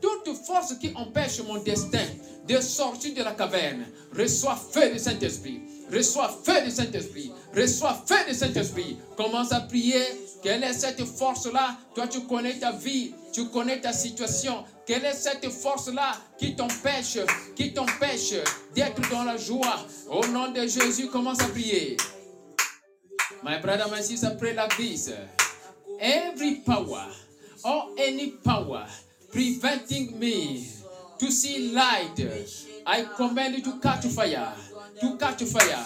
toute 0.01 0.37
force 0.37 0.75
qui 0.79 0.93
empêche 0.95 1.41
mon 1.41 1.59
destin 1.62 2.07
de 2.47 2.61
sortir 2.61 3.12
de 3.15 3.23
la 3.25 3.33
caverne, 3.33 3.87
reçois 4.16 4.55
feu 4.57 4.93
du 4.93 4.99
Saint-Esprit. 5.01 5.61
Reçois 5.93 6.28
feu 6.44 6.65
du 6.65 6.70
Saint-Esprit. 6.70 7.32
Reçois 7.55 8.02
feu 8.06 8.16
du 8.28 8.35
Saint-Esprit. 8.35 8.98
Commence 9.16 9.52
à 9.52 9.60
prier. 9.60 10.02
Quelle 10.43 10.62
est 10.62 10.73
cette 10.73 11.05
force-là? 11.05 11.77
Toi, 11.94 12.06
tu 12.06 12.20
connais 12.20 12.59
ta 12.59 12.70
vie, 12.70 13.12
tu 13.32 13.47
connais 13.47 13.81
ta 13.81 13.93
situation. 13.93 14.65
Quelle 14.86 15.05
est 15.05 15.15
cette 15.15 15.51
force-là 15.51 16.12
qui 16.39 16.55
t'empêche, 16.55 17.19
qui 17.56 17.73
t'empêche 17.73 18.35
d'être 18.74 19.10
dans 19.10 19.24
la 19.24 19.36
joie? 19.36 19.85
Au 20.09 20.24
nom 20.28 20.52
de 20.52 20.60
Jésus, 20.60 21.09
commence 21.09 21.40
à 21.40 21.48
prier. 21.48 21.97
My 23.43 23.59
brother, 23.60 23.89
my 23.90 24.02
sister, 24.02 24.31
pray 24.39 24.55
like 24.55 24.77
this. 24.77 25.10
Every 26.01 26.62
power 26.65 27.06
or 27.65 27.90
any 27.98 28.32
power 28.44 28.86
preventing 29.32 30.19
me 30.19 30.66
to 31.19 31.31
see 31.31 31.73
light, 31.73 32.19
I 32.86 33.05
command 33.16 33.56
you 33.56 33.62
to 33.65 33.78
catch 33.81 34.06
fire, 34.06 34.52
to 35.01 35.16
catch 35.16 35.43
fire, 35.45 35.85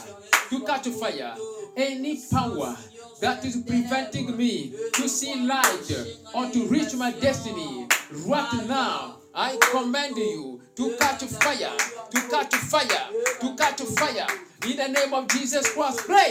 to 0.51 0.61
catch 0.65 0.89
fire. 0.89 1.35
Any 1.77 2.21
power 2.31 2.77
that 3.21 3.45
is 3.45 3.57
preventing 3.57 4.37
me 4.37 4.75
to 4.95 5.09
see 5.09 5.35
light 5.47 5.91
or 6.35 6.51
to 6.51 6.67
reach 6.67 6.95
my 6.95 7.13
destiny 7.13 7.87
right 8.27 8.67
now, 8.67 9.17
I 9.35 9.57
command 9.71 10.17
you 10.17 10.61
to 10.77 10.97
catch 10.99 11.23
fire, 11.25 11.73
to 12.11 12.21
catch 12.29 12.55
fire, 12.55 13.09
to 13.41 13.55
catch 13.57 13.81
fire. 13.83 14.27
In 14.69 14.77
the 14.77 14.89
name 14.89 15.15
of 15.15 15.29
Jesus 15.29 15.73
Christ, 15.73 16.01
pray. 16.01 16.29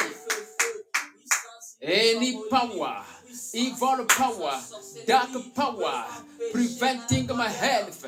Any 1.82 2.40
power, 2.50 3.04
evil 3.54 4.06
power, 4.06 4.62
dark 5.08 5.30
power, 5.56 6.06
preventing 6.52 7.28
my 7.36 7.50
health 7.50 8.06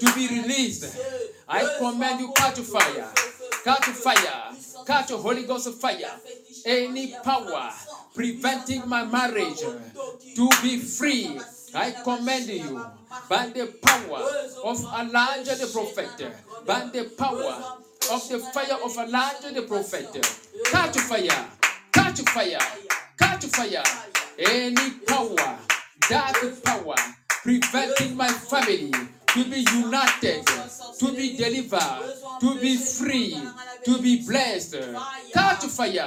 to 0.00 0.14
be 0.14 0.28
released, 0.28 0.96
I 1.48 1.76
command 1.78 2.20
you 2.20 2.32
catch 2.36 2.58
fire, 2.60 3.12
catch 3.64 3.84
fire, 3.84 4.54
catch 4.86 5.10
a 5.10 5.16
Holy 5.16 5.44
Ghost 5.44 5.72
fire. 5.80 6.10
Any 6.64 7.14
power 7.24 7.72
preventing 8.14 8.88
my 8.88 9.04
marriage 9.04 9.60
to 9.60 10.48
be 10.62 10.78
free, 10.78 11.40
I 11.74 11.90
command 11.90 12.46
you 12.46 12.84
by 13.28 13.48
the 13.48 13.66
power 13.82 14.22
of 14.64 14.78
Elijah 15.00 15.56
the 15.56 15.70
prophet, 15.72 16.32
by 16.66 16.88
the 16.92 17.04
power 17.16 17.78
of 18.12 18.28
the 18.28 18.38
fire 18.38 18.78
of 18.84 18.96
Elijah 18.96 19.52
the 19.54 19.62
prophet, 19.62 20.12
catch 20.66 20.98
fire, 20.98 21.46
catch 21.92 22.20
fire, 22.20 22.58
catch 23.18 23.44
fire. 23.46 23.82
Any 24.38 24.90
power, 25.06 25.58
dark 26.08 26.64
power, 26.64 26.94
preventing 27.42 28.16
my 28.16 28.28
family 28.28 28.90
to 29.34 29.44
be 29.44 29.64
united, 29.72 30.46
to 30.98 31.12
be 31.12 31.36
delivered, 31.36 32.14
to 32.40 32.60
be 32.60 32.76
free, 32.76 33.36
to 33.84 33.98
be 33.98 34.24
blessed. 34.26 34.76
Catch 35.32 35.64
fire, 35.66 36.06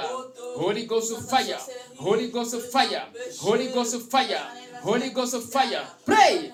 Holy 0.56 0.86
Ghost 0.86 1.12
of 1.12 1.28
fire, 1.28 1.58
Holy 1.96 2.28
Ghost 2.28 2.54
of 2.54 2.70
fire, 2.70 3.04
Holy 3.38 3.68
Ghost 3.68 3.94
of 3.94 4.08
fire, 4.08 4.42
Holy 4.80 5.10
Ghost 5.10 5.34
of 5.34 5.44
fire. 5.44 5.84
Pray. 6.04 6.52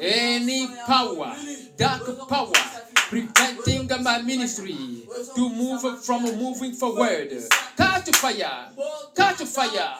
Any 0.00 0.66
power, 0.86 1.36
dark 1.76 2.28
power, 2.28 2.52
preventing 3.08 3.88
my 4.02 4.20
ministry 4.22 5.06
to 5.34 5.48
move 5.48 6.04
from 6.04 6.22
moving 6.22 6.72
forward. 6.72 7.30
Catch 7.76 8.10
fire, 8.16 8.68
catch 9.14 9.42
fire, 9.44 9.94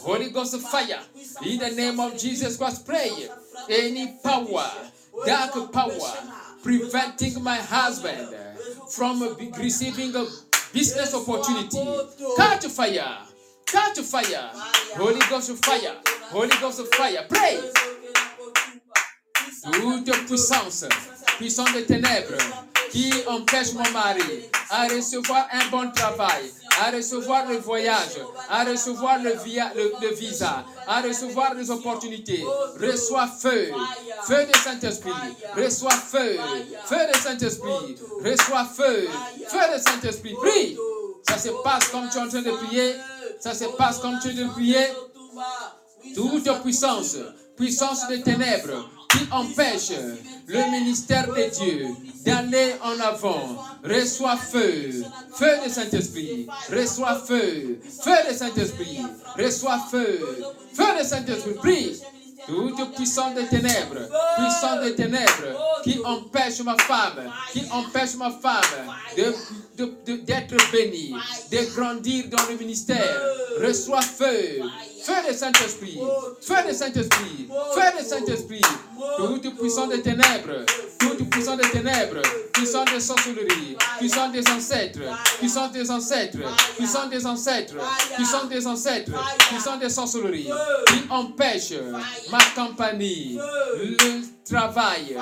Holy 0.00 0.30
Ghost 0.30 0.54
of 0.54 0.62
fire. 0.62 1.00
In 1.44 1.58
the 1.58 1.70
name 1.70 2.00
of 2.00 2.16
Jesus 2.18 2.56
Christ, 2.56 2.86
pray. 2.86 3.28
Any 3.68 4.18
power, 4.22 4.70
dark 5.26 5.72
power, 5.72 6.12
preventing 6.62 7.42
my 7.42 7.56
husband 7.56 8.34
from 8.90 9.36
receiving 9.58 10.14
a 10.16 10.26
business 10.72 11.14
opportunity. 11.14 11.78
Catch 12.36 12.66
fire, 12.66 13.18
catch 13.66 13.98
fire, 14.00 14.50
Holy 14.96 15.20
Ghost 15.28 15.50
of 15.50 15.58
fire, 15.60 15.96
Holy 16.30 16.56
Ghost 16.60 16.80
of 16.80 16.88
fire. 16.94 17.26
Pray. 17.28 17.60
Toute 19.62 20.26
puissance, 20.26 20.84
puissance 21.38 21.72
des 21.72 21.86
ténèbres, 21.86 22.36
qui 22.90 23.12
empêche 23.28 23.72
mon 23.74 23.88
mari 23.92 24.50
à 24.70 24.88
recevoir 24.88 25.46
un 25.52 25.68
bon 25.70 25.90
travail, 25.92 26.50
à 26.82 26.90
recevoir 26.90 27.46
le 27.48 27.58
voyage, 27.58 28.18
à 28.48 28.64
recevoir 28.64 29.18
le, 29.20 29.34
visa, 30.14 30.64
à 30.86 31.00
recevoir 31.00 31.54
les 31.54 31.70
opportunités. 31.70 32.44
Reçois 32.80 33.28
feu, 33.28 33.70
feu 34.24 34.46
de 34.46 34.56
Saint-Esprit, 34.56 35.12
reçois 35.56 35.90
feu, 35.90 36.38
feu 36.86 36.96
de 37.12 37.18
Saint-Esprit, 37.18 37.96
reçois 38.24 38.64
feu, 38.64 39.08
feu 39.46 39.74
de 39.74 39.80
Saint-Esprit. 39.80 40.34
Prie. 40.34 40.76
Ça 41.28 41.38
se 41.38 41.50
passe 41.62 41.88
comme 41.88 42.08
tu 42.10 42.18
es 42.18 42.20
en 42.20 42.28
train 42.28 42.42
de 42.42 42.50
prier, 42.50 42.94
ça 43.38 43.54
se 43.54 43.64
passe 43.76 43.98
comme 43.98 44.18
tu 44.20 44.28
es 44.28 44.32
en 44.32 44.34
train 44.34 44.44
de 44.44 44.50
prier. 44.50 44.86
Toute 46.16 46.62
puissance, 46.62 47.16
puissance 47.56 48.08
des 48.08 48.22
ténèbres 48.22 48.90
qui 49.12 49.26
empêche 49.30 49.92
le 50.46 50.70
ministère 50.70 51.28
de 51.28 51.50
Dieu 51.50 51.86
d'aller 52.24 52.74
en 52.82 52.98
avant. 53.00 53.56
Reçois 53.84 54.36
feu, 54.36 55.04
feu 55.34 55.50
de 55.64 55.70
Saint-Esprit, 55.70 56.46
reçois 56.70 57.16
feu, 57.16 57.78
feu 58.04 58.16
de 58.30 58.34
Saint-Esprit, 58.34 59.00
reçois 59.36 59.78
feu, 59.90 60.42
feu 60.74 60.98
de 60.98 61.04
Saint-Esprit. 61.04 61.54
Prie. 61.54 62.00
Toute 62.44 62.96
puissance 62.96 63.36
des 63.36 63.46
ténèbres, 63.46 64.00
puissance 64.36 64.80
des 64.82 64.96
ténèbres 64.96 65.80
qui 65.84 66.00
empêche 66.04 66.58
ma 66.62 66.76
femme, 66.76 67.30
qui 67.52 67.62
empêche 67.70 68.16
ma 68.16 68.32
femme 68.32 68.96
de- 69.16 69.32
de- 69.78 70.16
d'être 70.16 70.56
bénie, 70.72 71.14
de 71.52 71.58
grandir 71.76 72.24
dans 72.30 72.42
le 72.50 72.56
ministère. 72.56 73.22
Reçois 73.60 74.02
feu, 74.02 74.60
feu 75.02 75.28
de 75.28 75.36
Saint-Esprit, 75.36 75.98
feu 76.40 76.68
de 76.68 76.72
Saint-Esprit, 76.72 77.48
feu 77.74 77.98
de 77.98 78.04
Saint-Esprit. 78.04 78.62
Toute 79.16 79.58
puissance 79.58 79.88
des 79.88 80.02
ténèbres, 80.02 80.64
toute 80.98 81.28
puissance 81.28 81.56
des 81.56 81.70
ténèbres, 81.70 82.22
puissance 82.52 82.92
de 82.94 83.00
sorcellerie, 83.00 83.76
puissance 83.98 84.32
des 84.32 84.48
ancêtres, 84.48 85.00
puissance 85.38 85.72
des 85.72 85.90
ancêtres, 85.90 86.38
puissance 86.76 87.10
des 87.10 87.26
ancêtres, 87.26 87.74
puissance 88.16 88.48
des 88.48 88.66
ancêtres, 88.66 89.12
puissance 89.48 89.78
des 89.80 89.90
sorcelleries, 89.90 90.50
qui 90.86 91.10
empêche 91.10 91.72
ma 92.30 92.38
compagnie, 92.54 93.38
le 93.76 94.22
travail, 94.44 95.16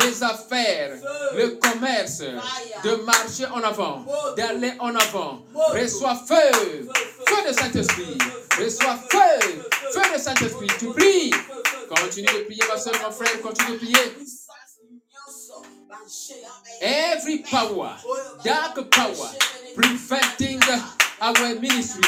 les 0.00 0.22
affaires, 0.22 0.98
le 1.34 1.48
commerce, 1.56 2.20
de 2.20 3.04
marcher 3.04 3.46
en 3.46 3.62
avant, 3.62 4.04
d'aller 4.36 4.72
en 4.78 4.94
avant. 4.94 5.42
Reçois 5.72 6.14
feu, 6.14 6.88
feu 7.26 7.48
de 7.48 7.52
Saint-Esprit, 7.52 8.18
reçois 8.58 8.98
feu, 9.10 9.62
feu. 9.92 10.08
de 10.14 10.18
Saint-Esprit. 10.18 10.66
Tu 10.78 10.86
pries. 10.92 11.30
Continue 11.88 12.26
de 12.26 12.44
prier, 12.44 12.62
ma 12.68 12.78
soeur, 12.78 12.94
mon 13.02 13.10
frère, 13.10 13.40
continue 13.40 13.72
de 13.72 13.76
prier. 13.78 14.16
Every 16.80 17.38
power, 17.38 17.96
dark 18.44 18.90
power, 18.90 19.30
preventing 19.74 20.60
our 21.20 21.54
ministry, 21.60 22.02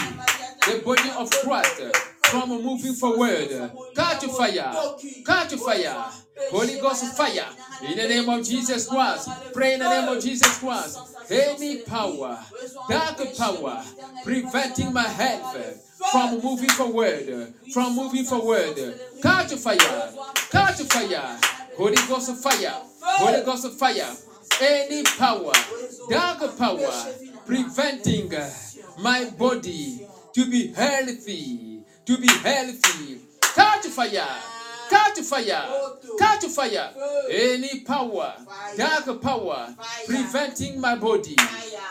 the 0.67 0.83
body 0.85 1.11
of 1.17 1.31
Christ, 1.31 1.83
from 2.31 2.49
moving 2.63 2.95
forward. 2.95 3.71
Catch 3.95 4.25
fire, 4.27 4.73
catch 5.27 5.55
fire, 5.55 6.05
Holy 6.51 6.81
Ghost 6.81 7.17
fire. 7.17 7.47
In 7.83 7.97
the 7.97 8.09
name 8.09 8.29
of 8.29 8.45
Jesus 8.45 8.87
Christ, 8.89 9.29
pray 9.53 9.75
in 9.75 9.81
the 9.81 9.89
name 9.89 10.09
of 10.09 10.23
Jesus 10.23 10.59
Christ. 10.59 10.99
Any 11.31 11.83
power, 11.83 12.39
dark 12.89 13.19
power, 13.37 13.83
preventing 14.25 14.93
my 14.93 15.03
health 15.03 15.87
from 16.11 16.41
moving 16.41 16.71
forward, 16.71 17.55
from 17.73 17.95
moving 17.97 18.25
forward. 18.25 18.77
Catch 19.23 19.53
fire, 19.55 20.13
catch 20.51 20.81
fire, 20.83 21.39
Holy 21.77 21.97
Ghost 22.09 22.43
fire, 22.43 22.75
Holy 23.03 23.45
Ghost 23.45 23.79
fire. 23.79 24.17
Any 24.63 25.03
power, 25.05 25.53
dark 26.11 26.59
power, 26.59 26.93
preventing 27.47 28.31
my 28.99 29.31
body 29.39 30.07
to 30.35 30.51
be 30.51 30.73
healthy, 30.73 31.70
to 32.11 32.19
be 32.19 32.29
healthy. 32.43 33.21
Catch 33.55 33.87
fire, 33.87 34.27
catch 34.91 35.21
fire, 35.21 35.65
catch 36.19 36.45
fire. 36.47 36.91
Any 37.31 37.81
power, 37.81 38.35
dark 38.77 39.23
power, 39.23 39.75
preventing 40.07 40.81
my 40.81 40.97
body 40.97 41.37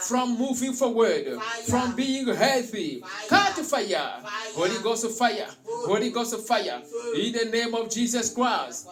from 0.01 0.37
moving 0.37 0.73
forward, 0.73 1.39
from 1.69 1.95
being 1.95 2.27
healthy. 2.27 3.01
Catch 3.29 3.59
fire, 3.59 4.11
Holy 4.55 4.77
Ghost 4.83 5.05
of 5.05 5.15
fire, 5.15 5.47
Holy 5.65 6.09
Ghost 6.09 6.33
of 6.33 6.45
fire. 6.45 6.81
In 7.15 7.31
the 7.31 7.45
name 7.51 7.73
of 7.73 7.89
Jesus 7.89 8.33
Christ. 8.33 8.87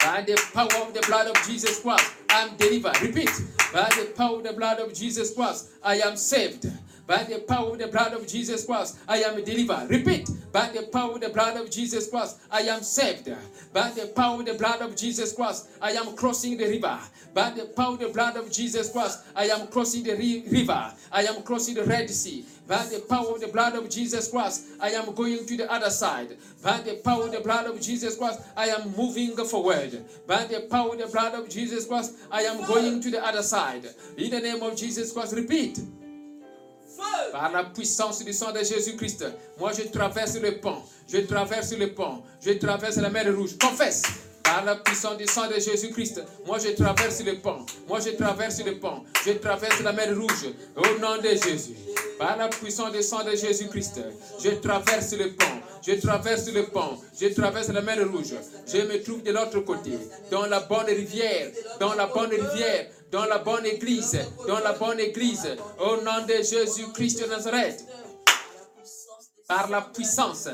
By 0.00 0.22
the 0.22 0.34
power 0.54 0.86
of 0.86 0.94
the 0.94 1.02
blood 1.02 1.26
of 1.26 1.36
Jesus 1.46 1.82
Christ, 1.82 2.10
I'm 2.30 2.56
delivered. 2.56 3.00
Repeat. 3.02 3.30
By 3.70 3.88
the 3.90 4.12
power 4.16 4.38
of 4.38 4.44
the 4.44 4.54
blood 4.54 4.80
of 4.80 4.94
Jesus 4.94 5.34
Christ, 5.34 5.68
I 5.84 5.96
am 5.96 6.16
saved. 6.16 6.66
By 7.10 7.24
the 7.24 7.40
power 7.40 7.72
of 7.72 7.78
the 7.80 7.88
blood 7.88 8.12
of 8.12 8.24
Jesus 8.24 8.64
Christ, 8.64 9.00
I 9.08 9.16
am 9.24 9.42
delivered. 9.42 9.90
Repeat. 9.90 10.30
By 10.52 10.68
the 10.68 10.82
power 10.82 11.14
of 11.14 11.20
the 11.20 11.30
blood 11.30 11.56
of 11.56 11.68
Jesus 11.68 12.08
Christ, 12.08 12.38
I 12.52 12.60
am 12.60 12.84
saved. 12.84 13.28
By 13.72 13.90
the 13.90 14.06
power 14.14 14.38
of 14.38 14.46
the 14.46 14.54
blood 14.54 14.80
of 14.80 14.94
Jesus 14.94 15.32
Christ, 15.32 15.70
I 15.82 15.90
am 15.90 16.14
crossing 16.14 16.56
the 16.56 16.68
river. 16.68 16.96
By 17.34 17.50
the 17.50 17.64
power 17.64 17.94
of 17.94 17.98
the 17.98 18.10
blood 18.10 18.36
of 18.36 18.52
Jesus 18.52 18.92
Christ, 18.92 19.24
I 19.34 19.46
am 19.46 19.66
crossing 19.66 20.04
the 20.04 20.14
river. 20.52 20.94
I 21.10 21.22
am 21.24 21.42
crossing 21.42 21.74
the 21.74 21.84
Red 21.84 22.08
Sea. 22.08 22.44
By 22.68 22.84
the 22.84 23.00
power 23.00 23.34
of 23.34 23.40
the 23.40 23.48
blood 23.48 23.74
of 23.74 23.90
Jesus 23.90 24.30
Christ, 24.30 24.66
I 24.80 24.90
am 24.90 25.12
going 25.12 25.44
to 25.46 25.56
the 25.56 25.68
other 25.68 25.90
side. 25.90 26.36
By 26.62 26.78
the 26.78 27.00
power 27.04 27.24
of 27.24 27.32
the 27.32 27.40
blood 27.40 27.66
of 27.66 27.80
Jesus 27.80 28.16
Christ, 28.16 28.40
I 28.56 28.66
am 28.66 28.94
moving 28.96 29.34
forward. 29.34 30.04
By 30.28 30.44
the 30.44 30.60
power 30.70 30.92
of 30.92 30.98
the 31.00 31.08
blood 31.08 31.34
of 31.34 31.48
Jesus 31.48 31.86
Christ, 31.86 32.14
I 32.30 32.42
am 32.42 32.64
going 32.68 33.00
to 33.00 33.10
the 33.10 33.26
other 33.26 33.42
side. 33.42 33.88
In 34.16 34.30
the 34.30 34.38
name 34.38 34.62
of 34.62 34.76
Jesus 34.76 35.10
Christ, 35.12 35.34
repeat. 35.34 35.80
Par 37.32 37.52
la 37.52 37.64
puissance 37.64 38.24
du 38.24 38.32
sang 38.32 38.52
de 38.52 38.58
Jésus-Christ, 38.58 39.24
moi 39.58 39.72
je 39.76 39.88
traverse 39.88 40.38
le 40.40 40.58
pont, 40.58 40.78
je 41.10 41.18
traverse 41.18 41.72
le 41.72 41.92
pont, 41.94 42.22
je 42.44 42.52
traverse 42.52 42.96
la 42.96 43.10
mer 43.10 43.34
rouge. 43.34 43.56
Confesse. 43.58 44.02
Par 44.42 44.64
la 44.64 44.74
puissance 44.76 45.16
du 45.16 45.26
sang 45.26 45.46
de 45.48 45.60
Jésus-Christ, 45.60 46.24
moi 46.44 46.58
je 46.58 46.70
traverse 46.70 47.22
le 47.22 47.38
pont, 47.38 47.64
moi 47.86 48.00
je 48.00 48.10
traverse 48.10 48.64
le 48.64 48.80
pont, 48.80 49.04
je 49.24 49.32
traverse 49.32 49.80
la 49.80 49.92
mer 49.92 50.12
rouge. 50.16 50.46
Au 50.76 50.98
nom 50.98 51.18
de 51.18 51.28
Jésus. 51.28 51.76
Par 52.18 52.36
la 52.36 52.48
puissance 52.48 52.90
du 52.90 53.02
sang 53.02 53.22
de 53.22 53.30
Jésus-Christ, 53.30 54.00
je 54.42 54.50
traverse 54.50 55.12
le 55.12 55.32
pont, 55.34 55.60
je 55.86 55.92
traverse 55.92 56.50
le 56.52 56.64
pont, 56.64 56.98
je 57.18 57.28
traverse 57.28 57.68
la 57.68 57.80
mer 57.80 57.98
rouge. 58.10 58.34
Je 58.66 58.78
me 58.78 59.00
trouve 59.02 59.22
de 59.22 59.30
l'autre 59.30 59.60
côté, 59.60 59.92
dans 60.32 60.46
la 60.46 60.60
bonne 60.60 60.86
rivière, 60.86 61.52
dans 61.78 61.94
la 61.94 62.06
bonne 62.06 62.30
rivière, 62.30 62.86
dans 63.10 63.24
la 63.26 63.38
bonne 63.38 63.66
église, 63.66 64.18
dans 64.46 64.60
la 64.60 64.72
bonne 64.72 65.00
église, 65.00 65.56
au 65.78 65.96
nom 66.02 66.24
de 66.26 66.34
Jésus-Christ 66.34 67.22
de 67.22 67.26
Nazareth, 67.26 67.84
par 69.48 69.68
la 69.68 69.82
puissance, 69.82 70.48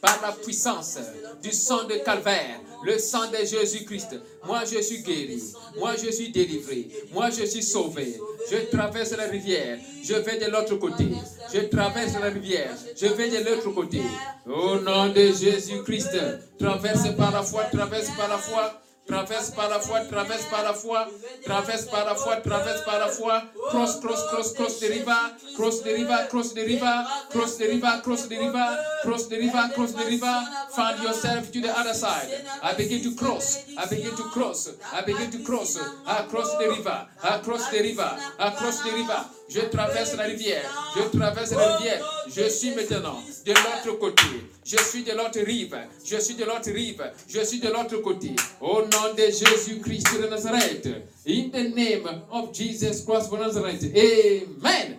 par 0.00 0.20
la 0.20 0.32
puissance 0.32 0.98
du 1.42 1.52
sang 1.52 1.84
de 1.84 1.94
Calvaire, 2.04 2.60
le 2.84 2.98
sang 2.98 3.30
de 3.30 3.36
Jésus-Christ. 3.36 4.20
Moi, 4.44 4.62
je 4.70 4.82
suis 4.82 5.02
guéri, 5.02 5.40
moi, 5.78 5.94
je 5.96 6.10
suis 6.10 6.30
délivré, 6.30 6.88
moi, 7.12 7.30
je 7.30 7.44
suis 7.46 7.62
sauvé. 7.62 8.20
Je 8.50 8.56
traverse 8.76 9.12
la 9.12 9.24
rivière, 9.24 9.78
je 10.02 10.14
vais 10.14 10.38
de 10.38 10.50
l'autre 10.50 10.74
côté. 10.76 11.06
Je 11.54 11.60
traverse 11.60 12.14
la 12.20 12.28
rivière, 12.28 12.76
je 13.00 13.06
vais 13.06 13.30
de 13.30 13.48
l'autre 13.48 13.70
côté. 13.70 14.02
Au 14.46 14.80
nom 14.80 15.08
de 15.08 15.32
Jésus-Christ, 15.32 16.16
traverse 16.58 17.14
par 17.16 17.32
la 17.32 17.42
foi, 17.42 17.64
traverse 17.64 18.10
par 18.16 18.28
la 18.28 18.38
foi. 18.38 18.81
Traverse 19.06 19.50
par 19.50 19.68
la 19.68 19.80
foi, 19.80 20.00
traverse 20.08 20.46
par 20.46 20.62
la 20.62 20.72
foi, 20.72 21.06
traverse 21.44 21.86
par 21.86 22.04
la 22.06 22.14
foi, 22.14 22.36
traverse 22.36 22.84
par 22.84 22.98
la 23.00 23.08
foi, 23.08 23.42
cross, 23.70 24.00
cross, 24.00 24.28
cross, 24.30 24.54
cross 24.54 24.78
the 24.78 24.88
river, 24.88 25.18
cross 25.56 25.82
the 25.82 25.92
river, 25.92 26.26
cross 26.30 26.52
the 26.54 26.62
river, 26.62 27.06
cross 27.30 27.56
the 27.56 27.66
river, 27.66 28.00
cross 28.04 28.26
the 28.28 28.38
river, 28.38 28.78
cross 29.02 29.26
the 29.26 29.38
river, 29.38 29.70
cross 29.74 29.92
the 29.92 30.04
river, 30.04 30.42
find 30.70 31.02
yourself 31.02 31.50
to 31.50 31.60
the 31.60 31.76
other 31.76 31.94
side. 31.94 32.30
I 32.62 32.74
begin 32.74 33.02
to 33.02 33.14
cross, 33.16 33.64
I 33.76 33.86
begin 33.86 34.14
to 34.14 34.22
cross, 34.30 34.70
I 34.92 35.00
begin 35.02 35.30
to 35.32 35.38
cross, 35.42 35.76
across 36.06 36.56
the 36.58 36.68
river, 36.68 37.06
across 37.24 37.70
the 37.70 37.80
river, 37.82 38.18
across 38.38 38.82
the 38.82 38.92
river. 38.92 39.24
Je 39.52 39.60
traverse 39.60 40.16
la 40.16 40.24
rivière, 40.24 40.62
je 40.96 41.18
traverse 41.18 41.50
la 41.50 41.76
rivière, 41.76 42.24
je 42.34 42.48
suis 42.48 42.70
maintenant 42.74 43.22
de 43.44 43.52
l'autre 43.52 43.98
côté. 43.98 44.22
Je 44.64 44.76
suis 44.76 45.02
de 45.02 45.12
l'autre 45.12 45.40
rive, 45.44 45.76
je 46.04 46.16
suis 46.18 46.34
de 46.34 46.44
l'autre 46.44 46.70
rive, 46.70 47.02
je 47.28 47.40
suis 47.44 47.58
de 47.58 47.68
l'autre 47.68 47.96
côté. 47.98 48.30
Au 48.60 48.82
nom 48.82 49.12
de 49.16 49.24
Jésus-Christ 49.24 50.22
de 50.22 50.28
Nazareth. 50.28 50.88
In 51.26 51.50
the 51.50 51.74
name 51.74 52.22
of 52.30 52.52
Jesus 52.54 53.04
Christ 53.04 53.32
of 53.32 53.40
Nazareth. 53.40 53.84
Amen. 53.94 54.98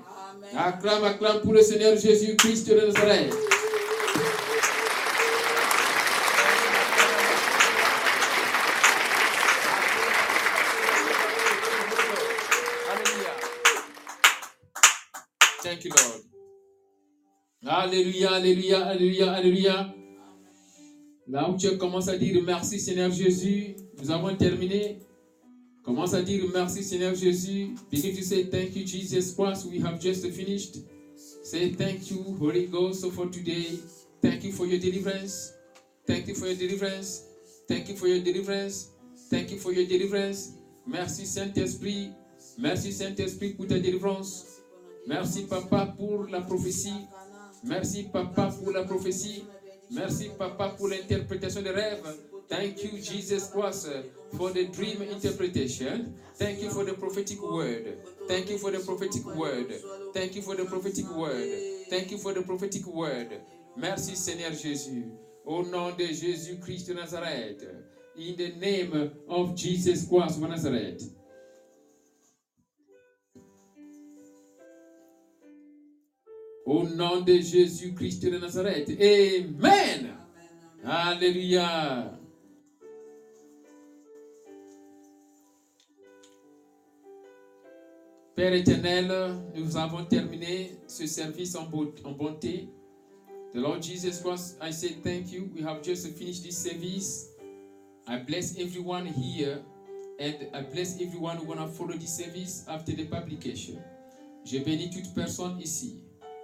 Acclame, 0.55 1.03
acclame 1.05 1.41
pour 1.41 1.53
le 1.53 1.63
Seigneur 1.63 1.97
Jésus-Christ 1.97 2.67
de 2.67 2.75
Nazareth. 2.75 3.33
Alléluia, 17.83 18.31
alléluia, 18.31 18.85
alléluia, 18.85 19.33
alléluia. 19.33 19.93
Là 21.27 21.49
où 21.49 21.57
tu 21.57 21.77
commences 21.77 22.07
à 22.07 22.17
dire 22.17 22.41
merci 22.41 22.79
Seigneur 22.79 23.11
Jésus, 23.11 23.75
nous 24.01 24.09
avons 24.09 24.33
terminé. 24.37 24.99
Commence 25.83 26.13
à 26.13 26.21
dire 26.21 26.45
merci 26.53 26.81
Seigneur 26.81 27.13
Jésus. 27.13 27.75
Begin 27.91 28.15
to 28.15 28.23
say 28.23 28.45
thank 28.45 28.73
you 28.73 28.87
Jesus 28.87 29.35
Christ. 29.35 29.65
We 29.69 29.83
have 29.83 29.99
just 29.99 30.25
finished. 30.31 30.77
Say 31.43 31.71
thank 31.71 32.09
you 32.09 32.23
Holy 32.39 32.67
Ghost 32.67 33.05
for 33.11 33.29
today. 33.29 33.77
Thank 34.21 34.45
you 34.45 34.53
for 34.53 34.65
your 34.65 34.79
deliverance. 34.79 35.51
Thank 36.07 36.29
you 36.29 36.35
for 36.35 36.47
your 36.47 36.55
deliverance. 36.55 37.25
Thank 37.67 37.89
you 37.89 37.97
for 37.97 38.07
your 38.07 38.23
deliverance. 38.23 38.91
Thank 39.29 39.51
you 39.51 39.57
for 39.57 39.73
your 39.73 39.85
deliverance. 39.85 40.53
Merci 40.87 41.25
Saint-Esprit. 41.25 42.11
Merci 42.57 42.93
Saint-Esprit 42.93 43.55
pour 43.55 43.67
ta 43.67 43.77
délivrance. 43.77 44.61
Merci 45.05 45.47
Papa 45.47 45.93
pour 45.97 46.27
la 46.27 46.39
prophétie. 46.39 46.93
Merci 47.63 48.03
Papa 48.03 48.51
pour 48.61 48.71
la 48.71 48.83
prophétie. 48.83 49.45
Merci, 49.91 50.29
Papa, 50.37 50.69
pour 50.69 50.87
l'interprétation 50.87 51.61
des 51.61 51.69
rêves. 51.69 52.03
Thank 52.49 52.83
you, 52.83 52.97
Jesus 53.01 53.49
Christ, 53.51 53.89
for 54.35 54.51
the 54.51 54.65
dream 54.71 55.01
interpretation. 55.01 56.13
Thank 56.35 56.61
you 56.61 56.69
for 56.71 56.83
the 56.83 56.93
prophetic 56.93 57.41
word. 57.41 57.97
Thank 58.27 58.49
you 58.49 58.57
for 58.57 58.71
the 58.71 58.79
prophetic 58.79 59.25
word. 59.35 59.71
Thank 60.13 60.35
you 60.35 60.41
for 60.41 60.55
the 60.55 60.65
prophetic 60.65 61.05
word. 61.15 61.47
Thank 61.89 62.11
you 62.11 62.17
for 62.17 62.33
the 62.33 62.41
prophetic 62.41 62.85
word. 62.87 63.39
Merci, 63.77 64.15
Seigneur 64.15 64.51
Jésus. 64.51 65.05
Au 65.45 65.63
nom 65.63 65.91
de 65.95 66.05
Jésus-Christ 66.05 66.87
de 66.87 66.93
Nazareth. 66.93 67.63
In 68.17 68.35
the 68.35 68.53
name 68.59 69.11
of 69.27 69.55
Jesus 69.55 70.07
Christ 70.07 70.41
of 70.41 70.49
Nazareth. 70.49 71.03
Au 76.65 76.83
nom 76.83 77.21
de 77.21 77.33
Jésus-Christ 77.33 78.23
de 78.23 78.37
Nazareth. 78.37 78.89
Amen. 78.89 80.15
Alléluia. 80.85 82.17
Père 88.35 88.53
éternel, 88.53 89.11
nous 89.55 89.77
avons 89.77 90.05
terminé 90.05 90.71
ce 90.87 91.05
service 91.05 91.55
en, 91.55 91.65
bonté. 91.65 92.69
The 93.53 93.57
Lord 93.57 93.83
Jesus 93.83 94.21
Christ, 94.23 94.57
I 94.61 94.71
say 94.71 94.95
thank 95.03 95.31
you. 95.31 95.49
We 95.53 95.61
have 95.63 95.83
just 95.83 96.07
finished 96.17 96.43
this 96.43 96.57
service. 96.57 97.29
I 98.07 98.17
bless 98.17 98.57
everyone 98.57 99.05
here 99.05 99.61
and 100.19 100.35
I 100.53 100.61
bless 100.61 100.99
everyone 100.99 101.37
who 101.37 101.45
wanna 101.45 101.67
follow 101.67 101.93
this 101.93 102.17
service 102.17 102.65
after 102.67 102.93
the 102.95 103.05
publication. 103.05 103.77
Je 104.45 104.59
bénis 104.59 104.89
toute 104.89 105.13
personne 105.13 105.59
ici 105.61 106.02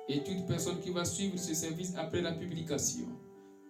et 0.10 0.23
toute 0.23 0.48
personne 0.48 0.80
qui 0.80 0.90
va 0.90 1.06
suivre 1.06 1.38
ce 1.38 1.53
service 1.53 1.94
après 1.95 2.22
la 2.22 2.31
publication. 2.31 3.07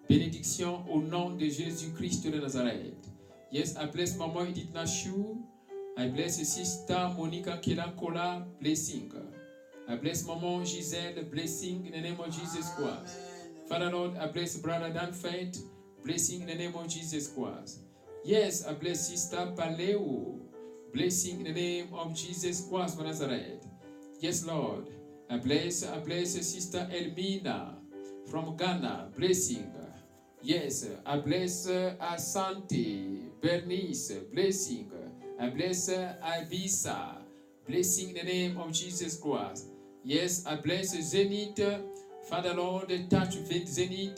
Bénédiction 0.07 0.84
au 0.90 1.02
nom 1.02 1.32
de 1.32 1.45
Jésus-Christ 1.45 2.26
de 2.32 2.40
Nazareth. 2.40 3.10
Yes, 3.52 3.76
I 3.76 3.86
bless 3.86 4.18
Mama 4.18 4.45
Edith 4.48 4.74
Nashu. 4.74 5.38
I 5.98 6.07
bless 6.07 6.41
Sister 6.41 7.10
Monica 7.18 7.57
Kelankola, 7.57 8.48
blessing. 8.61 9.11
I 9.88 9.95
bless 9.98 10.26
Mama 10.26 10.66
Giselle, 10.66 11.24
blessing 11.30 11.86
in 11.88 11.91
the 11.91 12.02
name 12.02 12.20
of 12.20 12.32
Jesus 12.32 12.74
Christ. 12.76 13.20
Father 13.68 13.91
Lord, 13.91 14.16
I 14.18 14.28
bless 14.28 14.57
Brother 14.57 14.91
Dan 14.91 15.11
Faith, 15.11 15.61
blessing 16.06 16.41
in 16.41 16.48
the 16.48 16.56
name 16.56 16.74
of 16.76 16.88
Jesus 16.88 17.28
Christ. 17.28 17.82
Yes, 18.24 18.66
I 18.66 18.74
bless 18.74 19.10
Sister 19.10 19.52
Paleo, 19.56 20.40
blessing 20.94 21.40
in 21.40 21.44
the 21.44 21.53
name 21.53 21.94
of 21.94 22.16
Jesus 22.16 22.68
Christ 22.70 22.98
of 22.98 23.06
Nazareth. 23.06 23.68
Yes, 24.22 24.45
Lord. 24.45 24.88
I 25.31 25.38
bless, 25.38 25.85
I 25.85 25.99
bless 25.99 26.31
Sister 26.34 26.88
Elmina 26.91 27.76
from 28.30 28.57
Ghana, 28.57 29.10
blessing. 29.15 29.72
Yes, 30.41 30.88
I 31.06 31.18
bless 31.18 31.68
Asante, 31.68 33.30
Bernice, 33.41 34.14
blessing. 34.34 34.91
I 35.39 35.49
bless 35.49 35.89
Ibisa, 35.89 37.18
blessing 37.68 38.10
in 38.10 38.15
the 38.15 38.23
name 38.23 38.57
of 38.57 38.72
Jesus 38.72 39.18
Christ. 39.18 39.68
Yes, 40.03 40.45
I 40.47 40.56
bless 40.56 40.99
Zenith. 40.99 41.60
Father 42.27 42.53
Lord, 42.56 42.91
touch 43.10 43.35
with 43.35 43.68
Zenith. 43.68 44.18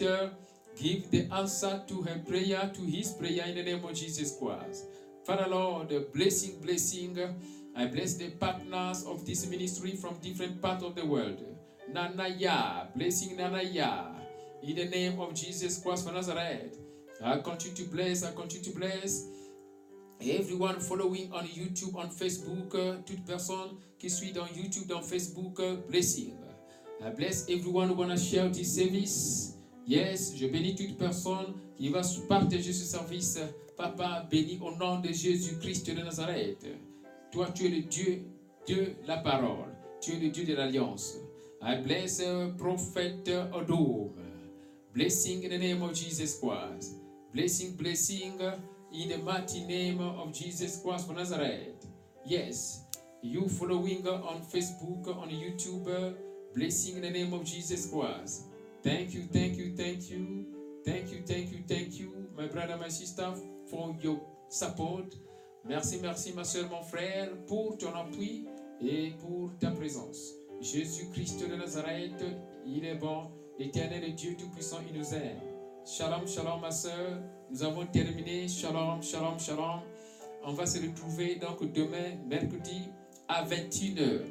Give 0.77 1.11
the 1.11 1.27
answer 1.33 1.83
to 1.87 2.01
her 2.03 2.19
prayer, 2.19 2.71
to 2.73 2.81
his 2.81 3.11
prayer 3.11 3.45
in 3.47 3.55
the 3.55 3.63
name 3.63 3.83
of 3.83 3.93
Jesus 3.93 4.37
Christ. 4.39 4.85
Father 5.25 5.47
Lord, 5.49 5.93
blessing, 6.13 6.61
blessing. 6.61 7.17
I 7.75 7.85
bless 7.85 8.15
the 8.15 8.29
partners 8.31 9.05
of 9.05 9.25
this 9.25 9.47
ministry 9.47 9.91
from 9.95 10.15
different 10.21 10.61
parts 10.61 10.83
of 10.83 10.93
the 10.95 11.05
world. 11.05 11.41
Nanaya, 11.89 12.93
blessing 12.93 13.37
Nanaya. 13.37 14.13
In 14.61 14.75
the 14.75 14.85
name 14.85 15.19
of 15.19 15.33
Jesus 15.33 15.81
Christ 15.81 16.07
of 16.07 16.13
Nazareth. 16.13 16.77
I 17.23 17.37
continue 17.37 17.75
to 17.77 17.83
bless, 17.83 18.23
I 18.23 18.31
continue 18.33 18.63
to 18.63 18.77
bless. 18.77 19.25
Everyone 20.21 20.79
following 20.79 21.31
on 21.33 21.45
YouTube, 21.45 21.95
on 21.95 22.09
Facebook, 22.09 22.75
euh, 22.75 22.97
toute 23.05 23.25
personne 23.25 23.77
qui 23.97 24.09
suit 24.09 24.33
dans 24.33 24.47
YouTube, 24.47 24.87
dans 24.87 25.01
Facebook, 25.01 25.59
euh, 25.59 25.77
blessing. 25.89 26.33
I 27.03 27.09
bless 27.09 27.49
everyone 27.49 27.89
who 27.89 27.95
wanna 27.95 28.17
share 28.17 28.49
this 28.49 28.75
service. 28.75 29.55
Yes, 29.87 30.35
je 30.35 30.45
bénis 30.47 30.75
toute 30.75 30.97
personne 30.97 31.55
qui 31.75 31.89
va 31.89 32.01
partager 32.27 32.73
ce 32.73 32.85
service. 32.85 33.39
Papa, 33.77 34.27
béni 34.29 34.59
au 34.61 34.75
nom 34.75 34.99
de 34.99 35.11
Jésus-Christ 35.11 35.87
de 35.87 36.01
Nazareth. 36.03 36.67
Toi, 37.31 37.47
tu 37.55 37.65
es 37.65 37.69
le 37.69 37.81
Dieu 37.83 38.23
de 38.67 38.95
la 39.07 39.17
parole. 39.17 39.73
Tu 40.01 40.11
es 40.11 40.19
le 40.19 40.29
Dieu 40.29 40.45
de 40.45 40.53
l'alliance. 40.53 41.17
I 41.61 41.75
bless 41.75 42.19
uh, 42.19 42.51
Prophet 42.57 43.23
Odom. 43.53 44.11
Blessing 44.93 45.43
in 45.43 45.51
the 45.51 45.57
name 45.57 45.81
of 45.83 45.93
Jesus 45.93 46.39
Christ. 46.39 46.95
Blessing, 47.33 47.75
blessing 47.77 48.41
in 48.91 49.09
the 49.09 49.17
mighty 49.19 49.63
name 49.65 50.01
of 50.01 50.33
Jesus 50.33 50.81
Christ 50.83 51.09
of 51.09 51.15
Nazareth. 51.15 51.87
Yes, 52.25 52.83
you 53.21 53.47
following 53.47 54.05
on 54.05 54.41
Facebook, 54.41 55.07
on 55.07 55.29
YouTube, 55.29 56.15
blessing 56.53 56.97
in 56.97 57.03
the 57.03 57.09
name 57.09 57.33
of 57.33 57.45
Jesus 57.45 57.89
Christ. 57.89 58.47
Thank 58.83 59.13
you, 59.13 59.23
thank 59.31 59.55
you, 59.55 59.73
thank 59.77 60.09
you, 60.09 60.45
thank 60.83 61.11
you, 61.11 61.21
thank 61.25 61.51
you, 61.51 61.63
thank 61.65 61.99
you, 61.99 62.27
my 62.35 62.47
brother, 62.47 62.75
my 62.75 62.89
sister, 62.89 63.33
for 63.69 63.95
your 64.01 64.19
support. 64.49 65.15
Merci, 65.65 65.99
merci, 66.01 66.33
ma 66.33 66.43
soeur, 66.43 66.69
mon 66.69 66.81
frère, 66.81 67.29
pour 67.45 67.77
ton 67.77 67.93
appui 67.93 68.45
et 68.81 69.11
pour 69.19 69.51
ta 69.59 69.69
présence. 69.69 70.33
Jésus-Christ 70.59 71.47
de 71.47 71.55
Nazareth, 71.55 72.23
il 72.65 72.83
est 72.83 72.95
bon, 72.95 73.29
l'éternel 73.59 74.03
est 74.03 74.13
Dieu 74.13 74.35
Tout-Puissant, 74.37 74.79
il 74.91 74.97
nous 74.97 75.13
aime. 75.13 75.39
Shalom, 75.85 76.27
shalom, 76.27 76.61
ma 76.61 76.71
soeur. 76.71 77.21
Nous 77.49 77.63
avons 77.63 77.85
terminé. 77.85 78.47
Shalom, 78.47 79.01
shalom, 79.01 79.39
shalom. 79.39 79.81
On 80.43 80.53
va 80.53 80.65
se 80.65 80.79
retrouver 80.79 81.35
donc 81.35 81.71
demain, 81.73 82.15
mercredi, 82.27 82.89
à 83.27 83.43
21h. 83.45 84.21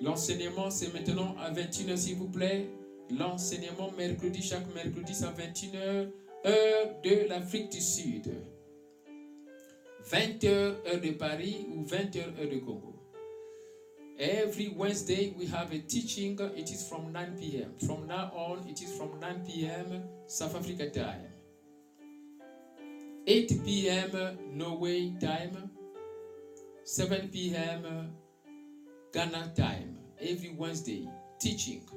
L'enseignement, 0.00 0.70
c'est 0.70 0.92
maintenant 0.92 1.36
à 1.38 1.52
21h, 1.52 1.96
s'il 1.96 2.16
vous 2.16 2.28
plaît. 2.28 2.68
L'enseignement 3.10 3.90
mercredi, 3.96 4.42
chaque 4.42 4.72
mercredi, 4.74 5.14
c'est 5.14 5.24
à 5.24 5.32
21h, 5.32 6.10
heure 6.46 6.94
de 7.02 7.28
l'Afrique 7.28 7.70
du 7.70 7.80
Sud. 7.80 8.32
20h, 10.10 10.44
heure 10.84 11.00
de 11.00 11.12
Paris 11.12 11.66
ou 11.68 11.84
20h, 11.84 12.38
heure 12.38 12.48
de 12.48 12.60
Congo. 12.60 12.94
Every 14.18 14.68
Wednesday 14.68 15.34
we 15.36 15.46
have 15.46 15.72
a 15.72 15.78
teaching. 15.78 16.38
It 16.56 16.70
is 16.70 16.86
from 16.88 17.10
9 17.12 17.36
p.m. 17.38 17.72
From 17.84 18.06
now 18.06 18.30
on, 18.34 18.68
it 18.68 18.80
is 18.80 18.96
from 18.96 19.18
9 19.18 19.44
p.m. 19.44 20.02
South 20.26 20.54
Africa 20.54 20.88
time. 20.90 21.32
8 23.26 23.64
p.m. 23.64 24.38
Norway 24.52 25.14
time. 25.20 25.70
7 26.84 27.28
p.m. 27.28 28.12
Ghana 29.12 29.52
time. 29.56 29.96
Every 30.20 30.50
Wednesday, 30.50 31.08
teaching. 31.40 31.88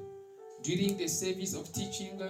During 0.62 0.96
the 0.96 1.06
service 1.08 1.54
of 1.54 1.72
teaching, 1.72 2.20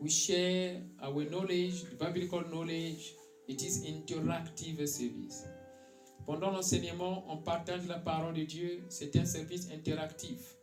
we 0.00 0.10
share 0.10 0.82
our 1.02 1.24
knowledge, 1.24 1.84
biblical 1.98 2.42
knowledge. 2.52 3.14
It 3.50 3.64
is 3.64 3.84
interactive 3.84 4.86
service. 4.86 5.44
Pendant 6.24 6.52
l'enseignement, 6.52 7.24
on 7.28 7.38
partage 7.38 7.84
la 7.88 7.98
parole 7.98 8.32
de 8.32 8.44
Dieu. 8.44 8.84
C'est 8.88 9.16
un 9.16 9.24
service 9.24 9.66
interactif. 9.72 10.54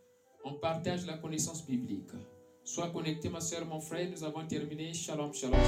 On 0.42 0.54
partage 0.54 1.04
la 1.04 1.18
connaissance 1.18 1.66
biblique. 1.66 2.12
Sois 2.64 2.88
connecté, 2.88 3.28
ma 3.28 3.40
soeur, 3.40 3.66
mon 3.66 3.78
frère. 3.78 4.08
Nous 4.10 4.24
avons 4.24 4.46
terminé. 4.46 4.94
Shalom, 4.94 5.34
shalom. 5.34 5.60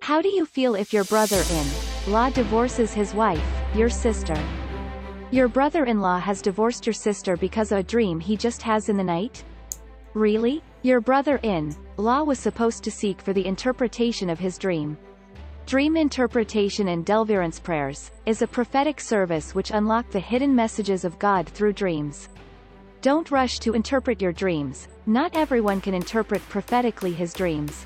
How 0.00 0.20
do 0.20 0.28
you 0.28 0.46
feel 0.46 0.74
if 0.74 0.92
your 0.92 1.04
brother-in 1.04 2.12
law 2.12 2.28
divorces 2.30 2.92
his 2.92 3.14
wife, 3.14 3.46
your 3.72 3.88
sister? 3.88 4.36
Your 5.30 5.46
brother-in-law 5.46 6.18
has 6.18 6.42
divorced 6.42 6.86
your 6.86 6.94
sister 6.94 7.36
because 7.36 7.70
of 7.70 7.78
a 7.78 7.82
dream 7.84 8.18
he 8.18 8.36
just 8.36 8.62
has 8.62 8.88
in 8.88 8.96
the 8.96 9.04
night? 9.04 9.44
Really? 10.14 10.60
Your 10.86 11.00
brother-in 11.00 11.74
law 11.96 12.22
was 12.22 12.38
supposed 12.38 12.84
to 12.84 12.92
seek 12.92 13.20
for 13.20 13.32
the 13.32 13.44
interpretation 13.44 14.30
of 14.30 14.38
his 14.38 14.56
dream. 14.56 14.96
Dream 15.66 15.96
interpretation 15.96 16.86
and 16.90 17.04
deliverance 17.04 17.58
prayers 17.58 18.12
is 18.24 18.40
a 18.40 18.46
prophetic 18.46 19.00
service 19.00 19.52
which 19.52 19.72
unlock 19.72 20.08
the 20.10 20.20
hidden 20.20 20.54
messages 20.54 21.04
of 21.04 21.18
God 21.18 21.48
through 21.48 21.72
dreams. 21.72 22.28
Don't 23.02 23.32
rush 23.32 23.58
to 23.58 23.72
interpret 23.72 24.22
your 24.22 24.30
dreams. 24.30 24.86
Not 25.06 25.34
everyone 25.34 25.80
can 25.80 25.92
interpret 25.92 26.40
prophetically 26.48 27.10
his 27.10 27.34
dreams. 27.34 27.84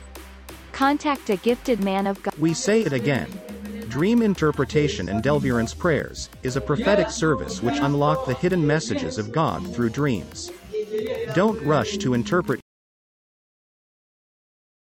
Contact 0.73 1.31
a 1.31 1.37
gifted 1.37 1.83
man 1.83 2.07
of 2.07 2.23
God. 2.23 2.35
We 2.39 2.53
say 2.53 2.83
it 2.83 2.93
again. 2.93 3.31
Dream 3.89 4.21
interpretation 4.21 5.09
and 5.09 5.23
deliverance 5.23 5.73
prayers 5.73 6.29
is 6.43 6.57
a 6.57 6.61
prophetic 6.61 7.09
service 7.09 7.63
which 7.63 7.79
unlock 7.79 8.27
the 8.27 8.35
hidden 8.35 8.67
messages 8.67 9.17
of 9.17 9.33
God 9.33 9.67
through 9.75 9.89
dreams. 9.89 10.53
Don't 11.35 11.63
rush 11.63 11.97
to 11.97 12.13
interpret 12.13 12.61